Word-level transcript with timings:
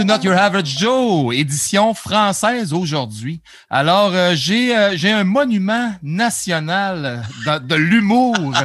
To 0.00 0.04
Not 0.06 0.24
Your 0.24 0.38
Average 0.38 0.78
Joe, 0.78 1.34
édition 1.34 1.92
française 1.92 2.72
aujourd'hui. 2.72 3.42
Alors, 3.68 4.12
euh, 4.14 4.32
j'ai 4.34 4.74
euh, 4.74 4.96
j'ai 4.96 5.12
un 5.12 5.24
monument 5.24 5.94
national 6.02 7.22
de, 7.44 7.58
de 7.58 7.74
l'humour. 7.74 8.54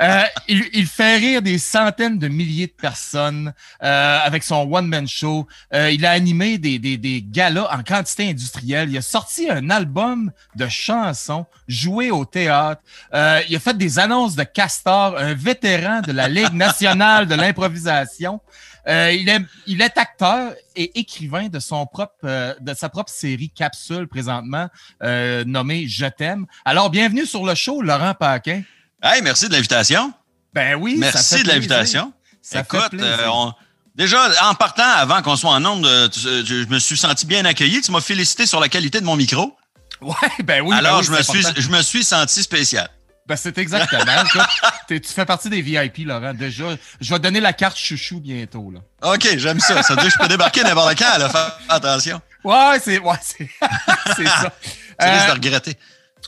Euh, 0.00 0.24
il, 0.48 0.64
il, 0.72 0.86
fait 0.86 1.18
rire 1.18 1.40
des 1.40 1.56
centaines 1.56 2.18
de 2.18 2.26
milliers 2.26 2.66
de 2.66 2.72
personnes 2.72 3.52
avec 3.78 4.42
son 4.42 4.66
one-man 4.68 5.06
show. 5.06 5.46
Il 5.72 6.04
a 6.04 6.10
animé 6.10 6.58
des, 6.58 6.80
des, 6.80 6.96
des 6.96 7.22
galas 7.22 7.68
en 7.70 7.82
quantité 7.84 8.28
industrielle. 8.30 8.90
Il 8.90 8.96
a 8.96 9.02
sorti 9.02 9.48
un 9.48 9.70
album 9.70 10.32
de 10.56 10.66
chansons, 10.66 11.46
joué 11.68 12.10
au 12.10 12.24
théâtre. 12.24 12.82
Il 13.12 13.54
a 13.54 13.60
fait 13.60 13.76
des 13.76 14.00
annonces 14.00 14.34
de 14.34 14.42
Castor, 14.42 15.16
un 15.16 15.34
vétéran 15.34 16.00
de 16.00 16.10
la 16.10 16.28
Ligue 16.28 16.54
nationale 16.54 17.28
de 17.28 17.36
l'improvisation. 17.36 18.40
Euh, 18.86 19.12
il, 19.12 19.28
est, 19.28 19.40
il 19.66 19.80
est 19.80 19.96
acteur 19.96 20.52
et 20.76 20.98
écrivain 20.98 21.48
de 21.48 21.58
son 21.58 21.86
propre 21.86 22.12
euh, 22.24 22.54
de 22.60 22.74
sa 22.74 22.88
propre 22.90 23.10
série 23.10 23.48
Capsule 23.48 24.06
présentement 24.06 24.68
euh, 25.02 25.42
nommée 25.46 25.88
Je 25.88 26.06
t'aime. 26.06 26.46
Alors 26.64 26.90
bienvenue 26.90 27.24
sur 27.24 27.46
le 27.46 27.54
show 27.54 27.80
Laurent 27.80 28.14
Paquin. 28.14 28.62
Hey, 29.02 29.22
merci 29.22 29.48
de 29.48 29.52
l'invitation. 29.52 30.12
Ben 30.52 30.74
oui, 30.74 30.96
merci 30.98 31.42
de 31.42 31.48
l'invitation. 31.48 32.12
Écoute, 32.52 32.94
on, 33.26 33.52
déjà 33.94 34.30
en 34.48 34.54
partant 34.54 34.82
avant 34.82 35.22
qu'on 35.22 35.36
soit 35.36 35.52
en 35.52 35.64
onde, 35.64 35.86
je 35.86 36.68
me 36.68 36.78
suis 36.78 36.98
senti 36.98 37.26
bien 37.26 37.44
accueilli. 37.46 37.80
Tu 37.80 37.90
m'as 37.90 38.02
félicité 38.02 38.44
sur 38.44 38.60
la 38.60 38.68
qualité 38.68 39.00
de 39.00 39.06
mon 39.06 39.16
micro. 39.16 39.56
Ouais, 40.02 40.14
ben 40.44 40.60
oui. 40.60 40.76
Alors 40.76 41.00
ben 41.00 41.00
oui, 41.00 41.04
je 41.06 41.12
me 41.12 41.22
suis 41.22 41.62
je 41.62 41.68
me 41.70 41.80
suis 41.80 42.04
senti 42.04 42.42
spécial. 42.42 42.88
Ben, 43.26 43.36
c'est 43.36 43.56
exactement. 43.56 44.22
tu 44.88 45.00
fais 45.02 45.24
partie 45.24 45.48
des 45.48 45.62
VIP, 45.62 46.06
Laurent. 46.06 46.34
Déjà, 46.34 46.76
je 47.00 47.10
vais 47.10 47.18
te 47.18 47.22
donner 47.22 47.40
la 47.40 47.54
carte 47.54 47.78
chouchou 47.78 48.20
bientôt. 48.20 48.70
Là. 48.70 48.80
OK, 49.14 49.26
j'aime 49.38 49.60
ça. 49.60 49.82
Ça 49.82 49.94
veut 49.94 50.02
dire 50.02 50.10
que 50.10 50.14
je 50.14 50.22
peux 50.22 50.28
débarquer 50.28 50.62
n'importe 50.62 50.98
quand. 50.98 51.18
Là. 51.18 51.28
Fais 51.30 51.64
attention. 51.68 52.20
Ouais, 52.44 52.78
c'est 52.82 52.98
ouais, 52.98 53.16
c'est 53.22 53.48
ça. 53.60 54.14
tu 54.14 54.26
euh, 54.26 55.12
risques 55.12 55.28
de 55.28 55.32
regretter. 55.32 55.78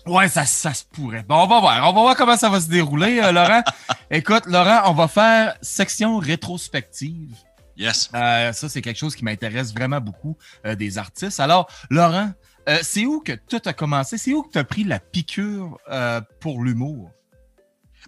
Ouais, 0.07 0.29
ça, 0.29 0.47
ça 0.47 0.73
se 0.73 0.85
pourrait. 0.85 1.25
Bon, 1.29 1.43
on 1.43 1.47
va 1.47 1.61
voir. 1.61 1.89
On 1.89 1.93
va 1.93 2.01
voir 2.01 2.17
comment 2.17 2.37
ça 2.37 2.49
va 2.49 2.61
se 2.61 2.69
dérouler, 2.69 3.21
euh, 3.21 3.33
Laurent. 3.33 3.63
Écoute, 4.11 4.47
Laurent, 4.47 4.83
on 4.87 4.93
va 4.93 5.09
faire 5.09 5.57
section 5.61 6.19
rétrospective. 6.19 7.35
Yes. 7.77 8.09
Euh, 8.15 8.53
ça, 8.53 8.69
c'est 8.69 8.81
quelque 8.81 8.99
chose 8.99 9.15
qui 9.15 9.25
m'intéresse 9.25 9.75
vraiment 9.75 10.01
beaucoup 10.01 10.37
euh, 10.65 10.75
des 10.75 10.97
artistes. 10.97 11.41
Alors, 11.41 11.69
Laurent, 11.91 12.31
euh, 12.69 12.79
c'est 12.83 13.07
où 13.07 13.21
que 13.21 13.33
tout 13.33 13.63
a 13.65 13.73
commencé? 13.73 14.19
C'est 14.19 14.33
où 14.33 14.43
que 14.43 14.53
tu 14.53 14.59
as 14.59 14.65
pris 14.65 14.85
la 14.85 14.99
piqûre 14.99 15.79
euh, 15.91 16.21
pour 16.41 16.63
l'humour? 16.63 17.11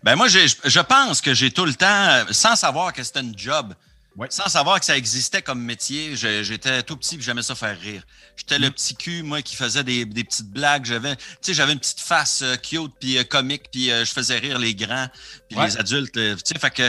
Ben 0.05 0.15
moi, 0.15 0.29
je 0.29 0.81
pense 0.81 1.21
que 1.21 1.35
j'ai 1.35 1.51
tout 1.51 1.65
le 1.65 1.75
temps, 1.75 2.25
sans 2.31 2.55
savoir 2.55 2.93
que 2.93 3.03
c'était 3.03 3.19
une 3.19 3.37
job, 3.37 3.75
ouais. 4.15 4.29
sans 4.31 4.49
savoir 4.49 4.79
que 4.79 4.87
ça 4.87 4.97
existait 4.97 5.43
comme 5.43 5.61
métier, 5.61 6.15
j'étais 6.15 6.85
tout 6.85 6.97
petit 6.97 7.17
et 7.17 7.21
j'aimais 7.21 7.43
ça 7.43 7.57
faire 7.57 7.77
rire. 7.77 8.05
J'étais 8.37 8.61
mmh. 8.61 8.63
le 8.63 8.71
petit 8.71 8.95
cul, 8.95 9.23
moi, 9.25 9.43
qui 9.43 9.57
faisait 9.57 9.83
des, 9.83 10.05
des 10.05 10.23
petites 10.23 10.51
blagues. 10.51 10.85
J'avais, 10.85 11.17
tu 11.17 11.23
sais, 11.41 11.55
j'avais 11.55 11.73
une 11.73 11.81
petite 11.81 11.99
face 11.99 12.43
euh, 12.43 12.55
cute 12.55 12.93
puis 13.01 13.19
euh, 13.19 13.25
comique, 13.25 13.73
puis 13.73 13.91
euh, 13.91 14.05
je 14.05 14.13
faisais 14.13 14.39
rire 14.39 14.61
les 14.61 14.77
grands 14.77 15.09
puis 15.49 15.59
ouais. 15.59 15.67
les 15.67 15.77
adultes. 15.79 16.13
Tu 16.13 16.37
sais, 16.45 16.59
fait 16.61 16.71
que 16.71 16.89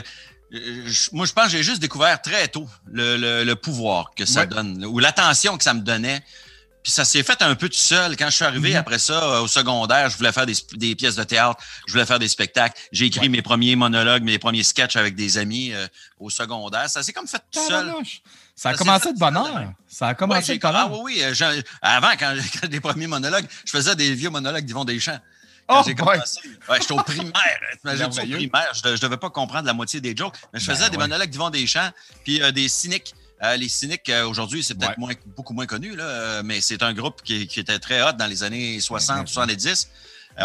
je, 0.52 1.10
moi, 1.12 1.26
je 1.26 1.34
pense 1.34 1.46
que 1.46 1.52
j'ai 1.52 1.64
juste 1.64 1.82
découvert 1.82 2.22
très 2.22 2.48
tôt 2.48 2.70
le, 2.86 3.18
le, 3.18 3.44
le 3.44 3.56
pouvoir 3.56 4.12
que 4.16 4.26
ça 4.26 4.42
ouais. 4.42 4.48
donne, 4.48 4.86
ou 4.86 5.00
l'attention 5.00 5.58
que 5.58 5.64
ça 5.64 5.74
me 5.74 5.82
donnait. 5.82 6.22
Puis 6.84 6.92
ça 6.94 7.04
s'est 7.04 7.24
fait 7.24 7.42
un 7.42 7.56
peu 7.56 7.68
tout 7.68 7.78
seul. 7.78 8.16
Quand 8.16 8.30
je 8.30 8.36
suis 8.36 8.46
arrivé 8.46 8.70
mm 8.70 8.74
-hmm. 8.74 8.80
après 8.80 9.00
ça, 9.00 9.22
euh, 9.22 9.42
au 9.42 9.48
secondaire, 9.48 10.10
je 10.10 10.18
voulais 10.18 10.32
faire 10.32 10.46
des, 10.46 10.56
des, 10.74 10.96
pièces 10.96 11.16
de 11.16 11.24
théâtre, 11.24 11.62
je 11.88 11.92
voulais 11.92 12.06
faire 12.06 12.20
des 12.20 12.30
spectacles. 12.30 12.80
J'ai 12.92 13.06
écrit 13.06 13.22
ouais. 13.22 13.30
mes 13.30 13.42
premiers 13.42 13.76
monologues, 13.76 14.24
mes 14.24 14.40
premiers 14.40 14.64
sketchs 14.64 14.96
avec 14.96 15.16
des 15.16 15.38
amis 15.38 15.74
euh, 15.74 15.88
au 16.20 16.30
secondaire. 16.30 16.90
Ça 16.90 17.04
s'est 17.04 17.14
comme 17.14 17.28
fait 17.28 17.44
tout 17.52 17.68
seul. 17.68 17.94
Ça 18.56 18.70
a 18.70 18.72
ça 18.74 18.78
commencé 18.78 19.14
de 19.14 19.20
bonne 19.20 19.38
heure. 19.38 19.72
Ça 19.88 20.08
a 20.10 20.14
commencé 20.14 20.52
ouais, 20.54 20.58
de. 20.58 20.66
Ah 20.66 20.88
oui, 20.92 21.00
oui. 21.04 21.24
Je, 21.34 21.62
avant, 21.82 22.12
quand, 22.20 22.36
quand 22.62 22.68
des 22.68 22.80
premiers 22.80 23.08
monologues, 23.08 23.48
je 23.66 23.72
faisais 23.72 23.96
des 23.96 24.14
vieux 24.14 24.30
monologues 24.30 24.66
d'Yvon 24.66 24.86
Deschamps. 24.86 25.20
Oh, 25.70 25.82
j'ai 25.86 25.94
commencé. 25.94 26.40
Ouais, 26.68 26.80
j'étais 26.82 26.94
au 26.94 27.04
primaire. 27.04 27.60
Au 27.86 28.10
primaire? 28.10 28.74
Je, 28.74 28.96
je 28.96 29.02
devais 29.02 29.18
pas 29.18 29.30
comprendre 29.30 29.68
la 29.68 29.74
moitié 29.74 30.02
des 30.02 30.16
jokes, 30.16 30.36
mais 30.52 30.60
je 30.60 30.66
faisais 30.66 30.86
ben, 30.86 30.90
des 30.90 30.98
monologues 30.98 31.30
d'Yvon 31.30 31.52
Deschamps, 31.52 31.92
puis 32.24 32.42
euh, 32.42 32.52
des 32.52 32.68
cyniques. 32.68 33.14
Euh, 33.42 33.56
les 33.56 33.70
cyniques, 33.70 34.10
euh, 34.10 34.28
aujourd'hui, 34.28 34.64
c'est 34.64 34.76
peut-être 34.76 35.00
ouais. 35.00 35.18
beaucoup 35.38 35.54
moins 35.54 35.66
connu, 35.66 35.96
là, 35.96 36.04
euh, 36.04 36.42
mais 36.44 36.60
c'est 36.60 36.84
un 36.84 36.94
groupe 36.94 37.22
qui, 37.24 37.48
qui, 37.48 37.62
était 37.62 37.80
très 37.80 38.02
hot 38.02 38.14
dans 38.14 38.28
les 38.28 38.44
années 38.44 38.80
60, 38.82 39.28
70. 39.30 39.90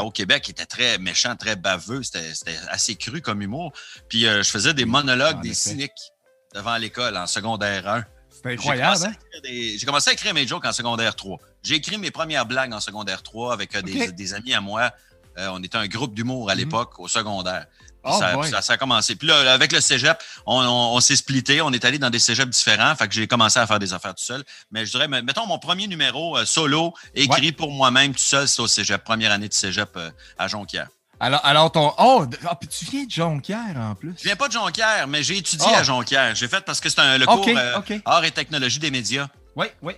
au 0.01 0.11
Québec, 0.11 0.43
qui 0.45 0.53
était 0.53 0.67
très 0.67 0.99
méchant, 0.99 1.35
très 1.37 1.57
baveux. 1.57 2.03
C'était 2.03 2.31
assez 2.69 2.95
cru 2.95 3.21
comme 3.21 3.43
humour. 3.43 3.73
Puis 4.09 4.23
je 4.23 4.43
faisais 4.49 4.75
des 4.75 4.85
monologues, 4.85 5.41
des 5.41 5.51
effet. 5.51 5.71
cyniques 5.71 6.13
devant 6.55 6.77
l'école 6.77 7.17
en 7.17 7.27
secondaire 7.27 7.89
1. 7.89 8.05
C'était 8.31 8.53
incroyable. 8.53 9.13
J'ai 9.45 9.75
hein? 9.75 9.87
commencé 9.87 10.11
à 10.11 10.13
écrire 10.13 10.35
mes 10.35 10.47
jokes 10.47 10.65
en 10.65 10.73
secondaire 10.73 11.15
3. 11.17 11.39
J'ai 11.63 11.77
écrit 11.77 11.99
mes 11.99 12.11
premières 12.11 12.47
blagues 12.47 12.73
en 12.73 12.81
secondaire 12.81 13.23
3 13.23 13.53
avec 13.53 13.75
okay. 13.77 13.83
des, 13.83 14.13
des, 14.13 14.35
amis 14.35 14.53
à 14.53 14.61
moi. 14.61 14.93
on 15.37 15.63
était 15.63 15.79
un 15.79 15.87
groupe 15.87 16.15
d'humour 16.15 16.51
à 16.51 16.55
l'époque, 16.55 16.93
mm 16.95 17.03
-hmm. 17.03 17.05
au 17.05 17.09
secondaire. 17.09 17.67
Oh 18.05 18.19
ça, 18.19 18.43
ça, 18.43 18.63
ça, 18.63 18.73
a 18.75 18.77
commencé. 18.77 19.15
Puis 19.15 19.27
là, 19.29 19.53
avec 19.53 19.73
le 19.73 19.81
cégep, 19.81 20.19
on, 20.47 20.61
on, 20.61 20.97
on 20.97 21.01
s'est 21.01 21.17
splitté. 21.17 21.63
On 21.63 21.73
est 21.73 21.85
allé 21.85 21.99
dans 21.99 22.11
des 22.11 22.19
cégeps 22.19 22.51
différents. 22.51 22.95
Fait 22.97 23.09
que 23.09 23.15
j'ai 23.15 23.27
commencé 23.27 23.59
à 23.59 23.67
faire 23.67 23.79
des 23.79 23.95
affaires 23.95 24.15
tout 24.15 24.25
seul. 24.25 24.45
Mais 24.71 24.85
je 24.85 24.91
dirais, 24.91 25.09
mettons, 25.09 25.47
mon 25.47 25.59
premier 25.59 25.87
numéro 25.87 26.37
euh, 26.37 26.45
solo, 26.45 26.95
écrit 27.15 27.47
ouais. 27.47 27.53
pour 27.53 27.71
moi-même 27.71 28.13
tout 28.13 28.19
seul, 28.19 28.47
c'est 28.47 28.61
au 28.61 28.67
cégep, 28.67 29.03
première 29.03 29.33
année 29.33 29.49
de 29.49 29.55
cégep 29.55 29.91
euh, 29.97 30.11
à 30.39 30.49
Jonquière. 30.49 30.89
Alors, 31.21 31.41
alors 31.45 31.73
ton. 31.73 31.93
Oh, 31.99 32.27
oh, 32.27 32.67
tu 32.69 32.85
viens 32.87 33.05
de 33.05 33.11
Jonquière 33.11 33.77
en 33.77 33.95
plus. 33.95 34.15
Je 34.19 34.25
viens 34.25 34.37
pas 34.37 34.49
de 34.49 34.53
Jonquière, 34.53 35.07
mais 35.07 35.23
j'ai 35.23 35.39
étudié 35.39 35.67
oh. 35.71 35.77
à 35.77 35.83
Jonquière. 35.83 36.35
J'ai 36.35 36.49
fait 36.49 36.65
parce 36.65 36.81
que 36.81 36.89
c'est 36.91 37.19
le 37.19 37.25
cours 37.25 37.41
okay, 37.41 37.57
euh, 37.57 37.79
okay. 37.79 38.03
Art 38.05 38.25
et 38.25 38.33
technologie 38.33 38.81
des 38.81 38.91
médias. 38.91 39.29
Oui, 39.57 39.67
oui. 39.83 39.95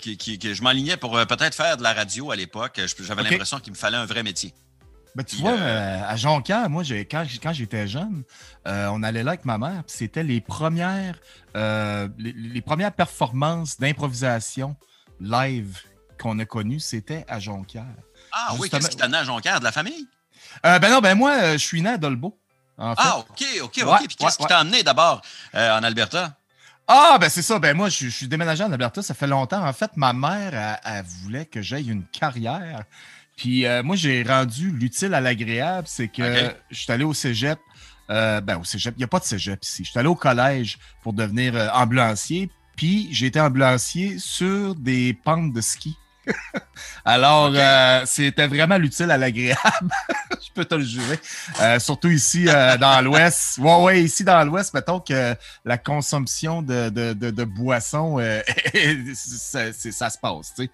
Qui, 0.00 0.16
qui, 0.16 0.38
qui, 0.38 0.54
je 0.54 0.62
m'enlignais 0.62 0.96
pour 0.96 1.12
peut-être 1.26 1.56
faire 1.56 1.76
de 1.76 1.82
la 1.82 1.92
radio 1.92 2.30
à 2.30 2.36
l'époque. 2.36 2.80
J'avais 3.00 3.20
okay. 3.20 3.30
l'impression 3.30 3.58
qu'il 3.58 3.72
me 3.72 3.76
fallait 3.76 3.96
un 3.96 4.06
vrai 4.06 4.22
métier. 4.22 4.54
Ben, 5.16 5.24
tu 5.24 5.36
vois, 5.36 5.52
euh... 5.52 6.02
à 6.06 6.14
Jonquière, 6.16 6.68
moi, 6.68 6.82
quand, 7.10 7.24
quand 7.42 7.52
j'étais 7.54 7.88
jeune, 7.88 8.22
euh, 8.68 8.88
on 8.92 9.02
allait 9.02 9.22
là 9.22 9.30
avec 9.30 9.46
ma 9.46 9.56
mère, 9.56 9.82
c'était 9.86 10.22
les 10.22 10.42
premières, 10.42 11.18
euh, 11.56 12.06
les, 12.18 12.34
les, 12.34 12.60
premières 12.60 12.92
performances 12.92 13.78
d'improvisation 13.80 14.76
live 15.18 15.80
qu'on 16.20 16.38
a 16.38 16.44
connues, 16.44 16.80
c'était 16.80 17.24
à 17.28 17.40
Jonquière. 17.40 17.86
Ah 18.30 18.48
Justement... 18.50 18.60
oui, 18.60 18.68
qu'est-ce 18.68 18.90
qui 18.90 18.96
t'amenait 18.96 19.16
à 19.16 19.24
Jonquière? 19.24 19.58
De 19.58 19.64
la 19.64 19.72
famille? 19.72 20.06
Euh, 20.66 20.78
ben 20.78 20.90
non, 20.90 20.98
ben 20.98 21.14
moi, 21.14 21.52
je 21.52 21.64
suis 21.64 21.80
né 21.80 21.88
à 21.88 21.96
Dolbeau. 21.96 22.38
En 22.76 22.94
fait. 22.94 23.02
Ah, 23.02 23.18
OK, 23.18 23.26
OK, 23.62 23.62
OK. 23.62 23.88
Ouais, 23.88 24.06
Puis 24.06 24.16
qu'est-ce 24.16 24.36
ouais, 24.36 24.44
qui 24.44 24.46
t'a 24.48 24.58
amené 24.58 24.82
d'abord 24.82 25.22
euh, 25.54 25.78
en 25.78 25.82
Alberta? 25.82 26.36
Ah, 26.86 27.16
ben 27.18 27.30
c'est 27.30 27.40
ça. 27.40 27.58
Ben 27.58 27.74
moi, 27.74 27.88
je, 27.88 28.04
je, 28.04 28.10
suis 28.10 28.28
déménagé 28.28 28.64
en 28.64 28.70
Alberta, 28.70 29.00
ça 29.00 29.14
fait 29.14 29.26
longtemps. 29.26 29.66
En 29.66 29.72
fait, 29.72 29.96
ma 29.96 30.12
mère, 30.12 30.52
elle, 30.52 30.78
elle 30.84 31.04
voulait 31.04 31.46
que 31.46 31.62
j'aille 31.62 31.88
une 31.88 32.04
carrière. 32.04 32.84
Puis 33.36 33.66
euh, 33.66 33.82
moi, 33.82 33.96
j'ai 33.96 34.22
rendu 34.22 34.70
l'utile 34.70 35.14
à 35.14 35.20
l'agréable, 35.20 35.86
c'est 35.86 36.08
que 36.08 36.22
okay. 36.22 36.56
je 36.70 36.80
suis 36.80 36.92
allé 36.92 37.04
au 37.04 37.12
cégep. 37.12 37.58
Euh, 38.08 38.40
ben, 38.40 38.58
au 38.58 38.64
cégep, 38.64 38.94
il 38.96 38.98
n'y 38.98 39.04
a 39.04 39.08
pas 39.08 39.18
de 39.18 39.24
cégep 39.24 39.62
ici. 39.62 39.84
Je 39.84 39.90
suis 39.90 39.98
allé 39.98 40.08
au 40.08 40.14
collège 40.14 40.78
pour 41.02 41.12
devenir 41.12 41.54
euh, 41.54 41.68
ambulancier. 41.72 42.50
Puis 42.76 43.08
j'ai 43.12 43.26
été 43.26 43.40
ambulancier 43.40 44.18
sur 44.18 44.74
des 44.74 45.12
pentes 45.12 45.52
de 45.52 45.60
ski. 45.60 45.96
Alors, 47.04 47.50
okay. 47.50 47.60
euh, 47.60 48.02
c'était 48.06 48.46
vraiment 48.46 48.76
l'utile 48.76 49.10
à 49.10 49.16
l'agréable. 49.16 49.60
je 50.32 50.50
peux 50.54 50.64
te 50.64 50.74
le 50.74 50.84
jurer. 50.84 51.18
Euh, 51.60 51.78
surtout 51.78 52.08
ici 52.08 52.46
euh, 52.48 52.76
dans 52.76 53.00
l'Ouest. 53.02 53.58
Ouais, 53.66 53.82
ouais, 53.82 54.02
ici 54.02 54.22
dans 54.22 54.44
l'Ouest, 54.44 54.74
mettons 54.74 55.00
que 55.00 55.34
la 55.64 55.78
consommation 55.78 56.62
de, 56.62 56.88
de, 56.88 57.12
de, 57.14 57.30
de 57.30 57.44
boissons, 57.44 58.18
ça, 59.14 59.72
ça, 59.72 60.10
se 60.10 60.18
passe. 60.18 60.54
T'sais. 60.54 60.70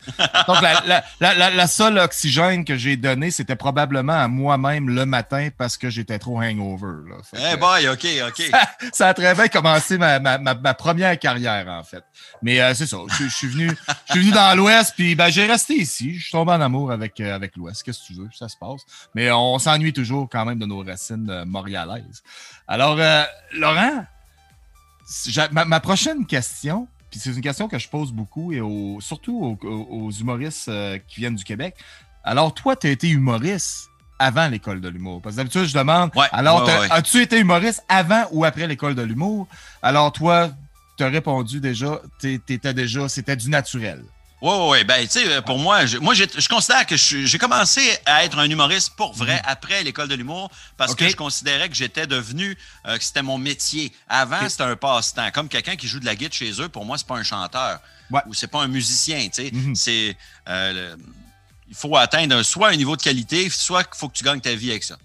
Donc, 0.47 0.61
la, 0.61 0.83
la, 1.21 1.35
la, 1.35 1.51
la, 1.51 1.67
seule 1.67 1.99
oxygène 1.99 2.65
que 2.65 2.77
j'ai 2.77 2.97
donné, 2.97 3.31
c'était 3.31 3.57
probablement 3.57 4.13
à 4.13 4.29
moi-même 4.29 4.89
le 4.89 5.07
matin 5.07 5.49
parce 5.57 5.77
que 5.77 5.91
j'étais 5.91 6.19
trop 6.19 6.41
hangover. 6.41 7.09
Là. 7.09 7.17
Fait 7.25 7.43
hey 7.43 7.57
boy, 7.57 7.89
OK, 7.89 8.07
OK. 8.29 8.47
Ça, 8.51 8.69
ça, 8.93 9.09
a 9.09 9.15
très 9.15 9.35
bien 9.35 9.49
commencé 9.49 9.97
ma, 9.97 10.19
ma, 10.19 10.39
ma, 10.39 10.55
ma 10.55 10.75
première 10.75 11.19
carrière, 11.19 11.67
en 11.69 11.85
fait. 11.85 12.03
Mais 12.43 12.75
c'est 12.75 12.87
ça. 12.87 12.99
Je, 13.19 13.29
suis 13.29 13.49
venu, 13.49 13.71
je 14.07 14.13
suis 14.13 14.21
venu 14.21 14.33
dans 14.33 14.57
l'Ouest, 14.57 14.95
puis 14.97 15.15
ben, 15.15 15.31
j'ai 15.31 15.42
resté 15.47 15.75
ici. 15.75 16.15
Je 16.15 16.23
suis 16.23 16.33
tombé 16.33 16.53
en 16.53 16.61
amour 16.61 16.91
avec, 16.93 17.21
euh, 17.21 17.35
avec 17.35 17.57
l'Ouest. 17.57 17.83
Qu'est-ce 17.83 18.01
que 18.01 18.07
tu 18.07 18.15
veux? 18.15 18.29
Ça 18.33 18.49
se 18.49 18.57
passe. 18.57 18.83
Mais 19.15 19.31
on 19.31 19.59
s'ennuie 19.59 19.93
toujours 19.93 20.29
quand 20.31 20.45
même 20.45 20.59
de 20.59 20.67
nos 20.67 20.83
racines 20.83 21.29
euh, 21.31 21.45
montréalaises. 21.45 22.23
Alors, 22.67 22.97
euh, 22.99 23.25
Laurent, 23.55 24.05
ma, 25.53 25.65
ma, 25.65 25.81
prochaine 25.81 26.27
question, 26.27 26.89
puis 27.11 27.21
c'est 27.21 27.31
une 27.31 27.41
question 27.41 27.69
que 27.69 27.79
je 27.79 27.89
pose 27.89 28.13
beaucoup, 28.13 28.53
et 28.53 28.61
surtout 29.01 29.59
aux, 29.63 29.67
aux 29.67 30.11
humoristes 30.11 30.71
qui 31.09 31.21
viennent 31.21 31.37
du 31.37 31.45
Québec. 31.45 31.77
Alors, 32.25 32.55
toi, 32.55 32.77
tu 32.77 32.87
as 32.87 32.91
été 32.91 33.09
humoriste 33.09 33.89
avant 34.19 34.49
l'école 34.49 34.81
de 34.81 34.89
l'humour. 34.89 35.21
Parce 35.21 35.35
que 35.35 35.41
d'habitude, 35.41 35.65
je 35.65 35.77
demande, 35.77 36.11
ouais, 36.15 36.27
alors, 36.31 36.65
ouais, 36.65 36.79
ouais. 36.79 36.89
as-tu 36.91 37.21
été 37.21 37.39
humoriste 37.39 37.85
avant 37.89 38.25
ou 38.31 38.45
après 38.45 38.67
l'école 38.67 38.95
de 38.95 39.03
l'humour? 39.03 39.49
Alors, 39.83 40.13
toi, 40.13 40.51
tu 40.97 41.05
as 41.05 41.09
répondu 41.09 41.61
déjà, 41.61 42.01
déjà, 42.23 43.09
c'était 43.09 43.37
du 43.37 43.51
naturel. 43.51 44.05
Oui, 44.43 44.51
oui, 44.53 44.69
oui. 44.71 44.85
Ben, 44.85 45.07
tu 45.07 45.21
sais, 45.21 45.41
pour 45.43 45.61
moi, 45.61 45.87
je, 45.87 45.99
moi, 45.99 46.15
je 46.15 46.49
considère 46.49 46.85
que 46.85 46.97
j'ai 46.97 47.39
commencé 47.39 47.97
à 48.05 48.25
être 48.25 48.37
un 48.41 48.51
humoriste 48.51 48.91
pour 48.97 49.13
vrai 49.13 49.37
mm-hmm. 49.37 49.47
après 49.47 49.85
l'école 49.85 50.09
de 50.09 50.17
l'humour 50.17 50.51
parce 50.77 50.97
que 50.97 51.09
je 51.09 51.15
considérais 51.15 51.69
que 51.69 51.77
j'étais 51.77 52.09
devenu, 52.09 52.59
euh, 52.87 52.99
que 52.99 53.05
c'était 53.05 53.23
mon 53.23 53.39
métier. 53.39 53.93
Avant, 54.09 54.49
c'était 54.49 54.65
un 54.65 54.75
passe-temps. 54.75 55.31
Comme 55.31 55.49
quelqu'un 55.49 55.77
qui 55.77 55.87
joue 55.87 56.01
de 56.01 56.05
la 56.05 56.17
guitare 56.17 56.33
chez 56.33 56.61
eux, 56.61 56.69
pour 56.69 56.85
moi, 56.85 56.99
c'est 56.99 57.07
pas 57.07 57.17
un 57.17 57.23
chanteur 57.23 57.81
ou 58.27 58.35
c'est 58.35 58.49
pas 58.49 58.61
un 58.61 58.69
musicien, 58.69 59.29
tu 59.29 59.45
sais. 59.45 59.51
Mm-hmm. 59.51 59.75
C'est, 59.77 60.17
euh, 60.49 60.97
il 61.69 61.77
faut 61.77 61.97
atteindre 61.97 62.43
soit 62.43 62.71
un 62.71 62.77
niveau 62.77 62.97
de 62.97 63.03
qualité, 63.03 63.49
soit 63.49 63.85
qu'il 63.85 63.97
faut 63.97 64.09
que 64.09 64.17
tu 64.17 64.25
gagnes 64.25 64.41
ta 64.41 64.55
vie 64.55 64.73
avec 64.73 64.83
ça. 64.83 64.97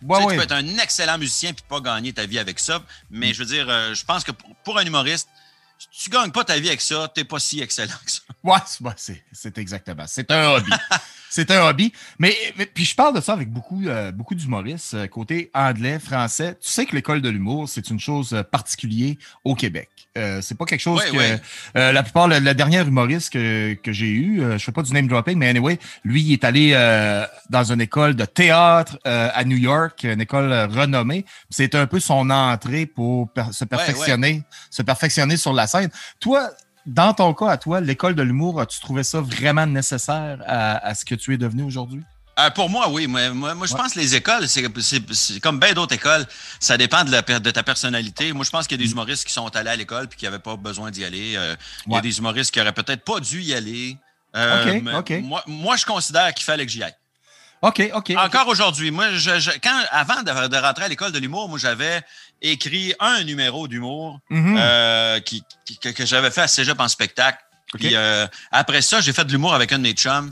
tu, 0.00 0.06
peux 0.06 0.40
être 0.40 0.52
un 0.52 0.78
excellent 0.78 1.18
musicien 1.18 1.52
puis 1.52 1.64
pas 1.68 1.80
gagner 1.80 2.12
ta 2.12 2.26
vie 2.26 2.38
avec 2.38 2.60
ça. 2.60 2.80
Mais 3.10 3.30
mm. 3.30 3.34
je 3.34 3.38
veux 3.40 3.46
dire, 3.46 3.66
euh, 3.68 3.92
je 3.92 4.04
pense 4.04 4.22
que 4.22 4.30
pour 4.62 4.78
un 4.78 4.86
humoriste, 4.86 5.28
tu 5.90 6.10
gagnes 6.10 6.30
pas 6.30 6.44
ta 6.44 6.58
vie 6.58 6.68
avec 6.68 6.80
ça, 6.80 7.10
tu 7.14 7.20
n'es 7.20 7.24
pas 7.24 7.38
si 7.38 7.60
excellent 7.60 7.94
que 8.04 8.10
ça. 8.10 8.20
Ouais, 8.42 8.92
c'est 9.32 9.58
exactement. 9.58 10.04
C'est 10.06 10.30
un 10.30 10.50
hobby. 10.50 10.70
c'est 11.30 11.50
un 11.50 11.68
hobby. 11.68 11.92
Mais, 12.18 12.36
puis 12.74 12.84
je 12.84 12.94
parle 12.94 13.14
de 13.16 13.20
ça 13.20 13.32
avec 13.32 13.50
beaucoup, 13.50 13.82
euh, 13.86 14.12
beaucoup 14.12 14.34
d'humoristes, 14.34 14.94
euh, 14.94 15.06
côté 15.06 15.50
anglais, 15.54 15.98
français. 15.98 16.56
Tu 16.60 16.70
sais 16.70 16.86
que 16.86 16.94
l'école 16.94 17.22
de 17.22 17.28
l'humour, 17.28 17.68
c'est 17.68 17.90
une 17.90 18.00
chose 18.00 18.34
euh, 18.34 18.42
particulière 18.42 19.14
au 19.44 19.54
Québec. 19.54 19.88
Euh, 20.16 20.40
c'est 20.40 20.56
pas 20.56 20.64
quelque 20.64 20.80
chose 20.80 21.02
que 21.04 21.38
la 21.74 22.02
plupart, 22.02 22.28
le, 22.28 22.54
dernier 22.54 22.82
humoriste 22.82 23.32
que, 23.32 23.74
que 23.74 23.92
j'ai 23.92 24.10
eu, 24.10 24.42
je 24.52 24.58
fais 24.58 24.72
pas 24.72 24.82
du 24.82 24.92
name 24.92 25.08
dropping, 25.08 25.36
mais 25.36 25.48
anyway, 25.48 25.78
lui, 26.04 26.22
il 26.22 26.32
est 26.32 26.44
allé 26.44 26.72
dans 27.50 27.72
une 27.72 27.80
école 27.80 28.14
de 28.14 28.24
théâtre 28.24 28.98
à 29.04 29.44
New 29.44 29.56
York, 29.56 30.04
une 30.04 30.20
école 30.20 30.52
renommée. 30.70 31.24
C'est 31.50 31.74
un 31.74 31.86
peu 31.86 31.98
son 31.98 32.30
entrée 32.30 32.86
pour 32.86 33.28
se 33.50 33.64
perfectionner, 33.64 34.44
se 34.70 34.82
perfectionner 34.82 35.36
sur 35.36 35.52
la 35.52 35.66
scène. 35.66 35.90
Toi, 36.20 36.50
dans 36.86 37.14
ton 37.14 37.32
cas, 37.34 37.48
à 37.48 37.56
toi, 37.56 37.80
l'école 37.80 38.14
de 38.14 38.22
l'humour, 38.22 38.60
as-tu 38.60 38.80
trouvé 38.80 39.02
ça 39.04 39.20
vraiment 39.20 39.66
nécessaire 39.66 40.38
à, 40.46 40.94
ce 40.94 41.04
que 41.04 41.14
tu 41.14 41.34
es 41.34 41.38
devenu 41.38 41.62
aujourd'hui? 41.62 42.02
Euh, 42.38 42.50
pour 42.50 42.68
moi, 42.68 42.88
oui. 42.88 43.06
Moi, 43.06 43.30
moi, 43.30 43.66
je 43.66 43.74
pense 43.74 43.94
que 43.94 44.00
les 44.00 44.14
écoles, 44.14 44.48
c'est 44.48 45.40
comme 45.40 45.60
bien 45.60 45.72
d'autres 45.72 45.94
écoles. 45.94 46.26
Ça 46.58 46.76
dépend 46.76 47.04
de, 47.04 47.12
la, 47.12 47.22
de 47.22 47.50
ta 47.50 47.62
personnalité. 47.62 48.32
Moi, 48.32 48.44
je 48.44 48.50
pense 48.50 48.66
qu'il 48.66 48.80
y 48.80 48.82
a 48.82 48.84
des 48.84 48.90
mm. 48.90 48.92
humoristes 48.92 49.24
qui 49.24 49.32
sont 49.32 49.54
allés 49.54 49.70
à 49.70 49.76
l'école 49.76 50.08
et 50.10 50.16
qui 50.16 50.24
n'avaient 50.24 50.38
pas 50.38 50.56
besoin 50.56 50.90
d'y 50.90 51.04
aller. 51.04 51.34
Euh, 51.36 51.54
il 51.86 51.92
y 51.92 51.96
a 51.96 52.00
des 52.00 52.18
humoristes 52.18 52.52
qui 52.52 52.58
n'auraient 52.58 52.72
peut-être 52.72 53.04
pas 53.04 53.20
dû 53.20 53.42
y 53.42 53.54
aller. 53.54 53.96
Euh, 54.36 54.80
moi, 55.22 55.44
moi, 55.46 55.76
je 55.76 55.86
considère 55.86 56.34
qu'il 56.34 56.44
fallait 56.44 56.66
que 56.66 56.72
j'y 56.72 56.82
aille. 56.82 56.96
OK, 57.62 57.90
OK. 57.94 58.12
Encore 58.18 58.48
aujourd'hui. 58.48 58.90
Moi, 58.90 59.12
je, 59.14 59.50
quand, 59.62 59.80
avant 59.90 60.22
de, 60.22 60.48
de 60.48 60.56
rentrer 60.56 60.84
à 60.84 60.88
l'école 60.88 61.12
de 61.12 61.18
l'humour, 61.18 61.48
moi, 61.48 61.58
j'avais 61.58 62.02
écrit 62.42 62.94
un 63.00 63.24
numéro 63.24 63.68
d'humour 63.68 64.20
mhm. 64.28 64.56
euh, 64.58 65.20
qui, 65.20 65.42
que, 65.80 66.04
j'avais 66.04 66.30
fait 66.30 66.42
à 66.42 66.48
Cégep 66.48 66.78
en 66.78 66.88
spectacle. 66.88 67.38
Puis 67.72 67.96
euh, 67.96 68.26
après 68.52 68.82
ça, 68.82 69.00
j'ai 69.00 69.12
fait 69.12 69.24
de 69.24 69.32
l'humour 69.32 69.54
avec 69.54 69.72
un 69.72 69.78
de 69.78 69.82
mes 69.82 69.94
chums. 69.94 70.30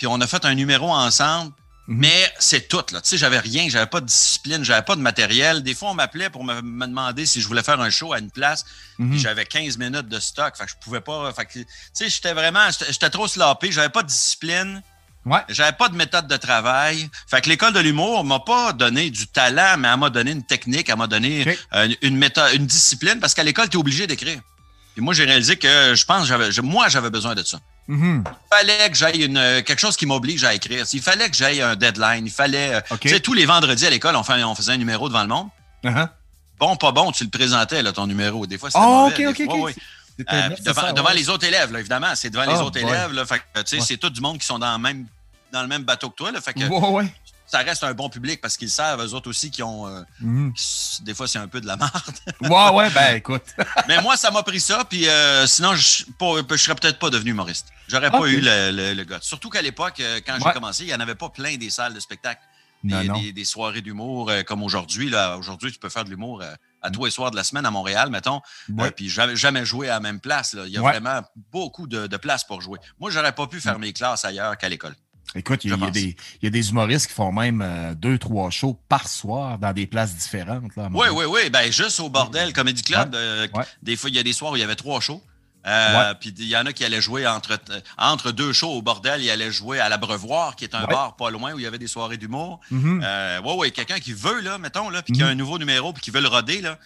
Puis 0.00 0.06
on 0.06 0.18
a 0.22 0.26
fait 0.26 0.46
un 0.46 0.54
numéro 0.54 0.90
ensemble. 0.90 1.52
Mhm. 1.86 1.98
Mais 1.98 2.32
c'est 2.38 2.68
tout, 2.68 2.82
là. 2.90 3.02
Tu 3.02 3.10
sais, 3.10 3.18
j'avais 3.18 3.38
rien, 3.38 3.68
j'avais 3.68 3.86
pas 3.86 4.00
de 4.00 4.06
discipline, 4.06 4.64
j'avais 4.64 4.80
pas 4.80 4.96
de 4.96 5.02
matériel. 5.02 5.62
Des 5.62 5.74
fois, 5.74 5.90
on 5.90 5.94
m'appelait 5.94 6.30
pour 6.30 6.42
me, 6.42 6.62
demander 6.86 7.26
si 7.26 7.42
je 7.42 7.46
voulais 7.46 7.62
faire 7.62 7.78
un 7.82 7.90
show 7.90 8.14
à 8.14 8.18
une 8.18 8.30
place. 8.30 8.64
Mhm. 8.98 9.18
J'avais 9.18 9.44
15 9.44 9.76
minutes 9.76 10.08
de 10.08 10.18
stock. 10.18 10.56
Fait 10.56 10.64
que 10.64 10.70
je 10.70 10.76
pouvais 10.82 11.02
pas. 11.02 11.30
Fait 11.34 11.44
tu 11.44 11.66
sais, 11.92 12.08
j'étais 12.08 12.32
vraiment. 12.32 12.66
J'étais 12.88 13.10
trop 13.10 13.28
sloppé, 13.28 13.70
j'avais 13.72 13.90
pas 13.90 14.02
de 14.02 14.08
discipline. 14.08 14.82
Ouais. 15.26 15.40
J'avais 15.50 15.76
pas 15.76 15.90
de 15.90 15.96
méthode 15.96 16.28
de 16.28 16.36
travail. 16.38 17.10
Fait 17.28 17.42
que 17.42 17.50
l'école 17.50 17.74
de 17.74 17.80
l'humour 17.80 18.24
m'a 18.24 18.40
pas 18.40 18.72
donné 18.72 19.10
du 19.10 19.26
talent, 19.26 19.76
mais 19.76 19.88
elle 19.88 19.98
m'a 19.98 20.08
donné 20.08 20.30
une 20.30 20.44
technique, 20.44 20.88
elle 20.88 20.96
m'a 20.96 21.08
donné 21.08 21.58
une 22.00 22.16
méthode, 22.16 22.54
une 22.54 22.64
discipline, 22.64 23.20
parce 23.20 23.34
qu'à 23.34 23.42
l'école, 23.42 23.68
tu 23.68 23.76
es 23.76 23.80
obligé 23.80 24.06
d'écrire. 24.06 24.40
Et 24.96 25.00
moi, 25.02 25.12
j'ai 25.12 25.24
réalisé 25.24 25.56
que 25.56 25.94
je 25.94 26.04
pense 26.06 26.26
que 26.26 26.60
moi, 26.62 26.88
j'avais 26.88 27.10
besoin 27.10 27.34
de 27.34 27.42
ça. 27.42 27.60
Il 27.90 28.56
fallait 28.56 28.90
que 28.90 28.96
j'aille 28.96 29.24
une, 29.24 29.36
euh, 29.36 29.62
quelque 29.62 29.80
chose 29.80 29.96
qui 29.96 30.06
m'oblige 30.06 30.44
à 30.44 30.54
écrire. 30.54 30.84
Il 30.92 31.02
fallait 31.02 31.28
que 31.28 31.36
j'aille 31.36 31.60
un 31.60 31.74
deadline. 31.74 32.26
Il 32.26 32.32
fallait. 32.32 32.74
Euh, 32.74 32.96
tu 33.00 33.08
sais, 33.08 33.20
tous 33.20 33.34
les 33.34 33.46
vendredis 33.46 33.86
à 33.86 33.90
l'école, 33.90 34.14
on, 34.14 34.20
on, 34.20 34.54
faisait 34.54 34.72
un 34.72 34.76
numéro 34.76 35.08
devant 35.08 35.22
le 35.22 35.28
monde. 35.28 35.48
Uh-huh. 35.84 36.08
Bon, 36.58 36.76
pas 36.76 36.92
bon, 36.92 37.10
tu 37.10 37.24
le 37.24 37.30
présentais, 37.30 37.82
là, 37.82 37.92
ton 37.92 38.06
numéro. 38.06 38.46
Des 38.46 38.58
fois, 38.58 38.70
c'était 38.70 38.84
oh, 38.84 39.10
mauvais. 39.10 39.26
OK, 39.26 39.40
OK, 39.48 39.74
euh, 40.30 40.50
devant, 40.94 41.10
les 41.10 41.30
autres 41.30 41.46
élèves, 41.46 41.72
là, 41.72 41.80
évidemment. 41.80 42.14
C'est 42.14 42.30
devant 42.30 42.44
les 42.44 42.58
oh, 42.60 42.66
autres 42.66 42.78
élèves. 42.78 43.24
C'est 43.64 43.96
tout 43.96 44.10
du 44.10 44.20
monde 44.20 44.38
qui 44.38 44.46
sont 44.46 44.58
dans 44.58 44.72
le 44.72 44.78
même, 44.78 45.06
dans 45.52 45.62
le 45.62 45.68
même 45.68 45.82
bateau 45.82 46.10
que 46.10 46.16
toi. 46.16 46.30
Là, 46.30 46.40
fait 46.40 46.52
que, 46.52 46.60
Ça 47.50 47.58
reste 47.58 47.82
un 47.82 47.94
bon 47.94 48.08
public 48.08 48.40
parce 48.40 48.56
qu'ils 48.56 48.70
savent, 48.70 49.04
eux 49.04 49.12
autres 49.12 49.28
aussi, 49.28 49.50
qui 49.50 49.62
ont. 49.64 49.88
Euh, 49.88 50.02
mhm. 50.20 50.52
des 51.02 51.14
fois, 51.14 51.26
c'est 51.26 51.38
un 51.38 51.48
peu 51.48 51.60
de 51.60 51.66
la 51.66 51.76
merde. 51.76 51.90
ouais, 52.42 52.70
ouais, 52.76 52.90
ben 52.90 53.16
écoute. 53.16 53.42
Mais 53.88 54.00
moi, 54.00 54.16
ça 54.16 54.30
m'a 54.30 54.44
pris 54.44 54.60
ça. 54.60 54.84
Puis 54.88 55.08
euh, 55.08 55.48
sinon, 55.48 55.74
je 55.74 56.04
ne 56.04 56.56
serais 56.56 56.74
peut-être 56.76 57.00
pas 57.00 57.10
devenu 57.10 57.32
humoriste. 57.32 57.66
J'aurais 57.88 58.12
pas 58.12 58.26
eu 58.26 58.40
le, 58.40 58.94
le, 58.94 59.04
gars. 59.04 59.18
Surtout 59.20 59.50
qu'à 59.50 59.62
l'époque, 59.62 60.00
quand 60.24 60.38
j'ai 60.38 60.52
commencé, 60.52 60.84
il 60.84 60.86
n'y 60.86 60.94
en 60.94 61.00
avait 61.00 61.16
pas 61.16 61.28
plein 61.28 61.56
des 61.56 61.70
salles 61.70 61.94
de 61.94 62.00
spectacle. 62.00 62.40
Des, 62.82 63.32
des, 63.32 63.44
soirées 63.44 63.82
d'humour 63.82 64.30
comme 64.46 64.62
aujourd'hui. 64.62 65.12
Aujourd'hui, 65.36 65.70
tu 65.70 65.78
peux 65.78 65.90
faire 65.90 66.04
de 66.04 66.10
l'humour 66.10 66.42
à 66.82 66.90
tous 66.90 67.04
les 67.04 67.10
soirs 67.10 67.30
de 67.30 67.36
la 67.36 67.44
semaine 67.44 67.66
à 67.66 67.70
Montréal, 67.70 68.10
mettons. 68.10 68.40
Euh, 68.78 68.90
puis 68.90 69.08
jamais, 69.08 69.36
jamais 69.36 69.64
joué 69.64 69.88
à 69.88 69.94
la 69.94 70.00
même 70.00 70.20
place. 70.20 70.56
Il 70.66 70.72
y 70.72 70.78
a 70.78 70.80
vraiment 70.80 71.20
beaucoup 71.52 71.86
de, 71.86 72.06
de 72.06 72.16
place 72.16 72.44
pour 72.44 72.60
jouer. 72.60 72.78
Moi, 72.98 73.10
j'aurais 73.10 73.34
pas 73.34 73.46
pu 73.46 73.60
faire 73.60 73.78
mes 73.78 73.92
classes 73.92 74.24
ailleurs 74.24 74.56
qu'à 74.56 74.68
l'école. 74.68 74.94
Écoute, 75.34 75.64
il 75.64 75.70
y, 75.70 76.46
a 76.46 76.50
des 76.50 76.70
humoristes 76.70 77.06
qui 77.06 77.12
font 77.12 77.30
même 77.30 77.62
euh, 77.62 77.94
deux, 77.94 78.18
trois 78.18 78.50
shows 78.50 78.76
par 78.88 79.06
soir 79.08 79.58
dans 79.58 79.72
des 79.72 79.86
places 79.86 80.16
différentes. 80.16 80.72
oui, 80.76 81.06
oui, 81.12 81.24
oui. 81.28 81.50
Ben, 81.50 81.70
juste 81.70 82.00
au 82.00 82.08
Bordel 82.08 82.52
Comedy 82.52 82.82
Club, 82.82 83.14
euh, 83.14 83.46
des 83.82 83.96
fois, 83.96 84.10
il 84.10 84.16
y 84.16 84.18
a 84.18 84.22
des 84.24 84.32
soirs 84.32 84.52
où 84.52 84.56
il 84.56 84.60
y 84.60 84.64
avait 84.64 84.76
trois 84.76 85.00
shows. 85.00 85.22
Euh, 85.66 86.14
puis 86.18 86.34
il 86.38 86.48
y 86.48 86.56
en 86.56 86.64
a 86.64 86.72
qui 86.72 86.84
allaient 86.84 87.02
jouer 87.02 87.26
entre, 87.26 87.60
entre 87.98 88.32
deux 88.32 88.52
shows 88.52 88.70
au 88.70 88.80
bordel, 88.80 89.22
ils 89.22 89.30
allaient 89.30 89.52
jouer 89.52 89.78
à 89.78 89.90
l'Abreuvoir, 89.90 90.56
qui 90.56 90.64
est 90.64 90.74
un 90.74 90.86
bar 90.86 91.16
pas 91.16 91.30
loin 91.30 91.52
où 91.52 91.58
il 91.58 91.62
y 91.62 91.66
avait 91.66 91.78
des 91.78 91.86
soirées 91.86 92.16
d'humour. 92.16 92.60
Mm 92.70 93.04
ouais, 93.44 93.70
quelqu'un 93.70 93.98
qui 94.00 94.14
veut, 94.14 94.40
là, 94.40 94.56
mettons, 94.58 94.88
là, 94.88 95.02
puis 95.02 95.12
qui 95.12 95.22
a 95.22 95.26
mhm. 95.26 95.32
un 95.32 95.34
nouveau 95.34 95.58
numéro, 95.58 95.92
puis 95.92 96.02
qui 96.02 96.10
veut 96.10 96.22
le 96.22 96.28
roder, 96.28 96.60
là. 96.62 96.78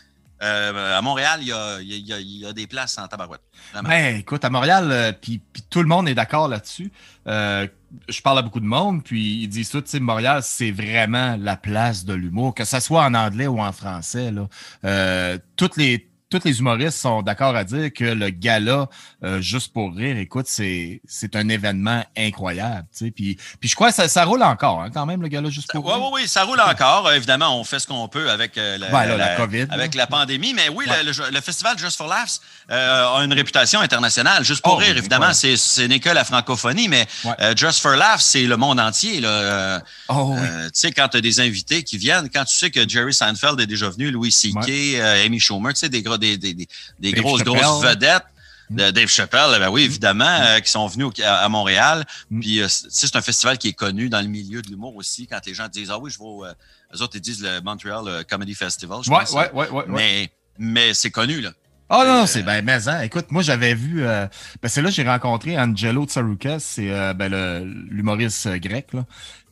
Euh, 0.42 0.98
à 0.98 1.00
Montréal, 1.00 1.38
il 1.40 1.48
y, 1.48 1.52
a, 1.52 1.80
il, 1.80 2.38
y 2.40 2.44
a, 2.44 2.52
des 2.52 2.66
places 2.66 2.98
en 2.98 3.06
tabarouette. 3.06 3.40
Ben, 3.82 4.16
écoute, 4.16 4.44
à 4.44 4.50
Montréal, 4.50 5.16
puis, 5.22 5.40
tout 5.70 5.80
le 5.80 5.86
monde 5.86 6.08
est 6.08 6.14
d'accord 6.14 6.48
là-dessus. 6.48 6.90
Je 7.26 8.20
parle 8.22 8.38
à 8.38 8.42
beaucoup 8.42 8.60
de 8.60 8.66
monde, 8.66 9.02
puis 9.04 9.42
ils 9.42 9.48
disent 9.48 9.70
tout, 9.70 9.80
tu 9.80 9.90
sais, 9.90 10.00
Montréal, 10.00 10.40
c'est 10.42 10.70
vraiment 10.70 11.36
la 11.38 11.56
place 11.56 12.04
de 12.04 12.14
l'humour, 12.14 12.54
que 12.54 12.64
ce 12.64 12.80
soit 12.80 13.04
en 13.04 13.14
anglais 13.14 13.46
ou 13.46 13.60
en 13.60 13.72
français. 13.72 14.32
Là. 14.32 15.38
toutes 15.56 15.76
les 15.76 16.08
tous 16.34 16.48
les 16.48 16.58
humoristes 16.58 16.98
sont 16.98 17.22
d'accord 17.22 17.54
à 17.54 17.62
dire 17.62 17.92
que 17.92 18.04
le 18.04 18.30
gala, 18.30 18.88
euh, 19.22 19.40
juste 19.40 19.72
pour 19.72 19.94
rire, 19.94 20.16
écoute, 20.16 20.46
c'est, 20.48 21.00
c'est 21.06 21.36
un 21.36 21.48
événement 21.48 22.04
incroyable. 22.16 22.86
Tu 22.90 23.06
sais. 23.06 23.10
Puis, 23.12 23.38
puis 23.60 23.68
je 23.68 23.74
crois 23.76 23.90
que 23.90 23.94
ça, 23.94 24.08
ça 24.08 24.24
roule 24.24 24.42
encore, 24.42 24.82
hein, 24.82 24.90
quand 24.92 25.06
même, 25.06 25.22
le 25.22 25.28
gala 25.28 25.48
juste 25.48 25.70
pour 25.70 25.86
rire. 25.86 25.96
Oui, 25.98 26.08
oui, 26.12 26.20
oui, 26.22 26.28
ça 26.28 26.42
roule 26.42 26.60
encore. 26.60 27.12
évidemment, 27.12 27.58
on 27.58 27.62
fait 27.62 27.78
ce 27.78 27.86
qu'on 27.86 28.08
peut 28.08 28.30
avec, 28.30 28.58
euh, 28.58 28.78
la, 28.78 29.36
COVID, 29.36 29.66
avec 29.70 29.94
la 29.94 30.06
pandémie. 30.08 30.54
Mais 30.54 30.68
oui, 30.68 30.86
le, 31.04 31.40
festival 31.40 31.78
Just 31.78 31.96
for 31.96 32.08
Laughs 32.08 32.40
euh, 32.70 33.16
a 33.16 33.24
une 33.24 33.32
réputation 33.32 33.80
internationale. 33.80 34.44
Juste 34.44 34.62
pour 34.62 34.74
oh, 34.74 34.76
rire, 34.76 34.96
évidemment, 34.96 35.32
c'est, 35.32 35.56
ce 35.56 35.82
n'est 35.82 36.00
que 36.00 36.10
la 36.10 36.24
francophonie, 36.24 36.88
mais 36.88 37.06
Just 37.56 37.80
for 37.80 37.92
Laughs, 37.92 38.22
c'est 38.22 38.42
le 38.42 38.56
monde 38.56 38.80
entier. 38.80 39.20
Là. 39.20 39.80
Oh, 40.08 40.34
tu 40.36 40.70
sais, 40.72 40.90
quand 40.90 41.08
tu 41.08 41.18
as 41.18 41.20
des 41.20 41.38
invités 41.38 41.84
qui 41.84 41.96
viennent, 41.96 42.28
quand 42.28 42.44
tu 42.44 42.56
sais 42.56 42.70
que 42.70 42.88
Jerry 42.88 43.14
Seinfeld 43.14 43.60
est 43.60 43.66
déjà 43.66 43.88
venu, 43.88 44.10
Louis 44.10 44.32
C.K., 44.32 45.00
Amy 45.24 45.38
Schumer, 45.38 45.72
tu 45.74 45.80
sais, 45.80 45.88
des 45.88 46.02
gros 46.02 46.18
des, 46.36 47.12
grosses, 47.12 47.42
grosses 47.42 47.84
vedettes. 47.84 48.24
De 48.70 48.90
Dave 48.90 49.08
Chappelle, 49.08 49.58
ben 49.60 49.68
oui, 49.68 49.82
évidemment, 49.82 50.24
mm. 50.24 50.42
euh, 50.42 50.60
qui 50.60 50.70
sont 50.70 50.86
venus 50.86 51.08
à, 51.22 51.46
Montréal. 51.50 52.02
Mm. 52.30 52.40
Puis, 52.40 52.62
euh, 52.62 52.66
c'est 52.68 53.14
un 53.14 53.20
festival 53.20 53.58
qui 53.58 53.68
est 53.68 53.74
connu 53.74 54.08
dans 54.08 54.22
le 54.22 54.26
milieu 54.26 54.62
de 54.62 54.68
l'humour 54.68 54.96
aussi. 54.96 55.26
Quand 55.26 55.38
les 55.44 55.52
gens 55.52 55.68
disent 55.68 55.90
Ah 55.90 55.98
oui, 55.98 56.10
je 56.10 56.18
vais. 56.18 56.48
Euh, 56.48 56.96
eux 56.96 57.02
autres, 57.02 57.16
ils 57.16 57.20
disent 57.20 57.42
le 57.42 57.60
Montreal 57.60 58.24
Comedy 58.24 58.54
Festival. 58.54 59.00
Je 59.02 59.10
ouais, 59.10 59.30
ouais, 59.32 59.50
ouais, 59.52 59.68
ouais, 59.68 59.84
Mais, 59.88 60.30
mais 60.58 60.94
c'est 60.94 61.10
connu, 61.10 61.42
là. 61.42 61.52
Ah 61.90 62.00
oh, 62.00 62.06
non, 62.06 62.26
c'est 62.26 62.42
ben 62.42 62.64
mais 62.64 62.88
hein, 62.88 63.02
écoute, 63.02 63.26
moi 63.28 63.42
j'avais 63.42 63.74
vu 63.74 64.04
ben 64.04 64.30
c'est 64.64 64.80
là 64.80 64.88
que 64.88 64.94
j'ai 64.94 65.06
rencontré 65.06 65.58
Angelo 65.58 66.06
Tsaroukas, 66.06 66.60
c'est 66.60 66.88
ben, 67.12 67.28
l'humoriste 67.90 68.48
grec 68.56 68.94
là. 68.94 69.04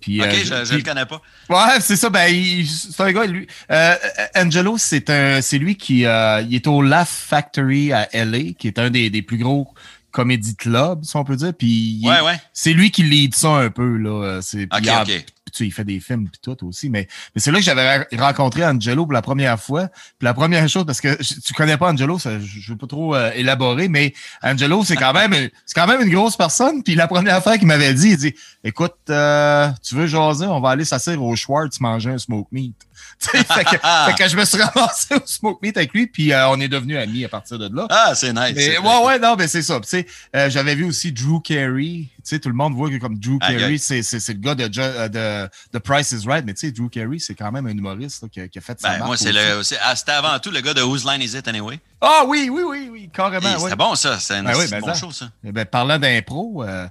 Puis, 0.02 0.20
ok, 0.20 0.28
euh, 0.28 0.64
je 0.64 0.72
ne 0.72 0.78
le 0.78 0.84
connais 0.84 1.06
pas. 1.06 1.22
Ouais, 1.48 1.80
c'est 1.80 1.96
ça. 1.96 2.10
Ben, 2.10 2.30
c'est 2.66 3.02
un 3.02 3.12
gars. 3.12 3.24
Lui, 3.24 3.46
euh, 3.70 3.94
Angelo, 4.36 4.76
c'est 4.76 5.08
un, 5.08 5.40
c'est 5.40 5.58
lui 5.58 5.76
qui 5.76 6.04
euh, 6.04 6.42
il 6.42 6.54
est 6.54 6.66
au 6.66 6.82
Laugh 6.82 7.06
Factory 7.06 7.92
à 7.92 8.08
LA, 8.12 8.52
qui 8.58 8.66
est 8.66 8.78
un 8.78 8.90
des, 8.90 9.08
des 9.08 9.22
plus 9.22 9.38
gros 9.38 9.72
comédie 10.10 10.56
clubs, 10.56 11.04
si 11.04 11.16
on 11.16 11.24
peut 11.24 11.36
dire. 11.36 11.54
Puis 11.54 12.02
ouais, 12.04 12.20
ouais. 12.20 12.38
c'est 12.52 12.74
lui 12.74 12.90
qui 12.90 13.04
lead 13.04 13.34
ça 13.34 13.48
un 13.48 13.70
peu 13.70 13.96
là. 13.96 14.40
C'est 14.42 14.68
okay, 14.74 14.90
okay 15.00 15.24
tu 15.52 15.64
il 15.64 15.72
fait 15.72 15.84
des 15.84 16.00
films 16.00 16.28
puis 16.28 16.40
tout 16.42 16.66
aussi. 16.66 16.90
Mais, 16.90 17.06
mais 17.34 17.40
c'est 17.40 17.50
là 17.50 17.58
que 17.58 17.64
j'avais 17.64 18.06
rencontré 18.18 18.64
Angelo 18.64 19.04
pour 19.04 19.12
la 19.12 19.22
première 19.22 19.60
fois. 19.60 19.88
Puis 20.18 20.24
la 20.24 20.34
première 20.34 20.68
chose, 20.68 20.84
parce 20.84 21.00
que 21.00 21.14
tu 21.22 21.54
connais 21.54 21.76
pas 21.76 21.90
Angelo, 21.90 22.18
ça, 22.18 22.38
je 22.40 22.72
veux 22.72 22.78
pas 22.78 22.86
trop 22.86 23.14
euh, 23.14 23.30
élaborer, 23.34 23.88
mais 23.88 24.14
Angelo, 24.42 24.84
c'est 24.84 24.96
quand 24.96 25.12
même 25.12 25.32
c'est 25.66 25.74
quand 25.74 25.86
même 25.86 26.00
une 26.00 26.12
grosse 26.12 26.36
personne. 26.36 26.82
Puis 26.82 26.94
la 26.94 27.06
première 27.06 27.42
fois 27.42 27.58
qu'il 27.58 27.66
m'avait 27.66 27.94
dit, 27.94 28.10
il 28.10 28.16
dit 28.16 28.34
Écoute, 28.64 28.94
euh, 29.10 29.68
tu 29.82 29.94
veux 29.94 30.06
jaser, 30.06 30.46
on 30.46 30.60
va 30.60 30.70
aller 30.70 30.84
s'asseoir 30.84 31.22
au 31.22 31.36
Schwartz 31.36 31.80
manger 31.80 32.10
un 32.10 32.18
smoke 32.18 32.48
meat. 32.52 32.76
fait, 33.30 33.64
que, 33.64 33.70
fait, 33.70 34.14
que, 34.18 34.28
je 34.28 34.36
me 34.36 34.44
suis 34.44 34.60
ramassé 34.60 35.14
au 35.14 35.22
Smoke 35.24 35.60
Meat 35.62 35.76
avec 35.76 35.92
lui, 35.92 36.06
puis 36.06 36.32
euh, 36.32 36.48
on 36.48 36.60
est 36.60 36.68
devenus 36.68 36.98
amis 36.98 37.24
à 37.24 37.28
partir 37.28 37.58
de 37.58 37.74
là. 37.74 37.86
Ah, 37.88 38.14
c'est 38.14 38.32
nice. 38.32 38.52
Mais, 38.56 38.78
ouais, 38.78 39.04
ouais, 39.04 39.18
non, 39.18 39.36
mais 39.38 39.46
c'est 39.46 39.62
ça. 39.62 39.78
Tu 39.80 39.88
sais, 39.88 40.06
euh, 40.34 40.50
j'avais 40.50 40.74
vu 40.74 40.84
aussi 40.84 41.12
Drew 41.12 41.40
Carey. 41.40 42.06
Tu 42.06 42.08
sais, 42.24 42.38
tout 42.40 42.48
le 42.48 42.54
monde 42.54 42.74
voit 42.74 42.90
que 42.90 42.96
comme 42.96 43.18
Drew 43.18 43.38
Carey, 43.38 43.78
c'est 43.78 44.00
le 44.00 44.34
gars 44.34 44.54
de, 44.54 44.68
euh, 44.78 45.08
de, 45.08 45.50
de, 45.72 45.78
Price 45.78 46.10
is 46.12 46.26
Right, 46.26 46.44
mais 46.44 46.54
tu 46.54 46.66
sais, 46.66 46.72
Drew 46.72 46.88
Carey, 46.88 47.18
c'est 47.18 47.34
quand 47.34 47.52
même 47.52 47.66
un 47.66 47.70
humoriste 47.70 48.22
là, 48.22 48.28
qui, 48.28 48.40
a, 48.40 48.48
qui, 48.48 48.58
a, 48.58 48.62
fait 48.62 48.80
sa 48.80 48.98
ben, 48.98 49.06
Moi, 49.06 49.16
c'est 49.16 49.32
le, 49.32 49.62
ah, 49.82 49.94
c'était 49.94 50.12
avant 50.12 50.38
tout 50.40 50.50
le 50.50 50.60
gars 50.60 50.74
de 50.74 50.82
Whose 50.82 51.04
Line 51.04 51.22
Is 51.22 51.36
It 51.36 51.46
Anyway? 51.46 51.78
Ah 52.00 52.24
oui, 52.26 52.48
oui, 52.50 52.62
oui, 52.66 52.88
oui, 52.90 53.10
carrément. 53.12 53.48
Hey, 53.48 53.60
c'était 53.60 53.76
bon, 53.76 53.94
ça. 53.94 54.18
C'est 54.18 54.42
ben 54.42 54.52
oui, 54.56 54.64
ben 54.68 54.80
bon 54.80 54.94
show, 54.94 55.12
ça. 55.12 55.30
Eh 55.44 55.52
ben, 55.52 55.64
parlant 55.64 55.98
d'impro, 55.98 56.64
euh, 56.64 56.88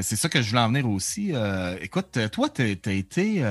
c'est 0.00 0.16
ça 0.16 0.30
que 0.30 0.40
je 0.40 0.48
voulais 0.48 0.62
en 0.62 0.68
venir 0.68 0.88
aussi. 0.88 1.32
Écoute, 1.82 2.18
toi, 2.32 2.48
tu 2.48 2.62
as, 2.62 2.92
été 2.92 3.44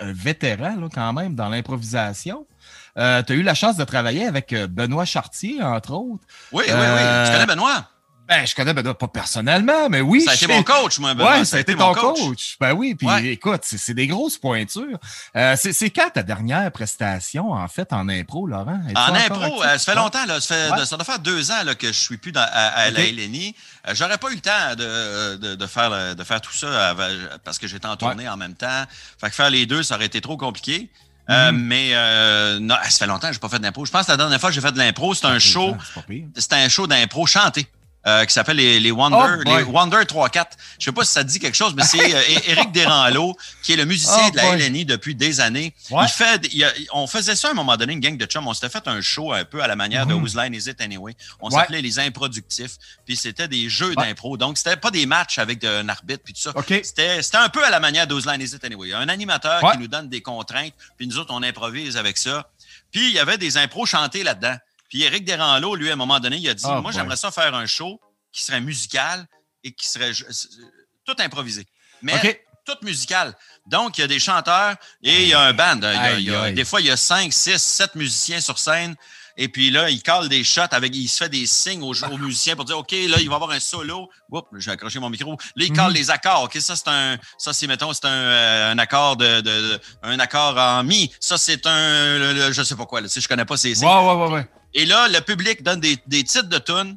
un 0.00 0.12
vétéran 0.12 0.76
là, 0.76 0.88
quand 0.92 1.12
même 1.12 1.34
dans 1.34 1.48
l'improvisation. 1.48 2.46
tu 2.96 3.00
as 3.02 3.24
eu 3.30 3.42
la 3.42 3.54
chance 3.54 3.76
de 3.76 3.84
travailler 3.84 4.26
avec 4.26 4.54
Benoît 4.54 5.04
Chartier, 5.04 5.62
entre 5.62 5.92
autres. 5.92 6.24
Oui, 6.52 6.64
oui, 6.66 6.72
oui. 6.74 7.26
Tu 7.26 7.32
connais 7.32 7.46
Benoît? 7.46 7.86
Ben, 8.30 8.46
je 8.46 8.54
connais 8.54 8.72
Benoît, 8.72 8.96
pas 8.96 9.08
personnellement, 9.08 9.88
mais 9.88 10.00
oui. 10.00 10.22
Ça 10.22 10.30
a 10.30 10.34
été 10.34 10.46
mon 10.46 10.62
coach, 10.62 11.00
moi, 11.00 11.14
Benoît. 11.14 11.38
Ouais, 11.38 11.44
ça, 11.44 11.56
a 11.56 11.60
été, 11.60 11.74
ton 11.74 11.92
coach. 11.92 12.56
Ben 12.60 12.72
oui, 12.72 12.94
puis 12.94 13.08
écoute, 13.28 13.62
c'est 13.64 13.92
des 13.92 14.06
grosses 14.06 14.38
pointures. 14.38 14.98
Euh, 15.36 15.56
c'est 15.58 15.90
quand 15.90 16.10
ta 16.10 16.22
dernière 16.22 16.70
prestation, 16.70 17.50
en 17.50 17.66
fait, 17.66 17.92
en 17.92 18.08
impro, 18.08 18.46
Laurent? 18.46 18.80
En 18.94 19.14
impro, 19.14 19.64
euh, 19.64 19.78
ça 19.78 19.92
fait 19.92 19.94
longtemps, 19.96 20.24
là, 20.26 20.40
ça, 20.40 20.54
fait, 20.54 20.86
ça 20.86 20.96
doit 20.96 21.04
faire 21.04 21.18
deux 21.18 21.50
ans 21.50 21.64
là, 21.64 21.74
que 21.74 21.88
je 21.88 21.98
suis 21.98 22.18
plus 22.18 22.30
dans, 22.30 22.46
à, 22.52 22.88
la 22.90 23.00
LNI. 23.00 23.54
Euh, 23.88 23.94
j'aurais 23.94 24.18
pas 24.18 24.30
eu 24.30 24.36
le 24.36 24.40
temps 24.40 24.76
de, 24.76 25.36
de, 25.36 25.54
de, 25.56 25.66
faire, 25.66 26.14
de 26.14 26.24
faire 26.24 26.40
tout 26.40 26.54
ça 26.54 26.94
parce 27.44 27.58
que 27.58 27.66
j'étais 27.66 27.86
en 27.86 27.96
tournée 27.96 28.28
en 28.28 28.36
même 28.36 28.54
temps. 28.54 28.84
Fait 29.20 29.28
que 29.28 29.34
faire 29.34 29.50
les 29.50 29.66
deux, 29.66 29.82
ça 29.82 29.96
aurait 29.96 30.06
été 30.06 30.20
trop 30.20 30.36
compliqué. 30.36 30.88
Euh, 31.30 31.52
mm-hmm. 31.52 31.56
mais 31.56 31.90
euh, 31.92 32.58
non, 32.58 32.74
ça 32.82 32.90
fait 32.90 33.06
longtemps 33.06 33.28
que 33.28 33.34
je 33.34 33.38
n'ai 33.38 33.40
pas 33.40 33.48
fait 33.48 33.60
d'impro. 33.60 33.84
Je 33.84 33.90
pense 33.90 34.06
que 34.06 34.10
la 34.10 34.16
dernière 34.16 34.40
fois 34.40 34.50
que 34.50 34.54
j'ai 34.54 34.60
fait 34.60 34.72
de 34.72 34.78
l'impro, 34.78 35.14
c'était 35.14 35.28
un 35.28 35.38
show. 35.38 35.76
C'était 36.36 36.56
un 36.56 36.68
show 36.68 36.86
d'impro 36.86 37.26
chanté. 37.26 37.66
Euh, 38.06 38.24
qui 38.24 38.32
s'appelle 38.32 38.56
les, 38.56 38.80
les 38.80 38.90
Wonder, 38.90 39.42
oh, 39.44 39.56
les 39.58 39.62
Wonder 39.62 39.98
3-4. 39.98 40.46
Je 40.78 40.86
sais 40.86 40.92
pas 40.92 41.04
si 41.04 41.12
ça 41.12 41.22
dit 41.22 41.38
quelque 41.38 41.56
chose, 41.56 41.74
mais 41.74 41.82
c'est 41.82 42.14
euh, 42.14 42.40
Éric 42.46 42.72
Desranleau, 42.72 43.36
qui 43.62 43.74
est 43.74 43.76
le 43.76 43.84
musicien 43.84 44.28
oh, 44.28 44.30
de 44.30 44.36
la 44.36 44.56
LNI 44.56 44.86
depuis 44.86 45.14
des 45.14 45.40
années. 45.40 45.74
Il 45.90 46.08
fait, 46.08 46.40
on 46.94 47.06
faisait 47.06 47.36
ça 47.36 47.48
à 47.48 47.50
un 47.50 47.54
moment 47.54 47.76
donné, 47.76 47.92
une 47.92 48.00
gang 48.00 48.16
de 48.16 48.24
chums. 48.24 48.48
On 48.48 48.54
s'était 48.54 48.70
fait 48.70 48.88
un 48.88 49.02
show 49.02 49.34
un 49.34 49.44
peu 49.44 49.62
à 49.62 49.66
la 49.66 49.76
manière 49.76 50.06
de 50.06 50.14
mm-hmm. 50.14 50.22
Whose 50.22 50.34
Line 50.34 50.54
Is 50.54 50.70
It 50.70 50.80
Anyway. 50.80 51.14
On 51.40 51.50
s'appelait 51.50 51.82
les 51.82 51.98
improductifs. 51.98 52.78
Puis 53.04 53.16
c'était 53.16 53.48
des 53.48 53.68
jeux 53.68 53.94
d'impro. 53.94 54.38
Donc, 54.38 54.56
c'était 54.56 54.76
pas 54.76 54.90
des 54.90 55.04
matchs 55.04 55.38
avec 55.38 55.62
un 55.64 55.86
arbitre 55.90 56.22
puis 56.24 56.32
tout 56.32 56.40
ça. 56.40 56.54
C'était 56.82 57.20
un 57.34 57.48
peu 57.50 57.62
à 57.62 57.68
la 57.68 57.80
manière 57.80 58.06
de 58.06 58.14
Whose 58.14 58.26
Line 58.26 58.40
Is 58.40 58.54
It 58.54 58.64
Anyway. 58.64 58.94
Un 58.94 59.10
animateur 59.10 59.72
qui 59.72 59.78
nous 59.78 59.88
donne 59.88 60.08
des 60.08 60.22
contraintes, 60.22 60.72
puis 60.96 61.06
nous 61.06 61.18
autres, 61.18 61.34
on 61.34 61.42
improvise 61.42 61.98
avec 61.98 62.16
ça. 62.16 62.48
Puis 62.90 63.08
il 63.08 63.14
y 63.14 63.18
avait 63.18 63.38
des 63.38 63.58
impros 63.58 63.84
chantés 63.84 64.22
là-dedans. 64.22 64.56
Puis 64.90 65.04
Éric 65.04 65.24
Desranleau, 65.24 65.76
lui, 65.76 65.88
à 65.88 65.94
un 65.94 65.96
moment 65.96 66.20
donné, 66.20 66.36
il 66.36 66.48
a 66.48 66.54
dit 66.54 66.64
ah, 66.66 66.80
Moi, 66.82 66.90
j'aimerais 66.92 67.16
ça 67.16 67.30
faire 67.30 67.54
un 67.54 67.64
show 67.64 67.98
qui 68.32 68.44
serait 68.44 68.60
musical 68.60 69.26
et 69.64 69.72
qui 69.72 69.88
serait 69.88 70.12
tout 71.06 71.16
improvisé. 71.18 71.66
Mais 72.02 72.44
tout 72.66 72.76
musical. 72.82 73.34
Donc, 73.66 73.96
il 73.96 74.02
y 74.02 74.04
a 74.04 74.06
des 74.06 74.18
chanteurs 74.18 74.74
et 75.02 75.22
il 75.22 75.28
y 75.28 75.34
a 75.34 75.40
un 75.40 75.52
band. 75.52 75.76
des 76.52 76.64
fois, 76.64 76.80
il 76.80 76.88
y 76.88 76.90
a 76.90 76.96
5, 76.96 77.32
6, 77.32 77.56
7 77.56 77.94
musiciens 77.94 78.40
sur 78.40 78.58
scène. 78.58 78.96
Et 79.36 79.48
puis 79.48 79.70
là, 79.70 79.88
il 79.88 80.02
cale 80.02 80.28
des 80.28 80.44
shots 80.44 80.62
avec, 80.72 80.94
il 80.94 81.08
se 81.08 81.24
fait 81.24 81.30
des 81.30 81.46
signes 81.46 81.82
aux, 81.82 81.94
musiciens 82.18 82.56
pour 82.56 82.64
dire, 82.64 82.76
OK, 82.76 82.90
là, 82.90 83.16
il 83.20 83.28
va 83.28 83.32
y 83.32 83.34
avoir 83.34 83.52
un 83.52 83.60
solo. 83.60 84.10
Oups, 84.30 84.46
j'ai 84.58 84.72
accroché 84.72 84.98
mon 84.98 85.08
micro. 85.08 85.30
Là, 85.30 85.64
il 85.64 85.72
cale 85.72 85.92
les 85.92 86.04
mhm. 86.04 86.10
accords. 86.10 86.42
OK, 86.42 86.58
ça, 86.60 86.76
c'est 86.76 86.88
un, 86.88 87.16
ça, 87.38 87.52
c'est, 87.52 87.66
mettons, 87.66 87.92
c'est 87.92 88.04
un, 88.04 88.10
euh, 88.10 88.72
un 88.72 88.78
accord 88.78 89.16
de, 89.16 89.80
un 90.02 90.18
accord 90.18 90.58
en 90.58 90.82
mi. 90.84 91.10
Ça, 91.20 91.38
c'est 91.38 91.66
un, 91.66 92.52
je 92.52 92.62
sais 92.62 92.76
pas 92.76 92.86
quoi, 92.86 93.00
là, 93.00 93.08
tu 93.08 93.14
sais, 93.14 93.20
je 93.20 93.28
connais 93.28 93.44
pas 93.44 93.56
ces 93.56 93.74
signes. 93.74 93.88
Ouais, 93.88 94.14
ouais, 94.14 94.30
ouais, 94.30 94.48
Et 94.74 94.86
là, 94.86 95.08
le 95.08 95.20
public 95.20 95.62
donne 95.62 95.80
des, 95.80 95.98
des 96.06 96.24
titres 96.24 96.48
de 96.48 96.58
tunes 96.58 96.96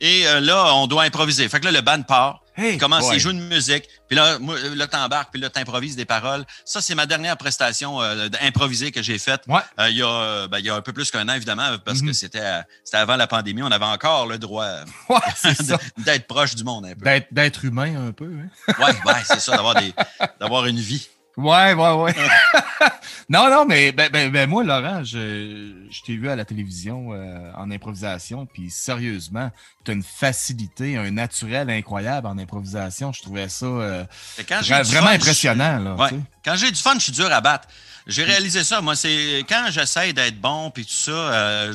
et 0.00 0.26
euh, 0.26 0.40
là, 0.40 0.74
on 0.74 0.86
doit 0.86 1.02
improviser. 1.02 1.48
Fait 1.48 1.60
que 1.60 1.66
là, 1.66 1.72
le 1.72 1.82
band 1.82 2.02
part. 2.02 2.42
il 2.56 2.78
commence, 2.78 3.10
il 3.12 3.20
joue 3.20 3.30
une 3.30 3.46
musique. 3.48 3.84
Puis 4.08 4.16
là, 4.16 4.38
là, 4.74 4.86
t'embarques, 4.86 5.30
puis 5.30 5.40
là, 5.40 5.50
t'improvises 5.50 5.94
des 5.94 6.06
paroles. 6.06 6.44
Ça, 6.64 6.80
c'est 6.80 6.94
ma 6.94 7.04
dernière 7.04 7.36
prestation 7.36 8.00
euh, 8.00 8.28
improvisée 8.40 8.92
que 8.92 9.02
j'ai 9.02 9.18
faite. 9.18 9.42
Euh, 9.48 9.90
il, 9.90 9.96
y 9.96 10.02
a, 10.02 10.48
ben, 10.48 10.58
il 10.58 10.64
y 10.64 10.70
a 10.70 10.74
un 10.74 10.80
peu 10.80 10.94
plus 10.94 11.10
qu'un 11.10 11.28
an, 11.28 11.34
évidemment, 11.34 11.76
parce 11.84 12.00
que 12.00 12.06
mhm. 12.06 12.12
c'était, 12.14 12.62
c'était 12.82 12.96
avant 12.96 13.16
la 13.16 13.26
pandémie. 13.26 13.62
On 13.62 13.70
avait 13.70 13.84
encore 13.84 14.26
le 14.26 14.38
droit 14.38 14.68
d'être 15.98 16.26
proche 16.26 16.54
du 16.54 16.64
monde 16.64 16.86
un 16.86 16.94
peu. 16.94 17.20
D'être, 17.30 17.64
humain 17.64 18.08
un 18.08 18.12
peu. 18.12 18.24
Hein? 18.32 18.74
ouais, 18.78 18.96
ouais, 19.04 19.22
c'est 19.24 19.40
ça, 19.40 19.54
d'avoir, 19.54 19.74
des, 19.74 19.92
d'avoir 20.40 20.64
une 20.64 20.80
vie. 20.80 21.08
Ouais, 21.40 21.72
ouais, 21.72 21.92
ouais. 21.92 22.14
non, 23.28 23.48
non, 23.50 23.64
mais 23.64 23.92
ben, 23.92 24.10
ben, 24.10 24.30
ben, 24.30 24.48
moi, 24.48 24.62
Laurent, 24.62 25.02
je, 25.04 25.86
je 25.90 26.02
t'ai 26.02 26.16
vu 26.16 26.28
à 26.28 26.36
la 26.36 26.44
télévision 26.44 27.12
euh, 27.12 27.50
en 27.56 27.70
improvisation, 27.70 28.46
puis 28.46 28.70
sérieusement, 28.70 29.50
tu 29.84 29.90
as 29.90 29.94
une 29.94 30.02
facilité, 30.02 30.96
un 30.96 31.10
naturel 31.10 31.70
incroyable 31.70 32.26
en 32.26 32.36
improvisation. 32.38 33.12
Je 33.12 33.22
trouvais 33.22 33.48
ça 33.48 33.66
euh, 33.66 34.04
vraiment 34.84 35.08
impressionnant. 35.08 35.78
Là, 35.78 35.94
ouais. 35.94 36.10
Quand 36.44 36.56
j'ai 36.56 36.70
du 36.70 36.80
fun, 36.80 36.94
je 36.94 37.04
suis 37.04 37.12
dur 37.12 37.32
à 37.32 37.40
battre. 37.40 37.68
J'ai 38.06 38.24
réalisé 38.24 38.64
ça. 38.64 38.80
Moi, 38.80 38.96
c'est 38.96 39.44
quand 39.48 39.66
j'essaie 39.70 40.12
d'être 40.12 40.40
bon, 40.40 40.70
puis 40.70 40.84
tout 40.84 40.92
ça, 40.92 41.12
euh, 41.12 41.72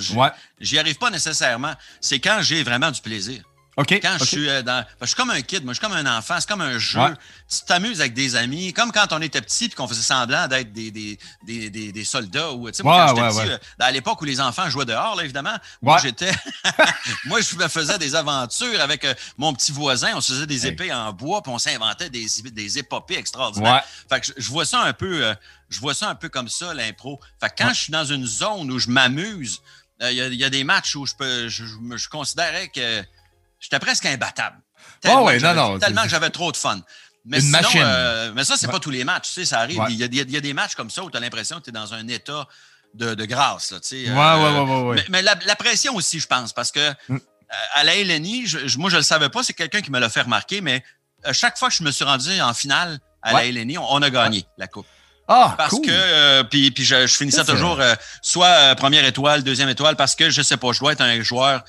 j'y 0.60 0.78
arrive 0.78 0.98
pas 0.98 1.10
nécessairement. 1.10 1.74
C'est 2.02 2.20
quand 2.20 2.40
j'ai 2.42 2.64
vraiment 2.64 2.92
du 2.92 3.02
plaisir. 3.02 3.44
Quand 3.78 4.18
je 4.20 4.24
suis 4.24 4.50
euh, 4.50 4.62
dans. 4.62 4.86
Je 5.02 5.08
suis 5.08 5.16
comme 5.16 5.32
un 5.32 5.42
kid, 5.42 5.66
moi, 5.66 5.74
je 5.74 5.80
suis 5.80 5.86
comme 5.86 5.98
un 5.98 6.18
enfant, 6.18 6.36
c'est 6.40 6.48
comme 6.48 6.62
un 6.62 6.80
jeu. 6.80 7.02
Tu 7.50 7.66
t'amuses 7.66 8.00
avec 8.00 8.14
des 8.14 8.36
amis, 8.36 8.72
comme 8.72 8.92
quand 8.92 9.12
on 9.12 9.22
était 9.22 9.42
petit 9.42 9.66
et 9.66 9.70
qu'on 9.70 9.88
faisait 9.88 10.02
semblant 10.02 10.48
d'être 10.48 10.72
des, 10.72 10.92
des, 10.92 11.20
des, 11.44 11.92
des, 11.92 12.04
soldats. 12.06 12.54
Ou, 12.54 12.70
moi, 12.84 13.14
quand 13.14 13.30
petit, 13.30 13.50
euh, 13.50 13.58
à 13.80 13.92
l'époque 13.92 14.22
où 14.22 14.26
les 14.26 14.40
enfants 14.40 14.70
jouaient 14.70 14.86
dehors, 14.86 15.16
là, 15.16 15.24
évidemment, 15.24 15.56
moi, 15.82 15.98
j'étais. 16.02 16.32
moi, 17.26 17.42
je 17.42 17.56
me 17.56 17.68
faisais 17.68 17.98
des 17.98 18.16
aventures 18.16 18.80
avec 18.80 19.04
euh, 19.04 19.14
mon 19.38 19.54
petit 19.54 19.74
voisin. 19.74 20.12
On 20.16 20.22
se 20.22 20.32
faisait 20.32 20.48
des 20.48 20.68
épées 20.68 20.94
en 20.94 21.12
bois, 21.12 21.42
puis 21.42 21.52
on 21.52 21.60
s'inventait 21.60 22.10
des, 22.10 22.28
des 22.52 22.80
épopées 22.80 23.18
extraordinaires. 23.18 23.84
Fait 24.10 24.22
que 24.22 24.28
je, 24.38 24.50
vois 24.50 24.66
ça 24.66 24.84
un 24.84 24.94
peu. 24.94 25.36
je 25.70 25.80
vois 25.82 25.94
ça 25.94 26.10
un 26.10 26.16
peu 26.16 26.30
comme 26.30 26.48
ça, 26.48 26.74
l'impro. 26.74 27.20
Fait 27.42 27.50
que 27.50 27.56
quand 27.58 27.74
je 27.74 27.82
suis 27.82 27.92
dans 27.92 28.06
une 28.06 28.26
zone 28.26 28.72
où 28.72 28.80
je 28.80 28.90
m'amuse, 28.90 29.62
il 30.00 30.12
y, 30.12 30.38
y, 30.38 30.44
a 30.44 30.50
des 30.50 30.64
matchs 30.64 30.96
où 30.96 31.06
je 31.06 31.14
peux. 31.16 31.50
je, 31.50 31.66
je 31.66 32.10
considérais 32.10 32.70
que 32.70 33.04
J'étais 33.60 33.80
presque 33.80 34.06
imbattable. 34.06 34.58
Tellement, 35.02 35.24
oh 35.24 35.28
ouais, 35.28 35.40
non, 35.40 35.54
non, 35.54 35.80
tellement 35.80 36.04
que 36.04 36.10
j'avais 36.10 36.30
trop 36.30 36.52
de 36.52 36.58
fun. 36.58 36.82
Mais, 37.26 37.42
sinon, 37.42 37.60
euh, 37.76 38.32
mais 38.36 38.44
ça, 38.44 38.56
c'est 38.56 38.68
pas 38.68 38.80
tous 38.80 38.92
les 38.92 39.04
matchs. 39.04 39.30
Tu 39.30 39.34
sais, 39.34 39.46
ça 39.46 39.60
arrive. 39.60 39.82
Il, 39.90 39.96
y 39.96 40.04
a, 40.04 40.06
il, 40.06 40.32
y 40.32 40.38
a, 40.38 40.42
des 40.42 40.54
matchs 40.54 40.76
comme 40.76 40.92
ça 40.92 41.04
où 41.04 41.10
tu 41.10 41.18
as 41.18 41.20
l'impression 41.20 41.58
que 41.58 41.64
tu 41.64 41.70
es 41.72 41.74
dans 41.74 41.94
un 41.94 42.08
état 42.08 42.48
de, 42.94 43.16
de 43.16 43.26
grâce. 43.26 43.72
Là, 43.72 43.80
tu 43.80 43.88
sais, 43.88 44.12
ouais, 44.12 44.18
euh, 44.18 44.64
ouais, 44.64 44.82
ouais, 44.84 44.96
Mais, 44.96 45.06
mais 45.10 45.22
la, 45.24 45.36
la, 45.46 45.56
pression 45.56 45.96
aussi, 45.96 46.20
je 46.20 46.28
pense, 46.28 46.54
parce 46.54 46.72
que 46.72 46.92
mm. 47.10 47.18
à 47.74 47.84
la 47.84 47.96
LNI, 47.96 48.46
je, 48.46 48.78
moi, 48.78 48.92
je 48.92 48.98
le 48.98 49.02
savais 49.02 49.30
pas, 49.30 49.42
c'est 49.42 49.54
quelqu'un 49.54 49.82
qui 49.82 49.92
me 49.92 50.00
l'a 50.00 50.10
fait 50.10 50.22
remarquer, 50.22 50.62
mais 50.62 50.84
chaque 51.32 51.58
fois 51.58 51.70
que 51.70 51.76
je 51.76 51.84
me 51.84 51.92
suis 51.92 52.06
rendu 52.06 52.40
en 52.42 52.54
finale 52.54 53.00
à 53.24 53.34
la 53.34 53.52
LNI, 53.52 53.80
on, 53.80 54.02
a 54.04 54.10
gagné 54.12 54.46
la 54.60 54.68
Coupe. 54.68 54.86
Ah, 55.28 55.56
parce 55.58 55.80
que 55.80 55.90
euh, 55.90 56.44
puis, 56.44 56.70
puis 56.70 56.86
je, 56.86 57.08
je 57.08 57.16
finissais 57.16 57.44
toujours 57.44 57.82
soit 58.22 58.76
première 58.76 59.04
étoile, 59.04 59.44
deuxième 59.44 59.70
étoile, 59.70 59.96
parce 59.96 60.14
que 60.14 60.30
je 60.30 60.44
sais 60.44 60.58
pas, 60.58 60.72
je 60.72 60.80
dois 60.80 60.94
être 60.94 61.02
un 61.02 61.20
joueur 61.24 61.64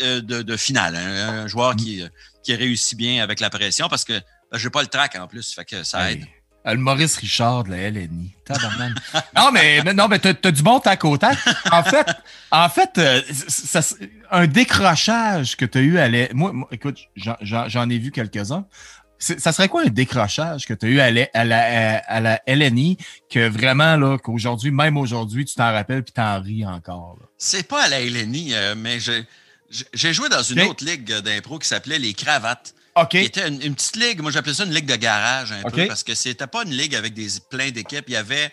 euh, 0.00 0.20
de, 0.20 0.56
finale. 0.56 0.96
Un, 0.96 1.46
joueur 1.46 1.76
qui, 1.76 2.04
qui 2.42 2.54
réussit 2.54 2.96
bien 2.96 3.22
avec 3.22 3.40
la 3.40 3.50
pression 3.50 3.88
parce 3.88 4.04
que 4.04 4.14
ben, 4.50 4.58
je 4.58 4.66
n'ai 4.66 4.70
pas 4.70 4.82
le 4.82 4.88
track 4.88 5.16
en 5.16 5.26
plus, 5.26 5.54
fait 5.54 5.64
que 5.64 5.82
ça 5.82 6.10
aide. 6.12 6.26
Le 6.64 6.76
Maurice 6.76 7.16
Richard 7.16 7.64
de 7.64 7.70
la 7.70 7.90
LNI. 7.90 8.34
non, 9.36 9.50
mais, 9.50 9.82
non, 9.94 10.08
mais 10.08 10.18
t'as, 10.18 10.34
as 10.44 10.50
du 10.50 10.62
bon 10.62 10.78
tac 10.78 11.04
au 11.04 11.16
tac. 11.16 11.38
En 11.72 11.82
fait, 11.82 12.06
en 12.50 12.68
fait 12.68 12.98
euh, 12.98 13.22
un 14.30 14.46
décrochage 14.46 15.56
que 15.56 15.64
tu 15.64 15.78
as 15.78 15.80
eu 15.80 15.98
à 15.98 16.08
la... 16.08 16.28
Moi, 16.34 16.52
écoute, 16.70 16.98
j'en, 17.16 17.88
ai 17.88 17.98
vu 17.98 18.10
quelques-uns. 18.10 18.66
ça 19.18 19.52
serait 19.52 19.68
quoi 19.68 19.84
un 19.84 19.88
décrochage 19.88 20.66
que 20.66 20.74
tu 20.74 20.86
as 20.86 20.88
eu 20.90 21.00
à 21.00 21.10
la, 21.10 22.02
à, 22.06 22.20
la, 22.20 22.40
LNI 22.46 22.98
que 23.30 23.48
vraiment, 23.48 23.96
là, 23.96 24.18
qu'aujourd'hui, 24.18 24.70
même 24.70 24.98
aujourd'hui, 24.98 25.46
tu 25.46 25.54
t'en 25.54 25.72
rappelles 25.72 26.02
puis 26.02 26.12
t'en 26.12 26.42
ris 26.42 26.66
encore? 26.66 27.16
C'est 27.38 27.66
pas 27.66 27.84
à 27.84 27.88
la 27.88 28.00
LNI, 28.04 28.50
euh, 28.52 28.74
mais 28.76 29.00
j'ai 29.00 29.24
j'ai 29.92 30.12
joué 30.12 30.28
dans 30.28 30.42
une 30.42 30.60
autre 30.62 30.84
ligue 30.84 31.12
d'impro 31.18 31.58
qui 31.58 31.68
s'appelait 31.68 31.98
les 31.98 32.14
Cravates. 32.14 32.74
OK. 32.96 33.10
Qui 33.10 33.18
était 33.18 33.48
une, 33.48 33.74
petite 33.74 33.96
ligue, 33.96 34.20
moi 34.20 34.32
j'appelais 34.32 34.54
ça 34.54 34.64
une 34.64 34.74
ligue 34.74 34.86
de 34.86 34.96
garage 34.96 35.52
un 35.52 35.62
peu, 35.62 35.86
parce 35.86 36.02
que 36.02 36.14
c'était 36.14 36.48
pas 36.48 36.64
une 36.64 36.72
ligue 36.72 36.96
avec 36.96 37.14
des 37.14 37.28
plein 37.48 37.70
d'équipes. 37.70 38.04
Il 38.08 38.14
y 38.14 38.16
avait. 38.16 38.52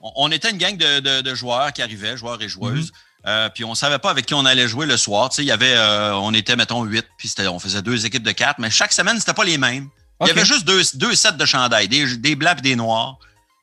On, 0.00 0.30
était 0.30 0.50
une 0.50 0.58
gang 0.58 0.76
de, 0.76 1.34
joueurs 1.34 1.72
qui 1.72 1.82
arrivaient, 1.82 2.16
joueurs 2.16 2.40
et 2.42 2.48
joueuses. 2.48 2.88
Mm-hmm. 2.88 3.26
Euh, 3.26 3.48
puis 3.48 3.64
on 3.64 3.74
savait 3.74 3.98
pas 3.98 4.10
avec 4.10 4.26
qui 4.26 4.34
on 4.34 4.44
allait 4.44 4.68
jouer 4.68 4.84
le 4.84 4.98
soir. 4.98 5.30
Tu 5.30 5.36
sais, 5.36 5.42
il 5.42 5.48
y 5.48 5.50
avait, 5.50 5.74
euh, 5.74 6.14
on 6.14 6.34
était, 6.34 6.56
mettons, 6.56 6.84
huit, 6.84 7.06
puis 7.16 7.32
on 7.48 7.58
faisait 7.58 7.80
deux 7.80 8.04
équipes 8.04 8.22
de 8.22 8.32
quatre, 8.32 8.58
mais 8.58 8.70
chaque 8.70 8.92
semaine, 8.92 9.18
c'était 9.18 9.32
pas 9.32 9.44
les 9.44 9.56
mêmes. 9.56 9.88
Il 10.20 10.28
y 10.28 10.30
avait 10.30 10.44
juste 10.44 10.64
deux, 10.64 10.82
deux 10.94 11.14
sets 11.14 11.32
de 11.32 11.44
chandails, 11.44 11.88
des, 11.88 12.16
des 12.18 12.36
blancs 12.36 12.58
et 12.58 12.62
des 12.62 12.76
noirs. 12.76 13.18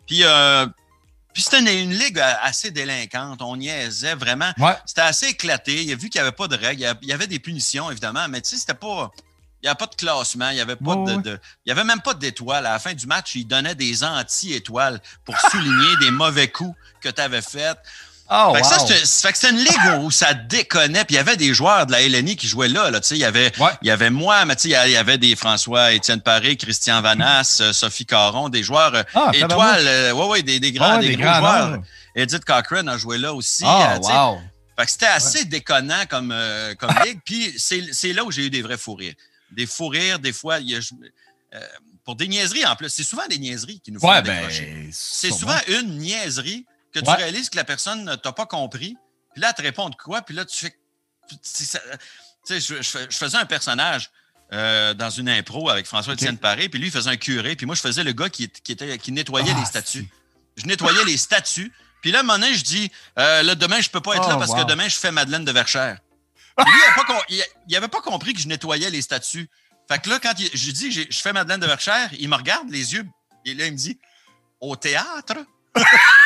Puis 0.08 0.24
euh, 0.24 0.65
puis 1.33 1.43
c'était 1.43 1.81
une, 1.81 1.93
ligue 1.93 2.19
euh, 2.19 2.33
assez 2.41 2.71
délinquante. 2.71 3.41
On 3.41 3.55
niaisait 3.55 4.15
vraiment. 4.15 4.51
C'était 4.85 5.01
assez 5.01 5.27
éclaté. 5.27 5.83
Il 5.83 5.91
a 5.91 5.95
vu 5.95 6.09
qu'il 6.09 6.21
n'y 6.21 6.27
avait 6.27 6.35
pas 6.35 6.47
de 6.47 6.55
règles. 6.55 6.83
Il 7.01 7.07
y 7.07 7.13
avait 7.13 7.27
des 7.27 7.39
punitions, 7.39 7.89
évidemment, 7.89 8.27
mais 8.29 8.41
tu 8.41 8.51
sais, 8.51 8.57
c'était 8.57 8.73
pas. 8.73 9.11
Il 9.61 9.65
n'y 9.65 9.69
avait 9.69 9.77
pas 9.77 9.85
de 9.85 9.95
classement, 9.95 10.50
il 10.50 10.55
n'y 10.55 10.61
avait, 10.61 10.75
pas 10.75 10.95
de, 10.95 11.39
il 11.65 11.69
y 11.69 11.71
avait 11.71 11.83
même 11.83 12.01
pas 12.01 12.15
d'étoiles. 12.15 12.65
À 12.65 12.71
la 12.71 12.79
fin 12.79 12.95
du 12.95 13.05
match, 13.05 13.35
il 13.35 13.45
donnait 13.45 13.75
des 13.75 14.03
anti-étoiles 14.03 15.00
pour 15.23 15.39
souligner 15.39 15.97
des 16.00 16.09
mauvais 16.09 16.47
coups 16.50 16.75
que 17.00 17.09
tu 17.09 17.21
avais 17.21 17.43
faits. 17.43 17.77
Oh, 18.33 18.53
fait, 18.55 18.61
que 18.61 19.05
c'était 19.05 19.50
une 19.50 19.57
ligue 19.57 20.00
où 20.00 20.09
ça 20.09 20.33
déconnait. 20.33 21.03
Puis 21.03 21.15
il 21.15 21.17
y 21.17 21.19
avait 21.19 21.35
des 21.35 21.53
joueurs 21.53 21.85
de 21.85 21.91
la 21.91 22.07
LNI 22.07 22.38
qui 22.38 22.47
jouaient 22.47 22.69
là. 22.69 22.89
là 22.89 23.01
il, 23.11 23.17
y 23.17 23.25
avait, 23.25 23.51
il 23.81 23.88
y 23.89 23.91
avait 23.91 24.09
moi, 24.09 24.45
mais 24.45 24.53
il 24.63 24.69
y 24.69 24.75
avait 24.75 25.17
des 25.17 25.35
François, 25.35 25.91
Étienne 25.91 26.21
Paré, 26.21 26.55
Christian 26.55 27.01
Vanas, 27.01 27.57
euh, 27.59 27.73
Sophie 27.73 28.05
Caron, 28.05 28.47
des 28.47 28.63
joueurs 28.63 28.95
euh, 28.95 29.03
ah, 29.15 29.31
étoiles. 29.33 29.85
Euh, 29.85 30.13
ouais, 30.13 30.27
ouais, 30.27 30.43
des, 30.43 30.61
des 30.61 30.71
grands, 30.71 31.00
des, 31.00 31.17
gros 31.17 31.33
joueurs. 31.33 31.79
Edith 32.15 32.45
Cochrane 32.45 32.88
a 32.88 32.97
joué 32.97 33.17
là 33.17 33.33
aussi. 33.33 33.65
Oh, 33.67 33.83
wow. 34.01 34.39
Fait 34.79 34.85
que 34.85 34.91
c'était 34.91 35.05
assez 35.07 35.43
déconnant 35.43 36.05
comme, 36.09 36.33
comme 36.79 36.91
ligue. 37.05 37.19
Puis 37.25 37.53
c'est 37.57 38.13
là 38.13 38.23
où 38.23 38.31
j'ai 38.31 38.45
eu 38.45 38.50
des 38.50 38.61
vrais 38.61 38.77
fous 38.77 38.95
rires. 38.95 39.15
Des 39.51 39.65
fous 39.65 39.89
rires, 39.89 40.19
des 40.19 40.31
fois, 40.31 40.59
il 40.59 40.69
y 40.69 40.75
a, 40.77 40.79
pour 42.05 42.15
des 42.15 42.29
niaiseries 42.29 42.65
en 42.65 42.77
plus. 42.77 42.88
C'est 42.88 43.03
souvent 43.03 43.27
des 43.29 43.39
niaiseries 43.39 43.81
qui 43.81 43.91
nous 43.91 44.00
font 44.00 44.21
décrocher. 44.21 44.71
Ben, 44.73 44.89
c'est 44.93 45.31
souvent 45.31 45.59
une 45.67 45.97
niaiserie 45.97 46.65
que 46.93 47.00
tu 47.00 47.10
réalises 47.10 47.50
que 47.50 47.57
la 47.57 47.63
personne 47.63 48.03
ne 48.03 48.15
t'a 48.15 48.31
pas 48.31 48.45
compris. 48.45 48.98
Puis 49.33 49.41
là, 49.41 49.50
elle 49.50 49.55
te 49.55 49.62
répond 49.62 49.89
de 49.89 49.95
quoi? 49.95 50.21
Puis 50.21 50.36
là, 50.36 50.45
tu 50.45 50.57
fais. 50.57 50.77
Tu 51.29 51.38
sais, 52.43 52.60
je, 52.60 52.74
faisais 53.10 53.38
un 53.38 53.45
personnage 53.45 54.10
euh, 54.51 54.93
dans 54.93 55.10
une 55.10 55.29
impro 55.29 55.69
avec 55.69 55.86
François-Étienne 55.86 56.38
Paré, 56.38 56.67
puis 56.67 56.79
lui, 56.79 56.88
il 56.88 56.91
faisait 56.91 57.10
un 57.10 57.15
curé, 57.15 57.55
puis 57.55 57.65
moi, 57.65 57.75
je 57.75 57.81
faisais 57.81 58.03
le 58.03 58.12
gars 58.12 58.29
qui, 58.29 58.43
était, 58.43 58.98
qui 58.98 59.12
nettoyait 59.12 59.53
les 59.53 59.62
ah, 59.62 59.65
statues. 59.65 60.10
Je 60.57 60.65
nettoyais 60.65 61.05
les 61.05 61.17
statues. 61.17 61.71
Puis 62.01 62.12
là, 62.12 62.19
à 62.19 62.21
un 62.21 62.24
moment 62.24 62.39
donné, 62.39 62.53
je 62.53 62.63
dis, 62.63 62.91
euh, 63.19 63.43
là, 63.43 63.55
demain, 63.55 63.79
je 63.79 63.89
peux 63.89 64.01
pas 64.01 64.15
être 64.15 64.27
là 64.27 64.36
oh, 64.36 64.39
parce 64.39 64.53
que 64.53 64.67
demain, 64.67 64.89
je 64.89 64.98
fais 64.98 65.12
Madeleine 65.12 65.45
de 65.45 65.51
Verchères. 65.51 66.00
lui, 66.57 66.65
il 67.29 67.43
n'avait 67.69 67.88
pas, 67.88 68.01
compris 68.01 68.33
que 68.33 68.41
je 68.41 68.48
nettoyais 68.48 68.89
les 68.89 69.01
statues. 69.01 69.50
Fait 69.88 70.01
que 70.01 70.10
là, 70.10 70.19
quand 70.19 70.33
je 70.38 70.71
dis, 70.71 70.91
je 70.91 71.21
fais 71.21 71.31
Madeleine 71.31 71.60
de 71.60 71.67
Verchères, 71.67 72.10
il 72.19 72.27
me 72.27 72.36
regarde 72.36 72.69
les 72.69 72.93
yeux, 72.93 73.05
et 73.45 73.53
là, 73.53 73.67
il 73.67 73.74
me 73.74 73.77
dit, 73.77 73.98
au 74.60 74.75
théâtre? 74.75 75.36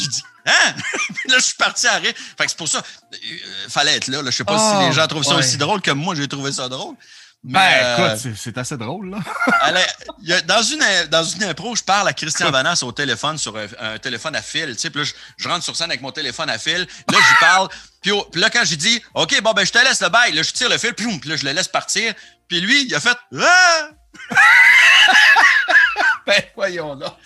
Je 0.00 0.08
dis, 0.08 0.22
hein? 0.46 0.74
là, 1.28 1.34
je 1.38 1.44
suis 1.44 1.54
parti 1.54 1.86
à 1.86 1.96
rire. 1.96 2.12
Fait 2.36 2.44
que 2.44 2.50
c'est 2.50 2.56
pour 2.56 2.68
ça, 2.68 2.82
il 3.12 3.34
euh, 3.34 3.68
fallait 3.68 3.96
être 3.96 4.08
là. 4.08 4.22
Je 4.24 4.30
sais 4.30 4.44
pas 4.44 4.58
si 4.58 4.86
les 4.86 4.92
gens 4.92 5.06
trouvent 5.06 5.24
ça 5.24 5.36
aussi 5.36 5.56
drôle 5.56 5.80
que 5.80 5.90
moi, 5.90 6.14
j'ai 6.14 6.28
trouvé 6.28 6.52
ça 6.52 6.68
drôle. 6.68 6.96
Mais, 7.42 7.82
ben, 7.96 8.16
écoute, 8.16 8.34
c'est 8.36 8.58
assez 8.58 8.76
drôle, 8.76 9.10
là. 9.10 9.18
dans, 10.46 10.62
une, 10.62 10.84
dans 11.08 11.24
une 11.24 11.44
impro, 11.44 11.74
je 11.74 11.82
parle 11.82 12.06
à 12.06 12.12
Christian 12.12 12.50
Vanas 12.50 12.80
au 12.82 12.92
téléphone, 12.92 13.38
sur 13.38 13.56
un, 13.56 13.98
téléphone 13.98 14.36
à 14.36 14.42
fil. 14.42 14.66
Tu 14.74 14.78
sais, 14.78 14.90
puis 14.90 15.02
là, 15.02 15.10
je, 15.38 15.48
rentre 15.48 15.64
sur 15.64 15.74
scène 15.74 15.90
avec 15.90 16.02
mon 16.02 16.12
téléphone 16.12 16.50
à 16.50 16.58
fil. 16.58 16.86
Là, 17.10 17.18
j'y 17.18 17.34
parle. 17.40 17.70
Puis, 18.02 18.12
là, 18.34 18.50
quand 18.50 18.64
j'ai 18.64 18.76
dit, 18.76 19.02
OK, 19.14 19.40
bon, 19.40 19.52
ben, 19.52 19.64
je 19.64 19.72
te 19.72 19.78
laisse 19.78 20.02
le 20.02 20.10
bail, 20.10 20.34
là, 20.34 20.42
je 20.42 20.52
tire 20.52 20.68
le 20.68 20.76
fil, 20.76 20.92
puis 20.92 21.06
là, 21.24 21.36
je 21.36 21.44
le 21.46 21.52
laisse 21.52 21.68
partir. 21.68 22.12
Puis 22.46 22.60
lui, 22.60 22.84
il 22.84 22.94
a 22.94 23.00
fait, 23.00 23.16
ah! 23.40 23.88
ben, 26.30 26.42
voyons 26.56 26.94
là. 26.94 27.16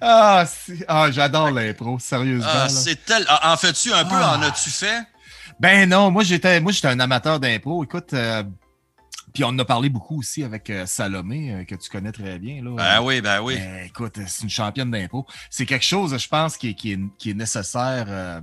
ah, 0.00 0.44
ah 0.88 1.10
j'adore 1.10 1.50
l'impro, 1.50 1.98
sérieusement. 1.98 2.48
Ah, 2.50 2.68
c'est 2.68 3.04
tel... 3.04 3.24
Ah, 3.28 3.52
en 3.52 3.56
fais-tu 3.56 3.92
un 3.92 4.04
peu? 4.04 4.14
En 4.14 4.42
ah. 4.42 4.46
as-tu 4.46 4.70
fait? 4.70 5.06
Ben 5.58 5.88
non, 5.88 6.10
moi 6.10 6.22
j'étais 6.22 6.60
moi 6.60 6.72
j'étais 6.72 6.88
un 6.88 7.00
amateur 7.00 7.40
d'impro. 7.40 7.82
Écoute, 7.82 8.12
euh, 8.12 8.42
puis 9.32 9.44
on 9.44 9.48
en 9.48 9.58
a 9.58 9.64
parlé 9.64 9.88
beaucoup 9.88 10.18
aussi 10.18 10.42
avec 10.42 10.68
euh, 10.70 10.86
Salomé, 10.86 11.52
euh, 11.52 11.64
que 11.64 11.74
tu 11.74 11.88
connais 11.88 12.12
très 12.12 12.38
bien. 12.38 12.62
Là. 12.62 12.70
Ben 12.76 13.02
oui, 13.02 13.20
ben 13.20 13.40
oui. 13.40 13.56
Ben, 13.56 13.84
écoute, 13.86 14.18
c'est 14.26 14.42
une 14.42 14.50
championne 14.50 14.90
d'impro. 14.90 15.26
C'est 15.50 15.66
quelque 15.66 15.84
chose, 15.84 16.16
je 16.16 16.28
pense, 16.28 16.56
qui 16.56 16.70
est, 16.70 16.74
qui 16.74 16.92
est, 16.92 17.00
qui 17.18 17.30
est 17.30 17.34
nécessaire 17.34 18.42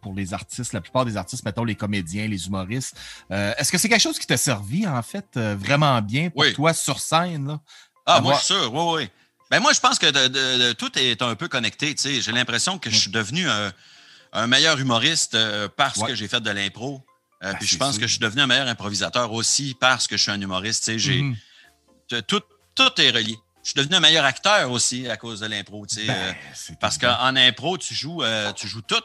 pour 0.00 0.14
les 0.14 0.34
artistes, 0.34 0.72
la 0.72 0.80
plupart 0.80 1.04
des 1.04 1.16
artistes, 1.16 1.44
mettons 1.44 1.64
les 1.64 1.74
comédiens, 1.74 2.26
les 2.26 2.46
humoristes. 2.46 2.96
Est-ce 3.30 3.70
que 3.70 3.78
c'est 3.78 3.88
quelque 3.88 4.00
chose 4.00 4.18
qui 4.18 4.26
t'a 4.26 4.36
servi, 4.36 4.86
en 4.86 5.02
fait, 5.02 5.38
vraiment 5.38 6.00
bien 6.02 6.30
pour 6.30 6.44
toi 6.54 6.72
sur 6.72 6.98
scène? 6.98 7.46
Là? 7.46 7.60
Ah, 8.06 8.20
moi, 8.20 8.34
je 8.34 8.38
suis 8.38 8.54
sûr, 8.54 8.72
oui, 8.72 9.02
oui. 9.02 9.10
Ben, 9.50 9.60
moi, 9.60 9.72
je 9.72 9.80
pense 9.80 9.98
que 9.98 10.72
tout 10.72 10.98
est 10.98 11.22
un 11.22 11.34
peu 11.34 11.48
connecté. 11.48 11.94
J'ai 11.96 12.32
l'impression 12.32 12.78
que 12.78 12.90
je 12.90 12.96
suis 12.96 13.10
devenu 13.10 13.48
un, 14.32 14.46
meilleur 14.46 14.78
humoriste 14.78 15.34
euh, 15.34 15.68
parce 15.76 16.02
que 16.02 16.14
j'ai 16.14 16.28
fait 16.28 16.40
de 16.40 16.50
l'impro. 16.50 17.02
Euh, 17.42 17.52
ben, 17.52 17.58
puis 17.58 17.68
je 17.68 17.76
pense 17.76 17.98
que 17.98 18.06
je 18.06 18.12
suis 18.12 18.20
devenu 18.20 18.42
un 18.42 18.46
meilleur 18.46 18.66
improvisateur 18.66 19.32
aussi 19.32 19.76
parce 19.78 20.06
que 20.06 20.16
je 20.16 20.22
suis 20.22 20.32
un 20.32 20.40
humoriste. 20.40 20.96
J'ai, 20.96 21.22
mm-hmm. 21.22 22.22
tout, 22.22 22.42
tout 22.74 23.00
est 23.00 23.10
relié. 23.10 23.38
Je 23.62 23.70
suis 23.70 23.76
devenu 23.76 23.94
un 23.94 24.00
meilleur 24.00 24.24
acteur 24.24 24.70
aussi 24.70 25.08
à 25.08 25.16
cause 25.16 25.40
de 25.40 25.46
l'impro. 25.46 25.86
Ben, 25.94 26.10
euh, 26.10 26.32
parce 26.80 26.98
qu'en 26.98 27.36
impro, 27.36 27.78
tu 27.78 27.94
joues, 27.94 28.22
tu 28.56 28.66
joues 28.66 28.82
tout. 28.82 29.02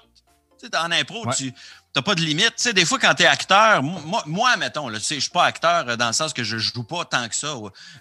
en 0.75 0.91
impro, 0.91 1.31
tu 1.33 1.53
T'as 1.91 2.03
pas 2.03 2.13
de 2.13 2.21
limite. 2.21 2.53
Tu 2.55 2.63
sais, 2.63 2.73
des 2.73 2.85
fois, 2.85 2.99
quand 2.99 3.15
tu 3.15 3.23
es 3.23 3.25
acteur, 3.25 3.81
moi, 3.81 4.21
moi 4.27 4.55
mettons, 4.57 4.89
je 4.89 4.93
ne 4.93 4.99
suis 4.99 5.29
pas 5.31 5.45
acteur 5.45 5.89
euh, 5.89 5.95
dans 5.95 6.07
le 6.07 6.13
sens 6.13 6.33
que 6.33 6.43
je 6.43 6.57
joue 6.57 6.83
pas 6.83 7.03
tant 7.03 7.27
que 7.27 7.35
ça 7.35 7.55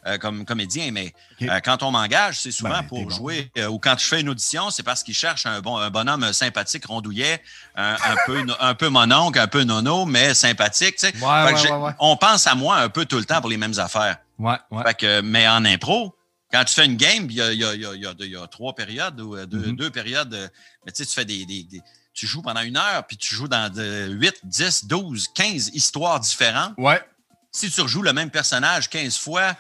euh, 0.07 0.18
comme 0.18 0.44
comédien, 0.44 0.90
mais 0.92 1.14
euh, 1.40 1.61
quand 1.61 1.83
on 1.83 1.90
m'engage, 1.90 2.40
c'est 2.40 2.53
souvent 2.53 2.81
ben, 2.81 2.83
pour 2.83 3.11
jouer. 3.11 3.51
ou 3.70 3.79
quand 3.79 3.94
je 3.98 4.05
fais 4.05 4.20
une 4.20 4.29
audition, 4.29 4.68
c'est 4.70 4.83
parce 4.83 5.03
qu'ils 5.03 5.14
cherchent 5.14 5.46
un, 5.46 5.62
bon, 5.62 5.79
un 5.79 5.88
bonhomme 5.88 6.35
sympathique, 6.35 6.85
rondouillet, 6.85 7.42
un, 7.77 7.96
peu, 8.27 8.44
un 8.61 8.74
peu 8.74 8.90
mononcle, 8.90 9.38
un 9.38 9.46
peu 9.46 9.62
nono, 9.62 10.05
mais 10.05 10.35
sympathique. 10.35 10.96
Tu 10.96 11.07
sais. 11.07 11.14
on 11.98 12.16
pense 12.18 12.46
à 12.46 12.55
moi 12.55 12.77
un 12.77 12.90
peu 12.90 13.07
tout 13.07 13.18
le 13.18 13.24
temps 13.24 13.40
pour 13.40 13.48
les 13.48 13.57
mêmes 13.57 13.79
affaires. 13.79 14.18
Fait 14.85 14.94
que, 14.94 15.20
mais 15.22 15.48
en 15.48 15.64
impro, 15.64 16.14
quand 16.53 16.64
tu 16.64 16.74
fais 16.74 16.85
une 16.85 16.96
game, 16.96 17.27
il 17.31 17.37
y 17.37 17.42
a, 17.42 17.53
y, 17.53 17.64
a, 17.64 17.74
y, 17.74 18.37
a, 18.37 18.46
trois 18.48 18.74
périodes 18.74 19.18
ou 19.20 19.35
deux, 19.46 19.72
mm-hmm. 19.72 19.90
périodes. 19.90 20.51
Mais 20.85 20.92
tu 20.92 21.03
sais, 21.03 21.09
tu 21.09 21.14
fais 21.14 21.24
des 21.24 21.46
tu 22.18 22.26
joues 22.26 22.42
pendant 22.42 22.62
une 22.62 22.76
heure, 22.76 23.07
puis 23.07 23.16
tu 23.16 23.33
joues 23.33 23.46
dans 23.46 23.72
de 23.72 24.09
8, 24.11 24.40
10, 24.42 24.87
12, 24.87 25.28
15 25.35 25.70
histoires 25.72 26.18
différentes. 26.18 26.74
Ouais. 26.76 27.00
Si 27.52 27.70
tu 27.70 27.81
rejoues 27.81 28.02
le 28.02 28.12
même 28.12 28.31
personnage 28.31 28.90
15 28.90 29.16
fois, 29.16 29.57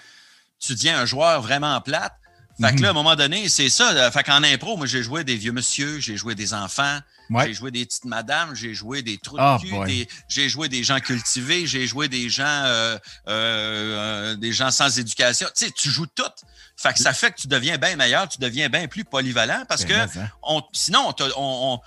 tu 0.58 0.74
deviens 0.74 0.98
un 0.98 1.06
joueur 1.06 1.40
vraiment 1.40 1.80
plate. 1.80 2.14
Fait 2.60 2.70
que 2.70 2.74
mhm. 2.74 2.82
là, 2.82 2.88
à 2.88 2.90
un 2.90 2.94
moment 2.94 3.14
donné, 3.14 3.48
c'est 3.48 3.68
ça. 3.68 4.10
Fait 4.10 4.24
qu'en 4.24 4.42
impro, 4.42 4.76
moi, 4.76 4.86
j'ai 4.86 5.04
joué 5.04 5.22
des 5.22 5.36
vieux 5.36 5.52
monsieur, 5.52 6.00
j'ai 6.00 6.16
joué 6.16 6.34
des 6.34 6.52
enfants, 6.52 6.98
j'ai 7.44 7.54
joué 7.54 7.70
des 7.70 7.86
petites 7.86 8.06
madames, 8.06 8.56
j'ai 8.56 8.74
joué 8.74 9.02
des 9.02 9.18
trous 9.18 9.36
de 9.36 9.42
ah, 9.42 9.58
cul, 9.60 10.08
j'ai 10.28 10.48
joué 10.48 10.68
des 10.68 10.82
gens 10.82 10.98
cultivés, 10.98 11.68
j'ai 11.68 11.86
joué 11.86 12.08
des 12.08 12.28
gens, 12.28 12.44
euh, 12.44 12.98
euh, 13.28 14.32
euh, 14.32 14.36
des 14.36 14.52
gens 14.52 14.72
sans 14.72 14.98
éducation. 14.98 15.46
Tu 15.54 15.66
sais, 15.66 15.70
tu 15.70 15.90
joues 15.90 16.08
tout. 16.08 16.24
Fait 16.76 16.92
que 16.92 16.98
ça 16.98 17.12
fait 17.12 17.30
que 17.30 17.40
tu 17.40 17.46
deviens 17.46 17.78
bien 17.78 17.94
meilleur, 17.94 18.28
tu 18.28 18.38
deviens 18.38 18.68
bien 18.68 18.88
plus 18.88 19.04
polyvalent 19.04 19.64
parce 19.68 19.84
ben, 19.84 20.08
que 20.08 20.18
on, 20.42 20.60
sinon, 20.72 21.14
on, 21.36 21.78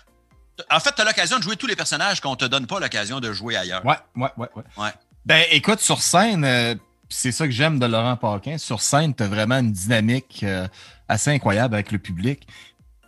en 0.70 0.80
fait, 0.80 0.92
tu 0.96 1.02
as 1.02 1.06
l'occasion 1.06 1.38
de 1.38 1.44
jouer 1.44 1.56
tous 1.56 1.68
les 1.68 1.76
personnages 1.76 2.22
qu'on 2.22 2.32
ne 2.32 2.36
te 2.36 2.46
donne 2.46 2.68
pas 2.68 2.80
l'occasion 2.80 3.20
de 3.20 3.32
jouer 3.32 3.56
ailleurs. 3.56 3.86
Ouais, 3.86 3.98
ouais, 4.16 4.30
ouais. 4.38 4.48
ouais. 4.78 4.92
Ben, 5.26 5.44
écoute, 5.52 5.80
sur 5.80 6.02
scène, 6.02 6.44
euh, 6.44 6.76
c'est 7.10 7.32
ça 7.32 7.46
que 7.46 7.52
j'aime 7.52 7.80
de 7.80 7.86
Laurent 7.86 8.18
Paquin. 8.18 8.58
Sur 8.58 8.82
scène, 8.82 9.14
tu 9.14 9.24
as 9.24 9.28
vraiment 9.28 9.60
une 9.60 9.72
dynamique 9.72 10.42
euh, 10.44 10.68
assez 11.08 11.32
incroyable 11.32 11.76
avec 11.76 11.92
le 11.92 12.00
public. 12.00 12.48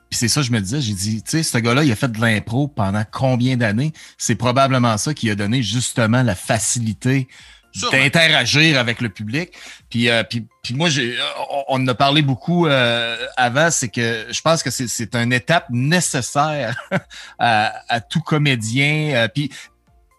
Puis 0.10 0.20
c'est 0.20 0.28
ça 0.28 0.42
que 0.42 0.48
je 0.48 0.52
me 0.52 0.60
disais, 0.60 0.80
j'ai 0.80 0.94
dit, 0.94 1.24
tu 1.24 1.32
sais, 1.32 1.44
ce 1.44 1.58
gars-là, 1.58 1.84
il 1.84 1.92
a 1.92 1.96
fait 1.96 2.12
de 2.12 2.22
l'impro 2.22 2.68
pendant 2.68 3.04
combien 3.10 3.58
d'années? 3.58 3.94
C'est 4.18 4.36
probablement 4.36 4.98
ça 4.98 5.14
qui 5.14 5.30
a 5.32 5.36
donné 5.36 5.64
justement 5.64 6.22
la 6.22 6.36
facilité 6.36 7.28
d'interagir 7.92 8.80
avec 8.80 9.02
le 9.02 9.10
public. 9.10 9.52
Puis, 9.90 10.10
euh, 10.10 10.24
puis, 10.24 10.46
puis 10.62 10.74
moi, 10.74 10.90
j'ai, 10.90 11.18
on 11.68 11.82
en 11.82 11.88
a 11.88 11.96
parlé 11.96 12.22
beaucoup 12.22 12.68
euh, 12.68 13.18
avant, 13.36 13.72
c'est 13.72 13.90
que 13.90 14.28
je 14.30 14.42
pense 14.42 14.64
que 14.64 14.70
c'est 14.70 15.16
une 15.16 15.34
étape 15.34 15.68
nécessaire 15.70 16.78
à, 17.40 18.02
tout 18.10 18.22
comédien. 18.22 19.12
Euh, 19.16 19.28
puis, 19.28 19.50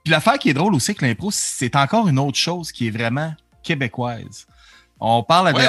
puis 0.02 0.10
l'affaire 0.10 0.38
qui 0.38 0.50
est 0.50 0.54
drôle 0.54 0.74
aussi 0.74 0.90
avec 0.90 1.02
l'impro, 1.02 1.30
c'est 1.30 1.76
encore 1.76 2.08
une 2.08 2.18
autre 2.18 2.38
chose 2.38 2.72
qui 2.72 2.88
est 2.88 2.90
vraiment 2.90 3.32
québécoise. 3.62 4.46
On 5.00 5.22
parle 5.22 5.48
à, 5.48 5.52
des, 5.52 5.66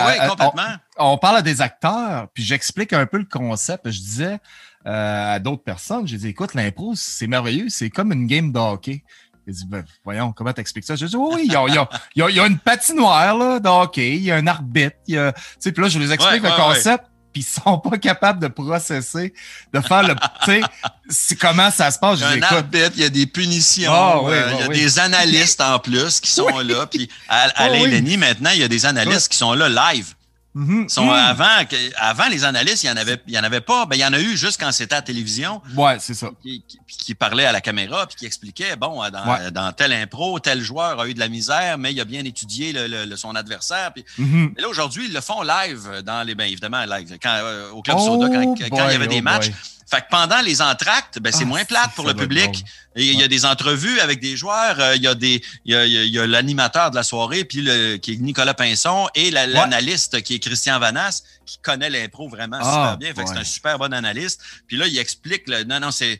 on, 0.98 1.18
parle 1.18 1.38
à 1.38 1.42
des 1.42 1.62
acteurs, 1.62 2.28
puis 2.34 2.44
j'explique 2.44 2.94
un 2.94 3.06
peu 3.06 3.18
le 3.18 3.26
concept. 3.26 3.90
Je 3.90 4.00
disais 4.00 4.40
à 4.86 5.40
d'autres 5.40 5.64
personnes, 5.64 6.08
j'ai 6.08 6.18
dit, 6.18 6.28
écoute, 6.28 6.54
l'impro, 6.54 6.94
c'est 6.96 7.26
merveilleux, 7.26 7.70
c'est 7.70 7.90
comme 7.90 8.14
une 8.14 8.28
game 8.28 8.52
de 8.52 8.60
hockey. 8.60 9.04
Il 9.48 9.54
dit, 9.54 9.66
ben, 9.68 9.84
voyons, 10.04 10.32
comment 10.32 10.54
t'expliques 10.54 10.86
ça? 10.86 10.96
Je 10.96 11.06
dis, 11.06 11.16
oui, 11.16 11.44
il 11.46 11.52
y 11.52 11.56
a, 11.56 11.66
y, 11.68 11.78
a, 11.78 12.30
y 12.30 12.40
a, 12.40 12.48
une 12.48 12.58
patinoire, 12.58 13.38
là, 13.38 13.60
de 13.60 14.00
il 14.02 14.24
y 14.24 14.32
a 14.32 14.36
un 14.36 14.48
arbitre, 14.48 14.96
il 15.08 15.16
y 15.16 15.18
a, 15.18 15.34
tu 15.34 15.42
sais, 15.60 15.72
puis 15.72 15.84
là, 15.84 15.90
je 15.90 16.00
les 16.00 16.12
explique 16.12 16.42
le 16.42 16.56
concept, 16.56 17.06
puis 17.32 17.42
ils 17.42 17.62
sont 17.62 17.78
pas 17.78 17.98
capables 17.98 18.40
de 18.40 18.48
processer, 18.48 19.34
de 19.74 19.80
faire 19.82 20.04
le, 20.04 20.16
tu 20.46 20.62
sais, 21.10 21.36
comment 21.36 21.70
ça 21.70 21.92
se 21.92 22.00
passe? 22.00 22.20
Il 22.20 22.22
y 22.22 22.26
a 22.26 22.30
un 22.30 22.42
arbitre, 22.42 22.92
il 22.96 23.02
y 23.02 23.06
a 23.06 23.10
des 23.10 23.28
punitions, 23.28 23.92
ah, 23.94 24.22
euh, 24.26 24.52
il 24.54 24.60
y 24.62 24.64
a 24.64 24.68
des 24.70 25.00
analystes 25.00 25.62
en 25.62 25.78
plus 25.80 26.20
qui 26.20 26.32
sont 26.32 26.60
là, 26.60 26.88
puis 26.88 27.10
à, 27.28 27.66
à 27.66 27.70
oh, 27.70 28.18
maintenant, 28.18 28.52
il 28.54 28.62
y 28.62 28.64
a 28.64 28.68
des 28.68 28.86
analystes 28.86 29.30
qui 29.30 29.38
sont 29.38 29.54
là 29.54 29.70
live. 29.70 30.16
Mhm. 30.56 30.88
sont, 30.88 31.04
mhm. 31.04 31.12
avant, 31.12 31.66
avant, 31.98 32.28
les 32.30 32.46
analystes, 32.46 32.84
il 32.84 32.86
n'y 32.88 32.94
en, 32.94 32.96
avait, 32.96 33.22
il 33.28 33.34
y 33.34 33.38
en 33.38 33.44
avait 33.44 33.60
pas. 33.60 33.86
Ben, 33.86 33.98
il 33.98 34.00
y 34.00 34.06
en 34.06 34.14
a 34.14 34.20
eu 34.20 34.38
juste 34.38 34.58
quand 34.58 34.72
c'était 34.72 34.94
à 34.94 35.00
la 35.00 35.02
télévision. 35.02 35.62
Ouais, 35.76 35.98
c'est 36.00 36.14
ça. 36.14 36.30
Qui, 36.42 36.64
qui, 36.88 37.14
parlait 37.14 37.46
à 37.46 37.52
la 37.52 37.60
caméra 37.60 38.08
puis 38.08 38.16
qui 38.16 38.26
expliquait 38.26 38.78
bon, 38.78 39.02
dans, 39.10 39.52
dans, 39.52 39.74
tel 39.74 39.92
impro, 39.92 40.40
tel 40.40 40.62
joueur 40.62 41.02
a 41.02 41.08
eu 41.08 41.14
de 41.14 41.20
la 41.20 41.28
misère, 41.28 41.78
mais 41.78 41.92
il 41.92 42.00
a 42.00 42.06
bien 42.06 42.24
étudié 42.24 42.72
le, 42.74 43.16
son 43.18 43.36
adversaire. 43.36 43.92
Puis, 43.94 44.06
mhm. 44.18 44.54
là, 44.58 44.70
aujourd'hui, 44.70 45.08
ils 45.08 45.14
le 45.14 45.22
font 45.22 45.42
live 45.42 46.02
dans 46.06 46.26
les. 46.26 46.36
Bien 46.36 46.46
évidemment, 46.46 46.86
live. 46.86 47.18
Quand, 47.22 47.34
euh, 47.34 47.72
au 47.72 47.82
Club 47.82 47.98
Soda, 48.00 48.30
quand, 48.30 48.56
oh 48.56 48.56
il 48.60 48.92
y 48.92 48.96
avait 48.96 49.08
des 49.08 49.22
matchs. 49.22 49.52
Fait 49.88 50.02
que 50.02 50.08
pendant 50.10 50.42
les 50.42 50.62
entractes, 50.64 51.20
ben, 51.20 51.32
c'est 51.32 51.44
Ah, 51.44 51.46
moins 51.48 51.64
plate 51.64 51.92
pour 51.96 52.08
le 52.08 52.16
public. 52.16 52.64
Il 52.96 53.04
y 53.20 53.24
a 53.24 53.28
des 53.28 53.46
entrevues 53.46 54.00
avec 54.00 54.20
des 54.20 54.36
joueurs, 54.36 54.80
euh, 54.80 54.96
il 54.96 55.04
y 55.04 55.08
a 55.08 55.14
des, 55.14 55.44
il 55.66 55.76
y 55.76 56.18
a, 56.20 56.26
l'animateur 56.26 56.90
de 56.90 56.96
la 56.96 57.04
soirée, 57.04 57.44
puis 57.46 57.62
le, 57.62 57.98
qui 57.98 58.14
est 58.14 58.18
Nicolas 58.18 58.56
Pinson, 58.56 59.08
et 59.14 59.30
la- 59.30 59.46
l'analyste 59.46 60.22
qui 60.24 60.36
est 60.36 60.40
Christian 60.40 60.80
Vanas, 60.80 61.22
qui 61.46 61.60
connaît 61.60 61.90
l'impro 61.92 62.28
vraiment 62.30 62.58
Ah, 62.62 62.64
super 62.94 62.98
bien. 62.98 63.14
Fait 63.14 63.24
que 63.26 63.30
c'est 63.30 63.40
un 63.40 63.44
super 63.44 63.78
bon 63.78 63.94
analyste. 63.94 64.42
Puis 64.68 64.78
là, 64.78 64.88
il 64.88 64.98
explique, 64.98 65.44
le, 65.48 65.64
non, 65.66 65.80
non, 65.80 65.92
c'est, 65.92 66.20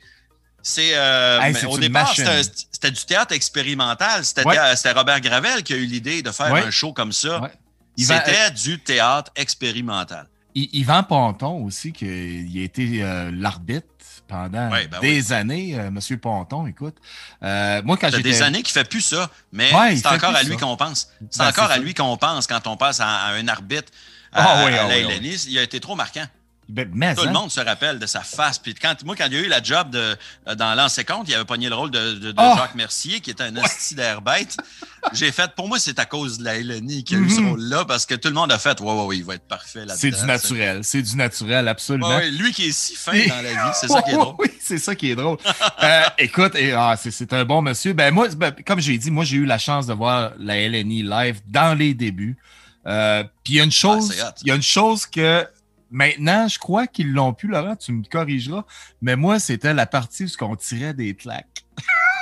c'est, 0.62 0.92
euh, 0.94 1.42
Hey, 1.42 1.56
c'est 1.56 1.66
au 1.66 1.78
départ, 1.80 2.14
c'était, 2.16 2.92
du 2.92 3.04
théâtre 3.06 3.34
expérimental. 3.34 4.24
C'était, 4.26 4.44
Ouais. 4.46 4.58
Robert 4.94 5.22
Gravel 5.22 5.64
qui 5.64 5.74
a 5.74 5.78
eu 5.78 5.86
l'idée 5.86 6.22
de 6.22 6.32
faire 6.32 6.52
Ouais. 6.52 6.62
un 6.62 6.72
show 6.72 6.94
comme 6.94 7.12
ça. 7.14 7.42
Ouais. 7.42 7.52
C'était 7.98 8.52
du 8.52 8.80
théâtre 8.80 9.32
expérimental. 9.36 10.28
Yvan 10.56 11.04
Ponton 11.04 11.64
aussi, 11.66 11.92
qui 11.92 12.06
il 12.06 12.62
a 12.62 12.64
été 12.64 13.04
euh, 13.04 13.30
l'arbitre 13.34 13.86
pendant 14.28 14.72
Ouais, 14.72 14.88
ben 14.88 15.00
des 15.02 15.34
années, 15.34 15.78
euh, 15.78 15.92
Monsieur 15.92 16.18
Ponton, 16.18 16.66
écoute. 16.66 16.96
Euh, 17.44 17.82
moi, 17.84 17.98
quand 17.98 18.10
j'étais... 18.10 18.24
des 18.24 18.42
années 18.42 18.64
qu'il 18.64 18.74
fait 18.74 18.90
plus 18.90 19.02
ça, 19.02 19.30
mais 19.52 19.74
Ouais, 19.74 19.94
il 19.94 20.00
c'est 20.00 20.08
encore 20.08 20.36
à 20.36 20.44
lui 20.44 20.58
qu'on 20.58 20.78
pense. 20.78 21.10
C'est 21.30 21.40
Ben, 21.40 21.50
encore 21.50 21.66
à 21.72 21.76
ça. 21.76 21.78
lui 21.78 21.94
qu'on 21.94 22.18
pense 22.18 22.48
quand 22.48 22.66
on 22.68 22.78
passe 22.78 23.00
à, 23.02 23.08
à 23.08 23.32
un 23.34 23.48
arbitre 23.48 23.92
à, 24.32 24.62
Ah 24.62 24.66
oui, 24.66 24.74
à 24.74 24.84
ah 24.84 24.88
oui, 24.88 25.06
ah. 25.08 25.46
Il 25.48 25.60
a 25.60 25.64
été 25.64 25.80
trop 25.80 25.96
marquant. 25.96 26.26
Ben, 26.68 26.90
mais, 26.94 27.14
Tout 27.14 27.22
le 27.24 27.28
hein, 27.30 27.34
monde 27.34 27.52
se 27.52 27.60
rappelle 27.60 28.00
de 28.00 28.06
sa 28.08 28.22
face. 28.22 28.58
Puis 28.58 28.74
quand, 28.74 28.96
moi, 29.06 29.16
quand 29.16 29.28
il 29.28 29.34
y 29.34 29.38
a 29.38 29.42
eu 29.42 29.48
la 29.48 29.62
job 29.62 29.92
de, 29.92 30.18
dans 30.56 30.74
l'ancien 30.76 31.04
compte, 31.04 31.30
il 31.30 31.36
avait 31.36 31.46
pogné 31.46 31.70
le 31.70 31.76
rôle 31.76 31.92
de, 31.92 32.14
de- 32.14 32.32
de 32.32 32.36
Oh! 32.42 32.54
Jacques 32.58 32.74
Mercier, 32.74 33.20
qui 33.20 33.30
était 33.30 33.44
un 33.44 33.52
d'air 33.52 34.22
bête. 34.22 34.58
J'ai 35.14 35.32
fait, 35.32 35.52
pour 35.56 35.68
moi, 35.68 35.78
c'est 35.78 36.00
à 36.00 36.06
cause 36.06 36.40
de 36.40 36.44
la 36.44 36.58
LNI 36.60 37.04
qu'il 37.04 37.18
a 37.18 37.20
eu 37.22 37.30
ce 37.30 37.40
Mhm. 37.40 37.50
rôle-là, 37.50 37.86
parce 37.86 38.08
que 38.08 38.16
tout 38.16 38.30
le 38.30 38.34
monde 38.34 38.52
a 38.52 38.58
fait, 38.58 38.80
ouais, 38.82 38.92
ouais, 38.92 39.06
ouais, 39.06 39.18
il 39.18 39.24
va 39.24 39.36
être 39.36 39.48
parfait 39.48 39.80
là-dedans. 39.86 39.96
C'est 39.98 40.10
du 40.10 40.26
naturel, 40.26 40.80
c'est 40.84 41.02
du 41.04 41.16
naturel, 41.16 41.68
absolument. 41.68 42.08
Ouais, 42.10 42.32
lui 42.32 42.52
qui 42.52 42.66
est 42.70 42.72
si 42.72 42.96
fin 42.96 43.12
dans 43.28 43.42
la 43.44 43.52
vie, 43.52 43.72
c'est 43.80 43.88
ça 43.88 44.02
qui 44.02 44.10
est 44.12 44.14
drôle. 44.18 44.36
Oui, 44.40 44.48
c'est 44.60 44.80
ça 44.80 44.96
qui 44.96 45.12
est 45.12 45.16
drôle. 45.16 45.38
Euh, 45.84 46.02
écoute, 46.18 46.56
et, 46.56 46.72
ah, 46.74 46.96
c'est, 47.00 47.32
un 47.34 47.46
bon 47.46 47.62
monsieur. 47.62 47.94
Ben 47.94 48.12
moi, 48.12 48.28
ben, 48.30 48.52
comme 48.66 48.80
j'ai 48.80 48.98
dit, 48.98 49.12
moi 49.12 49.24
j'ai 49.24 49.38
eu 49.38 49.46
la 49.46 49.60
chance 49.60 49.86
de 49.86 49.94
voir 49.94 50.32
la 50.40 50.58
LNI 50.68 51.04
live 51.04 51.42
dans 51.48 51.78
les 51.78 51.94
débuts. 51.94 52.38
Euh, 52.88 53.24
Puis 53.44 53.54
il 53.54 53.56
y 53.58 53.60
a 53.62 53.64
une 53.64 53.72
chose, 53.72 54.14
Ah, 54.22 54.30
hot. 54.30 54.34
il 54.44 54.48
y 54.48 54.52
a 54.52 54.56
une 54.56 54.62
chose 54.64 55.06
que 55.06 55.46
maintenant, 55.96 56.48
je 56.48 56.60
crois 56.60 56.88
qu'ils 56.88 57.14
l'ont 57.14 57.34
pu, 57.34 57.48
Laurent, 57.48 57.76
tu 57.76 57.94
me 57.94 58.04
corrigeras. 58.04 58.66
Mais 59.02 59.16
moi, 59.16 59.40
c'était 59.40 59.74
la 59.74 59.86
partie 59.86 60.26
où 60.26 60.44
on 60.44 60.56
tirait 60.56 60.94
des 60.94 61.16
claques. 61.16 61.66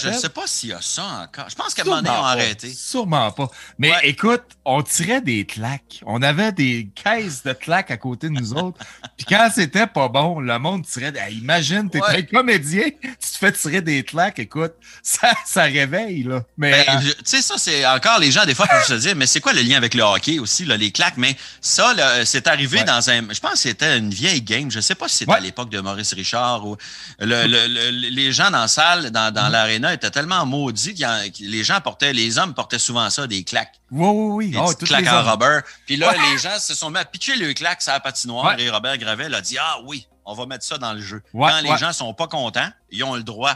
Je 0.00 0.08
ne 0.08 0.12
sais 0.14 0.28
pas 0.28 0.46
s'il 0.46 0.70
y 0.70 0.72
a 0.72 0.80
ça 0.80 1.04
encore. 1.24 1.48
Je 1.50 1.54
pense 1.54 1.74
qu'à 1.74 1.82
un 1.82 1.84
moment 1.86 2.02
donné, 2.02 2.08
ils 2.10 2.12
ont 2.12 2.14
Sûrement 2.14 2.22
pas. 2.24 2.30
arrêté. 2.30 2.74
Sûrement 2.74 3.30
pas. 3.32 3.50
Mais 3.78 3.90
Ouais. 3.90 3.98
écoute, 4.08 4.42
on 4.64 4.82
tirait 4.82 5.20
des 5.20 5.44
claques. 5.44 6.00
On 6.06 6.22
avait 6.22 6.52
des 6.52 6.88
caisses 6.94 7.42
de 7.42 7.52
claques 7.52 7.90
à 7.90 7.96
côté 7.96 8.28
de 8.28 8.34
nous 8.34 8.52
autres. 8.54 8.78
Puis 9.16 9.26
quand 9.28 9.50
c'était 9.54 9.86
pas 9.86 10.08
bon, 10.08 10.40
le 10.40 10.58
monde 10.58 10.86
tirait. 10.86 11.12
Hey, 11.16 11.38
imagine, 11.38 11.90
t'es 11.90 12.00
Ouais. 12.00 12.18
un 12.18 12.22
comédien, 12.22 12.84
tu 13.02 13.08
te 13.32 13.38
fais 13.38 13.52
tirer 13.52 13.80
des 13.82 14.04
claques. 14.04 14.38
Écoute, 14.38 14.74
ça, 15.02 15.32
ça 15.44 15.64
réveille, 15.64 16.22
là. 16.22 16.42
Mais 16.56 16.84
Ben, 16.86 16.96
euh, 16.98 17.10
tu 17.18 17.22
sais, 17.24 17.42
ça, 17.42 17.54
c'est 17.58 17.84
encore 17.86 18.18
les 18.20 18.30
gens, 18.30 18.44
des 18.46 18.54
fois, 18.54 18.66
peuvent 18.66 18.86
se 18.86 18.94
dire, 18.94 19.16
mais 19.16 19.26
c'est 19.26 19.40
quoi 19.40 19.52
le 19.52 19.62
lien 19.62 19.76
avec 19.76 19.94
le 19.94 20.02
hockey 20.02 20.38
aussi, 20.38 20.64
là, 20.64 20.76
les 20.76 20.92
claques? 20.92 21.16
Mais 21.16 21.36
ça, 21.60 21.92
là, 21.94 22.24
c'est 22.24 22.46
arrivé 22.46 22.78
Ouais. 22.78 22.84
dans 22.84 23.10
un. 23.10 23.22
Je 23.32 23.40
pense 23.40 23.52
que 23.52 23.58
c'était 23.58 23.98
une 23.98 24.10
vieille 24.10 24.42
game. 24.42 24.70
Je 24.70 24.76
ne 24.76 24.82
sais 24.82 24.94
pas 24.94 25.08
si 25.08 25.18
c'était 25.18 25.32
à 25.32 25.40
l'époque 25.40 25.70
de 25.70 25.80
Maurice 25.80 26.12
Richard 26.14 26.66
ou. 26.66 26.76
le- 27.18 27.46
le- 27.46 27.66
le- 27.66 27.90
les 28.10 28.32
gens 28.32 28.50
dans 28.50 28.60
la 28.60 28.68
salle, 28.68 29.10
dans, 29.10 29.30
Mm-hmm. 29.30 29.32
dans 29.32 29.48
l'aréna, 29.66 29.92
étaient 29.94 30.10
tellement 30.10 30.44
maudits 30.46 30.94
que 30.94 31.42
les 31.44 31.64
gens 31.64 31.80
portaient, 31.80 32.12
les 32.12 32.38
hommes 32.38 32.54
portaient 32.54 32.78
souvent 32.78 33.08
ça, 33.10 33.26
des 33.26 33.44
claques. 33.44 33.80
oui, 33.90 34.08
oui, 34.08 34.50
Des 34.50 34.56
oui. 34.56 34.62
Oh, 34.62 34.66
petites 34.68 34.78
toutes 34.80 34.88
claques 34.88 35.06
en 35.08 35.30
rubber. 35.30 35.60
Puis 35.86 35.96
là, 35.96 36.10
Ouais. 36.10 36.16
les 36.32 36.38
gens 36.38 36.58
se 36.58 36.74
sont 36.74 36.90
mis 36.90 36.98
à 36.98 37.04
pitcher 37.04 37.36
le 37.36 37.52
claques 37.54 37.82
sur 37.82 37.92
la 37.92 38.00
patinoire 38.00 38.54
Ouais. 38.56 38.62
et 38.62 38.70
Robert 38.70 38.96
Gravel 38.98 39.34
a 39.34 39.40
dit 39.40 39.58
Ah 39.58 39.78
oui, 39.84 40.06
on 40.24 40.34
va 40.34 40.46
mettre 40.46 40.64
ça 40.64 40.78
dans 40.78 40.92
le 40.92 41.00
jeu. 41.00 41.22
Ouais, 41.32 41.50
Quand 41.50 41.60
les 41.72 41.76
gens 41.78 41.92
sont 41.92 42.12
pas 42.14 42.26
contents, 42.28 42.68
ils 42.90 43.02
ont 43.04 43.14
le 43.14 43.22
droit 43.22 43.54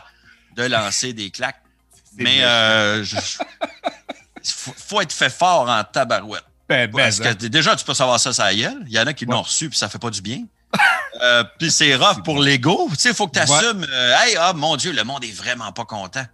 de 0.57 0.64
lancer 0.64 1.12
des 1.12 1.31
claques. 1.31 1.62
Mais 2.16 2.42
euh, 2.42 3.05
je- 3.05 3.16
faut, 4.44 4.73
faut 4.77 5.01
être 5.01 5.12
fait 5.12 5.31
fort 5.31 5.68
en 5.68 5.85
tabarouette. 5.85 6.42
Ben, 6.68 6.90
ben, 6.90 7.05
Parce 7.05 7.21
que 7.21 7.29
hein. 7.29 7.35
déjà, 7.35 7.75
tu 7.77 7.85
peux 7.85 7.94
savoir 7.94 8.21
ça, 8.21 8.33
ça 8.33 8.55
gueule. 8.55 8.83
Il 8.87 8.92
y 8.92 8.99
en 9.01 9.07
a 9.07 9.12
qui 9.14 9.25
l'ont 9.25 9.42
reçu 9.42 9.68
puis 9.71 9.79
ça 9.79 9.88
fait 9.88 9.99
pas 9.99 10.11
du 10.11 10.21
bien. 10.21 10.44
Euh, 11.22 11.44
puis 11.59 11.70
c'est 11.70 11.96
rough 11.96 12.22
pour 12.22 12.40
l'ego. 12.40 12.88
Tu 12.92 12.96
sais, 12.98 13.09
il 13.11 13.14
faut 13.14 13.26
que 13.26 13.33
tu 13.33 13.40
assumes. 13.40 13.85
hey, 14.24 14.37
ah, 14.38 14.52
mon 14.54 14.76
Dieu, 14.76 14.92
le 14.92 15.02
monde 15.04 15.24
est 15.24 15.33
vraiment 15.33 15.72
pas 15.72 15.85
content. 15.85 16.24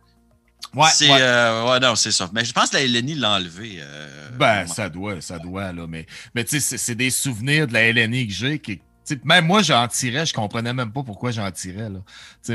Ouais, 0.75 0.89
c'est, 0.93 1.09
ouais. 1.11 1.19
euh, 1.21 1.71
ouais, 1.71 1.79
non, 1.81 1.95
c'est 1.95 2.11
ça. 2.11 2.29
Mais 2.33 2.45
je 2.45 2.53
pense 2.53 2.71
que 2.71 2.77
la 2.77 2.83
LNI 2.85 3.15
l'a 3.15 3.31
enlevé. 3.33 3.77
euh, 3.81 4.29
Ben, 4.33 4.67
ça 4.67 4.89
doit, 4.89 5.21
ça 5.21 5.39
doit, 5.39 5.73
là. 5.73 5.87
Mais, 5.89 6.05
mais 6.35 6.45
tu 6.45 6.61
sais, 6.61 6.77
c'est- 6.77 6.95
des 6.97 7.11
souvenirs 7.11 7.67
de 7.69 7.73
la 7.75 7.83
LNI 7.93 8.27
que 8.27 8.33
j'ai 8.33 8.59
qui. 8.59 8.81
Même 9.23 9.47
moi, 9.47 9.63
j'en 9.63 9.87
tirais, 9.87 10.25
je 10.27 10.33
comprenais 10.35 10.73
même 10.73 10.91
pas 10.91 11.03
pourquoi 11.03 11.31
j'en 11.31 11.51
tirais. 11.53 11.91
Là. 11.91 11.99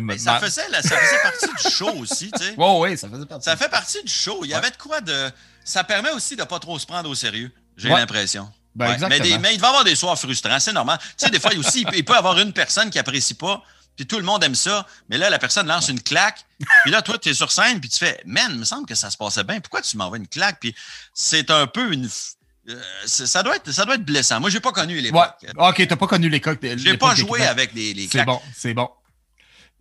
Mais 0.02 0.18
ça 0.18 0.34
ma- 0.34 0.40
faisait, 0.40 0.64
ça 0.82 0.98
faisait 0.98 1.22
partie 1.22 1.48
du 1.64 1.72
show 1.72 1.92
aussi, 2.00 2.32
tu 2.32 2.44
sais. 2.44 2.54
Ouais, 2.58 2.78
ouais, 2.80 2.98
ça 2.98 3.08
faisait 3.08 3.26
partie. 3.26 3.46
Ça 3.46 3.56
fait 3.56 3.70
partie 3.70 4.04
du 4.04 4.12
show. 4.12 4.40
Il 4.44 4.48
y 4.50 4.52
Ouais. 4.52 4.58
avait 4.58 4.72
de 4.72 4.78
quoi 4.78 5.00
de. 5.00 5.30
Ça 5.64 5.84
permet 5.84 6.10
aussi 6.12 6.36
de 6.36 6.44
pas 6.44 6.60
trop 6.60 6.78
se 6.80 6.86
prendre 6.88 7.10
au 7.10 7.16
sérieux. 7.16 7.52
J'ai 7.78 7.90
Ouais. 7.90 8.00
l'impression. 8.00 8.52
Ben, 8.76 8.92
Ouais. 9.02 9.08
Mais, 9.10 9.20
des- 9.20 9.38
mais 9.40 9.54
il 9.56 9.60
va 9.60 9.68
y 9.68 9.70
avoir 9.70 9.84
des 9.84 9.96
soirs 9.96 10.18
frustrants, 10.18 10.60
c'est 10.60 10.74
normal. 10.74 10.98
Tu 11.02 11.26
sais, 11.26 11.30
des 11.30 11.40
fois, 11.40 11.52
il, 11.54 11.60
aussi, 11.60 11.86
il 11.94 12.04
peut- 12.06 12.14
y 12.14 12.18
avoir 12.18 12.38
une 12.40 12.54
personne 12.54 12.90
qui 12.90 13.00
apprécie 13.00 13.34
pas, 13.34 13.62
puis 13.96 14.06
tout 14.08 14.18
le 14.18 14.24
monde 14.24 14.44
aime 14.44 14.56
ça, 14.56 14.86
mais 15.10 15.18
là, 15.18 15.30
la 15.30 15.40
personne 15.40 15.68
lance 15.68 15.90
une 15.90 16.02
claque, 16.02 16.46
puis 16.84 16.92
là, 16.92 17.02
toi, 17.02 17.18
tu 17.18 17.30
es 17.30 17.34
sur 17.34 17.52
scène, 17.52 17.80
puis 17.80 17.90
tu 17.90 17.98
fais 17.98 18.22
Man, 18.26 18.52
il 18.52 18.60
me 18.60 18.66
semble 18.66 18.86
que 18.86 18.96
ça 18.96 19.10
se 19.10 19.18
passait 19.18 19.44
bien, 19.44 19.60
pourquoi 19.60 19.82
tu 19.82 19.98
m'envoies 19.98 20.18
une 20.18 20.28
claque? 20.28 20.60
Puis 20.62 20.74
c'est 21.14 21.50
un 21.52 21.68
peu 21.68 21.92
une. 21.92 22.08
euh, 22.70 22.80
ça, 23.06 23.42
doit 23.44 23.56
être, 23.56 23.72
ça 23.72 23.84
doit 23.86 23.96
être 23.96 24.06
blessant. 24.06 24.40
Moi, 24.40 24.50
j'ai 24.52 24.60
pas 24.60 24.72
connu 24.72 24.96
Ouais. 24.96 25.02
l'époque. 25.02 25.46
Ok, 25.58 25.86
t'as 25.88 25.96
pas 25.96 26.08
connu 26.08 26.30
l'époque. 26.30 26.60
J'ai 26.78 26.96
pas 26.98 27.16
joué 27.16 27.46
avec 27.46 27.74
les, 27.74 27.94
les 27.94 28.08
C'est 28.08 28.24
bon, 28.24 28.40
c'est 28.56 28.74
bon. 28.74 28.90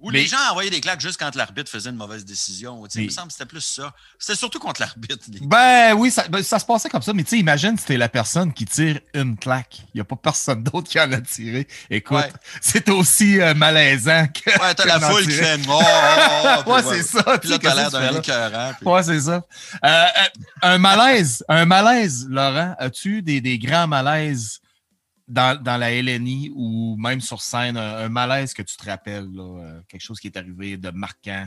Ou 0.01 0.13
Mais- 0.13 0.21
les 0.21 0.27
gens 0.27 0.37
envoyaient 0.51 0.71
des 0.71 0.81
claques 0.81 1.01
juste 1.01 1.19
quand 1.19 1.35
l'arbitre 1.35 1.69
faisait 1.69 1.91
une 1.91 1.97
mauvaise 1.97 2.25
décision. 2.25 2.85
Il 2.95 3.07
me 3.07 3.09
semble 3.11 3.27
que 3.29 3.33
c'était 3.33 3.47
plus 3.47 3.61
ça. 3.63 3.93
C'était 4.17 4.37
surtout 4.39 4.61
contre 4.61 4.81
l'arbitre. 4.81 5.25
les- 5.29 5.41
Ben 5.45 5.93
oui, 5.95 6.13
ça, 6.13 6.29
ben, 6.29 6.41
ça 6.43 6.61
se 6.61 6.65
passait 6.65 6.89
comme 6.89 7.03
ça, 7.03 7.13
mais 7.13 7.25
tu 7.25 7.31
sais, 7.31 7.39
imagine 7.39 7.77
si 7.77 7.85
t'es 7.85 7.97
la 7.97 8.09
personne 8.09 8.53
qui 8.53 8.65
tire 8.65 9.01
une 9.15 9.37
claque. 9.37 9.79
Il 9.93 9.97
n'y 9.97 10.01
a 10.01 10.05
pas 10.05 10.15
personne 10.15 10.63
d'autre 10.63 10.89
qui 10.89 11.01
en 11.01 11.11
a 11.11 11.21
tiré. 11.21 11.67
Écoute, 11.91 12.17
Ouais. 12.17 12.33
c'est 12.61 12.89
aussi 12.91 13.41
euh, 13.41 13.55
malaisant 13.55 14.29
que. 14.29 14.51
Ouais, 14.63 14.75
t'as 14.77 14.85
la 14.87 15.01
foule 15.01 15.25
qui 15.25 15.33
fait 15.33 15.59
Oh, 15.69 15.73
oh, 15.81 15.83
oh, 15.83 16.63
Ouais, 16.71 16.85
ouais. 16.85 16.97
c'est 16.97 17.03
ça. 17.03 17.39
Puis 17.39 17.49
là, 17.51 17.59
t'as 17.59 17.75
l'air 17.75 17.91
d'un 17.91 18.19
écœurant. 18.21 18.73
puis- 18.79 18.87
Ouais, 18.89 19.03
c'est 19.03 19.21
ça. 19.21 19.43
Euh, 19.85 19.89
euh, 19.89 20.07
un 20.63 20.79
malaise, 20.79 21.45
un 21.49 21.65
malaise, 21.65 22.25
Laurent. 22.31 22.77
As-tu 22.79 23.17
eu 23.19 23.23
des, 23.23 23.41
des 23.41 23.59
grands 23.59 23.89
malaises 23.89 24.61
dans, 25.29 25.61
dans 25.63 25.77
la 25.77 25.91
LNI 25.93 26.51
ou 26.55 26.97
même 26.99 27.21
sur 27.21 27.41
scène? 27.43 27.77
Un, 27.77 27.97
un 27.99 28.09
malaise 28.09 28.55
que 28.55 28.63
tu 28.63 28.77
te 28.77 28.85
rappelles, 28.85 29.29
là, 29.33 29.63
euh, 29.63 29.81
quelque 29.89 30.03
chose 30.03 30.19
qui 30.21 30.27
est 30.29 30.37
arrivé 30.37 30.77
de 30.77 30.91
marquant, 30.91 31.47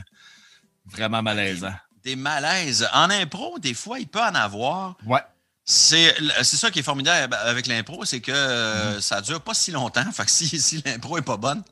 vraiment 0.86 1.22
malaisant. 1.22 1.74
Des 2.04 2.16
malaises. 2.16 2.88
En 2.92 3.10
impro, 3.10 3.58
des 3.58 3.74
fois, 3.74 3.98
il 4.00 4.08
peut 4.08 4.20
en 4.22 4.34
avoir. 4.34 4.96
Ouais. 5.06 5.20
C'est 5.64 6.12
c'est 6.42 6.56
ça 6.56 6.72
qui 6.72 6.80
est 6.80 6.82
formidable 6.82 7.34
avec 7.36 7.68
l'impro, 7.68 8.04
c'est 8.04 8.20
que 8.20 8.32
Mm-hmm. 8.32 8.34
euh, 8.34 9.00
ça 9.00 9.20
dure 9.20 9.40
pas 9.40 9.54
si 9.54 9.70
longtemps. 9.70 10.10
Fait 10.10 10.24
que 10.24 10.30
si, 10.30 10.48
si 10.60 10.82
l'impro 10.84 11.18
est 11.18 11.22
pas 11.22 11.36
bonne, 11.36 11.62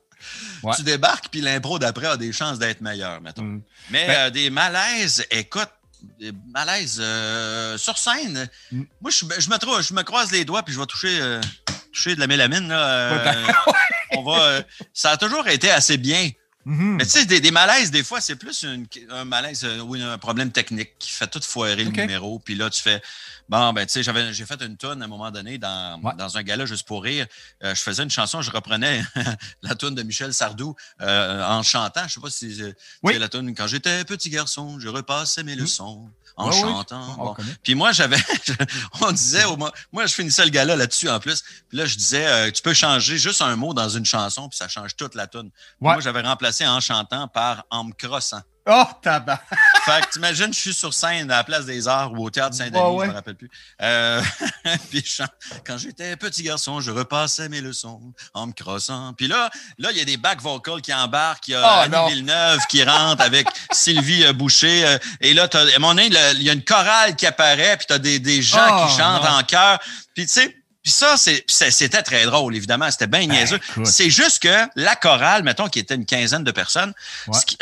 Ouais. 0.63 0.75
tu 0.77 0.83
débarques, 0.83 1.29
puis 1.31 1.41
l'impro 1.41 1.79
d'après 1.79 2.07
a 2.07 2.17
des 2.19 2.31
chances 2.33 2.59
d'être 2.59 2.83
meilleure, 2.83 3.21
mettons. 3.23 3.43
Mm. 3.43 3.63
Mais 3.91 4.07
Ben- 4.07 4.17
euh, 4.19 4.31
des 4.31 4.51
malaises, 4.51 5.25
écoute, 5.31 5.71
des 6.21 6.31
malaises 6.55 6.99
euh, 7.01 7.77
sur 7.79 7.97
scène. 7.99 8.49
Mm. 8.71 8.83
Moi, 9.01 9.11
je, 9.11 9.25
je 9.39 9.49
me 9.51 9.57
trou- 9.57 9.81
je 9.83 9.93
me 9.95 10.03
croise 10.03 10.31
les 10.31 10.45
doigts 10.45 10.63
puis 10.63 10.73
je 10.75 10.79
vais 10.79 10.87
toucher, 10.87 11.19
toucher 11.93 12.15
de 12.15 12.21
la 12.21 12.27
mélamine. 12.27 12.69
Là, 12.69 12.79
euh, 12.87 13.47
on 14.17 14.23
va, 14.23 14.43
euh, 14.43 14.63
ça 14.93 15.11
a 15.13 15.17
toujours 15.17 15.47
été 15.49 15.71
assez 15.71 15.97
bien. 15.97 16.31
Mhm. 16.67 16.97
Mais 16.97 17.05
tu 17.07 17.13
sais, 17.13 17.25
des, 17.25 17.41
des 17.41 17.51
malaises, 17.51 17.91
des 17.91 18.05
fois, 18.05 18.21
c'est 18.21 18.37
plus 18.37 18.65
une- 18.65 18.87
un 19.11 19.25
malaise 19.25 19.65
euh, 19.65 19.81
ou 19.81 19.95
un 19.95 20.19
problème 20.19 20.53
technique 20.53 20.91
qui 20.99 21.11
fait 21.11 21.27
tout 21.27 21.41
foirer 21.41 21.85
le 21.85 21.91
numéro. 21.91 22.39
Puis 22.39 22.55
là, 22.55 22.69
tu 22.69 22.83
fais, 22.83 23.01
bon, 23.49 23.73
ben, 23.73 23.87
tu 23.87 23.95
sais, 23.95 24.03
j'avais- 24.03 24.35
j'ai 24.35 24.45
fait 24.45 24.61
une 24.61 24.77
tonne 24.77 25.01
à 25.01 25.07
un 25.07 25.09
moment 25.09 25.31
donné 25.31 25.57
dans, 25.57 25.99
Ouais. 26.03 26.13
dans 26.19 26.37
un 26.37 26.43
gala 26.43 26.67
juste 26.67 26.87
pour 26.87 27.03
rire. 27.03 27.27
Euh, 27.65 27.75
je 27.75 27.81
faisais 27.81 28.03
une 28.03 28.11
chanson, 28.11 28.43
je 28.43 28.51
reprenais 28.51 29.03
la 29.63 29.75
tune 29.75 29.95
de 29.95 30.03
Michel 30.03 30.35
Sardou 30.35 30.77
euh, 31.01 31.43
en 31.45 31.63
chantant. 31.63 32.07
Je 32.07 32.13
sais 32.13 32.21
pas 32.21 32.29
si 32.29 32.63
Oui. 33.03 33.15
c'est 33.15 33.19
la 33.19 33.31
tune 33.31 33.55
Quand 33.55 33.67
j'étais 33.67 34.05
petit 34.05 34.29
garçon, 34.29 34.79
je 34.79 34.89
repassais 34.89 35.43
mes 35.45 35.57
leçons 35.57 36.11
en 36.41 36.53
chantant. 36.53 37.15
Bon. 37.17 37.37
Puis 37.63 37.75
moi, 37.75 37.93
j'avais, 37.93 38.19
on 39.01 39.13
disait, 39.13 39.45
au 39.45 39.57
mo- 39.57 39.71
moi, 39.93 40.07
je 40.07 40.15
finissais 40.15 40.45
le 40.45 40.51
gala 40.51 40.77
là-dessus 40.77 41.09
en 41.09 41.21
plus. 41.21 41.43
Puis 41.69 41.79
là, 41.79 41.87
je 41.87 41.97
disais, 41.97 42.27
euh, 42.27 42.51
tu 42.51 42.63
peux 42.63 42.75
changer 42.75 43.19
juste 43.19 43.43
un 43.43 43.57
mot 43.57 43.75
dans 43.75 43.89
une 43.89 44.05
chanson, 44.05 44.49
puis 44.49 44.57
ça 44.57 44.69
change 44.69 44.97
toute 44.97 45.15
la 45.15 45.27
tune. 45.27 45.41
Ouais. 45.43 45.51
Moi, 45.81 46.01
j'avais 46.01 46.21
remplacé 46.23 46.67
en 46.67 46.81
chantant 46.81 47.29
par 47.29 47.65
en 47.71 47.85
me 47.85 47.93
crossant. 47.93 48.41
Oh, 48.73 48.85
tabac! 49.03 49.41
Fait 49.85 50.03
que 50.03 50.11
t'imagines, 50.13 50.53
je 50.53 50.59
suis 50.59 50.75
sur 50.75 50.93
scène 50.95 51.31
à 51.31 51.39
la 51.39 51.45
Place 51.45 51.65
des 51.65 51.89
Arts 51.89 52.13
ou 52.13 52.25
au 52.27 52.31
Théâtre 52.31 52.55
Saint-Denis, 52.55 52.79
ouais. 52.81 53.07
je 53.07 53.11
me 53.11 53.15
rappelle 53.15 53.35
plus. 53.35 53.51
Euh, 53.83 54.23
puis 54.91 55.03
je 55.05 55.11
chante, 55.11 55.31
quand 55.67 55.79
j'étais 55.79 56.15
petit 56.17 56.43
garçon, 56.43 56.81
je 56.81 56.91
repassais 56.91 57.49
mes 57.49 57.61
leçons 57.61 58.01
en 58.35 58.47
me 58.47 58.53
crossant. 58.53 59.13
Puis 59.15 59.27
là, 59.27 59.51
là, 59.79 59.91
il 59.91 59.97
y 59.99 60.01
a 60.01 60.05
des 60.05 60.17
back 60.19 60.41
vocals 60.43 60.83
qui 60.83 60.93
embarquent. 60.95 61.49
Il 61.49 61.53
y 61.53 61.55
a 61.55 61.63
Oh, 61.63 61.81
Annie 61.85 61.93
non. 61.95 62.07
Villeneuve 62.09 62.61
qui 62.69 62.85
rentre 62.85 63.23
avec 63.23 63.47
Sylvie 63.73 64.25
euh, 64.25 64.33
Boucher. 64.33 64.87
euh, 64.87 64.99
et 65.21 65.33
là, 65.35 65.49
t'as- 65.49 65.75
à 65.75 65.79
mon 65.79 65.97
il 65.99 66.13
y 66.43 66.51
a 66.51 66.53
une 66.53 66.65
chorale 66.65 67.17
qui 67.17 67.27
apparaît, 67.27 67.77
puis 67.79 67.87
tu 67.87 67.93
as 67.95 67.99
des, 67.99 68.19
des 68.19 68.43
gens 68.43 68.67
Oh, 68.71 68.87
qui 68.87 68.97
chantent 68.97 69.25
non. 69.25 69.39
en 69.39 69.43
chœur. 69.43 69.79
Puis 70.15 70.27
tu 70.27 70.33
sais, 70.33 70.57
Puis 70.83 70.93
ça, 70.93 71.17
c'était 71.17 72.03
très 72.03 72.25
drôle, 72.25 72.57
évidemment. 72.57 72.91
C'était 72.91 73.07
bien 73.07 73.27
ben, 73.27 73.31
niaiseux. 73.31 73.61
c'est 73.85 74.09
juste 74.09 74.43
que 74.43 74.67
la 74.77 74.97
chorale, 74.97 75.43
mettons, 75.43 75.69
qui 75.69 75.79
était 75.79 75.95
une 75.95 76.07
quinzaine 76.07 76.45
de 76.45 76.53
personnes, 76.53 76.95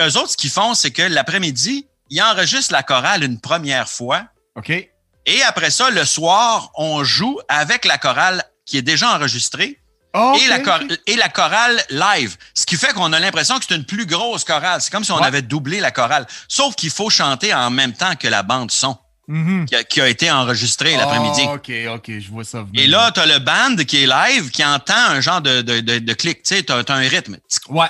eux 0.01 0.17
autres, 0.17 0.31
ce 0.31 0.37
qu'ils 0.37 0.51
font, 0.51 0.75
c'est 0.75 0.93
que 0.93 1.03
l'après-midi, 1.03 1.87
ils 2.11 2.23
enregistrent 2.23 2.73
la 2.73 2.83
chorale 2.83 3.25
une 3.25 3.41
première 3.41 3.89
fois. 3.89 4.25
OK. 4.55 4.71
Et 4.71 5.43
après 5.43 5.71
ça, 5.71 5.91
le 5.91 6.05
soir, 6.05 6.71
on 6.77 7.05
joue 7.05 7.39
avec 7.49 7.85
la 7.85 7.99
chorale 7.99 8.45
qui 8.65 8.79
est 8.79 8.83
déjà 8.83 9.15
enregistrée. 9.15 9.79
et, 10.15 10.47
la 10.49 10.81
et, 11.07 11.17
la 11.17 11.29
chorale 11.29 11.83
live. 11.91 12.37
Ce 12.55 12.65
qui 12.65 12.77
fait 12.77 12.93
qu'on 12.95 13.13
a 13.13 13.21
l'impression 13.21 13.59
que 13.59 13.65
c'est 13.69 13.75
une 13.75 13.85
plus 13.85 14.07
grosse 14.07 14.45
chorale. 14.45 14.81
C'est 14.81 14.91
comme 14.91 15.05
si 15.05 15.13
on 15.13 15.19
avait 15.19 15.43
doublé 15.43 15.81
la 15.81 15.91
chorale. 15.91 16.27
Sauf 16.49 16.75
qu'il 16.77 16.91
faut 16.91 17.11
chanter 17.11 17.53
en 17.53 17.71
même 17.71 17.93
temps 17.93 18.17
que 18.17 18.27
la 18.27 18.43
bande 18.43 18.71
son. 18.71 18.97
Mm-hmm. 19.29 19.85
qui, 19.85 20.01
a, 20.01 20.09
été 20.09 20.31
enregistré 20.31 20.97
l'après-midi. 20.97 21.43
OK, 21.53 21.71
OK, 21.95 22.19
je 22.19 22.31
vois 22.31 22.45
ça 22.45 22.65
Et 22.73 22.87
là, 22.87 23.13
tu 23.13 23.21
as 23.21 23.27
le 23.27 23.39
band 23.39 23.77
qui 23.85 24.03
est 24.03 24.07
live, 24.07 24.51
qui 24.51 24.65
entend 24.65 24.95
un 24.95 25.21
genre 25.21 25.43
de, 25.43 25.61
de, 25.61 25.81
de, 25.81 26.13
clic. 26.15 26.43
Tu 26.43 26.57
sais, 26.57 26.63
tu 26.63 26.73
as, 26.73 26.83
un 26.89 27.09
rythme. 27.09 27.37
Ouais. 27.69 27.89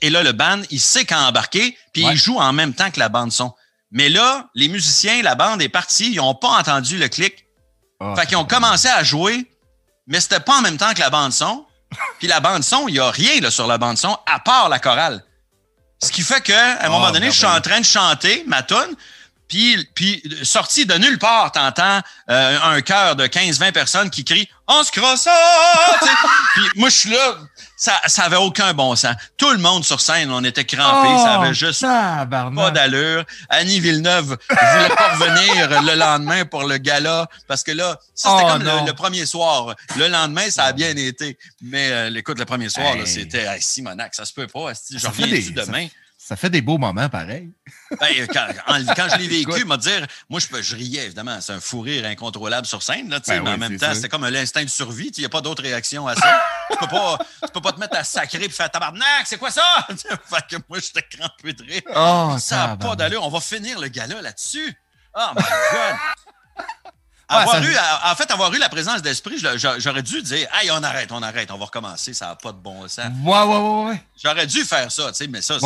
Et 0.00 0.08
là, 0.08 0.22
le 0.22 0.32
band, 0.32 0.62
il 0.70 0.80
sait 0.80 1.04
quand 1.04 1.18
embarquer, 1.18 1.76
puis 1.92 2.04
il 2.10 2.16
joue 2.16 2.38
en 2.38 2.54
même 2.54 2.72
temps 2.72 2.90
que 2.90 2.98
la 2.98 3.10
bande 3.10 3.32
son. 3.32 3.52
Mais 3.90 4.08
là, 4.08 4.48
les 4.54 4.68
musiciens, 4.68 5.20
la 5.22 5.34
bande 5.34 5.60
est 5.60 5.68
partie, 5.68 6.10
ils 6.10 6.16
n'ont 6.16 6.34
pas 6.34 6.48
entendu 6.48 6.96
le 6.96 7.08
clic. 7.08 7.44
Oh, 8.00 8.16
fait 8.16 8.26
qu'ils 8.26 8.38
ont 8.38 8.46
commencé 8.46 8.88
à 8.88 9.04
jouer, 9.04 9.46
mais 10.06 10.20
c'était 10.20 10.40
pas 10.40 10.56
en 10.58 10.62
même 10.62 10.78
temps 10.78 10.94
que 10.94 11.00
la 11.00 11.10
bande 11.10 11.32
son. 11.32 11.66
Puis 12.18 12.28
la 12.28 12.40
bande 12.40 12.64
son, 12.64 12.88
il 12.88 12.94
n'y 12.94 12.98
a 12.98 13.10
rien 13.10 13.40
là, 13.40 13.50
sur 13.50 13.66
la 13.66 13.76
bande 13.76 13.98
son, 13.98 14.18
à 14.24 14.38
part 14.40 14.70
la 14.70 14.78
chorale. 14.78 15.22
Ce 16.02 16.10
qui 16.10 16.22
fait 16.22 16.40
qu'à 16.40 16.80
un 16.80 16.88
moment 16.88 17.06
ah, 17.08 17.12
donné, 17.12 17.26
je 17.26 17.36
suis 17.36 17.46
en 17.46 17.60
train 17.60 17.78
de 17.78 17.84
chanter 17.84 18.42
ma 18.46 18.62
tune, 18.62 18.96
puis, 19.52 19.86
puis 19.94 20.22
sorti 20.44 20.86
de 20.86 20.94
nulle 20.94 21.18
part, 21.18 21.52
t'entends 21.52 22.00
euh, 22.30 22.58
un 22.62 22.80
chœur 22.80 23.16
de 23.16 23.26
15-20 23.26 23.72
personnes 23.72 24.08
qui 24.08 24.24
crient 24.24 24.48
«On 24.66 24.82
se 24.82 24.90
crosse 24.90 25.28
Puis 26.54 26.64
moi, 26.76 26.88
je 26.88 26.96
suis 26.96 27.10
là, 27.10 27.36
ça, 27.76 28.00
ça 28.06 28.22
avait 28.22 28.36
aucun 28.36 28.72
bon 28.72 28.96
sens. 28.96 29.14
Tout 29.36 29.50
le 29.50 29.58
monde 29.58 29.84
sur 29.84 30.00
scène, 30.00 30.30
on 30.30 30.42
était 30.42 30.64
crampés, 30.64 31.18
ça 31.18 31.34
avait 31.34 31.50
oh, 31.50 31.52
juste 31.52 31.82
pas 31.82 32.70
d'allure. 32.70 33.24
Annie 33.50 33.80
Villeneuve 33.80 34.38
voulait 34.48 34.88
pas 34.96 35.16
revenir 35.16 35.82
le 35.82 35.96
lendemain 35.96 36.46
pour 36.46 36.64
le 36.64 36.78
gala 36.78 37.26
parce 37.46 37.62
que 37.62 37.72
là, 37.72 37.98
ça 38.14 38.30
c'était 38.30 38.44
oh, 38.46 38.52
comme 38.52 38.86
le, 38.86 38.92
premier 38.94 39.26
soir. 39.26 39.74
Le 39.96 40.08
lendemain, 40.08 40.48
ça 40.50 40.64
a 40.64 40.72
bien 40.72 40.96
été. 40.96 41.36
Mais 41.60 41.90
euh, 41.90 42.14
écoute, 42.16 42.38
le 42.38 42.46
premier 42.46 42.70
soir, 42.70 42.94
c'était 43.04 43.44
hey, 43.44 43.60
Simonac, 43.60 44.14
ça 44.14 44.24
se 44.24 44.32
peut 44.32 44.46
pas. 44.46 44.72
Je 44.90 45.06
reviens 45.06 45.26
demain? 45.26 45.88
Ça 45.88 46.01
fait 46.36 46.50
des 46.50 46.62
beaux 46.62 46.78
moments, 46.78 47.08
pareil. 47.08 47.50
Ben, 48.00 48.26
quand, 48.28 49.08
je 49.10 49.18
l'ai 49.18 49.28
vécu, 49.44 49.64
m'a 49.64 49.76
dire, 49.76 50.06
moi, 50.30 50.40
je, 50.40 50.62
je, 50.62 50.76
riais, 50.76 51.04
évidemment. 51.06 51.40
C'est 51.40 51.52
un 51.52 51.60
fou 51.60 51.80
rire 51.80 52.04
incontrôlable 52.06 52.66
sur 52.66 52.82
scène, 52.82 53.10
là, 53.10 53.20
ben 53.26 53.42
mais 53.42 53.50
en 53.50 53.58
même 53.58 53.76
temps, 53.76 53.94
c'était 53.94 54.08
comme 54.08 54.26
l'instinct 54.26 54.64
de 54.64 54.68
survie. 54.68 55.10
Il 55.16 55.20
n'y 55.20 55.26
a 55.26 55.28
pas 55.28 55.40
d'autre 55.40 55.62
réaction 55.62 56.06
à 56.06 56.14
ça. 56.14 56.42
tu 56.70 56.78
peux 56.78 56.86
pas, 56.86 57.18
peux 57.52 57.60
pas 57.60 57.72
te 57.72 57.80
mettre 57.80 57.96
à 57.96 58.04
sacrer 58.04 58.44
et 58.44 58.48
faire 58.48 58.70
tabarnak, 58.70 59.26
c'est 59.26 59.38
quoi 59.38 59.50
ça? 59.50 59.64
fait 59.88 60.46
que 60.48 60.56
moi, 60.68 60.78
j'étais 60.80 61.02
crampé 61.02 61.52
de 61.52 61.62
rire. 61.62 61.82
Oh, 61.94 62.36
ça 62.38 62.68
n'a 62.68 62.76
pas 62.76 62.96
d'allure. 62.96 63.24
On 63.24 63.30
va 63.30 63.40
finir 63.40 63.80
le 63.80 63.88
gala 63.88 64.22
là-dessus. 64.22 64.76
Oh 65.14 65.30
my 65.36 65.42
God! 65.42 65.96
Avoir 67.40 67.62
eu, 67.62 67.74
en 68.04 68.14
fait, 68.14 68.30
avoir 68.30 68.54
eu 68.54 68.58
la 68.58 68.68
présence 68.68 69.02
d'esprit, 69.02 69.36
j'aurais 69.78 70.02
dû 70.02 70.22
dire 70.22 70.48
Hey, 70.52 70.70
on 70.70 70.82
arrête, 70.82 71.10
on 71.12 71.22
arrête, 71.22 71.50
on 71.50 71.58
va 71.58 71.66
recommencer, 71.66 72.14
ça 72.14 72.28
n'a 72.28 72.36
pas 72.36 72.52
de 72.52 72.58
bon 72.58 72.86
sens. 72.88 73.10
Ouais, 73.24 73.42
ouais, 73.42 73.56
ouais, 73.56 73.84
ouais. 73.90 74.02
J'aurais 74.22 74.46
dû 74.46 74.64
faire 74.64 74.90
ça, 74.90 75.08
tu 75.08 75.14
sais, 75.14 75.26
mais 75.26 75.42
ça, 75.42 75.58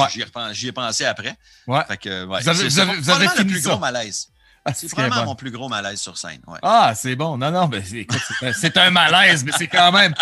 j'y 0.53 0.69
ai, 0.69 0.73
pensé 0.73 1.05
après. 1.05 1.37
Ouais. 1.67 1.85
Fait 1.87 1.97
que, 1.97 2.25
ouais. 2.25 2.41
Vous 2.41 2.49
avez, 2.49 2.69
vous 2.69 3.11
avez, 3.11 3.27
le 3.39 3.45
plus 3.45 3.63
gros 3.63 3.79
malaise. 3.79 4.29
Ah, 4.69 4.75
c'est 4.75 4.91
vraiment 4.91 5.25
mon 5.25 5.37
plus 5.37 5.53
gros 5.53 5.69
malaise 5.69 6.01
sur 6.01 6.19
scène. 6.19 6.41
Ouais. 6.49 6.59
Ah, 6.63 6.93
c'est 6.97 7.15
bon. 7.15 7.39
Non, 7.39 7.53
non, 7.53 7.69
mais 7.69 7.83
écoute, 7.93 8.21
c'est 8.53 8.77
un 8.77 8.91
malaise, 8.91 9.45
mais 9.45 9.53
c'est 9.57 9.69
quand 9.69 9.93
même, 9.93 10.13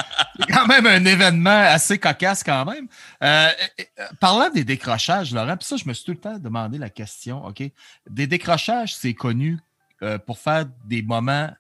quand 0.51 0.67
même 0.67 0.87
un 0.87 1.03
événement 1.03 1.63
assez 1.63 1.99
cocasse 1.99 2.45
quand 2.45 2.67
même. 2.67 2.87
Euh, 3.23 3.49
euh, 3.81 4.05
parlant 4.21 4.51
des 4.51 4.65
décrochages, 4.65 5.33
Laurent, 5.33 5.57
puis 5.57 5.67
ça, 5.67 5.77
je 5.77 5.89
me 5.89 5.95
suis 5.95 6.05
tout 6.05 6.11
le 6.11 6.19
temps 6.19 6.39
demandé 6.39 6.77
la 6.77 6.91
question, 6.91 7.43
OK? 7.47 7.63
Des 8.11 8.27
décrochages, 8.27 8.95
c'est 8.95 9.15
connu 9.15 9.59
euh, 10.05 10.19
pour 10.19 10.39
faire 10.39 10.67
des 10.85 11.03
moments 11.03 11.51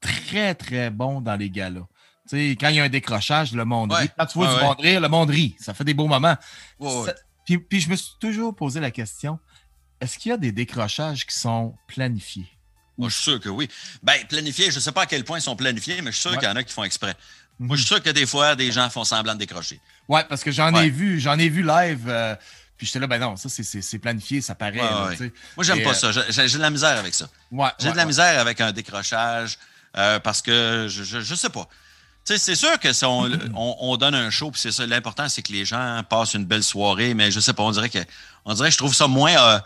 très, 0.00 0.54
très 0.54 0.90
bons 0.90 1.20
dans 1.20 1.36
les 1.36 1.50
galas. 1.50 1.86
sais, 2.26 2.56
quand 2.60 2.68
il 2.68 2.76
y 2.76 2.80
a 2.80 2.84
un 2.84 2.88
décrochage, 2.88 3.52
le 3.52 3.64
monde 3.64 3.92
rit. 3.92 4.08
Quand 4.18 4.26
tu 4.26 4.38
vois 4.38 4.54
du 4.54 4.64
monde 4.64 4.80
rire, 4.80 5.00
le 5.00 5.08
monde 5.08 5.30
rit. 5.30 5.54
Ça 5.58 5.74
fait 5.74 5.84
des 5.84 5.94
beaux 5.94 6.08
moments. 6.08 6.36
puis, 7.44 7.80
je 7.80 7.90
me 7.90 7.96
suis 7.96 8.14
toujours 8.18 8.56
posé 8.56 8.80
la 8.80 8.90
question 8.90 9.38
est-ce 10.00 10.18
qu'il 10.18 10.30
y 10.30 10.32
a 10.32 10.38
des 10.38 10.52
décrochages 10.52 11.26
qui 11.26 11.36
sont 11.36 11.74
planifiés? 11.86 12.48
Moi, 12.96 13.08
je 13.08 13.14
suis 13.14 13.22
sûr 13.22 13.40
que 13.40 13.48
oui. 13.48 13.68
Bien, 14.02 14.14
planifiés, 14.28 14.70
je 14.70 14.76
ne 14.76 14.80
sais 14.80 14.92
pas 14.92 15.02
à 15.02 15.06
quel 15.06 15.24
point 15.24 15.38
ils 15.38 15.42
sont 15.42 15.56
planifiés, 15.56 16.00
mais 16.02 16.10
je 16.10 16.16
suis 16.16 16.28
sûr 16.28 16.38
qu'il 16.38 16.48
y 16.48 16.50
en 16.50 16.56
a 16.56 16.62
qui 16.62 16.72
font 16.72 16.84
exprès. 16.84 17.14
Moi, 17.58 17.76
je 17.76 17.82
suis 17.82 17.94
mhm. 17.94 17.96
sûr 17.98 18.02
que 18.02 18.10
des 18.10 18.26
fois, 18.26 18.56
des 18.56 18.72
gens 18.72 18.88
font 18.88 19.04
semblant 19.04 19.34
de 19.34 19.38
décrocher. 19.38 19.80
Oui, 20.08 20.20
parce 20.28 20.42
que 20.42 20.50
j'en 20.50 20.74
ai 20.74 20.88
vu, 20.88 21.20
j'en 21.20 21.38
ai 21.38 21.48
vu 21.48 21.62
live. 21.62 22.06
Euh, 22.08 22.34
puis 22.80 22.86
j'étais 22.86 22.98
là, 22.98 23.06
ben 23.06 23.18
non, 23.18 23.36
ça, 23.36 23.50
c'est 23.50 23.98
planifié, 23.98 24.40
ça 24.40 24.54
paraît. 24.54 24.80
Moi, 24.80 25.64
j'aime 25.64 25.82
pas 25.82 25.90
euh, 25.90 26.12
ça. 26.12 26.22
J'ai 26.30 26.56
de 26.56 26.62
la 26.62 26.70
misère 26.70 26.96
avec 26.96 27.12
ça. 27.12 27.28
J'ai 27.78 27.92
de 27.92 27.96
la 27.96 28.06
misère 28.06 28.40
avec 28.40 28.58
un 28.62 28.72
décrochage 28.72 29.58
euh, 29.98 30.18
parce 30.18 30.40
que 30.40 30.86
je, 30.88 31.18
ne 31.18 31.36
sais 31.36 31.50
pas. 31.50 31.68
c'est 32.24 32.54
sûr 32.54 32.80
que 32.80 32.94
si 32.94 33.04
on, 33.04 33.96
donne 33.98 34.14
un 34.14 34.30
show, 34.30 34.50
puis 34.50 34.62
c'est 34.62 34.72
ça, 34.72 34.86
l'important, 34.86 35.28
c'est 35.28 35.42
que 35.42 35.52
les 35.52 35.66
gens 35.66 36.02
passent 36.08 36.32
une 36.32 36.46
belle 36.46 36.64
soirée, 36.64 37.12
mais 37.12 37.30
je 37.30 37.38
sais 37.38 37.52
pas, 37.52 37.64
on 37.64 37.70
dirait 37.70 37.90
que, 37.90 37.98
on 38.46 38.54
dirait 38.54 38.68
que 38.68 38.72
je 38.72 38.78
trouve 38.78 38.94
ça 38.94 39.08
moins. 39.08 39.36
Euh, 39.36 39.58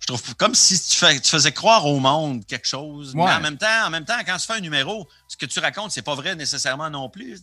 je 0.00 0.06
trouve 0.06 0.34
comme 0.36 0.54
si 0.54 0.80
tu, 0.80 0.96
faisais 1.28 1.52
croire 1.52 1.86
au 1.86 1.98
monde 1.98 2.46
quelque 2.46 2.68
chose. 2.68 3.14
Mais 3.14 3.22
en 3.22 3.40
même 3.40 3.58
temps, 3.58 3.86
en 3.86 3.90
même 3.90 4.04
temps, 4.04 4.18
quand 4.24 4.36
tu 4.36 4.46
fais 4.46 4.54
un 4.54 4.60
numéro, 4.60 5.08
ce 5.26 5.36
que 5.36 5.46
tu 5.46 5.58
racontes, 5.58 5.90
c'est 5.90 6.02
pas 6.02 6.14
vrai 6.14 6.34
nécessairement 6.34 6.88
non 6.88 7.08
plus. 7.08 7.40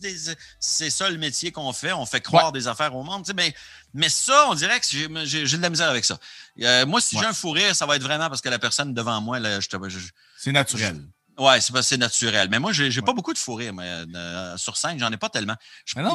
C'est 0.58 0.90
ça 0.90 1.10
le 1.10 1.18
métier 1.18 1.52
qu'on 1.52 1.72
fait. 1.72 1.92
On 1.92 2.06
fait 2.06 2.20
croire 2.20 2.52
des 2.52 2.66
affaires 2.66 2.94
au 2.94 3.02
monde. 3.02 3.30
Mais, 3.36 3.54
mais 3.94 4.08
ça, 4.08 4.46
on 4.48 4.54
dirait 4.54 4.80
que 4.80 4.86
j'ai 4.86 5.06
de 5.08 5.62
la 5.62 5.70
misère 5.70 5.90
avec 5.90 6.04
ça. 6.04 6.18
Euh, 6.62 6.86
moi, 6.86 7.00
si 7.00 7.18
j'ai 7.18 7.26
un 7.26 7.32
fou 7.32 7.50
rire, 7.50 7.74
ça 7.74 7.86
va 7.86 7.96
être 7.96 8.02
vraiment 8.02 8.28
parce 8.28 8.40
que 8.40 8.48
la 8.48 8.58
personne 8.58 8.94
devant 8.94 9.20
moi, 9.20 9.38
je, 9.60 9.98
c'est 10.38 10.52
naturel. 10.52 11.02
Oui, 11.38 11.54
c'est 11.82 11.96
naturel. 11.98 12.48
Mais 12.50 12.58
moi, 12.58 12.72
j'ai 12.72 12.88
n'ai 12.88 13.02
pas 13.02 13.12
beaucoup 13.12 13.34
de 13.34 13.38
fou 13.38 13.54
rire 13.54 13.72
euh, 13.78 14.56
sur 14.56 14.76
scène. 14.76 14.98
J'en 14.98 15.12
ai 15.12 15.16
pas 15.16 15.28
tellement. 15.28 15.56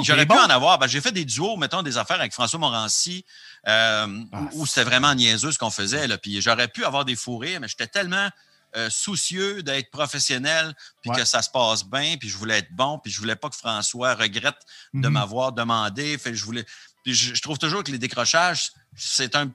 J'aurais 0.03 0.25
pu 0.25 0.34
en 0.34 0.49
avoir. 0.49 0.79
Ben, 0.79 0.88
j'ai 0.88 1.01
fait 1.01 1.12
des 1.12 1.25
duos, 1.25 1.57
mettons, 1.57 1.84
des 1.84 1.97
affaires 1.97 2.19
avec 2.19 2.34
François 2.34 2.60
Morancy, 2.60 3.23
euh, 3.67 4.23
ah, 4.31 4.39
où 4.53 4.65
c'était 4.65 4.84
vraiment 4.84 5.13
niaiseux 5.13 5.51
ce 5.51 5.60
qu'on 5.60 5.69
faisait. 5.69 6.07
Là. 6.07 6.17
Puis 6.17 6.41
j'aurais 6.41 6.67
pu 6.67 6.86
avoir 6.86 7.05
des 7.05 7.15
fous 7.15 7.38
rires, 7.38 7.60
mais 7.60 7.67
j'étais 7.67 7.88
tellement 7.88 8.29
euh, 8.75 8.89
soucieux 8.89 9.62
d'être 9.62 9.91
professionnel, 9.91 10.73
puis 11.01 11.12
que 11.12 11.23
ça 11.23 11.41
se 11.41 11.49
passe 11.49 11.84
bien, 11.84 12.15
puis 12.17 12.29
je 12.29 12.38
voulais 12.38 12.60
être 12.60 12.71
bon, 12.71 12.97
puis 12.97 13.12
je 13.12 13.19
voulais 13.19 13.36
pas 13.36 13.49
que 13.49 13.55
François 13.55 14.15
regrette 14.15 14.55
de 14.93 15.01
mm-hmm. 15.01 15.12
m'avoir 15.12 15.51
demandé. 15.51 16.17
Fait, 16.17 16.34
je 16.34 16.43
voulais. 16.43 16.65
Puis 17.03 17.13
je, 17.13 17.41
trouve 17.41 17.60
toujours 17.60 17.84
que 17.84 17.91
les 17.91 17.99
décrochages, 17.99 18.71
c'est 18.95 19.36
un. 19.36 19.51